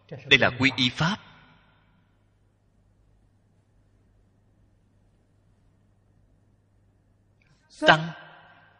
Đây 0.09 0.39
là 0.39 0.49
quy 0.59 0.69
y 0.75 0.89
pháp. 0.89 1.17
Tăng 7.87 8.09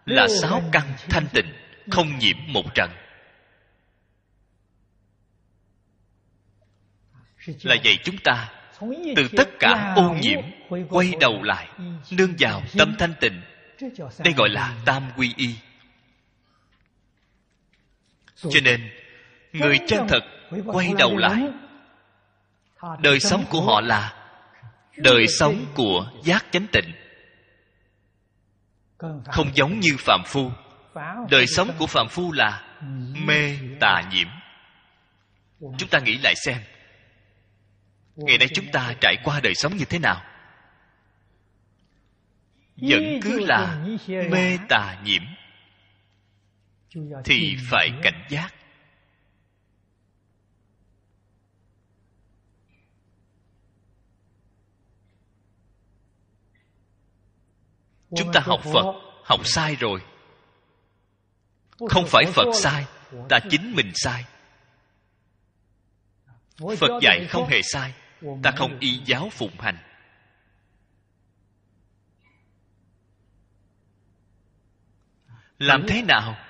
là 0.05 0.27
sáu 0.41 0.61
căn 0.71 0.93
thanh 1.09 1.27
tịnh, 1.33 1.53
không 1.91 2.17
nhiễm 2.19 2.37
một 2.47 2.75
trần. 2.75 2.89
Là 7.63 7.75
dạy 7.83 7.99
chúng 8.03 8.17
ta, 8.23 8.51
từ 9.15 9.27
tất 9.37 9.49
cả 9.59 9.93
ô 9.95 10.15
nhiễm 10.21 10.39
quay 10.89 11.13
đầu 11.19 11.43
lại, 11.43 11.67
nương 12.11 12.33
vào 12.39 12.61
tâm 12.77 12.95
thanh 12.99 13.13
tịnh. 13.21 13.41
Đây 14.23 14.33
gọi 14.37 14.49
là 14.49 14.75
tam 14.85 15.11
quy 15.17 15.33
y 15.37 15.55
cho 18.41 18.59
nên 18.63 18.91
người 19.53 19.79
chân 19.87 20.07
thật 20.07 20.23
quay 20.65 20.93
đầu 20.97 21.17
lại. 21.17 21.47
đời 22.99 23.19
sống 23.19 23.45
của 23.49 23.61
họ 23.61 23.81
là 23.81 24.13
đời 24.97 25.27
sống 25.27 25.65
của 25.75 26.11
giác 26.23 26.45
chánh 26.51 26.67
tịnh. 26.71 26.91
Không 29.25 29.51
giống 29.53 29.79
như 29.79 29.91
phạm 29.97 30.21
phu. 30.25 30.51
đời 31.29 31.47
sống 31.47 31.69
của 31.79 31.87
phạm 31.87 32.07
phu 32.09 32.31
là 32.31 32.77
mê 33.25 33.57
tà 33.79 34.03
nhiễm. 34.11 34.27
chúng 35.77 35.89
ta 35.89 35.99
nghĩ 35.99 36.17
lại 36.23 36.33
xem 36.45 36.57
ngày 38.15 38.37
nay 38.37 38.47
chúng 38.53 38.65
ta 38.71 38.93
trải 39.01 39.15
qua 39.23 39.39
đời 39.43 39.55
sống 39.55 39.77
như 39.77 39.85
thế 39.85 39.99
nào? 39.99 40.21
Vẫn 42.75 43.19
cứ 43.21 43.39
là 43.39 43.85
mê 44.07 44.57
tà 44.69 44.95
nhiễm 45.03 45.21
thì 47.25 47.57
phải 47.69 47.89
cảnh 48.03 48.27
giác. 48.29 48.53
Chúng 58.15 58.31
ta 58.33 58.39
học 58.39 58.61
phật 58.63 58.85
học 59.23 59.39
sai 59.43 59.75
rồi. 59.75 60.01
Không 61.89 62.05
phải 62.07 62.25
phật 62.25 62.51
sai 62.53 62.85
ta 63.29 63.39
chính 63.49 63.75
mình 63.75 63.91
sai. 63.95 64.25
Phật 66.57 66.99
dạy 67.01 67.27
không 67.29 67.47
hề 67.47 67.61
sai 67.61 67.93
ta 68.43 68.51
không 68.51 68.79
y 68.79 68.99
giáo 69.05 69.29
phụng 69.31 69.59
hành. 69.59 69.77
Làm 75.57 75.85
thế 75.87 76.01
nào 76.01 76.48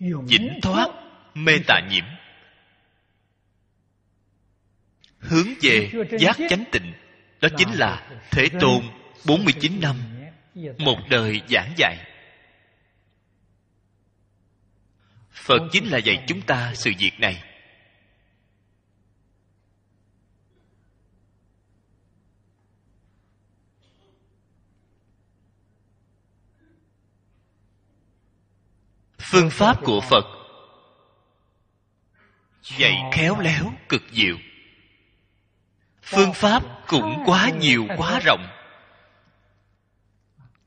vĩnh 0.00 0.58
thoát 0.62 0.88
mê 1.34 1.52
tà 1.66 1.80
nhiễm. 1.90 2.04
Hướng 5.18 5.48
về 5.62 5.90
giác 6.18 6.36
chánh 6.48 6.64
tịnh 6.72 6.92
đó 7.40 7.48
chính 7.56 7.68
là 7.72 8.08
thế 8.30 8.48
tôn 8.60 8.82
49 9.26 9.80
năm 9.80 9.96
một 10.78 10.98
đời 11.10 11.40
giảng 11.48 11.72
dạy. 11.76 11.96
Phật 15.32 15.62
chính 15.72 15.90
là 15.90 15.98
dạy 15.98 16.24
chúng 16.26 16.40
ta 16.40 16.72
sự 16.74 16.92
việc 16.98 17.12
này 17.18 17.49
phương 29.30 29.50
pháp 29.50 29.84
của 29.84 30.00
phật. 30.00 30.24
Dạy 32.62 32.96
khéo 33.12 33.40
léo, 33.40 33.72
cực 33.88 34.02
diệu. 34.10 34.36
Phương 36.02 36.32
pháp 36.32 36.62
cũng 36.86 37.22
quá 37.26 37.50
nhiều, 37.60 37.86
quá 37.96 38.20
rộng. 38.24 38.46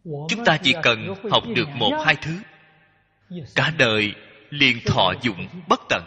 Chúng 0.03 0.45
ta 0.45 0.57
chỉ 0.63 0.73
cần 0.83 1.15
học 1.31 1.43
được 1.55 1.69
một, 1.69 2.03
hai 2.05 2.15
thứ. 2.15 2.39
Cả 3.55 3.73
đời 3.77 4.13
liền 4.49 4.79
thọ 4.85 5.13
dụng 5.21 5.47
bất 5.67 5.81
tận. 5.89 6.03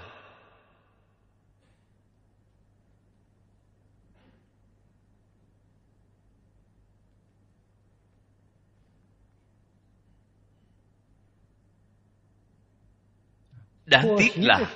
Đáng 13.86 14.16
tiếc 14.18 14.32
là 14.36 14.74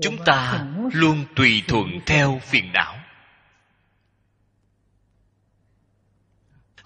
chúng 0.00 0.24
ta 0.24 0.66
luôn 0.92 1.24
tùy 1.36 1.62
thuận 1.68 2.00
theo 2.06 2.40
phiền 2.42 2.72
não. 2.72 2.98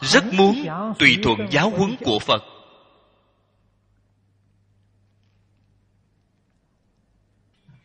Rất 0.00 0.24
muốn 0.32 0.66
tùy 0.98 1.16
thuận 1.22 1.38
giáo 1.50 1.70
huấn 1.70 1.96
của 2.00 2.18
phật. 2.18 2.42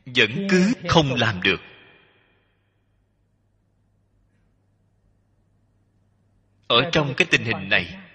Vẫn 0.05 0.47
cứ 0.49 0.73
không 0.89 1.13
làm 1.13 1.41
được. 1.41 1.61
Ở 6.67 6.89
trong 6.91 7.13
cái 7.17 7.27
tình 7.31 7.45
hình 7.45 7.69
này 7.69 8.06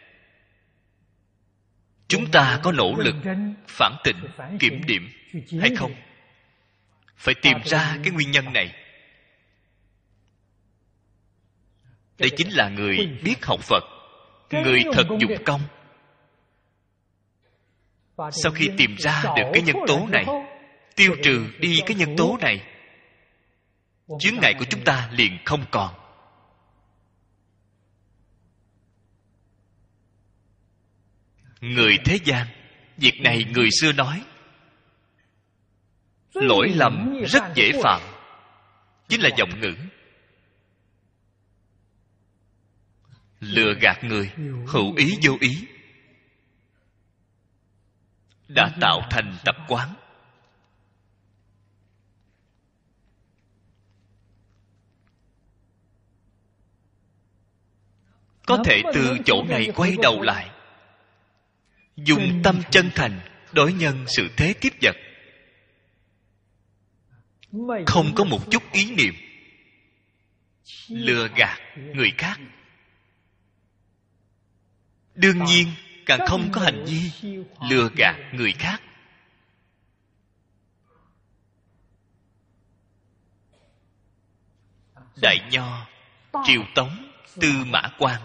chúng 2.13 2.31
ta 2.31 2.61
có 2.63 2.73
nỗ 2.73 2.95
lực 2.97 3.15
phản 3.69 3.97
tịnh, 4.05 4.17
kiểm 4.59 4.81
điểm, 4.87 5.09
hay 5.61 5.71
không? 5.77 5.95
Phải 7.17 7.35
tìm 7.43 7.57
ra 7.65 7.99
cái 8.05 8.13
nguyên 8.13 8.31
nhân 8.31 8.53
này. 8.53 8.75
Đây 12.19 12.31
chính 12.37 12.51
là 12.51 12.69
người 12.69 12.97
biết 13.23 13.45
học 13.45 13.61
phật, 13.61 13.85
người 14.51 14.81
thật 14.93 15.07
dụng 15.21 15.45
công. 15.45 15.61
Sau 18.31 18.53
khi 18.53 18.69
tìm 18.77 18.97
ra 18.99 19.23
được 19.37 19.51
cái 19.53 19.63
nhân 19.63 19.77
tố 19.87 20.07
này, 20.11 20.25
tiêu 20.97 21.17
trừ 21.23 21.47
đi 21.59 21.81
cái 21.87 21.95
nhân 21.95 22.17
tố 22.17 22.39
này, 22.41 22.63
chướng 24.21 24.35
ngại 24.43 24.55
của 24.59 24.65
chúng 24.71 24.85
ta 24.85 25.09
liền 25.13 25.39
không 25.45 25.65
còn. 25.71 26.02
Người 31.63 31.99
thế 32.05 32.19
gian, 32.25 32.47
việc 32.97 33.21
này 33.21 33.45
người 33.45 33.69
xưa 33.81 33.93
nói. 33.93 34.25
Lỗi 36.35 36.69
lầm 36.75 37.23
rất 37.29 37.43
dễ 37.55 37.73
phạm, 37.83 38.01
chính 39.09 39.21
là 39.21 39.31
giọng 39.37 39.61
ngữ. 39.61 39.75
Lừa 43.41 43.75
gạt 43.81 44.05
người, 44.05 44.31
hữu 44.67 44.95
ý 44.97 45.19
vô 45.23 45.37
ý. 45.41 45.67
Đã 48.49 48.71
tạo 48.81 49.01
thành 49.11 49.37
tập 49.45 49.57
quán. 49.69 49.95
Có 58.47 58.63
thể 58.65 58.83
từ 58.95 59.19
chỗ 59.25 59.45
này 59.49 59.69
quay 59.75 59.97
đầu 60.03 60.21
lại 60.21 60.52
dùng 61.97 62.41
tâm 62.45 62.63
chân 62.71 62.91
thành 62.95 63.21
đối 63.53 63.73
nhân 63.73 64.05
sự 64.09 64.29
thế 64.37 64.55
tiếp 64.61 64.73
vật. 64.83 64.97
Không 67.87 68.13
có 68.15 68.25
một 68.25 68.51
chút 68.51 68.63
ý 68.73 68.95
niệm. 68.95 69.15
Lừa 70.89 71.29
gạt 71.37 71.59
người 71.77 72.13
khác. 72.19 72.39
đương 75.15 75.45
nhiên 75.45 75.69
càng 76.07 76.21
không 76.27 76.49
có 76.53 76.61
hành 76.61 76.85
vi 76.85 77.11
lừa 77.71 77.89
gạt 77.97 78.17
người 78.33 78.53
khác. 78.53 78.83
Đại 85.23 85.39
nho 85.51 85.87
triều 86.45 86.63
tống 86.75 87.13
tư 87.41 87.53
mã 87.67 87.83
quan 87.99 88.21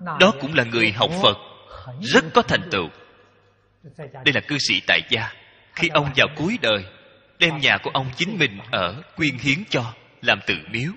đó 0.00 0.32
cũng 0.40 0.54
là 0.54 0.64
người 0.64 0.92
học 0.92 1.10
phật 1.22 1.36
rất 2.00 2.24
có 2.34 2.42
thành 2.42 2.68
tựu. 2.70 2.88
Đây 3.98 4.32
là 4.34 4.40
cư 4.48 4.58
sĩ 4.58 4.80
tại 4.86 5.00
gia. 5.10 5.32
Khi 5.74 5.88
ông 5.88 6.10
vào 6.16 6.28
cuối 6.36 6.58
đời 6.62 6.84
đem 7.38 7.58
nhà 7.58 7.78
của 7.82 7.90
ông 7.90 8.10
chính 8.16 8.38
mình 8.38 8.58
ở 8.70 9.02
quyên 9.16 9.38
hiến 9.38 9.64
cho 9.70 9.94
làm 10.22 10.40
tự 10.46 10.54
miếu. 10.70 10.92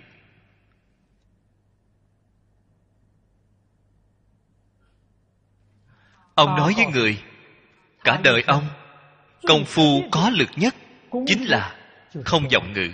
Ông 6.35 6.55
nói 6.57 6.73
với 6.75 6.85
người 6.85 7.23
cả 8.03 8.19
đời 8.23 8.43
ông 8.47 8.67
công 9.47 9.65
phu 9.65 10.03
có 10.11 10.29
lực 10.29 10.49
nhất 10.55 10.75
chính 11.27 11.43
là 11.43 11.75
không 12.25 12.51
giọng 12.51 12.73
ngữ 12.73 12.89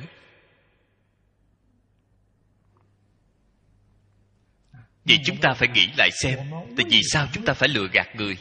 vậy 5.05 5.19
chúng 5.25 5.37
ta 5.37 5.53
phải 5.53 5.67
nghĩ 5.67 5.87
lại 5.97 6.09
xem, 6.11 6.39
tại 6.77 6.85
vì 6.89 7.01
sao 7.11 7.27
chúng 7.33 7.45
ta 7.45 7.53
phải 7.53 7.69
lừa 7.69 7.87
gạt 7.93 8.15
người? 8.15 8.37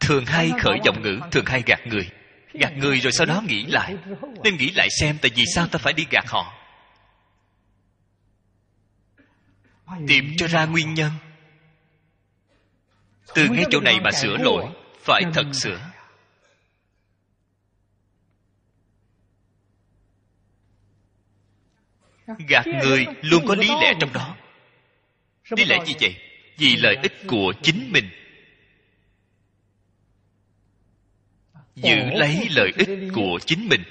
Thường 0.00 0.26
hay 0.26 0.50
khởi 0.60 0.78
giọng 0.84 1.02
ngữ, 1.02 1.20
thường 1.30 1.44
hay 1.46 1.62
gạt 1.66 1.86
người. 1.86 2.10
Gạt 2.52 2.72
người 2.76 3.00
rồi 3.00 3.12
sau 3.12 3.26
đó 3.26 3.42
nghĩ 3.46 3.66
lại. 3.66 3.96
Nên 4.44 4.56
nghĩ 4.56 4.70
lại 4.70 4.88
xem 5.00 5.18
tại 5.22 5.30
vì 5.34 5.44
sao 5.54 5.66
ta 5.66 5.78
phải 5.78 5.92
đi 5.92 6.06
gạt 6.10 6.24
họ. 6.26 6.54
Tìm 10.08 10.32
cho 10.36 10.46
ra 10.46 10.64
nguyên 10.64 10.94
nhân. 10.94 11.12
Từ 13.34 13.48
ngay 13.48 13.64
chỗ 13.70 13.80
này 13.80 14.00
mà 14.00 14.10
sửa 14.10 14.36
lỗi. 14.36 14.66
Phải 15.04 15.22
thật 15.34 15.46
sửa. 15.52 15.89
Gạt 22.48 22.66
người 22.66 23.06
luôn 23.22 23.44
có 23.46 23.54
lý 23.54 23.68
lẽ 23.68 23.94
trong 24.00 24.12
đó. 24.12 24.36
lý 25.50 25.64
lẽ 25.64 25.78
gì 25.86 25.94
vậy? 26.00 26.16
vì 26.60 26.76
lợi 26.76 26.96
ích 27.02 27.12
của 27.26 27.52
chính 27.62 27.92
mình. 27.92 28.10
Giữ 31.74 31.96
lấy 31.96 32.48
lợi 32.50 32.72
ích 32.76 32.88
của 33.14 33.38
chính 33.46 33.68
mình. 33.68 33.82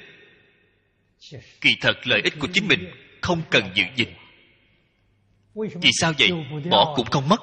Kỳ 1.62 1.70
thật 1.82 2.08
lợi 2.08 2.22
ích 2.24 2.34
của 2.40 2.48
chính 2.54 2.68
mình 2.68 2.92
không 3.22 3.42
cần 3.50 3.72
giữ 3.74 3.84
gìn. 3.96 4.10
Vì 5.56 5.90
sao 6.02 6.14
vậy? 6.20 6.32
Bỏ 6.70 6.94
cũng 6.96 7.06
không 7.06 7.30
mất. 7.30 7.42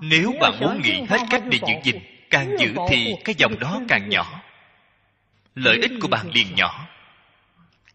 Nếu 0.00 0.32
bạn 0.40 0.60
muốn 0.60 0.82
nghĩ 0.82 1.02
hết 1.08 1.18
cách 1.30 1.42
để 1.50 1.58
giữ 1.66 1.74
gìn 1.84 2.02
càng 2.30 2.56
giữ 2.58 2.74
thì 2.88 3.14
cái 3.24 3.34
dòng 3.38 3.58
đó 3.58 3.80
càng 3.88 4.08
nhỏ. 4.08 4.42
Lợi 5.54 5.78
ích 5.82 5.90
của 6.00 6.08
bạn 6.08 6.30
liền 6.30 6.54
nhỏ 6.54 6.88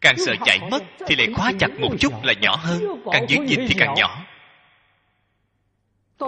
càng 0.01 0.15
sợ 0.17 0.33
chạy 0.45 0.59
mất 0.71 0.83
thì 1.07 1.15
lại 1.15 1.27
khóa 1.35 1.51
chặt 1.59 1.79
một 1.79 1.89
chút 1.99 2.23
là 2.23 2.33
nhỏ 2.33 2.55
hơn 2.55 3.03
càng 3.11 3.25
giữ 3.29 3.37
gìn 3.47 3.65
thì 3.67 3.75
càng 3.77 3.93
nhỏ. 3.93 4.25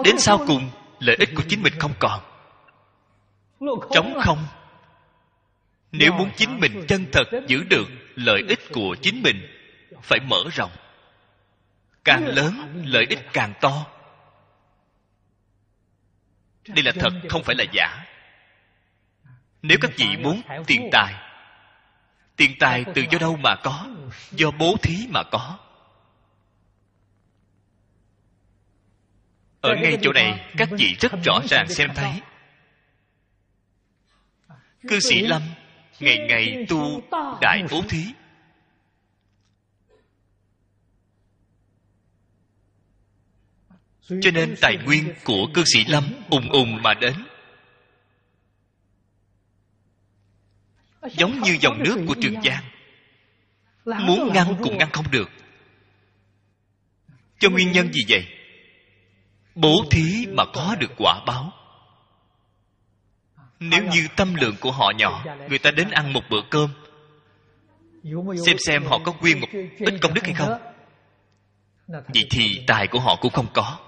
Đến 0.04 0.18
sau 0.18 0.38
cùng 0.46 0.70
lợi 0.98 1.16
ích 1.18 1.28
của 1.34 1.42
chính 1.48 1.62
mình 1.62 1.72
không 1.78 1.94
còn. 1.98 2.20
Trống 3.94 4.14
không. 4.20 4.46
Nếu 5.92 6.12
muốn 6.12 6.30
chính 6.36 6.60
mình 6.60 6.84
chân 6.88 7.06
thật 7.12 7.24
giữ 7.46 7.62
được 7.62 7.88
lợi 8.14 8.42
ích 8.48 8.60
của 8.72 8.96
chính 9.02 9.22
mình 9.22 9.46
phải 10.02 10.20
mở 10.20 10.42
rộng. 10.52 10.70
Càng 12.04 12.26
lớn 12.26 12.82
lợi 12.86 13.06
ích 13.08 13.18
càng 13.32 13.52
to. 13.60 13.86
Đây 16.68 16.82
là 16.84 16.92
thật 17.00 17.10
không 17.28 17.42
phải 17.42 17.56
là 17.58 17.64
giả. 17.72 18.04
Nếu 19.62 19.78
các 19.80 19.90
vị 19.96 20.16
muốn 20.16 20.42
tiền 20.66 20.88
tài 20.92 21.29
tiền 22.40 22.56
tài 22.58 22.84
từ 22.94 23.02
do 23.10 23.18
đâu 23.18 23.36
mà 23.36 23.56
có 23.64 23.88
do 24.32 24.50
bố 24.50 24.76
thí 24.82 25.06
mà 25.10 25.22
có. 25.30 25.58
Ở 29.60 29.70
ngay 29.82 29.98
chỗ 30.02 30.12
này 30.12 30.52
các 30.56 30.68
vị 30.78 30.96
rất 31.00 31.12
rõ 31.24 31.40
ràng 31.48 31.68
xem 31.68 31.90
thấy. 31.94 32.20
cư 34.88 35.00
sĩ 35.00 35.20
lâm 35.20 35.42
ngày 36.00 36.18
ngày 36.28 36.66
tu 36.68 37.00
đại 37.40 37.62
bố 37.70 37.82
thí. 37.88 38.04
Cho 44.08 44.30
nên 44.30 44.54
tài 44.60 44.76
nguyên 44.76 45.14
của 45.24 45.46
cư 45.54 45.64
sĩ 45.64 45.84
lâm 45.84 46.04
ùng 46.30 46.50
ùng 46.50 46.82
mà 46.82 46.94
đến 46.94 47.14
giống 51.08 51.40
như 51.40 51.56
dòng 51.60 51.82
nước 51.82 52.04
của 52.08 52.14
trường 52.20 52.42
giang. 52.42 52.64
Muốn 53.84 54.32
ngăn 54.32 54.56
cũng 54.62 54.78
ngăn 54.78 54.90
không 54.92 55.10
được. 55.10 55.30
Cho 57.38 57.50
nguyên 57.50 57.72
nhân 57.72 57.92
gì 57.92 58.00
vậy? 58.08 58.26
Bố 59.54 59.84
thí 59.90 60.26
mà 60.26 60.44
có 60.54 60.76
được 60.80 60.90
quả 60.98 61.24
báo. 61.26 61.52
Nếu 63.60 63.82
như 63.82 64.08
tâm 64.16 64.34
lượng 64.34 64.56
của 64.60 64.72
họ 64.72 64.92
nhỏ 64.98 65.24
người 65.48 65.58
ta 65.58 65.70
đến 65.70 65.90
ăn 65.90 66.12
một 66.12 66.22
bữa 66.30 66.40
cơm 66.50 66.70
xem 68.46 68.56
xem 68.58 68.84
họ 68.84 68.98
có 69.04 69.12
quyên 69.12 69.40
một 69.40 69.48
ít 69.78 69.94
công 70.00 70.14
đức 70.14 70.24
hay 70.24 70.34
không. 70.34 70.60
Vậy 71.88 72.26
thì 72.30 72.64
tài 72.66 72.86
của 72.86 73.00
họ 73.00 73.16
cũng 73.16 73.32
không 73.32 73.46
có. 73.52 73.78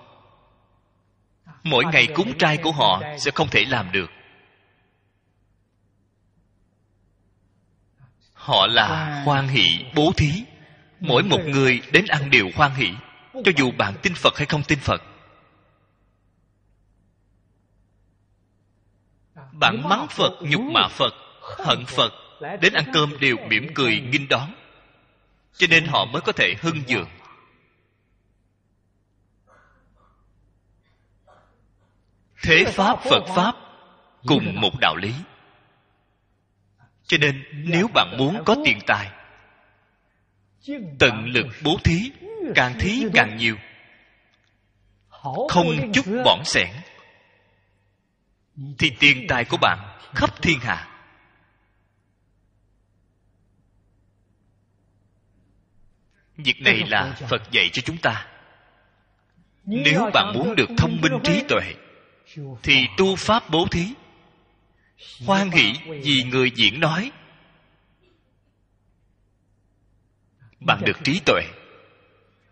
Mỗi 1.63 1.85
ngày 1.93 2.07
cúng 2.15 2.39
trai 2.39 2.57
của 2.57 2.73
họ 2.73 3.03
sẽ 3.19 3.31
không 3.31 3.49
thể 3.49 3.65
làm 3.69 3.93
được 3.93 4.11
họ 8.43 8.67
là 8.67 9.23
hoan 9.25 9.49
hỷ 9.49 9.85
bố 9.95 10.13
thí. 10.17 10.45
Mỗi 11.01 11.23
một 11.23 11.41
người 11.47 11.83
đến 11.93 12.05
ăn 12.09 12.31
đều 12.31 12.51
hoan 12.55 12.75
hỷ 12.75 12.91
cho 13.33 13.53
dù 13.57 13.71
bạn 13.71 13.95
tin 14.03 14.15
phật 14.15 14.37
hay 14.37 14.47
không 14.47 14.63
tin 14.63 14.79
phật. 14.79 15.03
Bạn 19.53 19.89
mắng 19.89 20.07
phật 20.11 20.33
nhục 20.41 20.61
mạ 20.61 20.89
phật 20.89 21.15
hận 21.59 21.85
phật 21.87 22.13
đến 22.61 22.73
ăn 22.73 22.85
cơm 22.93 23.21
đều 23.21 23.37
mỉm 23.49 23.67
cười 23.75 24.01
nghinh 24.01 24.29
đón. 24.29 24.55
Cho 25.57 25.67
nên 25.71 25.87
họ 25.87 26.05
mới 26.05 26.23
có 26.23 26.33
thể 26.33 26.55
hưng 26.61 26.83
dường. 26.87 27.09
Thế 32.43 32.65
pháp 32.65 32.99
phật 33.11 33.25
pháp 33.37 33.55
cùng 34.27 34.61
một 34.61 34.73
đạo 34.81 34.97
lý 34.97 35.13
cho 37.13 37.19
nên 37.19 37.45
nếu 37.53 37.89
bạn 37.95 38.17
muốn 38.19 38.43
có 38.47 38.57
tiền 38.65 38.79
tài, 38.87 39.11
tận 40.99 41.27
lực 41.27 41.47
bố 41.65 41.79
thí, 41.85 42.11
càng 42.55 42.79
thí 42.79 43.05
càng 43.15 43.37
nhiều. 43.37 43.57
Không 45.49 45.93
chút 45.93 46.07
bỏng 46.25 46.43
sẻn. 46.45 46.71
Thì 48.79 48.91
tiền 48.99 49.27
tài 49.29 49.45
của 49.45 49.57
bạn 49.57 49.99
khắp 50.15 50.43
thiên 50.43 50.59
hạ. 50.61 50.89
Việc 56.37 56.61
này 56.61 56.83
là 56.89 57.17
phật 57.29 57.43
dạy 57.51 57.71
cho 57.73 57.83
chúng 57.85 57.97
ta. 57.97 58.27
Nếu 59.65 60.11
bạn 60.15 60.33
muốn 60.35 60.55
được 60.57 60.69
thông 60.79 61.01
minh 61.03 61.19
trí 61.25 61.43
tuệ, 61.49 61.75
thì 62.63 62.87
tu 62.97 63.17
pháp 63.17 63.51
bố 63.51 63.67
thí 63.71 63.95
hoan 65.27 65.51
hỷ 65.51 65.73
vì 66.03 66.23
người 66.23 66.51
diễn 66.55 66.81
nói. 66.81 67.11
Bạn 70.61 70.83
được 70.85 70.97
trí 71.05 71.21
tuệ. 71.27 71.43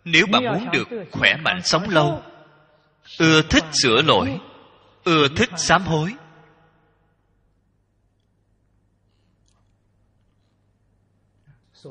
Nếu 0.04 0.26
bạn 0.32 0.44
muốn 0.44 0.70
được 0.72 0.88
khỏe 1.10 1.36
mạnh 1.36 1.60
sống 1.64 1.88
lâu. 1.88 2.22
Ưa 3.18 3.42
thích 3.42 3.64
sửa 3.82 4.02
lỗi. 4.02 4.38
ưa 5.04 5.28
thích 5.36 5.50
sám 5.56 5.82
hối. 5.82 6.14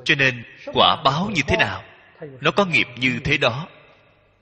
Cho 0.06 0.15
nên 0.15 0.44
quả 0.73 1.02
báo 1.06 1.30
như 1.34 1.41
thế 1.48 1.57
nào 1.57 1.84
nó 2.41 2.52
có 2.52 2.65
nghiệp 2.65 2.88
như 2.98 3.19
thế 3.23 3.38
đó. 3.38 3.68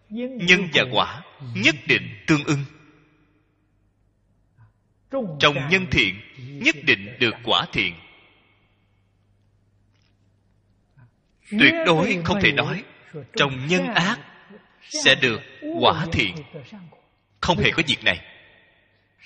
Nhân 0.09 0.69
và 0.73 0.83
quả 0.91 1.21
nhất 1.55 1.75
định 1.87 2.23
tương 2.27 2.43
ưng 2.43 2.63
trồng 5.11 5.69
nhân 5.69 5.87
thiện 5.91 6.15
nhất 6.37 6.75
định 6.83 7.17
được 7.19 7.35
quả 7.43 7.65
thiện. 7.73 7.93
Tuyệt 11.51 11.73
đối 11.85 12.21
không 12.25 12.41
thể 12.41 12.51
nói 12.51 12.83
trồng 13.35 13.67
nhân 13.67 13.85
ác 13.85 14.19
sẽ 14.89 15.15
được 15.15 15.41
quả 15.79 16.05
thiện. 16.11 16.35
không 17.41 17.57
hề 17.57 17.71
có 17.71 17.83
việc 17.87 18.03
này. 18.03 18.19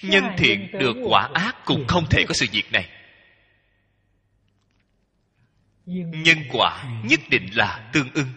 Nhân 0.02 0.24
thiện 0.38 0.72
được 0.72 0.96
quả 1.10 1.30
ác 1.34 1.56
cũng 1.66 1.88
không 1.88 2.06
thể 2.10 2.24
có 2.28 2.34
sự 2.34 2.46
việc 2.52 2.72
này. 2.72 2.90
Nhân 6.26 6.38
quả 6.52 7.02
nhất 7.04 7.20
định 7.30 7.50
là 7.54 7.90
tương 7.94 8.14
ưng 8.14 8.28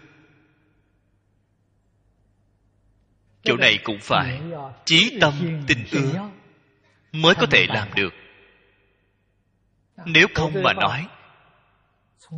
chỗ 3.45 3.57
này 3.57 3.79
cũng 3.85 3.99
phải 4.01 4.41
chí 4.85 5.19
tâm 5.21 5.63
tình 5.67 5.85
ưa 5.91 6.31
mới 7.15 7.35
có 7.35 7.47
thể 7.51 7.67
làm 7.69 7.89
được. 7.95 8.15
nếu 10.07 10.27
không 10.35 10.63
mà 10.63 10.73
nói 10.73 11.07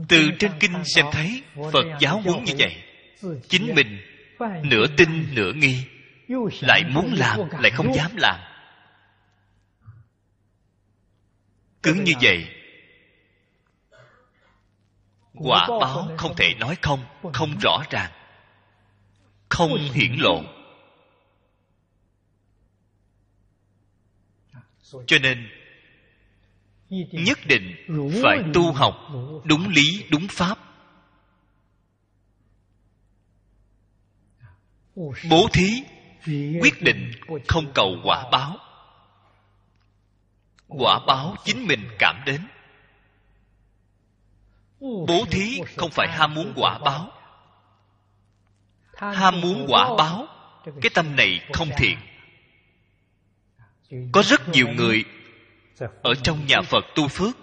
từ 0.08 0.30
trên 0.38 0.52
kinh 0.60 0.84
xem 0.84 1.06
thấy 1.12 1.42
phật 1.72 1.84
giáo 2.00 2.20
huấn 2.20 2.44
như 2.44 2.52
vậy 2.58 2.76
chính 3.48 3.74
mình 3.74 4.00
nửa 4.62 4.86
tin 4.96 5.34
nửa 5.34 5.52
nghi 5.52 5.84
lại 6.60 6.82
muốn 6.84 7.14
làm 7.16 7.40
lại 7.60 7.70
không 7.70 7.94
dám 7.94 8.10
làm. 8.16 8.40
Cứng 11.82 12.04
như 12.04 12.12
vậy 12.20 12.48
quả 15.34 15.68
báo 15.80 16.08
không 16.18 16.36
thể 16.36 16.54
nói 16.54 16.76
không 16.82 17.04
không 17.32 17.58
rõ 17.62 17.82
ràng 17.90 18.10
không 19.48 19.76
hiển 19.92 20.12
lộ 20.18 20.42
cho 25.06 25.18
nên, 25.22 25.48
nhất 27.12 27.38
định 27.46 27.74
phải 28.22 28.38
tu 28.54 28.72
học 28.72 28.94
đúng 29.44 29.68
lý, 29.68 30.04
đúng 30.10 30.26
pháp. 30.30 30.58
Bố 35.30 35.48
thí, 35.52 35.82
quyết 36.60 36.82
định 36.82 37.12
không 37.48 37.72
cầu 37.74 37.96
quả 38.04 38.28
báo. 38.32 38.58
Quả 40.68 40.98
báo 41.06 41.36
chính 41.44 41.66
mình 41.66 41.88
cảm 41.98 42.22
đến. 42.26 42.48
Bố 44.80 45.24
thí 45.30 45.60
không 45.76 45.90
phải 45.90 46.08
ham 46.08 46.34
muốn 46.34 46.52
quả 46.56 46.78
báo. 46.78 47.12
Ham 48.96 49.40
muốn 49.40 49.66
quả 49.68 49.88
báo, 49.98 50.26
cái 50.64 50.90
tâm 50.94 51.16
này 51.16 51.40
không 51.52 51.68
thiện 51.76 51.98
có 54.12 54.22
rất 54.22 54.48
nhiều 54.48 54.68
người 54.68 55.04
ở 56.02 56.14
trong 56.22 56.46
nhà 56.46 56.60
phật 56.62 56.84
tu 56.94 57.08
phước. 57.08 57.36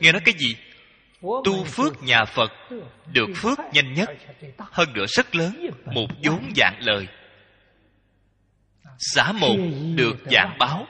Nghe 0.00 0.12
nói 0.12 0.20
cái 0.24 0.34
gì? 0.38 0.56
Tu 1.22 1.64
phước 1.64 2.02
nhà 2.02 2.24
phật 2.24 2.52
được 3.12 3.28
phước 3.36 3.58
nhanh 3.72 3.94
nhất, 3.94 4.10
hơn 4.58 4.92
nữa 4.92 5.04
rất 5.08 5.34
lớn, 5.34 5.70
một 5.86 6.06
vốn 6.24 6.52
dạng 6.56 6.76
lời. 6.80 7.06
Xã 8.98 9.32
một 9.32 9.56
được 9.94 10.16
dạng 10.30 10.56
báo. 10.58 10.86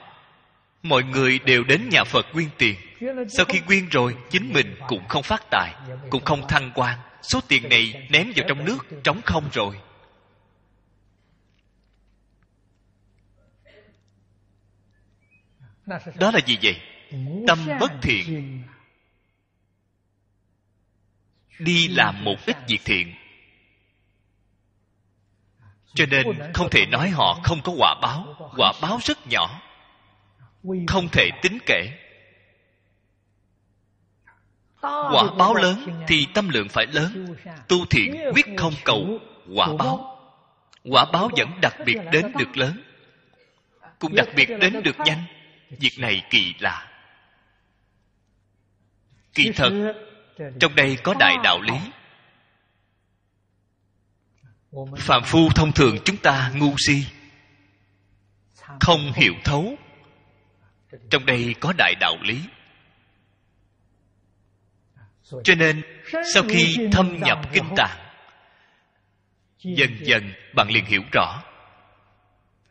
Mọi 0.83 1.03
người 1.03 1.39
đều 1.39 1.63
đến 1.63 1.89
nhà 1.89 2.03
phật 2.03 2.25
quyên 2.33 2.49
tiền. 2.57 2.75
Sau 3.29 3.45
khi 3.45 3.59
quyên 3.59 3.89
rồi, 3.89 4.15
chính 4.29 4.53
mình 4.53 4.75
cũng 4.87 5.07
không 5.07 5.23
phát 5.23 5.43
tài, 5.51 5.73
cũng 6.09 6.25
không 6.25 6.47
thăng 6.47 6.71
quan. 6.75 6.97
Số 7.21 7.39
tiền 7.47 7.69
này 7.69 8.07
ném 8.09 8.31
vào 8.35 8.45
trong 8.47 8.65
nước, 8.65 8.77
trống 9.03 9.21
không 9.25 9.43
rồi. 9.53 9.75
Đó 16.19 16.31
là 16.31 16.39
gì 16.45 16.57
vậy? 16.63 16.81
Tâm 17.47 17.59
bất 17.79 17.91
thiện. 18.01 18.63
Đi 21.59 21.87
làm 21.87 22.23
một 22.23 22.35
ít 22.45 22.57
việc 22.67 22.81
thiện. 22.85 23.13
Cho 25.93 26.05
nên 26.05 26.51
không 26.53 26.69
thể 26.69 26.85
nói 26.85 27.09
họ 27.09 27.39
không 27.43 27.61
có 27.63 27.73
quả 27.77 27.95
báo. 28.01 28.51
Quả 28.57 28.73
báo 28.81 28.99
rất 29.03 29.17
nhỏ. 29.27 29.61
Không 30.87 31.07
thể 31.11 31.29
tính 31.41 31.57
kể. 31.65 31.91
Quả 34.81 35.23
báo 35.37 35.55
lớn 35.55 36.03
thì 36.07 36.27
tâm 36.33 36.49
lượng 36.49 36.69
phải 36.69 36.85
lớn. 36.87 37.35
Tu 37.67 37.85
thiện 37.85 38.15
quyết 38.33 38.45
không 38.57 38.73
cầu 38.83 39.19
quả 39.55 39.67
báo. 39.79 40.15
Quả 40.83 41.05
báo 41.13 41.29
vẫn 41.37 41.49
đặc 41.61 41.75
biệt 41.85 41.97
đến 42.11 42.31
được 42.37 42.57
lớn. 42.57 42.83
Cũng 43.99 44.15
đặc 44.15 44.27
biệt 44.35 44.49
đến 44.61 44.83
được 44.83 44.95
nhanh 45.05 45.23
việc 45.69 45.99
này 45.99 46.21
kỳ 46.29 46.53
lạ. 46.59 46.91
Kỳ 49.33 49.51
thật 49.55 49.93
trong 50.59 50.75
đây 50.75 50.97
có 51.03 51.13
đại 51.19 51.35
đạo 51.43 51.61
lý. 51.61 51.79
Phạm 54.97 55.23
phu 55.25 55.49
thông 55.55 55.71
thường 55.71 55.97
chúng 56.05 56.17
ta 56.17 56.51
ngu 56.55 56.75
si 56.77 57.05
không 58.79 59.11
hiểu 59.15 59.33
thấu. 59.43 59.75
Trong 61.09 61.25
đây 61.25 61.55
có 61.59 61.73
đại 61.77 61.95
đạo 61.99 62.15
lý. 62.21 62.41
Cho 65.43 65.55
nên 65.55 65.81
sau 66.33 66.43
khi 66.49 66.77
thâm 66.91 67.17
nhập 67.17 67.39
kinh 67.53 67.73
tạng 67.75 67.99
dần 69.63 69.97
dần 70.01 70.33
bạn 70.55 70.67
liền 70.69 70.85
hiểu 70.85 71.01
rõ. 71.11 71.43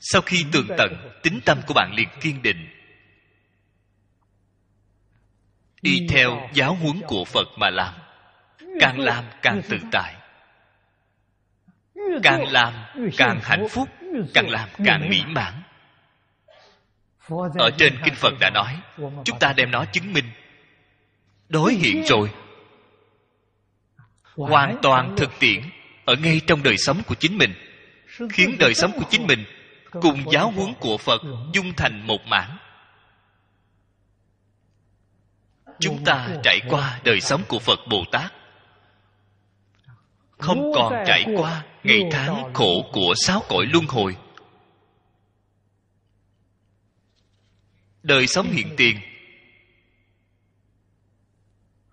Sau 0.01 0.23
khi 0.23 0.45
tường 0.53 0.69
tận 0.79 1.21
tính 1.23 1.41
tâm 1.45 1.61
của 1.67 1.75
bạn 1.75 1.93
liền 1.95 2.09
kiên 2.21 2.43
định 2.43 2.69
đi 5.83 6.07
theo 6.09 6.49
giáo 6.53 6.75
huấn 6.75 7.01
của 7.07 7.25
phật 7.25 7.49
mà 7.57 7.71
làm. 7.71 7.95
Càng 8.81 9.01
làm 9.01 9.25
càng 9.43 9.63
tự 9.69 9.77
tại. 9.93 10.15
Càng 12.23 12.53
làm 12.53 12.75
càng 13.17 13.41
hạnh 13.43 13.69
phúc 13.71 13.89
càng 14.35 14.51
làm 14.51 14.69
càng 14.85 15.09
mỹ 15.11 15.23
mãn. 15.27 15.63
Ở 17.59 17.71
trên 17.79 17.97
kinh 18.05 18.15
phật 18.15 18.35
đã 18.41 18.51
nói 18.51 18.81
chúng 19.25 19.39
ta 19.39 19.53
đem 19.53 19.71
nó 19.71 19.85
chứng 19.85 20.13
minh. 20.13 20.25
Đối 21.49 21.75
hiện 21.75 22.03
rồi. 22.07 22.31
Hoàn 24.37 24.79
toàn 24.83 25.15
thực 25.17 25.31
tiễn 25.39 25.61
ở 26.05 26.15
ngay 26.23 26.41
trong 26.47 26.63
đời 26.63 26.77
sống 26.79 27.03
của 27.07 27.15
chính 27.15 27.39
mình 27.39 27.55
khiến 28.31 28.57
đời 28.59 28.75
sống 28.75 28.93
của 28.93 29.05
chính 29.11 29.27
mình 29.27 29.45
cùng 29.91 30.33
giáo 30.33 30.51
huấn 30.51 30.75
của 30.81 30.99
phật 30.99 31.23
dung 31.53 31.73
thành 31.77 32.07
một 32.07 32.27
mảng 32.27 32.59
chúng 35.81 36.05
ta 36.05 36.29
trải 36.43 36.61
qua 36.69 37.01
đời 37.05 37.21
sống 37.21 37.43
của 37.49 37.59
phật 37.59 37.79
bồ 37.91 38.05
tát. 38.13 38.33
Không 40.39 40.73
còn 40.75 40.93
trải 41.07 41.25
qua 41.37 41.65
ngày 41.85 42.01
tháng 42.13 42.55
khổ 42.55 42.91
của 42.93 43.15
sáu 43.17 43.43
cõi 43.49 43.67
luân 43.73 43.85
hồi. 43.89 44.17
Đời 48.03 48.27
sống 48.27 48.47
hiện 48.51 48.75
tiền. 48.77 49.01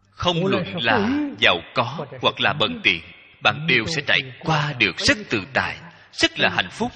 Không 0.10 0.45
luận 0.45 0.64
là 0.76 1.10
giàu 1.40 1.57
có 1.76 2.06
hoặc 2.22 2.41
là 2.41 2.53
bần 2.53 2.82
tiện 2.84 3.02
bạn 3.44 3.68
đều 3.68 3.86
sẽ 3.88 4.02
trải 4.07 4.20
qua 4.40 4.74
được 4.74 4.98
rất 4.98 5.18
tự 5.30 5.40
tại 5.53 5.78
rất 6.12 6.40
là 6.40 6.49
hạnh 6.49 6.70
phúc. 6.72 6.91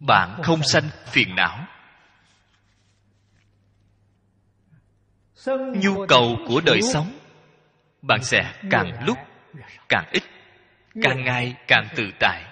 Bạn 0.00 0.42
không 0.42 0.62
sanh 0.62 0.88
phiền 1.06 1.34
não 1.34 1.66
nhu 5.56 6.06
cầu 6.06 6.36
của 6.48 6.60
đời 6.60 6.82
sống. 6.82 7.18
Bạn 8.02 8.22
sẽ 8.22 8.54
càng 8.70 9.04
lúc, 9.06 9.18
càng 9.88 10.10
ít, 10.12 10.22
càng 11.02 11.24
ngày 11.24 11.54
càng 11.66 11.88
tự 11.96 12.04
tại. 12.20 12.44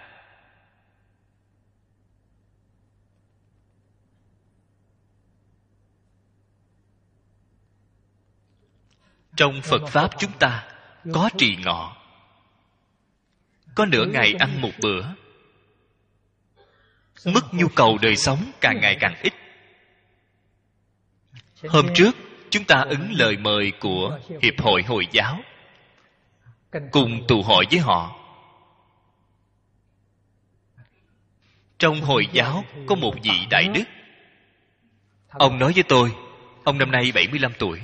Trong 9.36 9.60
phật 9.62 9.86
pháp 9.88 10.10
chúng 10.18 10.32
ta 10.38 10.68
có 11.12 11.30
trì 11.38 11.56
ngọ. 11.56 11.96
Có 13.74 13.86
nửa 13.86 14.04
ngày 14.04 14.34
ăn 14.38 14.60
một 14.60 14.70
bữa. 14.82 15.06
Mức 17.24 17.44
nhu 17.52 17.68
cầu 17.68 17.98
đời 18.02 18.16
sống 18.16 18.38
càng 18.60 18.80
ngày 18.80 18.96
càng 19.00 19.14
ít. 19.22 19.32
Hôm 21.68 21.86
trước 21.94 22.16
chúng 22.50 22.64
ta 22.64 22.80
ứng 22.80 23.12
lời 23.12 23.36
mời 23.36 23.72
của 23.80 24.18
hiệp 24.42 24.60
hội 24.60 24.82
hồi 24.82 25.06
giáo. 25.12 25.38
Cùng 26.92 27.26
tụ 27.28 27.42
hội 27.42 27.64
với 27.70 27.80
họ. 27.80 28.16
Trong 31.78 32.00
hồi 32.00 32.26
giáo 32.32 32.64
có 32.86 32.94
một 32.94 33.14
vị 33.22 33.46
đại 33.50 33.68
đức. 33.74 33.84
Ông 35.28 35.58
nói 35.58 35.72
với 35.72 35.82
tôi, 35.88 36.16
ông 36.64 36.78
năm 36.78 36.90
nay 36.90 37.12
75 37.14 37.52
tuổi. 37.58 37.80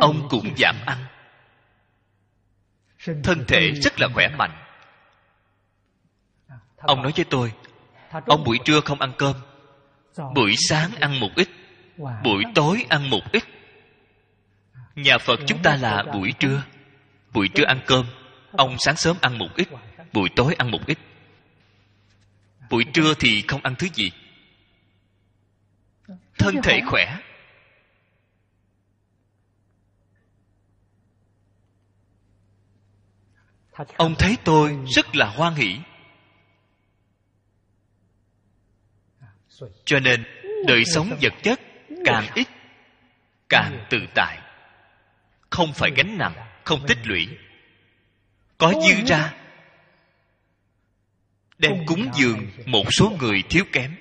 Ông 0.00 0.28
cũng 0.30 0.54
giảm 0.56 0.76
ăn. 0.86 0.98
Thân 3.24 3.44
thể 3.48 3.70
rất 3.70 4.00
là 4.00 4.08
khỏe 4.14 4.28
mạnh. 4.28 4.64
Ông 6.76 7.02
nói 7.02 7.12
với 7.16 7.24
tôi 7.30 7.52
ông 8.10 8.44
buổi 8.44 8.58
trưa 8.64 8.80
không 8.80 9.00
ăn 9.00 9.12
cơm. 9.18 9.36
Buổi 10.34 10.54
sáng 10.56 10.90
ăn 11.00 11.20
một 11.20 11.30
ít. 11.36 11.48
Buổi 12.24 12.44
tối 12.54 12.86
ăn 12.88 13.10
một 13.10 13.32
ít. 13.32 13.42
Nhà 14.94 15.18
phật 15.18 15.40
chúng 15.46 15.62
ta 15.62 15.76
là 15.76 16.02
buổi 16.12 16.32
trưa. 16.38 16.62
Buổi 17.32 17.48
trưa 17.48 17.64
ăn 17.64 17.80
cơm. 17.86 18.06
Ông 18.52 18.76
sáng 18.78 18.96
sớm 18.96 19.16
ăn 19.20 19.38
một 19.38 19.48
ít. 19.56 19.68
Buổi 20.12 20.28
tối 20.36 20.54
ăn 20.54 20.70
một 20.70 20.86
ít. 20.86 20.98
Buổi 22.70 22.84
trưa 22.92 23.14
thì 23.14 23.42
không 23.48 23.60
ăn 23.62 23.74
thứ 23.78 23.86
gì. 23.94 24.10
Thân 26.38 26.54
thể 26.62 26.80
khỏe. 26.86 27.16
Ông 33.96 34.14
thấy 34.18 34.36
tôi 34.44 34.78
rất 34.86 35.16
là 35.16 35.26
hoan 35.26 35.54
hỷ. 35.54 35.76
Cho 39.84 40.00
nên, 40.00 40.24
đời 40.66 40.84
sống 40.84 41.16
vật 41.20 41.32
chất 41.42 41.60
càng 42.04 42.26
ít, 42.34 42.48
càng 43.48 43.86
tự 43.90 43.98
tại. 44.14 44.38
Không 45.50 45.72
phải 45.72 45.90
gánh 45.96 46.18
nặng, 46.18 46.34
không 46.64 46.86
tích 46.86 46.98
lũy. 47.04 47.28
Có 48.58 48.72
dư 48.88 49.04
ra, 49.06 49.34
đem 51.58 51.72
cúng 51.86 52.10
dường 52.14 52.46
một 52.66 52.84
số 52.90 53.12
người 53.20 53.42
thiếu 53.50 53.64
kém. 53.72 53.96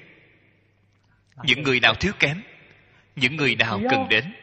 Những 1.43 1.63
người 1.63 1.79
nào 1.79 1.93
thiếu 1.95 2.13
kém, 2.19 2.41
những 3.15 3.35
người 3.35 3.55
nào 3.55 3.81
cần 3.89 4.09
đến, 4.09 4.33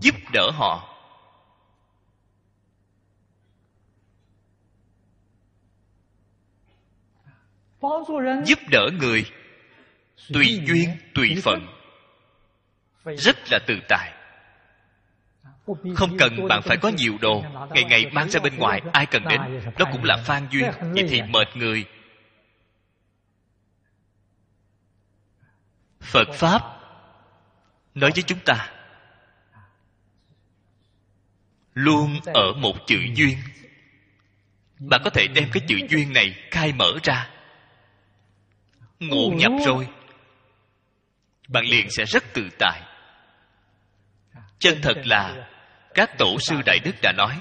giúp 0.00 0.14
đỡ 0.32 0.50
họ. 0.54 0.91
Giúp 8.44 8.58
đỡ 8.70 8.88
người 9.00 9.24
tùy 10.32 10.60
duyên 10.66 10.90
tùy 11.14 11.36
phận. 11.42 11.66
Rất 13.04 13.36
là 13.50 13.58
tự 13.66 13.74
tại. 13.88 14.12
Không 15.94 16.16
cần 16.18 16.48
bạn 16.48 16.62
phải 16.62 16.76
có 16.76 16.88
nhiều 16.88 17.18
đồ 17.20 17.44
ngày 17.70 17.84
ngày 17.84 18.10
mang 18.12 18.30
ra 18.30 18.40
bên 18.40 18.56
ngoài 18.56 18.80
ai 18.92 19.06
cần 19.06 19.22
đến 19.28 19.40
đó 19.78 19.86
cũng 19.92 20.04
là 20.04 20.16
phan 20.16 20.46
duyên 20.50 20.70
vậy 20.80 21.06
thì 21.08 21.22
mệt 21.22 21.56
người. 21.56 21.84
Phật 26.00 26.28
pháp 26.34 26.62
nói 27.94 28.10
với 28.14 28.22
chúng 28.22 28.38
ta 28.44 28.70
luôn 31.74 32.20
ở 32.24 32.52
một 32.52 32.74
chữ 32.86 32.98
duyên. 33.14 33.38
Bạn 34.78 35.00
có 35.04 35.10
thể 35.10 35.26
đem 35.34 35.48
cái 35.52 35.62
chữ 35.68 35.76
duyên 35.88 36.12
này 36.12 36.34
khai 36.50 36.72
mở 36.72 36.92
ra 37.02 37.31
ngộ 39.08 39.30
nhập 39.36 39.52
rồi. 39.66 39.88
Bạn 41.48 41.64
liền 41.64 41.90
sẽ 41.90 42.04
rất 42.04 42.24
tự 42.34 42.48
tại. 42.58 42.82
Chân 44.58 44.78
thật 44.82 44.94
là 45.04 45.50
các 45.94 46.10
tổ 46.18 46.38
sư 46.40 46.56
đại 46.66 46.78
đức 46.84 46.94
đã 47.02 47.12
nói 47.12 47.40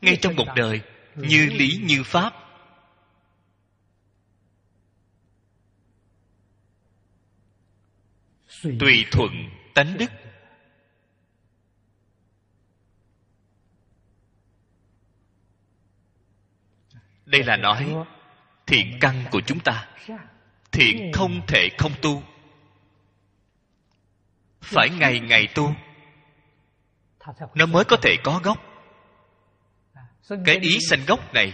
ngay 0.00 0.16
trong 0.22 0.36
một 0.36 0.46
đời 0.56 0.80
như 1.14 1.46
lý 1.46 1.68
như 1.82 2.02
pháp. 2.02 2.32
Tùy 8.62 9.04
thuận 9.10 9.30
tánh 9.74 9.98
đức. 9.98 10.10
Đây 17.26 17.42
là 17.44 17.56
nói 17.56 17.94
thiện 18.66 18.98
căn 19.00 19.24
của 19.30 19.40
chúng 19.46 19.60
ta 19.60 19.88
thiện 20.78 21.12
không 21.12 21.40
thể 21.46 21.68
không 21.78 21.92
tu. 22.02 22.22
Phải 24.60 24.90
ngày 24.90 25.20
ngày 25.20 25.48
tu 25.54 25.74
nó 27.54 27.66
mới 27.66 27.84
có 27.84 27.96
thể 27.96 28.16
có 28.24 28.40
gốc. 28.44 28.58
Cái 30.44 30.56
ý 30.56 30.78
sanh 30.90 31.00
gốc 31.06 31.34
này 31.34 31.52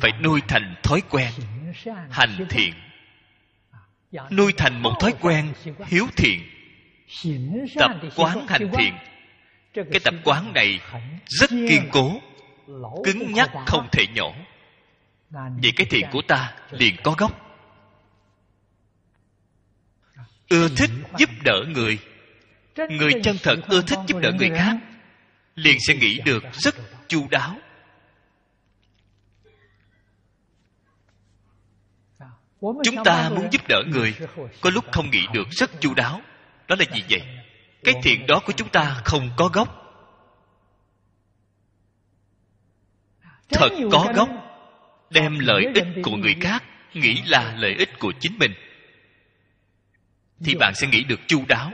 phải 0.00 0.12
nuôi 0.22 0.40
thành 0.48 0.74
thói 0.82 1.02
quen 1.10 1.32
hành 2.10 2.46
thiện. 2.50 2.74
Nuôi 4.30 4.52
thành 4.56 4.82
một 4.82 4.92
thói 5.00 5.14
quen 5.20 5.52
hiếu 5.86 6.06
thiện 6.16 6.40
tập 7.78 7.90
quán 8.16 8.46
hành 8.46 8.70
thiện. 8.72 8.94
Cái 9.74 10.00
tập 10.04 10.14
quán 10.24 10.52
này 10.52 10.80
rất 11.26 11.50
kiên 11.50 11.88
cố 11.92 12.20
cứng 13.04 13.32
nhắc 13.32 13.50
không 13.66 13.88
thể 13.92 14.06
nhổ 14.14 14.32
vậy 15.30 15.72
cái 15.76 15.86
thiện 15.90 16.06
của 16.12 16.22
ta 16.28 16.54
liền 16.70 16.96
có 17.02 17.14
gốc 17.18 17.49
ưa 20.50 20.68
thích 20.76 20.90
giúp 21.18 21.30
đỡ 21.44 21.64
người. 21.74 21.98
Người 22.76 23.12
chân 23.22 23.36
thật 23.42 23.56
ưa 23.68 23.82
thích 23.82 23.98
giúp 24.06 24.18
đỡ 24.22 24.32
người 24.38 24.50
khác, 24.56 24.76
liền 25.54 25.76
sẽ 25.80 25.94
nghĩ 25.94 26.20
được 26.24 26.42
rất 26.52 26.74
chu 27.08 27.28
đáo. 27.30 27.56
Chúng 32.60 33.04
ta 33.04 33.30
muốn 33.30 33.48
giúp 33.52 33.68
đỡ 33.68 33.82
người, 33.86 34.14
có 34.60 34.70
lúc 34.70 34.84
không 34.92 35.10
nghĩ 35.10 35.26
được 35.32 35.48
rất 35.50 35.80
chu 35.80 35.94
đáo. 35.94 36.20
Đó 36.68 36.76
là 36.78 36.84
gì 36.94 37.04
vậy? 37.10 37.22
Cái 37.84 37.94
thiện 38.02 38.26
đó 38.26 38.42
của 38.46 38.52
chúng 38.52 38.68
ta 38.68 39.00
không 39.04 39.30
có 39.36 39.48
gốc. 39.48 39.76
Thật 43.48 43.68
có 43.92 44.12
gốc, 44.14 44.28
đem 45.10 45.38
lợi 45.38 45.64
ích 45.74 45.86
của 46.02 46.16
người 46.16 46.34
khác 46.40 46.64
nghĩ 46.94 47.22
là 47.26 47.54
lợi 47.56 47.74
ích 47.78 47.98
của 47.98 48.12
chính 48.20 48.38
mình 48.38 48.52
thì 50.44 50.54
bạn 50.54 50.74
sẽ 50.74 50.86
nghĩ 50.86 51.04
được 51.04 51.20
chu 51.26 51.44
đáo. 51.48 51.72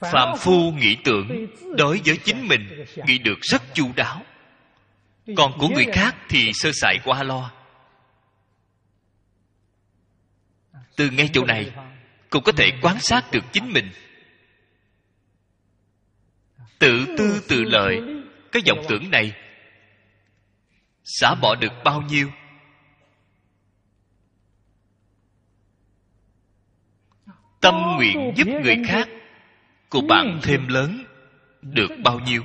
Phạm 0.00 0.36
phu 0.38 0.72
nghĩ 0.72 0.96
tưởng 1.04 1.46
đối 1.76 2.00
với 2.04 2.18
chính 2.24 2.48
mình, 2.48 2.84
nghĩ 3.06 3.18
được 3.18 3.38
rất 3.40 3.62
chu 3.74 3.92
đáo. 3.96 4.22
Còn 5.36 5.52
của 5.58 5.68
người 5.68 5.86
khác 5.92 6.16
thì 6.28 6.50
sơ 6.54 6.70
sài 6.74 6.98
qua 7.04 7.22
lo. 7.22 7.50
Từ 10.96 11.10
ngay 11.10 11.30
chỗ 11.32 11.44
này 11.44 11.70
cũng 12.30 12.44
có 12.44 12.52
thể 12.52 12.70
quan 12.82 13.00
sát 13.00 13.24
được 13.32 13.44
chính 13.52 13.72
mình. 13.72 13.90
Tự 16.78 17.06
tư 17.18 17.42
tự 17.48 17.64
lợi, 17.64 18.00
cái 18.52 18.62
vọng 18.68 18.84
tưởng 18.88 19.10
này, 19.10 19.32
xả 21.04 21.34
bỏ 21.34 21.54
được 21.54 21.72
bao 21.84 22.02
nhiêu? 22.02 22.30
Tâm 27.60 27.74
nguyện 27.96 28.32
giúp 28.36 28.48
người 28.62 28.76
khác 28.86 29.08
của 29.88 30.00
bạn 30.00 30.40
thêm 30.42 30.68
lớn 30.68 31.04
được 31.62 31.90
bao 32.04 32.20
nhiêu? 32.20 32.42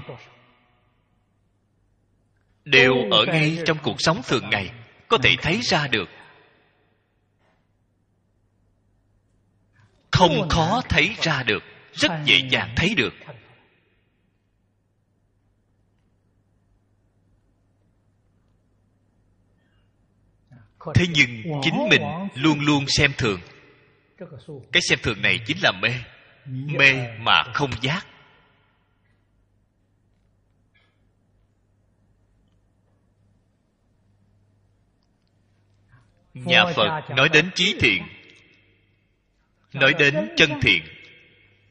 đều 2.65 2.93
ở 3.11 3.25
ngay 3.25 3.57
trong 3.65 3.77
cuộc 3.83 3.95
sống 3.99 4.21
thường 4.27 4.49
ngày 4.49 4.71
có 5.07 5.17
thể 5.17 5.35
thấy 5.41 5.59
ra 5.61 5.87
được. 5.87 6.09
Không 10.11 10.49
khó 10.49 10.81
thấy 10.89 11.15
ra 11.21 11.43
được 11.43 11.63
rất 11.93 12.11
dễ 12.25 12.37
dàng 12.49 12.73
thấy 12.75 12.95
được. 12.95 13.13
thế 20.95 21.05
nhưng 21.09 21.61
chính 21.61 21.89
mình 21.89 22.01
luôn 22.33 22.59
luôn 22.59 22.85
xem 22.87 23.11
thường 23.17 23.39
cái 24.71 24.81
xem 24.81 24.99
thường 25.03 25.21
này 25.21 25.39
chính 25.45 25.57
là 25.61 25.71
mê. 25.71 25.89
Mê 26.45 27.17
mà 27.19 27.43
không 27.53 27.71
giác. 27.81 28.07
Nhà 36.33 36.65
phật 36.75 37.01
nói 37.09 37.29
đến 37.29 37.51
trí 37.55 37.75
thiện, 37.79 38.03
nói 39.73 39.93
đến 39.99 40.33
chân 40.37 40.49
thiện. 40.61 40.83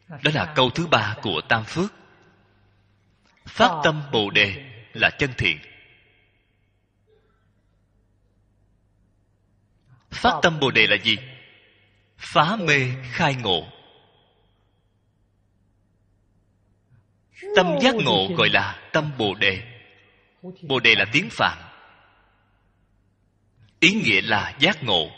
Đó 0.08 0.30
là 0.34 0.52
câu 0.56 0.70
thứ 0.70 0.86
ba 0.86 1.16
của 1.22 1.40
tam 1.48 1.64
phước. 1.64 1.92
Phát 3.46 3.80
tâm 3.84 4.02
bồ 4.12 4.30
đề 4.30 4.70
là 4.92 5.10
chân 5.18 5.30
thiện. 5.38 5.58
Phát 10.10 10.40
tâm 10.42 10.60
bồ 10.60 10.70
đề 10.70 10.86
là 10.86 10.96
gì? 10.96 11.16
Phá 12.22 12.56
mê 12.56 12.88
khai 13.12 13.34
ngộ. 13.34 13.66
Tâm 17.56 17.78
giác 17.80 17.94
ngộ 17.94 18.28
gọi 18.36 18.48
là 18.48 18.90
tâm 18.92 19.12
bồ 19.18 19.34
đề. 19.34 19.62
Bồ 20.62 20.80
đề 20.80 20.94
là 20.94 21.04
tiếng 21.12 21.28
phạn. 21.30 21.58
Ý 23.80 23.92
nghĩa 23.92 24.20
là 24.20 24.56
giác 24.58 24.82
ngộ, 24.82 25.10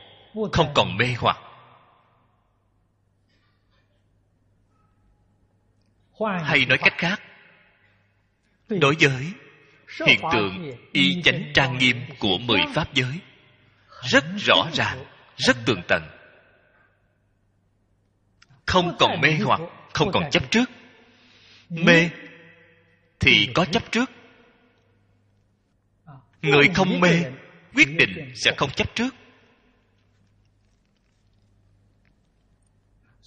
không 0.52 0.72
còn 0.74 0.96
mê 0.96 1.14
hoặc. 1.18 1.38
Hay 6.42 6.66
nói 6.66 6.78
cách 6.78 6.94
khác, 6.98 7.22
đối 8.68 8.94
với 9.00 9.32
hiện 10.06 10.20
tượng 10.32 10.72
y 10.92 11.22
chánh 11.22 11.50
trang 11.54 11.78
nghiêm 11.78 12.00
của 12.18 12.38
mười 12.38 12.60
pháp 12.74 12.94
giới, 12.94 13.20
rất 14.02 14.24
rõ 14.38 14.68
ràng, 14.72 15.04
rất 15.36 15.56
tường 15.66 15.82
tận 15.88 16.02
không 18.74 18.96
còn 18.98 19.20
mê 19.20 19.38
hoặc, 19.44 19.60
không 19.92 20.12
còn 20.12 20.30
chấp 20.30 20.50
trước. 20.50 20.70
Mê 21.68 22.10
thì 23.20 23.48
có 23.54 23.64
chấp 23.64 23.92
trước. 23.92 24.10
Người 26.42 26.68
không 26.74 27.00
mê 27.00 27.22
quyết 27.74 27.88
định 27.98 28.32
sẽ 28.34 28.54
không 28.56 28.70
chấp 28.70 28.94
trước. 28.94 29.14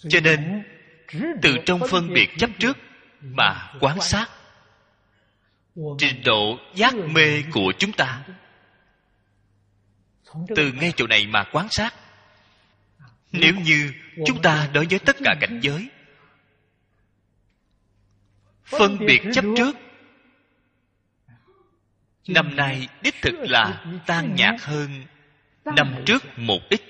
Cho 0.09 0.19
nên, 0.19 0.63
từ 1.41 1.55
trong 1.65 1.79
phân 1.89 2.13
biệt 2.13 2.29
chấp 2.37 2.49
trước 2.59 2.77
mà 3.21 3.73
quán 3.79 4.01
sát, 4.01 4.29
trình 5.97 6.21
độ 6.25 6.57
giác 6.75 6.95
mê 6.95 7.43
của 7.51 7.73
chúng 7.79 7.91
ta, 7.91 8.23
từ 10.55 10.71
ngay 10.71 10.93
chỗ 10.95 11.07
này 11.07 11.27
mà 11.27 11.43
quan 11.51 11.67
sát. 11.69 11.93
Nếu 13.31 13.53
như 13.65 13.93
chúng 14.25 14.41
ta 14.41 14.69
đối 14.73 14.85
với 14.85 14.99
tất 14.99 15.15
cả 15.23 15.35
cảnh 15.41 15.59
giới. 15.61 15.89
Phân 18.65 18.97
biệt 18.99 19.21
chấp 19.33 19.45
trước. 19.57 19.75
Năm 22.27 22.55
nay, 22.55 22.87
đích 23.01 23.15
thực 23.21 23.35
là 23.39 23.85
tan 24.05 24.35
nhạt 24.35 24.55
hơn 24.61 24.89
năm 25.65 25.95
trước 26.05 26.23
một 26.37 26.59
ít. 26.69 26.81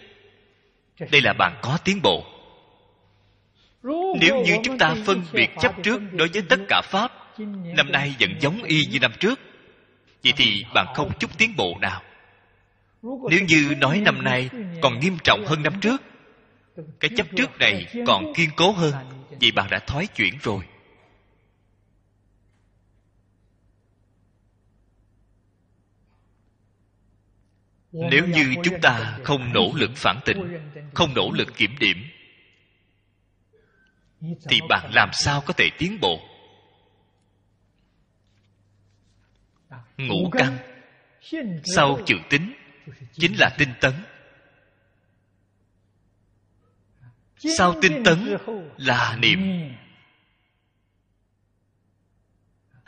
Đây 1.11 1.21
là 1.21 1.33
bạn 1.33 1.59
có 1.61 1.77
tiến 1.83 2.01
bộ. 2.01 2.25
Nếu 4.21 4.43
như 4.45 4.57
chúng 4.63 4.77
ta 4.77 4.95
phân 5.05 5.21
biệt 5.33 5.49
chấp 5.61 5.73
trước 5.83 6.01
đối 6.11 6.27
với 6.27 6.41
tất 6.49 6.59
cả 6.67 6.81
pháp, 6.85 7.11
năm 7.77 7.91
nay 7.91 8.15
vẫn 8.19 8.31
giống 8.39 8.63
y 8.63 8.85
như 8.85 8.99
năm 8.99 9.11
trước. 9.19 9.39
Vậy 10.23 10.33
thì 10.37 10.63
bạn 10.73 10.85
không 10.95 11.11
chút 11.19 11.37
tiến 11.37 11.55
bộ 11.57 11.77
nào. 11.81 12.01
Nếu 13.03 13.39
như 13.47 13.75
nói 13.77 14.01
năm 14.05 14.23
nay 14.23 14.49
còn 14.81 14.99
nghiêm 14.99 15.17
trọng 15.23 15.45
hơn 15.45 15.63
năm 15.63 15.73
trước 15.81 16.01
cái 16.99 17.11
chấp 17.17 17.27
trước 17.35 17.49
này 17.59 17.85
còn 18.07 18.33
kiên 18.35 18.49
cố 18.55 18.71
hơn 18.71 18.93
vì 19.39 19.51
bạn 19.51 19.67
đã 19.71 19.79
thoái 19.87 20.07
chuyển 20.07 20.37
rồi. 20.41 20.63
Nếu 27.91 28.27
như 28.27 28.55
chúng 28.63 28.81
ta 28.81 29.19
không 29.23 29.53
nỗ 29.53 29.71
lực 29.75 29.91
phản 29.95 30.19
tỉnh 30.25 30.59
không 30.93 31.13
nỗ 31.15 31.31
lực 31.31 31.47
kiểm 31.57 31.75
điểm, 31.79 31.97
thì 34.21 34.59
bạn 34.69 34.91
làm 34.93 35.09
sao 35.13 35.41
có 35.45 35.53
thể 35.53 35.69
tiến 35.77 35.97
bộ? 36.01 36.19
Ngũ 39.97 40.29
căn 40.31 40.57
sau 41.75 41.99
chữ 42.05 42.15
tính, 42.29 42.53
chính 43.13 43.33
là 43.39 43.49
tinh 43.57 43.69
tấn. 43.81 43.93
Sau 47.37 47.75
tinh 47.81 48.03
tấn 48.03 48.37
là 48.77 49.17
niệm. 49.19 49.39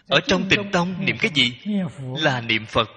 Ở 0.08 0.20
trong 0.28 0.50
tịnh 0.50 0.72
tông 0.72 1.06
niệm 1.06 1.18
cái 1.20 1.32
gì? 1.36 1.58
là 1.98 2.42
niệm 2.42 2.66
phật. 2.66 2.90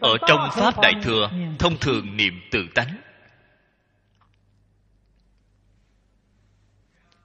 Ở 0.00 0.16
trong 0.28 0.50
pháp 0.52 0.74
đại 0.82 0.92
thừa 1.02 1.30
thông 1.58 1.78
thường 1.78 2.16
niệm 2.16 2.40
tự 2.50 2.66
tánh. 2.74 2.96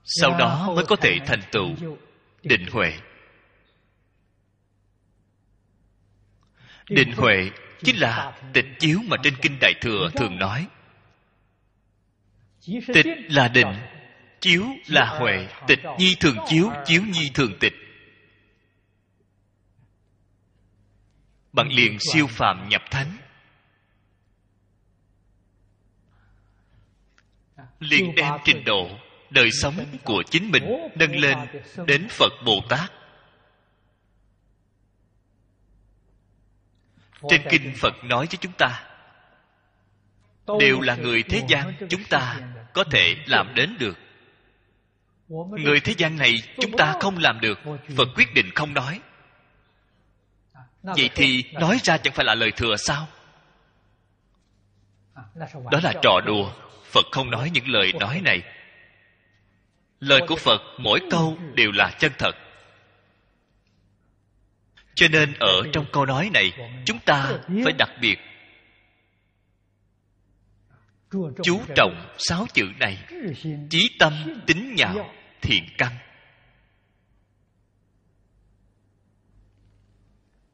Sau 0.04 0.38
đó 0.38 0.72
mới 0.76 0.84
có 0.84 0.96
thể 0.96 1.18
thành 1.26 1.40
tựu 1.52 1.74
định 2.42 2.66
huệ. 2.72 2.98
Định 6.88 7.12
huệ 7.16 7.50
chính 7.84 7.96
là 7.96 8.40
tịch 8.52 8.66
chiếu 8.78 8.98
mà 9.04 9.16
trên 9.22 9.34
kinh 9.42 9.58
đại 9.60 9.74
thừa 9.80 10.08
thường 10.14 10.38
nói 10.38 10.66
tịch 12.94 13.06
là 13.28 13.48
định, 13.48 13.74
chiếu 14.40 14.66
là 14.86 15.18
huệ, 15.18 15.48
tịch 15.66 15.80
nhi 15.98 16.16
thường 16.20 16.36
chiếu 16.48 16.70
chiếu 16.84 17.02
nhi 17.02 17.30
thường 17.34 17.52
tịch. 17.60 17.72
Bạn 21.52 21.68
liền 21.68 21.98
siêu 22.12 22.26
phàm 22.26 22.68
nhập 22.68 22.82
thánh. 22.90 23.16
Liền 27.80 28.14
đem 28.14 28.32
trình 28.44 28.64
độ, 28.64 28.88
đời 29.30 29.50
sống 29.50 29.74
của 30.04 30.22
chính 30.30 30.50
mình 30.50 30.64
nâng 30.94 31.16
lên 31.16 31.38
đến 31.86 32.06
phật 32.10 32.32
bồ 32.46 32.60
tát. 32.68 32.92
Trên 37.28 37.42
kinh 37.50 37.72
phật 37.76 37.94
nói 38.04 38.26
với 38.26 38.38
chúng 38.40 38.52
ta, 38.58 38.84
đều 40.60 40.80
là 40.80 40.96
người 40.96 41.22
thế 41.22 41.42
gian, 41.48 41.74
chúng 41.90 42.04
ta 42.10 42.40
có 42.76 42.84
thể 42.84 43.16
làm 43.26 43.54
đến 43.54 43.76
được. 43.78 43.98
Người 45.50 45.80
thế 45.80 45.94
gian 45.98 46.16
này 46.16 46.34
chúng 46.60 46.76
ta 46.76 46.94
không 47.00 47.18
làm 47.18 47.40
được, 47.40 47.58
phật 47.96 48.08
quyết 48.14 48.34
định 48.34 48.50
không 48.54 48.74
nói. 48.74 49.00
Vậy 50.82 51.10
thì 51.14 51.44
nói 51.52 51.78
ra 51.82 51.98
chẳng 51.98 52.14
phải 52.14 52.24
là 52.24 52.34
lời 52.34 52.52
thừa 52.52 52.76
sao? 52.76 53.08
Đó 55.70 55.80
là 55.82 55.92
trò 56.02 56.20
đùa, 56.26 56.52
phật 56.84 57.04
không 57.12 57.30
nói 57.30 57.50
những 57.50 57.68
lời 57.68 57.92
nói 58.00 58.20
này. 58.24 58.42
Lời 60.00 60.20
của 60.28 60.36
phật 60.36 60.62
mỗi 60.78 61.00
câu 61.10 61.38
đều 61.54 61.72
là 61.72 61.90
chân 61.98 62.12
thật. 62.18 62.32
Cho 64.94 65.08
nên 65.08 65.32
ở 65.38 65.62
trong 65.72 65.86
câu 65.92 66.06
nói 66.06 66.30
này, 66.34 66.52
chúng 66.84 66.98
ta 66.98 67.32
phải 67.64 67.72
đặc 67.72 67.90
biệt 68.00 68.18
chú 71.42 71.60
trọng 71.76 72.14
sáu 72.18 72.46
chữ 72.54 72.64
này. 72.80 72.98
Chí 73.70 73.96
tâm 73.98 74.12
tính 74.46 74.74
nhạo 74.74 75.10
thiện 75.42 75.64
căn. 75.78 75.92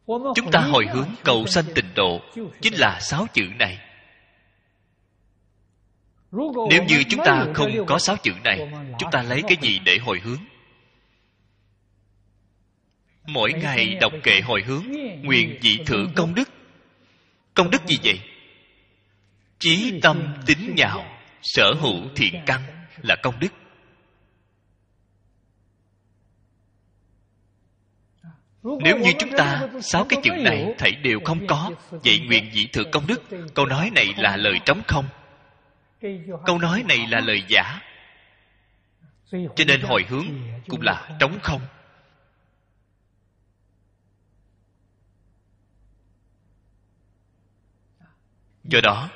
Chúng 0.06 0.50
ta 0.52 0.60
hồi 0.60 0.86
hướng 0.92 1.08
cầu 1.24 1.46
sanh 1.46 1.64
tịnh 1.74 1.94
độ. 1.94 2.20
chính 2.60 2.74
là 2.74 3.00
sáu 3.00 3.26
chữ 3.32 3.42
này. 3.58 3.78
Nếu 6.70 6.84
như 6.88 7.04
chúng 7.08 7.20
ta 7.24 7.46
không 7.54 7.86
có 7.86 7.98
sáu 7.98 8.16
chữ 8.22 8.32
này 8.44 8.72
chúng 8.98 9.10
ta 9.12 9.22
lấy 9.22 9.42
cái 9.42 9.56
gì 9.60 9.78
để 9.84 9.98
hồi 9.98 10.20
hướng? 10.24 10.38
Mỗi 13.26 13.52
ngày 13.52 13.94
đọc 14.00 14.12
kệ 14.22 14.40
hồi 14.40 14.62
hướng 14.66 14.84
nguyện 15.22 15.58
dị 15.62 15.78
thử 15.86 16.06
công 16.16 16.34
đức. 16.34 16.48
Công 17.54 17.70
đức 17.70 17.86
gì 17.86 17.98
vậy 18.04 18.20
chí 19.62 20.00
tâm 20.02 20.34
tính 20.46 20.74
nhạo 20.76 21.04
sở 21.42 21.72
hữu 21.80 22.08
thiện 22.16 22.42
căn 22.46 22.62
là 23.02 23.16
công 23.22 23.40
đức. 23.40 23.48
Nếu 28.62 28.98
như 28.98 29.12
chúng 29.18 29.30
ta 29.36 29.68
sáu 29.80 30.06
cái 30.08 30.20
chữ 30.22 30.30
này 30.30 30.74
thảy 30.78 30.92
đều 30.92 31.20
không 31.24 31.46
có, 31.46 31.70
vậy 31.90 32.18
nguyện 32.18 32.50
dị 32.52 32.66
thử 32.66 32.84
công 32.92 33.06
đức. 33.06 33.22
Câu 33.54 33.66
nói 33.66 33.90
này 33.94 34.14
là 34.16 34.36
lời 34.36 34.60
trống 34.64 34.82
không. 34.88 35.08
Câu 36.46 36.58
nói 36.58 36.84
này 36.88 37.06
là 37.06 37.20
lời 37.20 37.42
giả. 37.48 37.80
Cho 39.30 39.64
nên 39.66 39.80
hồi 39.80 40.04
hướng 40.08 40.26
cũng 40.68 40.80
là 40.80 41.16
trống 41.20 41.38
không. 41.42 41.60
Do 48.64 48.80
đó 48.82 49.08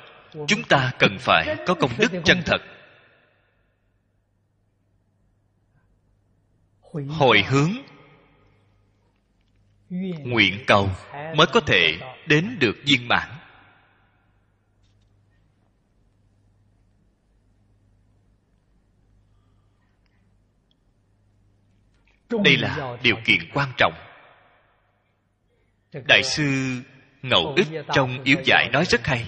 chúng 0.47 0.63
ta 0.63 0.91
cần 0.99 1.17
phải 1.19 1.55
có 1.67 1.73
công 1.73 1.91
đức 1.97 2.11
chân 2.25 2.41
thật. 2.45 2.61
Hồi 7.09 7.43
hướng, 7.49 7.71
nguyện 10.23 10.63
cầu 10.67 10.89
mới 11.35 11.47
có 11.53 11.59
thể 11.59 11.97
đến 12.27 12.57
được 12.59 12.75
viên 12.85 13.07
mãn. 13.07 13.29
Đây 22.29 22.57
là 22.57 22.97
điều 23.03 23.15
kiện 23.25 23.39
quan 23.53 23.71
trọng. 23.77 23.93
Đại 26.07 26.23
sư 26.23 26.81
ngẫu 27.21 27.53
ích 27.55 27.67
trong 27.93 28.23
yếu 28.23 28.37
giải 28.45 28.69
nói 28.73 28.85
rất 28.85 29.07
hay 29.07 29.27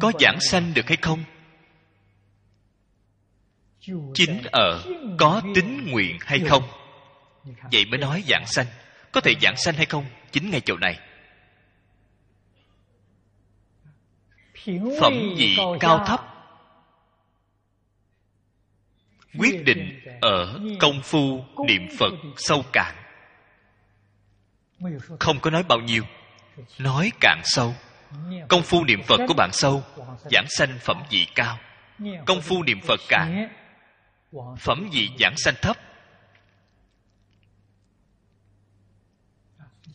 có 0.00 0.12
giảng 0.20 0.40
sanh 0.40 0.74
được 0.74 0.88
hay 0.88 0.96
không? 1.02 1.24
Chính 4.14 4.42
ở 4.52 4.84
có 5.18 5.42
tính 5.54 5.86
nguyện 5.90 6.18
hay 6.20 6.40
không? 6.40 6.62
Vậy 7.72 7.84
mới 7.84 7.98
nói 7.98 8.24
giảng 8.28 8.46
sanh. 8.46 8.66
Có 9.12 9.20
thể 9.20 9.32
giảng 9.42 9.56
sanh 9.56 9.74
hay 9.74 9.86
không? 9.86 10.06
Chính 10.32 10.50
ngay 10.50 10.60
chỗ 10.60 10.76
này. 10.76 10.98
Phẩm 15.00 15.12
vị 15.36 15.56
cao 15.80 16.04
thấp. 16.06 16.20
Quyết 19.38 19.64
định 19.64 20.00
ở 20.20 20.60
công 20.80 21.02
phu 21.02 21.44
niệm 21.66 21.88
phật 21.98 22.12
sâu 22.36 22.64
cạn. 22.72 22.94
Không 25.20 25.40
có 25.40 25.50
nói 25.50 25.62
bao 25.62 25.78
nhiêu. 25.80 26.04
Nói 26.78 27.12
cạn 27.20 27.40
sâu 27.44 27.74
công 28.48 28.62
phu 28.62 28.84
niệm 28.84 29.02
phật 29.02 29.20
của 29.28 29.34
bạn 29.34 29.50
sâu, 29.52 29.82
giảng 30.30 30.46
sanh 30.48 30.78
phẩm 30.80 31.02
vị 31.10 31.26
cao. 31.34 31.58
Công 32.26 32.42
phu 32.42 32.62
niệm 32.62 32.80
phật 32.80 33.00
cạn 33.08 33.48
phẩm 34.58 34.88
vị 34.92 35.08
giảng 35.20 35.34
sanh 35.36 35.54
thấp. 35.62 35.76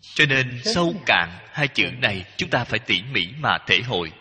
Cho 0.01 0.25
nên 0.25 0.61
sâu 0.63 0.93
cạn 1.05 1.29
hai 1.51 1.67
chữ 1.67 1.91
này 2.01 2.25
chúng 2.37 2.49
ta 2.49 2.63
phải 2.63 2.79
tỉ 2.79 3.01
mỉ 3.11 3.27
mà 3.39 3.57
thể 3.67 3.81
hội. 3.81 4.11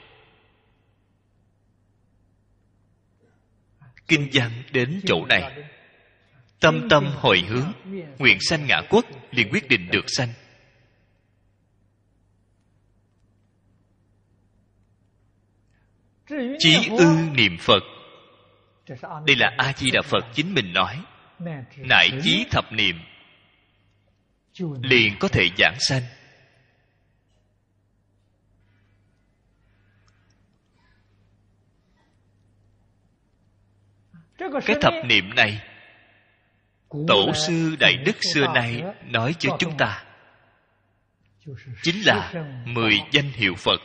Kinh 4.09 4.29
văn 4.33 4.63
đến 4.73 5.01
chỗ 5.07 5.27
này. 5.27 5.65
Tâm 6.61 6.89
tâm 6.91 7.11
hồi 7.17 7.45
hướng, 7.49 7.73
nguyện 8.19 8.39
sanh 8.41 8.67
ngã 8.67 8.83
quốc 8.91 9.05
liền 9.31 9.49
quyết 9.51 9.69
định 9.69 9.89
được 9.91 10.05
sanh. 10.07 10.29
Chí 16.59 16.89
ư 16.99 17.17
niệm 17.33 17.57
phật. 17.61 17.83
Đây 19.27 19.37
là 19.37 19.55
a 19.59 19.73
di 19.77 19.91
đà 19.91 20.03
phật 20.03 20.25
chính 20.33 20.55
mình 20.55 20.73
nói. 20.73 21.03
Nại 21.77 22.11
chí 22.23 22.47
thập 22.51 22.73
niệm. 22.73 23.01
Liền 24.83 25.17
có 25.21 25.29
thể 25.29 25.49
giảng 25.59 25.77
sanh. 25.79 26.03
Cái 34.39 34.77
thập 34.81 34.93
niệm 35.05 35.35
này, 35.37 35.61
tổ 37.09 37.33
sư 37.35 37.77
đại 37.81 37.97
đức 37.97 38.17
xưa 38.35 38.47
nay 38.55 38.83
nói 39.05 39.35
cho 39.39 39.57
chúng 39.59 39.77
ta. 39.79 40.05
Chính 41.83 42.07
là 42.07 42.33
mười 42.65 43.01
danh 43.13 43.31
hiệu 43.31 43.55
phật 43.55 43.81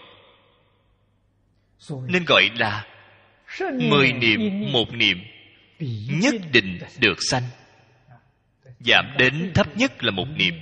nên 1.90 2.26
gọi 2.26 2.50
là 2.56 2.86
mười 3.74 4.14
niệm 4.14 4.72
một 4.72 4.94
niệm 4.94 5.24
nhất 6.10 6.36
định 6.52 6.80
được 7.00 7.18
sanh. 7.30 7.44
Giảm 8.80 9.06
đến 9.18 9.52
thấp 9.56 9.78
nhất 9.78 10.04
là 10.04 10.12
một 10.12 10.28
niệm. 10.36 10.54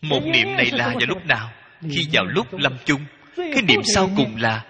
Một 0.00 0.20
niệm 0.24 0.56
này 0.56 0.70
là 0.72 0.88
vào 0.88 1.06
lúc 1.08 1.26
nào? 1.26 1.52
Khi 1.80 2.08
vào 2.12 2.24
lúc 2.24 2.46
lâm 2.52 2.76
chung 2.84 3.04
cái 3.36 3.62
niệm 3.62 3.80
sau 3.94 4.10
cùng 4.16 4.36
là 4.36 4.64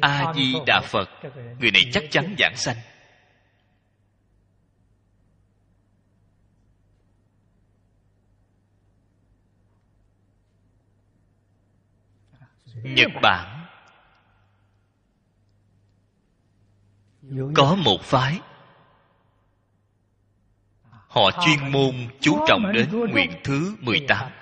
a 0.00 0.32
di 0.34 0.54
đà 0.66 0.80
phật. 0.80 1.10
Người 1.60 1.70
này 1.70 1.82
chắc 1.92 2.04
chắn 2.10 2.34
giảng 2.38 2.56
sanh 2.56 2.76
nhật 12.84 13.10
bản. 13.22 13.66
Có 17.54 17.74
một 17.74 18.02
phái. 18.02 18.40
Họ 21.08 21.30
chuyên 21.44 21.72
môn 21.72 21.94
chú 22.20 22.38
trọng 22.48 22.72
đến 22.72 22.88
nguyện 23.10 23.30
thứ 23.44 23.76
18 23.80 24.32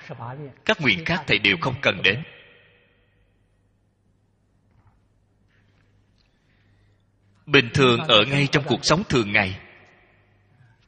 các 0.65 0.81
nguyện 0.81 1.05
khác 1.05 1.25
thầy 1.27 1.39
đều 1.39 1.57
không 1.61 1.75
cần 1.83 2.03
đến. 2.03 2.23
Bình 7.47 7.69
thường 7.75 8.01
ở 8.01 8.25
ngay 8.31 8.49
trong 8.53 8.65
cuộc 8.67 8.85
sống 8.85 9.03
thường 9.09 9.33
ngày, 9.33 9.59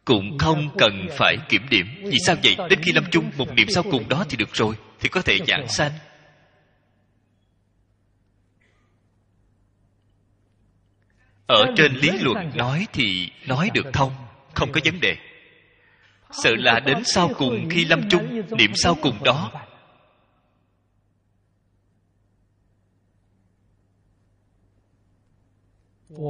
cũng 0.04 0.38
không 0.38 0.76
cần 0.78 1.08
phải 1.18 1.36
kiểm 1.48 1.62
điểm. 1.70 1.86
Vì 2.04 2.18
sao 2.26 2.36
vậy? 2.42 2.56
Đến 2.70 2.80
khi 2.82 2.92
lâm 2.92 3.04
chung 3.10 3.30
một 3.36 3.52
niệm 3.54 3.68
sau 3.70 3.82
cùng 3.82 4.08
đó 4.08 4.24
thì 4.28 4.36
được 4.36 4.54
rồi, 4.54 4.74
thì 5.00 5.08
có 5.08 5.22
thể 5.22 5.38
giảng 5.46 5.68
sanh. 5.68 5.92
Ở 11.46 11.66
trên 11.76 11.94
lý 11.94 12.10
luận 12.18 12.50
nói 12.54 12.86
thì 12.92 13.30
nói 13.46 13.70
được 13.74 13.86
thông 13.92 14.12
không 14.54 14.72
có 14.72 14.80
vấn 14.84 15.00
đề. 15.00 15.16
Sợ 16.30 16.50
là 16.58 16.80
đến 16.80 17.04
sau 17.04 17.30
cùng 17.38 17.68
khi 17.70 17.84
lâm 17.84 18.08
chung 18.08 18.42
niệm 18.58 18.72
sau 18.74 18.96
cùng 19.02 19.24
đó. 19.24 19.50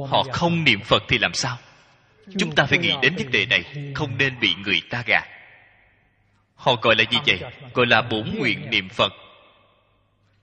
họ 0.09 0.23
không 0.31 0.63
niệm 0.63 0.79
phật 0.81 1.03
thì 1.07 1.17
làm 1.17 1.33
sao? 1.33 1.57
Chúng 2.39 2.55
ta 2.55 2.65
phải 2.65 2.77
nghĩ 2.77 2.93
đến 3.01 3.15
vấn 3.15 3.31
đề 3.31 3.45
này 3.45 3.91
không 3.95 4.17
nên 4.17 4.39
bị 4.39 4.55
người 4.55 4.81
ta 4.89 5.03
gạt. 5.07 5.23
Họ 6.55 6.75
gọi 6.81 6.95
là 6.95 7.03
gì 7.11 7.17
vậy? 7.25 7.51
gọi 7.73 7.85
là 7.85 8.01
bổn 8.01 8.35
nguyện 8.37 8.69
niệm 8.69 8.89
phật. 8.89 9.13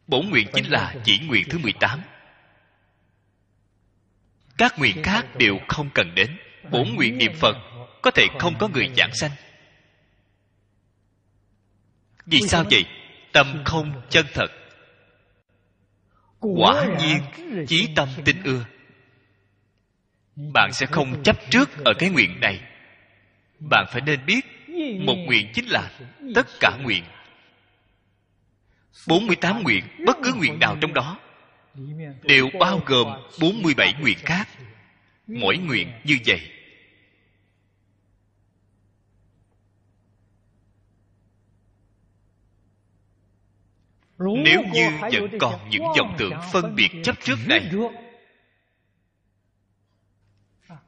Bổn 0.07 0.31
nguyện 0.31 0.49
chính 0.53 0.71
là 0.71 0.95
chỉ 1.05 1.19
nguyện 1.19 1.45
thứ 1.51 1.59
18 1.59 2.01
các 4.59 4.79
nguyện 4.79 5.03
khác 5.03 5.27
đều 5.39 5.59
không 5.69 5.91
cần 5.95 6.15
đến. 6.15 6.37
Bổn 6.71 6.89
nguyện 6.95 7.19
niệm 7.19 7.33
phật 7.35 7.57
có 8.03 8.11
thể 8.11 8.27
không 8.39 8.55
có 8.59 8.69
người 8.69 8.91
giảng 8.97 9.15
sanh. 9.15 9.31
Vì 12.27 12.41
sao 12.41 12.65
vậy? 12.71 12.85
Tâm 13.33 13.63
không 13.65 14.03
chân 14.11 14.27
thật. 14.35 14.49
Quả 16.41 16.87
nhiên, 17.01 17.19
chí 17.69 17.89
tâm 17.97 18.09
tin 18.25 18.43
ưa. 18.43 18.65
Bạn 20.37 20.73
sẽ 20.73 20.87
không 20.87 21.23
chấp 21.23 21.37
trước 21.51 21.85
ở 21.85 21.93
cái 21.99 22.11
nguyện 22.11 22.41
này. 22.41 22.61
Bạn 23.59 23.87
phải 23.93 24.01
nên 24.01 24.27
biết, 24.27 24.47
một 25.01 25.17
nguyện 25.17 25.51
chính 25.55 25.67
là 25.69 25.91
tất 26.35 26.47
cả 26.61 26.79
nguyện. 26.83 27.05
48 29.09 29.63
nguyện, 29.63 29.85
bất 30.07 30.17
cứ 30.23 30.33
nguyện 30.35 30.59
nào 30.59 30.77
trong 30.81 30.95
đó 30.95 31.19
đều 32.23 32.49
bao 32.61 32.81
gồm 32.87 33.07
47 33.41 33.95
nguyện 34.01 34.19
khác. 34.19 34.49
Mỗi 35.27 35.57
nguyện 35.57 35.93
như 36.05 36.19
vậy. 36.27 36.41
Nếu 44.19 44.63
như 44.73 44.89
vẫn 45.13 45.39
còn 45.41 45.71
những 45.71 45.83
dòng 45.97 46.15
tưởng 46.19 46.33
phân 46.53 46.75
biệt 46.75 46.89
chấp 47.05 47.17
trước 47.25 47.37
này, 47.47 47.71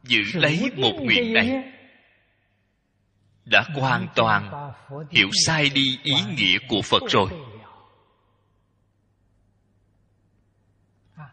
giữ 0.02 0.20
lấy 0.34 0.70
một 0.76 0.92
nguyện 1.00 1.32
này, 1.32 1.72
đã 3.44 3.64
hoàn 3.74 4.06
toàn 4.14 4.72
hiểu 5.10 5.28
sai 5.46 5.70
đi 5.74 5.98
ý 6.02 6.14
nghĩa 6.36 6.58
của 6.68 6.82
phật 6.82 7.02
rồi. 7.10 7.30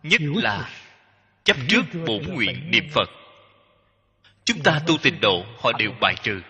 Nhất 0.04 0.22
là 0.22 0.70
chấp 1.44 1.58
trước 1.70 1.82
bổn 2.08 2.24
nguyện 2.28 2.72
niệm 2.72 2.90
phật. 2.94 3.10
Chúng 4.44 4.60
ta 4.64 4.80
tu 4.88 4.98
tịnh 4.98 5.22
độ 5.22 5.44
họ 5.60 5.72
đều 5.72 5.92
bài 6.02 6.16
trừ. 6.24 6.42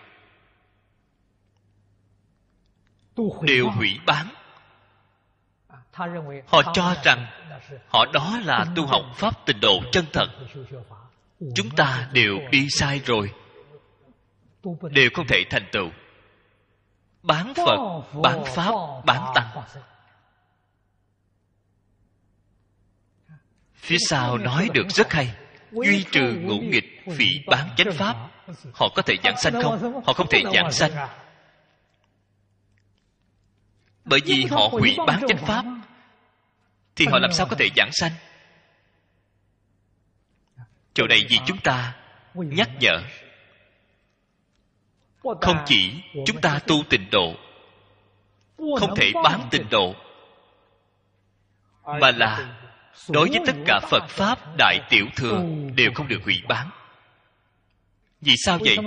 Đều 3.42 3.68
hủy 3.68 3.98
bán. 4.06 4.28
Họ 6.46 6.62
cho 6.74 6.94
rằng 7.04 7.26
họ 7.88 8.06
đó 8.12 8.40
là 8.44 8.66
tu 8.76 8.86
học 8.86 9.02
pháp 9.16 9.46
tịnh 9.46 9.60
độ 9.60 9.80
chân 9.92 10.04
thật. 10.12 10.26
chúng 11.54 11.70
ta 11.76 12.08
đều 12.12 12.38
đi 12.50 12.66
sai 12.70 13.00
rồi. 13.04 13.32
Đều 14.90 15.10
không 15.14 15.26
thể 15.26 15.44
thành 15.50 15.68
tựu. 15.72 15.90
Bán 17.22 17.54
phật 17.54 18.02
bán 18.22 18.44
pháp 18.44 18.72
bán 19.04 19.32
tăng 19.34 19.64
phía 23.82 23.96
sau 24.08 24.38
nói 24.38 24.68
được 24.74 24.88
rất 24.88 25.12
hay. 25.12 25.34
Duy 25.72 26.04
trừ 26.12 26.34
ngũ 26.42 26.58
nghịch 26.58 27.04
phỉ 27.16 27.26
bán 27.46 27.68
chánh 27.76 27.92
pháp. 27.92 28.16
Họ 28.74 28.88
có 28.94 29.02
thể 29.02 29.14
giảng 29.24 29.36
sanh 29.36 29.62
không? 29.62 30.02
Họ 30.06 30.12
không 30.12 30.26
thể 30.30 30.42
giảng 30.54 30.72
sanh. 30.72 30.90
Bởi 34.04 34.20
vì 34.24 34.44
họ 34.50 34.68
hủy 34.72 34.96
bán 35.06 35.22
chánh 35.28 35.46
pháp, 35.46 35.64
thì 36.96 37.06
họ 37.06 37.18
làm 37.18 37.32
sao 37.32 37.46
có 37.46 37.56
thể 37.56 37.68
giảng 37.76 37.90
sanh? 37.92 38.12
Chỗ 40.94 41.06
này 41.06 41.26
vì 41.28 41.38
chúng 41.46 41.58
ta 41.58 41.96
nhắc 42.34 42.70
nhở. 42.80 43.02
Không 45.22 45.56
chỉ 45.66 46.02
chúng 46.26 46.40
ta 46.40 46.60
tu 46.66 46.76
tịnh 46.90 47.10
độ, 47.10 47.34
không 48.56 48.96
thể 48.96 49.12
bán 49.24 49.48
tịnh 49.50 49.68
độ, 49.70 49.94
mà 51.84 52.10
là 52.10 52.61
đối 53.08 53.28
với 53.28 53.40
tất 53.46 53.56
cả 53.66 53.80
phật 53.90 54.06
pháp, 54.08 54.38
đại 54.58 54.80
tiểu 54.90 55.06
thừa 55.16 55.44
đều 55.74 55.90
không 55.94 56.08
được 56.08 56.20
hủy 56.24 56.42
bán. 56.48 56.70
Vì 58.20 58.34
sao 58.44 58.58
vậy? 58.58 58.78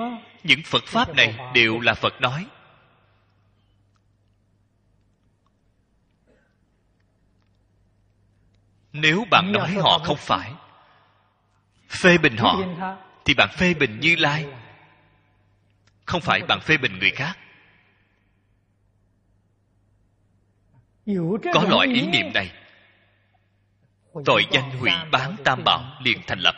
Những 0.43 0.61
phật 0.65 0.83
pháp 0.85 1.15
này 1.15 1.35
đều 1.53 1.79
là 1.79 1.93
phật 1.93 2.21
nói. 2.21 2.45
Nếu 8.93 9.25
bạn 9.31 9.51
nói 9.51 9.71
họ 9.71 9.99
không 9.99 10.17
phải, 10.17 10.53
phê 11.89 12.17
bình 12.17 12.37
họ, 12.37 12.55
thì 13.25 13.33
bạn 13.33 13.49
phê 13.57 13.73
bình 13.73 13.99
như 13.99 14.15
lai. 14.15 14.45
Không 16.05 16.21
phải 16.21 16.41
bạn 16.47 16.59
phê 16.61 16.77
bình 16.77 16.99
người 16.99 17.11
khác. 17.11 17.37
Có 21.53 21.63
loại 21.69 21.87
ý 21.87 22.07
niệm 22.07 22.33
này 22.33 22.51
tội 24.25 24.45
danh 24.51 24.69
hủy 24.79 24.91
bán 25.11 25.35
tam 25.43 25.63
bảo 25.65 25.99
liền 26.03 26.17
thành 26.27 26.39
lập. 26.39 26.55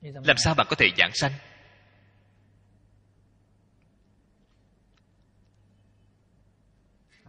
Làm 0.00 0.36
sao 0.44 0.54
bạn 0.54 0.66
có 0.70 0.76
thể 0.76 0.90
giảng 0.98 1.10
sanh? 1.14 1.32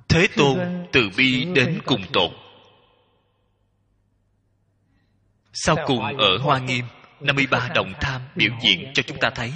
Thế 0.08 0.28
tôn 0.36 0.88
từ 0.92 1.10
bi 1.18 1.46
đến 1.56 1.82
cùng 1.86 2.02
tột 2.14 2.32
sau 5.54 5.76
cùng 5.86 6.18
ở 6.18 6.38
hoa 6.38 6.60
nghiêm 6.60 6.86
53 7.20 7.70
đồng 7.76 7.94
tham 8.02 8.22
biểu 8.36 8.52
diễn 8.62 8.94
cho 8.94 9.04
chúng 9.04 9.18
ta 9.20 9.30
thấy. 9.30 9.54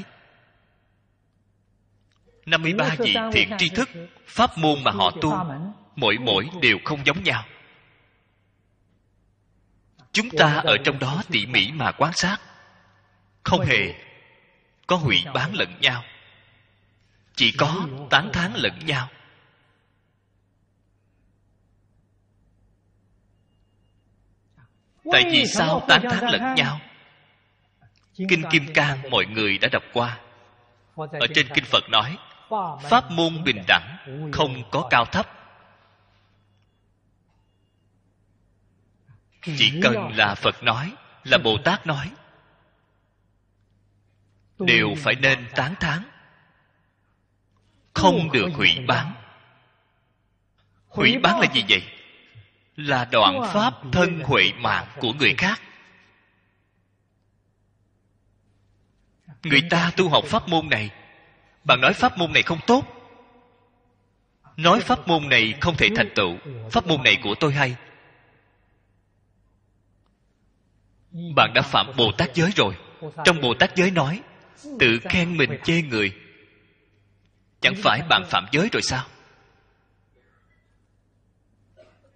53 2.45 2.95
vị 2.99 3.15
thiện 3.33 3.49
tri 3.57 3.69
thức, 3.69 3.89
Pháp 4.27 4.57
môn 4.57 4.83
mà 4.83 4.91
họ 4.91 5.11
tu, 5.21 5.33
Mỗi 5.95 6.17
mỗi 6.17 6.49
đều 6.61 6.77
không 6.85 7.05
giống 7.05 7.23
nhau. 7.23 7.43
Chúng 10.21 10.29
ta 10.37 10.61
ở 10.63 10.77
trong 10.83 10.99
đó 10.99 11.21
tỉ 11.31 11.45
mỉ 11.45 11.71
mà 11.71 11.91
quan 11.91 12.11
sát. 12.13 12.37
Không 13.43 13.61
hề 13.61 13.93
có 14.87 14.95
hủy 14.95 15.23
bán 15.33 15.53
lẫn 15.53 15.75
nhau. 15.81 16.03
Chỉ 17.35 17.51
có 17.57 17.87
tán 18.09 18.29
thán 18.33 18.53
lẫn 18.55 18.79
nhau. 18.85 19.07
Tại 25.11 25.23
vì 25.31 25.45
sao 25.45 25.85
tán 25.87 26.01
thán 26.09 26.31
lẫn 26.31 26.55
nhau? 26.55 26.79
Kinh 28.29 28.43
kim 28.51 28.73
cang 28.73 29.09
mọi 29.09 29.25
người 29.25 29.57
đã 29.57 29.69
đọc 29.71 29.83
qua. 29.93 30.19
Ở 30.95 31.27
trên 31.35 31.47
kinh 31.55 31.65
phật 31.65 31.83
nói, 31.89 32.17
pháp 32.89 33.11
môn 33.11 33.43
bình 33.43 33.63
đẳng 33.67 33.97
không 34.33 34.63
có 34.71 34.87
cao 34.89 35.05
thấp. 35.05 35.38
Chỉ 39.41 39.79
cần 39.83 40.15
là 40.15 40.35
phật 40.35 40.63
nói 40.63 40.93
là 41.23 41.37
bồ 41.37 41.57
tát 41.65 41.87
nói 41.87 42.11
đều 44.59 44.95
phải 44.97 45.15
nên 45.15 45.47
tán 45.55 45.75
thán. 45.79 46.03
Không 47.93 48.31
được 48.31 48.49
hủy 48.53 48.75
bán. 48.87 49.13
hủy 50.87 51.17
bán 51.23 51.39
là 51.39 51.47
gì 51.53 51.63
vậy? 51.69 51.83
Là 52.75 53.05
đoạn 53.11 53.41
pháp 53.53 53.73
thân 53.91 54.19
huệ 54.19 54.51
mạng 54.57 54.85
của 54.99 55.13
người 55.13 55.35
khác. 55.37 55.61
Người 59.43 59.61
ta 59.69 59.91
tu 59.97 60.09
học 60.09 60.23
pháp 60.25 60.47
môn 60.47 60.69
này 60.69 60.89
bạn 61.63 61.81
nói 61.81 61.93
pháp 61.93 62.17
môn 62.17 62.33
này 62.33 62.43
không 62.43 62.59
tốt. 62.67 62.83
Nói 64.57 64.79
pháp 64.79 65.07
môn 65.07 65.29
này 65.29 65.53
không 65.61 65.75
thể 65.77 65.89
thành 65.95 66.09
tựu. 66.15 66.37
Pháp 66.71 66.87
môn 66.87 67.03
này 67.03 67.17
của 67.23 67.35
tôi 67.39 67.53
hay 67.53 67.75
bạn 71.11 71.53
đã 71.53 71.61
phạm 71.61 71.91
bồ 71.97 72.11
tát 72.17 72.35
giới 72.35 72.51
rồi. 72.55 72.75
Trong 73.25 73.41
bồ 73.41 73.53
tát 73.53 73.75
giới 73.75 73.91
nói, 73.91 74.21
tự 74.79 74.99
khen 75.09 75.37
mình 75.37 75.49
chê 75.63 75.81
người. 75.81 76.15
Chẳng 77.61 77.75
phải 77.83 78.01
bạn 78.09 78.23
phạm 78.29 78.45
giới 78.51 78.69
rồi 78.71 78.81
sao? 78.81 79.05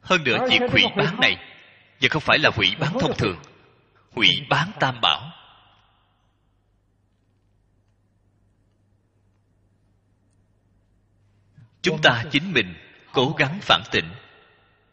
Hơn 0.02 0.24
nữa 0.24 0.38
việc 0.50 0.62
hủy 0.72 0.84
bán 0.98 1.20
này 1.20 1.38
giờ 2.00 2.10
không 2.12 2.22
phải 2.22 2.40
là 2.40 2.50
hủy 2.56 2.76
bán 2.80 2.94
thông 3.00 3.18
thường. 3.18 3.38
Hủy 4.12 4.30
bán 4.50 4.72
tam 4.80 5.02
bảo. 5.02 5.32
Chúng 11.82 12.02
ta 12.02 12.24
chính 12.32 12.54
mình 12.54 12.76
cố 13.14 13.36
gắng 13.38 13.60
phản 13.62 13.82
tỉnh 13.92 14.06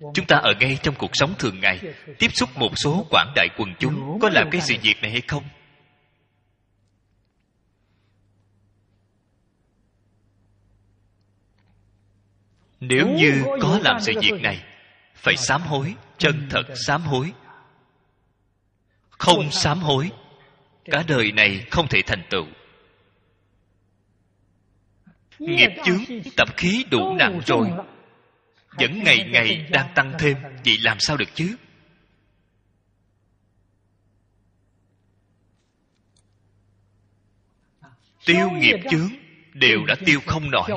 chúng 0.00 0.26
ta 0.26 0.36
ở 0.36 0.54
ngay 0.60 0.78
trong 0.82 0.94
cuộc 0.98 1.10
sống 1.12 1.34
thường 1.38 1.60
ngày, 1.60 1.80
tiếp 2.18 2.28
xúc 2.34 2.48
một 2.56 2.72
số 2.76 3.06
quảng 3.10 3.32
đại 3.34 3.48
quần 3.56 3.74
chúng, 3.78 4.18
có 4.20 4.28
làm 4.28 4.50
cái 4.50 4.60
sự 4.60 4.74
việc 4.82 5.02
này 5.02 5.10
hay 5.10 5.20
không? 5.20 5.44
Nếu 12.80 13.08
như 13.08 13.44
có 13.60 13.78
làm 13.82 14.00
sự 14.00 14.12
việc 14.20 14.42
này, 14.42 14.64
phải 15.14 15.36
sám 15.36 15.62
hối, 15.62 15.94
chân 16.18 16.46
thật 16.50 16.62
sám 16.86 17.02
hối. 17.02 17.32
Không 19.10 19.50
sám 19.50 19.78
hối, 19.78 20.10
cả 20.84 21.04
đời 21.08 21.32
này 21.32 21.66
không 21.70 21.88
thể 21.88 22.02
thành 22.06 22.22
tựu. 22.30 22.46
Nghiệp 25.38 25.70
chướng, 25.84 26.20
tập 26.36 26.48
khí 26.56 26.84
đủ 26.90 27.14
nặng 27.18 27.40
rồi 27.46 27.70
vẫn 28.70 29.04
ngày 29.04 29.28
ngày 29.30 29.66
đang 29.70 29.92
tăng 29.94 30.12
thêm 30.18 30.36
vậy 30.64 30.76
làm 30.80 30.96
sao 31.00 31.16
được 31.16 31.28
chứ? 31.34 31.56
Tiêu 38.24 38.50
nghiệp 38.50 38.76
chướng 38.90 39.10
đều 39.54 39.84
đã 39.86 39.94
tiêu 40.06 40.20
không 40.26 40.50
nổi. 40.50 40.70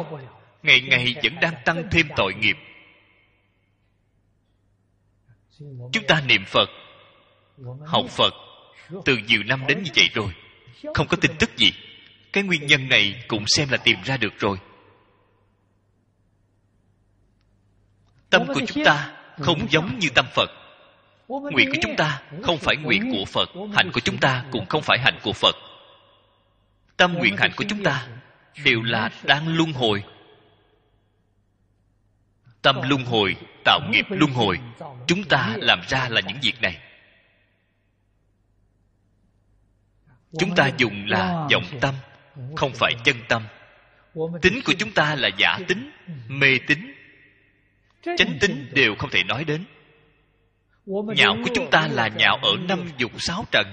ngày 0.64 0.82
ngày 0.82 1.16
vẫn 1.24 1.36
đang 1.42 1.54
tăng 1.66 1.84
thêm 1.92 2.08
tội 2.16 2.34
nghiệp. 2.34 2.56
Chúng 5.92 6.08
ta 6.08 6.22
niệm 6.28 6.46
phật 6.46 6.70
học 7.86 8.06
phật 8.10 8.34
từ 9.06 9.18
nhiều 9.18 9.44
năm 9.44 9.64
đến 9.68 9.84
như 9.84 9.92
vậy 9.96 10.10
rồi 10.14 10.34
không 10.94 11.08
có 11.08 11.18
tin 11.18 11.32
tức 11.40 11.58
gì. 11.58 11.72
Cái 12.34 12.44
nguyên 12.44 12.66
nhân 12.66 12.90
này 12.90 13.24
cũng 13.28 13.44
xem 13.48 13.70
là 13.70 13.78
tìm 13.78 13.98
ra 14.04 14.18
được 14.18 14.34
rồi 14.40 14.58
tâm 18.34 18.48
của 18.48 18.62
chúng 18.68 18.86
ta 18.86 19.12
không 19.40 19.68
giống 19.70 20.00
như 20.00 20.08
tâm 20.16 20.26
phật. 20.36 20.50
Nguyện 21.28 21.70
của 21.70 21.78
chúng 21.82 21.96
ta 21.96 22.22
không 22.44 22.58
phải 22.58 22.76
nguyện 22.78 23.12
của 23.12 23.26
phật 23.26 23.50
hạnh 23.76 23.92
của 23.94 24.00
chúng 24.00 24.18
ta 24.18 24.46
cũng 24.52 24.66
không 24.66 24.82
phải 24.82 25.00
hạnh 25.00 25.20
của 25.24 25.34
phật. 25.34 25.56
Tâm 26.98 27.14
nguyện 27.14 27.38
hạnh 27.38 27.52
của 27.56 27.64
chúng 27.70 27.84
ta 27.84 28.08
đều 28.66 28.82
là 28.82 29.10
đang 29.24 29.58
luân 29.58 29.74
hồi. 29.74 30.04
tâm 32.62 32.82
luân 32.90 33.06
hồi 33.06 33.36
tạo 33.66 33.80
nghiệp 33.92 34.06
luân 34.10 34.32
hồi 34.32 34.60
chúng 35.08 35.24
ta 35.24 35.54
làm 35.58 35.82
ra 35.88 36.08
là 36.10 36.22
những 36.22 36.38
việc 36.42 36.62
này. 36.62 36.78
Chúng 40.40 40.56
ta 40.56 40.70
dùng 40.78 41.06
là 41.08 41.48
vọng 41.52 41.80
tâm 41.82 41.96
không 42.56 42.72
phải 42.74 42.94
chân 43.04 43.16
tâm. 43.30 43.44
Tính 44.42 44.60
của 44.66 44.74
chúng 44.80 44.92
ta 44.92 45.16
là 45.16 45.30
giả 45.38 45.60
tính 45.68 45.92
mê 46.28 46.60
tính 46.68 46.93
chánh 48.04 48.38
tính 48.42 48.68
đều 48.74 48.96
không 49.00 49.10
thể 49.10 49.24
nói 49.24 49.44
đến. 49.44 49.66
Nhạo 50.86 51.36
của 51.44 51.50
chúng 51.54 51.70
ta 51.72 51.88
là 51.88 52.08
nhạo 52.08 52.38
ở 52.38 52.52
năm 52.68 52.90
dục 52.98 53.12
sáu 53.18 53.46
trần. 53.52 53.68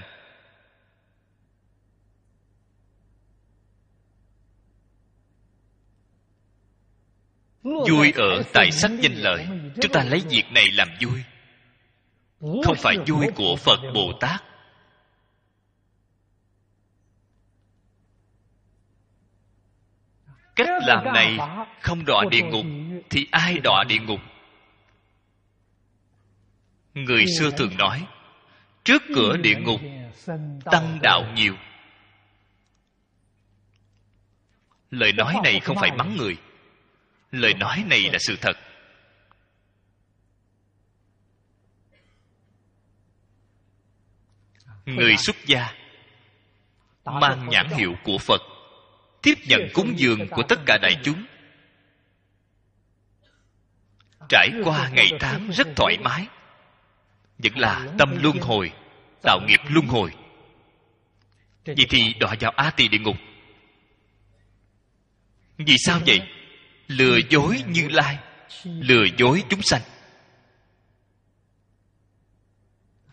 Vui 7.63 8.11
ở 8.15 8.43
tài 8.53 8.71
sắc 8.71 8.91
danh 9.01 9.15
lợi 9.15 9.47
chúng 9.81 9.91
ta 9.91 10.03
lấy 10.03 10.21
việc 10.29 10.45
này 10.51 10.65
làm 10.71 10.87
vui. 11.01 11.23
Không 12.63 12.75
phải 12.77 12.97
vui 13.07 13.27
của 13.35 13.55
phật 13.55 13.79
bồ 13.93 14.13
tát 14.19 14.50
cách 20.55 20.69
làm 20.87 21.13
này 21.13 21.37
không 21.81 22.05
đọa 22.05 22.25
địa 22.31 22.41
ngục 22.41 22.65
thì 23.09 23.27
ai 23.31 23.57
đọa 23.63 23.83
địa 23.83 23.99
ngục? 23.99 24.19
Người 26.93 27.25
xưa 27.39 27.51
thường 27.51 27.77
nói 27.77 28.07
trước 28.83 29.01
cửa 29.15 29.37
địa 29.37 29.55
ngục 29.55 29.81
tăng 30.65 30.99
đạo 31.01 31.23
nhiều. 31.35 31.55
Lời 34.91 35.11
nói 35.11 35.35
này 35.43 35.59
không 35.59 35.77
phải 35.79 35.91
mắng 35.91 36.17
người. 36.17 36.37
Lời 37.31 37.53
nói 37.53 37.83
này 37.89 38.01
là 38.13 38.19
sự 38.19 38.35
thật. 38.41 38.57
Người 44.85 45.17
xuất 45.17 45.35
gia 45.45 45.73
mang 47.05 47.49
nhãn 47.49 47.69
hiệu 47.69 47.95
của 48.03 48.17
phật 48.17 48.41
tiếp 49.21 49.35
nhận 49.45 49.61
cúng 49.73 49.93
dường 49.97 50.27
của 50.29 50.43
tất 50.43 50.59
cả 50.65 50.77
đại 50.81 50.97
chúng. 51.03 51.25
Trải 54.29 54.49
qua 54.63 54.89
ngày 54.93 55.07
tháng 55.19 55.49
rất 55.49 55.67
thoải 55.75 55.97
mái. 56.01 56.27
Vẫn 57.37 57.57
là 57.59 57.87
tâm 57.97 58.23
luân 58.23 58.37
hồi 58.37 58.71
tạo 59.23 59.39
nghiệp 59.47 59.59
luân 59.69 59.87
hồi. 59.87 60.11
Vậy 61.65 61.85
thì 61.89 62.13
đọa 62.13 62.35
vào 62.39 62.51
a 62.51 62.69
tỳ 62.69 62.87
địa 62.87 62.97
ngục. 62.97 63.17
Vì 65.57 65.75
sao 65.77 65.99
vậy? 66.05 66.21
Lừa 66.87 67.17
dối 67.29 67.63
như 67.67 67.87
lai 67.87 68.17
lừa 68.63 69.05
dối 69.17 69.43
chúng 69.49 69.61
sanh. 69.61 69.81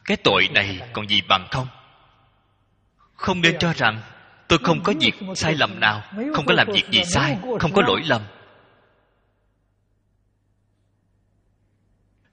Cái 0.05 0.17
tội 0.17 0.49
này 0.55 0.81
còn 0.93 1.09
gì 1.09 1.21
bằng 1.29 1.49
không? 1.51 1.69
Không 3.15 3.41
nên 3.41 3.57
cho 3.59 3.73
rằng 3.73 4.03
tôi 4.49 4.59
không 4.63 4.83
có 4.83 4.93
việc 5.01 5.15
sai 5.37 5.55
lầm 5.55 5.81
nào, 5.81 6.03
không 6.35 6.47
có 6.47 6.55
làm 6.55 6.67
việc 6.73 6.85
gì 6.91 7.05
sai, 7.05 7.39
không 7.61 7.73
có 7.73 7.83
lỗi 7.87 8.01
lầm. 8.07 8.23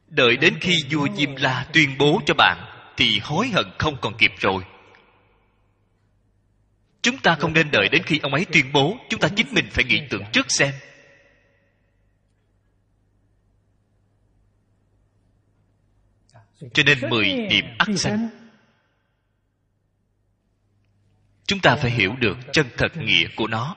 Đợi 0.08 0.38
đến 0.38 0.58
khi 0.62 0.84
vua 0.92 1.08
diêm 1.16 1.36
la 1.36 1.68
tuyên 1.74 1.98
bố 1.98 2.22
cho 2.26 2.34
bạn, 2.34 2.58
thì 2.98 3.20
hối 3.24 3.48
hận 3.48 3.66
không 3.78 3.98
còn 4.02 4.18
kịp 4.18 4.32
rồi. 4.38 4.64
Chúng 7.02 7.18
ta 7.18 7.36
không 7.40 7.54
nên 7.54 7.72
đợi 7.72 7.90
đến 7.92 8.04
khi 8.04 8.20
ông 8.24 8.34
ấy 8.34 8.46
tuyên 8.52 8.74
bố, 8.74 8.98
chúng 9.10 9.20
ta 9.20 9.28
chính 9.36 9.48
mình 9.52 9.66
phải 9.72 9.84
nghĩ 9.84 10.02
tưởng 10.10 10.24
trước 10.32 10.46
xem. 10.50 10.74
Cho 16.74 16.84
nên 16.86 17.10
mười 17.10 17.26
điểm 17.50 17.66
ắt 17.78 17.88
sanh 17.96 18.45
chúng 21.48 21.60
ta 21.60 21.76
phải 21.76 21.92
hiểu 21.92 22.16
được 22.20 22.38
chân 22.54 22.66
thật 22.78 22.98
nghĩa 22.98 23.28
của 23.36 23.48
nó. 23.48 23.76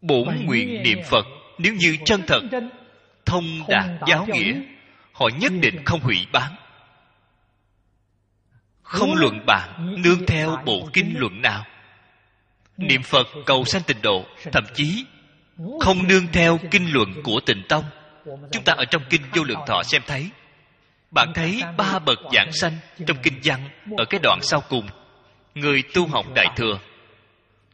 Bổn 0.00 0.44
nguyện 0.44 0.82
niệm 0.82 0.98
phật 1.10 1.26
nếu 1.58 1.74
như 1.74 1.96
chân 2.04 2.22
thật 2.26 2.40
thông 3.26 3.44
đạt 3.68 3.90
giáo 4.08 4.26
nghĩa 4.26 4.60
họ 5.12 5.28
nhất 5.40 5.52
định 5.60 5.84
không 5.84 6.00
hủy 6.00 6.26
bán. 6.32 6.56
Không 8.82 9.14
luận 9.14 9.46
bạn 9.46 9.96
nương 10.02 10.26
theo 10.26 10.56
bộ 10.64 10.88
kinh 10.92 11.14
luận 11.18 11.42
nào. 11.42 11.64
Niệm 12.76 13.02
phật 13.02 13.26
cầu 13.46 13.64
sanh 13.64 13.82
tịnh 13.82 14.02
độ 14.02 14.26
thậm 14.52 14.64
chí 14.74 15.04
không 15.80 16.08
nương 16.08 16.26
theo 16.32 16.58
kinh 16.70 16.92
luận 16.92 17.22
của 17.24 17.40
tịnh 17.46 17.62
tông. 17.68 17.84
chúng 18.52 18.64
ta 18.64 18.72
ở 18.72 18.84
trong 18.84 19.02
kinh 19.10 19.22
vô 19.34 19.44
lượng 19.44 19.60
thọ 19.66 19.82
xem 19.82 20.02
thấy 20.06 20.30
bạn 21.10 21.32
thấy 21.34 21.62
ba 21.76 21.98
bậc 21.98 22.18
giảng 22.32 22.52
sanh 22.52 22.72
trong 23.06 23.16
kinh 23.22 23.40
văn 23.44 23.68
ở 23.96 24.04
cái 24.10 24.20
đoạn 24.22 24.38
sau 24.42 24.62
cùng. 24.68 24.86
Người 25.54 25.82
tu 25.94 26.06
học 26.06 26.26
đại 26.34 26.46
thừa, 26.56 26.78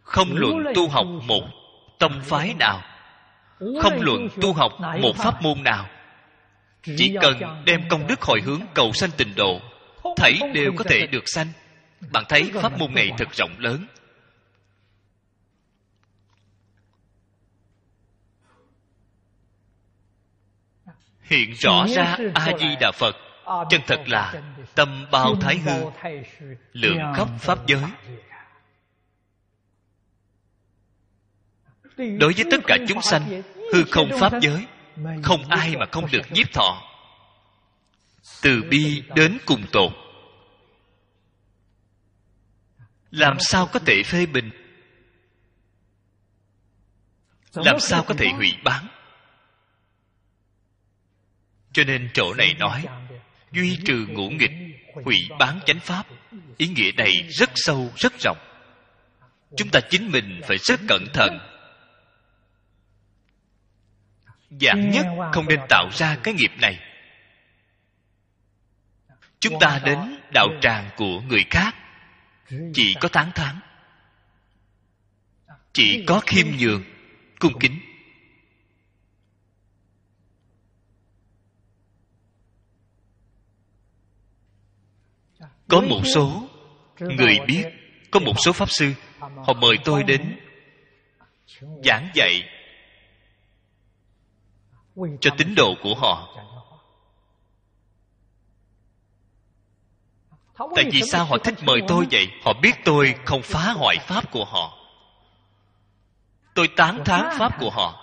không 0.03 0.29
luận 0.33 0.65
tu 0.75 0.89
học 0.89 1.07
một 1.27 1.43
tông 1.99 2.21
phái 2.23 2.55
nào, 2.59 2.83
không 3.59 4.01
luận 4.01 4.29
tu 4.41 4.53
học 4.53 4.73
một 5.01 5.17
pháp 5.17 5.43
môn 5.43 5.63
nào, 5.63 5.87
chỉ 6.97 7.15
cần 7.21 7.41
đem 7.65 7.81
công 7.89 8.07
đức 8.07 8.23
hồi 8.23 8.41
hướng 8.45 8.61
cầu 8.75 8.93
sanh 8.93 9.11
tịnh 9.17 9.35
độ, 9.37 9.61
thảy 10.17 10.41
đều 10.55 10.73
có 10.77 10.85
thể 10.85 11.07
được 11.07 11.25
sanh. 11.27 11.47
Bạn 12.13 12.25
thấy 12.29 12.51
pháp 12.55 12.79
môn 12.79 12.95
này 12.95 13.11
thật 13.19 13.29
rộng 13.33 13.51
lớn. 13.59 13.87
Hiện 21.23 21.53
rõ 21.53 21.87
ra 21.87 22.17
a 22.35 22.53
di 22.59 22.77
đà 22.81 22.93
phật. 22.93 23.17
Chân 23.71 23.81
thật 23.87 24.01
là 24.07 24.43
tâm 24.75 25.07
bao 25.11 25.37
thái 25.41 25.59
hư 25.59 25.85
lượng 26.73 26.99
khắp 27.17 27.29
pháp 27.39 27.67
giới. 27.67 27.83
Đối 31.97 32.33
với 32.33 32.45
tất 32.51 32.61
cả 32.67 32.77
chúng 32.89 33.03
sanh 33.03 33.43
hư 33.73 33.85
không 33.91 34.11
pháp 34.21 34.33
giới 34.43 34.67
không 35.23 35.49
ai 35.49 35.77
mà 35.77 35.87
không 35.93 36.07
được 36.13 36.33
nhiếp 36.33 36.53
thọ. 36.53 36.83
từ 38.43 38.63
bi 38.71 39.03
đến 39.15 39.39
cùng 39.47 39.63
tột 39.73 39.93
làm 43.11 43.37
sao 43.41 43.67
có 43.73 43.79
thể 43.79 44.03
phê 44.03 44.27
bình? 44.27 44.51
Làm 47.55 47.81
sao 47.81 48.05
có 48.07 48.15
thể 48.19 48.27
hủy 48.37 48.55
bán 48.65 48.89
cho 51.73 51.85
nên 51.85 52.11
chỗ 52.15 52.35
này 52.35 52.55
nói, 52.55 52.85
duy 53.53 53.79
trừ 53.85 54.07
ngũ 54.09 54.31
nghịch, 54.31 54.53
hủy 55.05 55.17
bán 55.39 55.61
chánh 55.67 55.81
pháp, 55.81 56.07
ý 56.57 56.69
nghĩa 56.69 56.93
này 56.97 57.13
rất 57.29 57.51
sâu, 57.55 57.93
rất 57.97 58.13
rộng. 58.21 58.39
Chúng 59.57 59.69
ta 59.69 59.81
chính 59.91 60.11
mình 60.13 60.41
phải 60.49 60.59
rất 60.59 60.81
cẩn 60.89 61.07
thận. 61.13 61.39
Giảm 64.61 64.91
nhất 64.91 65.07
không 65.33 65.49
nên 65.49 65.61
tạo 65.69 65.89
ra 65.93 66.17
cái 66.23 66.35
nghiệp 66.35 66.53
này. 66.61 66.79
Chúng 69.41 69.59
ta 69.61 69.81
đến 69.85 69.99
đạo 70.35 70.49
tràng 70.61 70.91
của 70.97 71.21
người 71.21 71.45
khác, 71.51 71.75
chỉ 72.75 72.95
có 73.01 73.09
tán 73.09 73.31
thán, 73.35 73.57
chỉ 75.73 76.05
có 76.07 76.21
khiêm 76.27 76.47
nhường, 76.59 76.85
cung 77.39 77.59
kính. 77.61 77.92
Có 85.73 85.81
một 85.81 86.01
số 86.15 86.49
người 86.99 87.39
biết, 87.47 87.65
có 88.11 88.21
một 88.21 88.35
số 88.45 88.53
pháp 88.53 88.71
sư, 88.71 88.93
họ 89.19 89.53
mời 89.61 89.77
tôi 89.85 90.03
đến 90.03 90.39
giảng 91.85 92.09
dạy 92.15 92.49
cho 95.21 95.31
tín 95.39 95.55
đồ 95.55 95.75
của 95.83 95.95
họ. 95.95 96.29
Tại 100.77 100.85
vì 100.93 101.01
sao 101.11 101.25
họ 101.25 101.39
thích 101.39 101.55
mời 101.63 101.81
tôi 101.89 102.07
vậy? 102.11 102.29
Họ 102.43 102.53
biết 102.63 102.73
tôi 102.85 103.15
không 103.25 103.43
phá 103.43 103.73
hoại 103.73 103.97
pháp 104.01 104.31
của 104.31 104.45
họ. 104.45 104.79
Tôi 106.55 106.69
tán 106.77 107.03
thán 107.05 107.39
pháp 107.39 107.59
của 107.61 107.71
họ. 107.71 107.99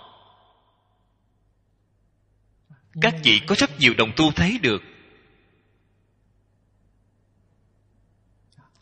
Các 3.00 3.14
vị 3.22 3.40
có 3.46 3.54
rất 3.58 3.70
nhiều 3.78 3.94
đồng 3.98 4.10
tu 4.16 4.32
thấy 4.32 4.58
được. 4.62 4.82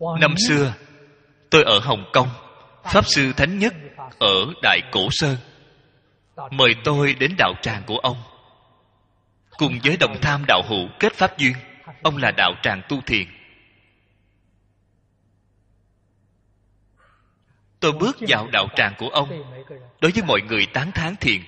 Năm 0.01 0.35
xưa 0.49 0.75
tôi 1.51 1.65
ở 1.65 1.79
hồng 1.79 2.11
kông 2.13 2.29
pháp 2.85 3.05
sư 3.07 3.33
thánh 3.33 3.59
nhất 3.59 3.75
ở 4.19 4.53
đại 4.63 4.81
cổ 4.93 5.09
sơn. 5.11 5.37
Mời 6.51 6.75
tôi 6.85 7.15
đến 7.15 7.35
đạo 7.39 7.55
tràng 7.63 7.83
của 7.87 7.99
ông. 7.99 8.17
Cùng 9.51 9.79
với 9.85 9.97
đồng 9.97 10.17
tham 10.23 10.45
đạo 10.49 10.63
hữu 10.69 10.89
kết 10.99 11.15
pháp 11.15 11.39
duyên 11.39 11.53
ông 12.03 12.17
là 12.17 12.31
đạo 12.31 12.53
tràng 12.63 12.83
tu 12.89 13.01
thiền. 13.01 13.27
Tôi 17.81 17.93
bước 17.93 18.17
vào 18.29 18.49
đạo 18.53 18.69
tràng 18.77 18.95
của 18.99 19.09
ông. 19.09 19.29
đối 20.01 20.13
với 20.13 20.23
mọi 20.23 20.41
người 20.41 20.67
tán 20.67 20.93
thán 20.93 21.17
thiền 21.17 21.43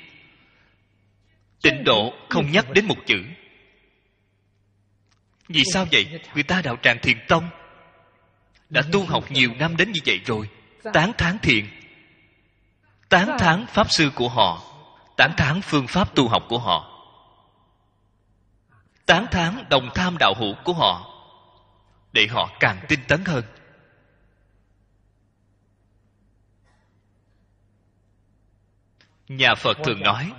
tịnh 1.62 1.84
độ 1.84 2.12
không 2.28 2.50
nhắc 2.52 2.66
đến 2.70 2.86
một 2.86 2.96
chữ. 3.06 3.22
Vì 5.48 5.62
sao 5.72 5.86
vậy? 5.92 6.20
người 6.34 6.42
ta 6.42 6.62
đạo 6.62 6.76
tràng 6.82 6.98
thiền 7.02 7.18
tông 7.28 7.50
đã 8.70 8.82
tu 8.92 9.06
học 9.06 9.24
nhiều 9.30 9.50
năm 9.58 9.76
đến 9.76 9.92
như 9.92 10.00
vậy 10.06 10.20
rồi. 10.26 10.48
Tán 10.92 11.12
thán 11.18 11.38
thiện. 11.42 11.68
Tán 13.08 13.38
thán 13.38 13.66
pháp 13.66 13.86
sư 13.90 14.10
của 14.14 14.28
họ. 14.28 14.62
Tán 15.16 15.32
thán 15.36 15.60
phương 15.60 15.86
pháp 15.86 16.14
tu 16.14 16.28
học 16.28 16.42
của 16.48 16.58
họ. 16.58 16.86
Tán 19.06 19.26
thán 19.30 19.64
đồng 19.70 19.88
tham 19.94 20.16
đạo 20.18 20.34
hữu 20.38 20.54
của 20.64 20.72
họ. 20.72 21.06
Để 22.12 22.26
họ 22.26 22.50
càng 22.60 22.80
tinh 22.88 23.00
tấn 23.08 23.24
hơn. 23.24 23.44
Nhà 29.28 29.54
phật 29.54 29.78
thường 29.84 30.00
nói 30.00 30.32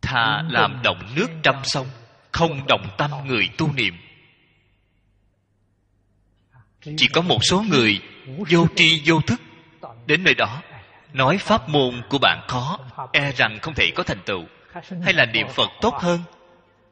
thà 0.00 0.42
làm 0.48 0.80
động 0.82 1.14
nước 1.16 1.28
trăm 1.42 1.54
sông, 1.64 1.86
không 2.32 2.66
đồng 2.66 2.86
tâm 2.98 3.10
người 3.24 3.48
tu 3.58 3.72
niệm 3.72 3.94
chỉ 6.96 7.08
có 7.08 7.20
một 7.20 7.38
số 7.42 7.62
người 7.68 8.00
vô 8.26 8.66
tri 8.76 9.02
vô 9.04 9.20
thức 9.20 9.40
đến 10.06 10.24
nơi 10.24 10.34
đó, 10.34 10.62
nói 11.12 11.38
pháp 11.38 11.68
môn 11.68 12.02
của 12.08 12.18
bạn 12.18 12.44
khó 12.48 12.78
e 13.12 13.32
rằng 13.32 13.58
không 13.62 13.74
thể 13.74 13.90
có 13.94 14.02
thành 14.02 14.22
tựu, 14.26 14.44
hay 15.02 15.14
là 15.14 15.26
niệm 15.26 15.46
phật 15.48 15.70
tốt 15.80 15.94
hơn. 15.94 16.20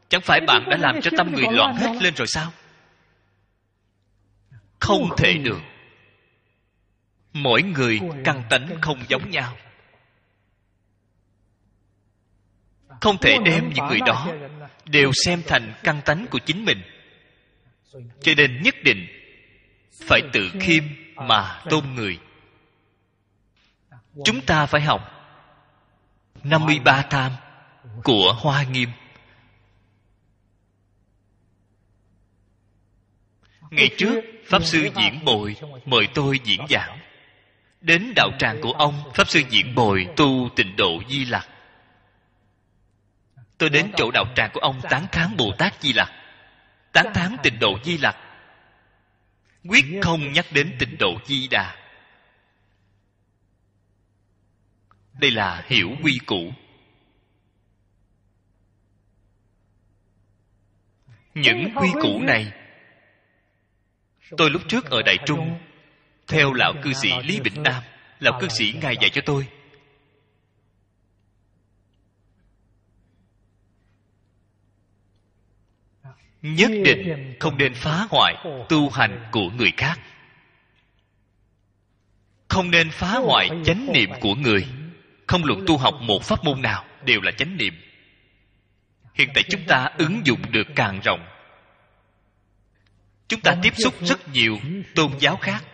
Chẳng 0.09 0.21
phải 0.21 0.41
bạn 0.41 0.65
đã 0.71 0.77
làm 0.77 1.01
cho 1.03 1.11
tâm 1.17 1.33
người 1.33 1.47
loạn 1.51 1.77
hết 1.77 2.03
lên 2.03 2.15
rồi 2.15 2.27
sao? 2.27 2.53
Không 4.81 5.09
thể 5.17 5.35
được. 5.35 5.61
Mỗi 7.33 7.63
người 7.63 8.01
căn 8.25 8.43
tánh 8.51 8.69
không 8.81 8.99
giống 9.09 9.31
nhau. 9.31 9.57
Không 13.01 13.19
thể 13.19 13.39
đem 13.45 13.71
những 13.75 13.87
người 13.87 14.01
đó 14.07 14.29
đều 14.85 15.11
xem 15.25 15.43
thành 15.47 15.73
căn 15.85 16.01
tánh 16.05 16.27
của 16.31 16.39
chính 16.39 16.65
mình. 16.65 16.83
Cho 18.21 18.33
nên 18.37 18.63
nhất 18.63 18.75
định 18.85 19.16
phải 20.01 20.23
tự 20.33 20.51
khiêm 20.61 20.85
mà 21.17 21.61
tôn 21.71 21.95
người 21.95 22.19
chúng 24.25 24.41
ta 24.41 24.67
phải 24.67 24.81
học 24.81 25.17
53 26.43 27.03
tham 27.11 27.33
của 28.05 28.35
Hoa 28.39 28.63
Nghiêm. 28.63 28.89
Ngày 33.71 33.91
trước, 33.99 34.25
Pháp 34.47 34.65
Sư 34.65 34.89
Diễn 34.97 35.25
Bồi 35.25 35.57
mời 35.85 36.09
tôi 36.15 36.41
diễn 36.45 36.61
giảng. 36.69 36.99
Đến 37.81 38.13
đạo 38.17 38.31
tràng 38.39 38.61
của 38.63 38.73
ông, 38.73 38.95
Pháp 39.15 39.29
Sư 39.29 39.43
Diễn 39.51 39.75
Bồi 39.75 40.07
tu 40.17 40.49
tịnh 40.57 40.77
độ 40.77 41.03
Di 41.09 41.25
Lặc. 41.25 41.49
Tôi 43.59 43.71
đến 43.71 43.93
chỗ 43.97 44.11
đạo 44.11 44.25
tràng 44.35 44.51
của 44.53 44.61
ông 44.61 44.81
tán 44.91 45.07
thán 45.13 45.37
Bồ 45.37 45.53
Tát 45.59 45.83
Di 45.83 45.93
Lặc. 45.93 46.11
Tán 46.93 47.07
thán 47.15 47.37
tịnh 47.43 47.59
độ 47.59 47.79
Di 47.85 47.99
Lặc. 47.99 48.17
Quyết 49.69 49.85
không 50.03 50.33
nhắc 50.33 50.47
đến 50.53 50.77
tịnh 50.79 50.97
độ 50.99 51.19
Di 51.25 51.49
Đà. 51.49 51.77
Đây 55.21 55.31
là 55.31 55.65
hiểu 55.67 55.91
quy 56.03 56.19
củ. 56.27 56.53
Những 61.35 61.69
quy 61.77 61.89
củ 62.03 62.21
này, 62.21 62.53
tôi 64.37 64.51
lúc 64.51 64.63
trước 64.69 64.91
ở 64.91 65.03
đại 65.03 65.17
trung, 65.27 65.59
theo 66.27 66.53
lão 66.53 66.73
cư 66.83 66.93
sĩ 66.93 67.11
lý 67.25 67.41
bình 67.41 67.63
nam 67.63 67.83
lão 68.21 68.41
cư 68.41 68.49
sĩ 68.49 68.75
ngài 68.83 68.97
dạy 69.01 69.11
cho 69.11 69.23
tôi 69.27 69.47
nhất 76.55 76.71
định 76.85 77.35
không 77.41 77.59
nên 77.59 77.75
phá 77.75 78.07
hoại 78.11 78.35
tu 78.69 78.91
hành 78.91 79.27
của 79.31 79.51
người 79.51 79.73
khác. 79.77 80.01
Không 82.49 82.71
nên 82.71 82.91
phá 82.91 83.11
hoại 83.11 83.49
chánh 83.65 83.93
niệm 83.93 84.11
của 84.21 84.35
người. 84.35 84.67
không 85.27 85.45
luận 85.45 85.65
tu 85.67 85.77
học 85.77 85.95
một 86.01 86.23
pháp 86.23 86.45
môn 86.45 86.63
nào 86.63 86.85
đều 87.05 87.21
là 87.21 87.33
chánh 87.33 87.57
niệm. 87.57 87.75
Hiện 89.15 89.29
tại 89.35 89.45
chúng 89.51 89.65
ta 89.67 89.89
ứng 89.99 90.27
dụng 90.27 90.41
được 90.51 90.67
càng 90.75 91.01
rộng. 91.01 91.27
Chúng 93.29 93.41
ta 93.41 93.57
tiếp 93.63 93.73
xúc 93.77 93.95
rất 94.01 94.29
nhiều 94.29 94.59
tôn 94.95 95.13
giáo 95.19 95.37
khác. 95.37 95.65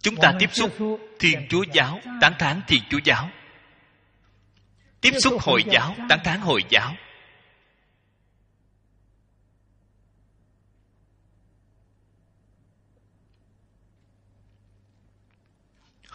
Chúng 0.00 0.16
ta 0.16 0.32
tiếp 0.38 0.50
xúc 0.52 0.76
thiên 1.18 1.46
chúa 1.48 1.64
giáo 1.72 2.00
tán 2.20 2.32
thán 2.38 2.60
thiên 2.66 2.82
chúa 2.90 3.00
giáo. 3.04 3.30
Tiếp 5.00 5.12
xúc 5.20 5.34
hồi 5.40 5.64
giáo 5.70 5.96
tán 6.08 6.18
thán 6.24 6.40
hồi 6.40 6.64
giáo 6.68 6.94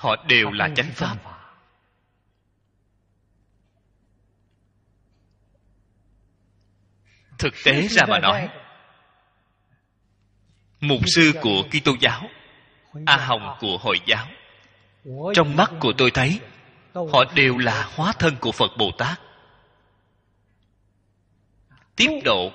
họ 0.01 0.15
đều 0.27 0.51
là 0.51 0.69
chánh 0.75 0.91
pháp. 0.93 1.17
Thực 7.39 7.53
tế 7.65 7.87
ra 7.87 8.05
mà 8.09 8.19
nói 8.19 8.49
mục 10.79 10.99
sư 11.15 11.31
của 11.41 11.63
kitô 11.71 11.91
giáo 11.99 12.21
a 13.05 13.17
hồng 13.17 13.57
của 13.59 13.77
hồi 13.77 13.99
giáo. 14.05 14.27
Trong 15.35 15.55
mắt 15.55 15.71
của 15.79 15.93
tôi 15.97 16.11
thấy 16.11 16.39
họ 16.93 17.23
đều 17.35 17.57
là 17.57 17.89
hóa 17.95 18.13
thân 18.19 18.35
của 18.41 18.51
phật 18.51 18.71
bồ 18.77 18.91
tát. 18.97 19.19
Tiếp 21.95 22.09
độ 22.23 22.51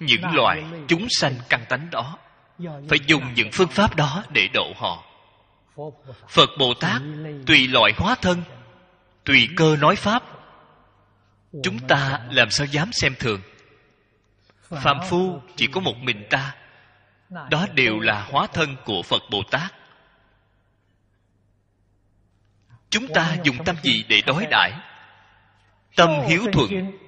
những 0.00 0.34
loài 0.34 0.64
chúng 0.88 1.06
sanh 1.10 1.34
căn 1.48 1.64
tánh 1.68 1.90
đó 1.90 2.18
phải 2.58 2.98
dùng 3.06 3.34
những 3.34 3.48
phương 3.52 3.68
pháp 3.68 3.96
đó 3.96 4.24
để 4.30 4.48
độ 4.54 4.72
họ 4.76 5.09
phật 6.28 6.50
bồ 6.58 6.74
tát 6.74 7.02
tùy 7.46 7.68
loại 7.68 7.92
hóa 7.96 8.14
thân, 8.14 8.42
tùy 9.24 9.48
cơ 9.56 9.76
nói 9.76 9.96
pháp. 9.96 10.22
Chúng 11.62 11.78
ta 11.88 12.20
làm 12.30 12.50
sao 12.50 12.66
dám 12.66 12.90
xem 12.92 13.14
thường? 13.18 13.40
Phạm 14.62 14.96
phu 15.08 15.40
chỉ 15.56 15.66
có 15.66 15.80
một 15.80 15.96
mình 15.96 16.26
ta. 16.30 16.54
Đó 17.50 17.66
đều 17.74 18.00
là 18.00 18.26
hóa 18.30 18.46
thân 18.46 18.76
của 18.84 19.02
phật 19.02 19.22
bồ 19.30 19.42
tát. 19.50 19.74
Chúng 22.90 23.08
ta 23.14 23.36
dùng 23.44 23.64
tâm 23.64 23.76
gì 23.82 24.04
để 24.08 24.22
đối 24.26 24.46
đãi? 24.50 24.72
Tâm 25.96 26.08
hiếu 26.28 26.46
thuận, 26.52 26.98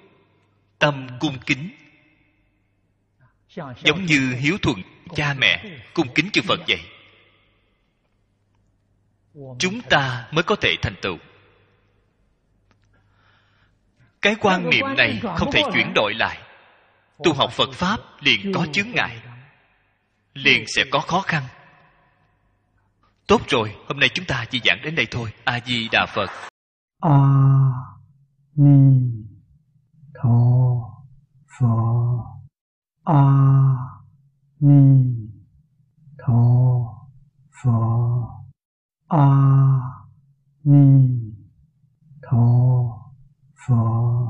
tâm 0.79 1.07
cung 1.21 1.39
kính. 1.47 1.71
Giống 3.85 4.05
như 4.07 4.35
hiếu 4.39 4.59
thuận 4.63 4.83
cha 5.17 5.35
mẹ 5.35 5.65
cung 5.95 6.15
kính 6.15 6.31
chư 6.33 6.43
phật 6.43 6.61
vậy 6.69 6.81
chúng 9.59 9.81
ta 9.91 10.29
mới 10.33 10.43
có 10.43 10.57
thể 10.57 10.77
thành 10.83 10.95
tựu. 11.03 11.17
Cái 14.23 14.35
quan 14.41 14.71
niệm 14.71 14.87
này 14.97 15.21
không 15.37 15.53
thể 15.53 15.63
chuyển 15.73 15.93
đổi 15.95 16.15
lại. 16.15 16.39
Tu 17.25 17.33
học 17.33 17.53
phật 17.53 17.73
pháp 17.73 18.01
liền 18.21 18.53
có 18.55 18.67
chướng 18.73 18.91
ngại. 18.91 19.23
liền 20.35 20.65
sẽ 20.77 20.85
có 20.91 20.99
khó 20.99 21.21
khăn. 21.21 21.43
Tốt 23.27 23.41
rồi 23.49 23.77
hôm 23.89 23.99
nay 23.99 24.09
chúng 24.15 24.27
ta 24.27 24.45
chỉ 24.51 24.61
giảng 24.65 24.79
đến 24.83 24.95
đây 24.95 25.07
thôi. 25.11 25.33
A 25.45 25.61
di 25.67 25.89
đà 25.93 26.07
phật. 26.07 26.31
A 27.01 27.19
ni 28.57 29.13
tho 30.15 30.29
phở 31.59 31.67
a 33.05 33.23
ni 34.61 35.05
tho 36.19 36.35
phở 37.63 38.32
a 39.13 39.19
à, 39.19 40.07
ni 40.65 41.21
tho 42.23 42.47
phở 43.55 44.23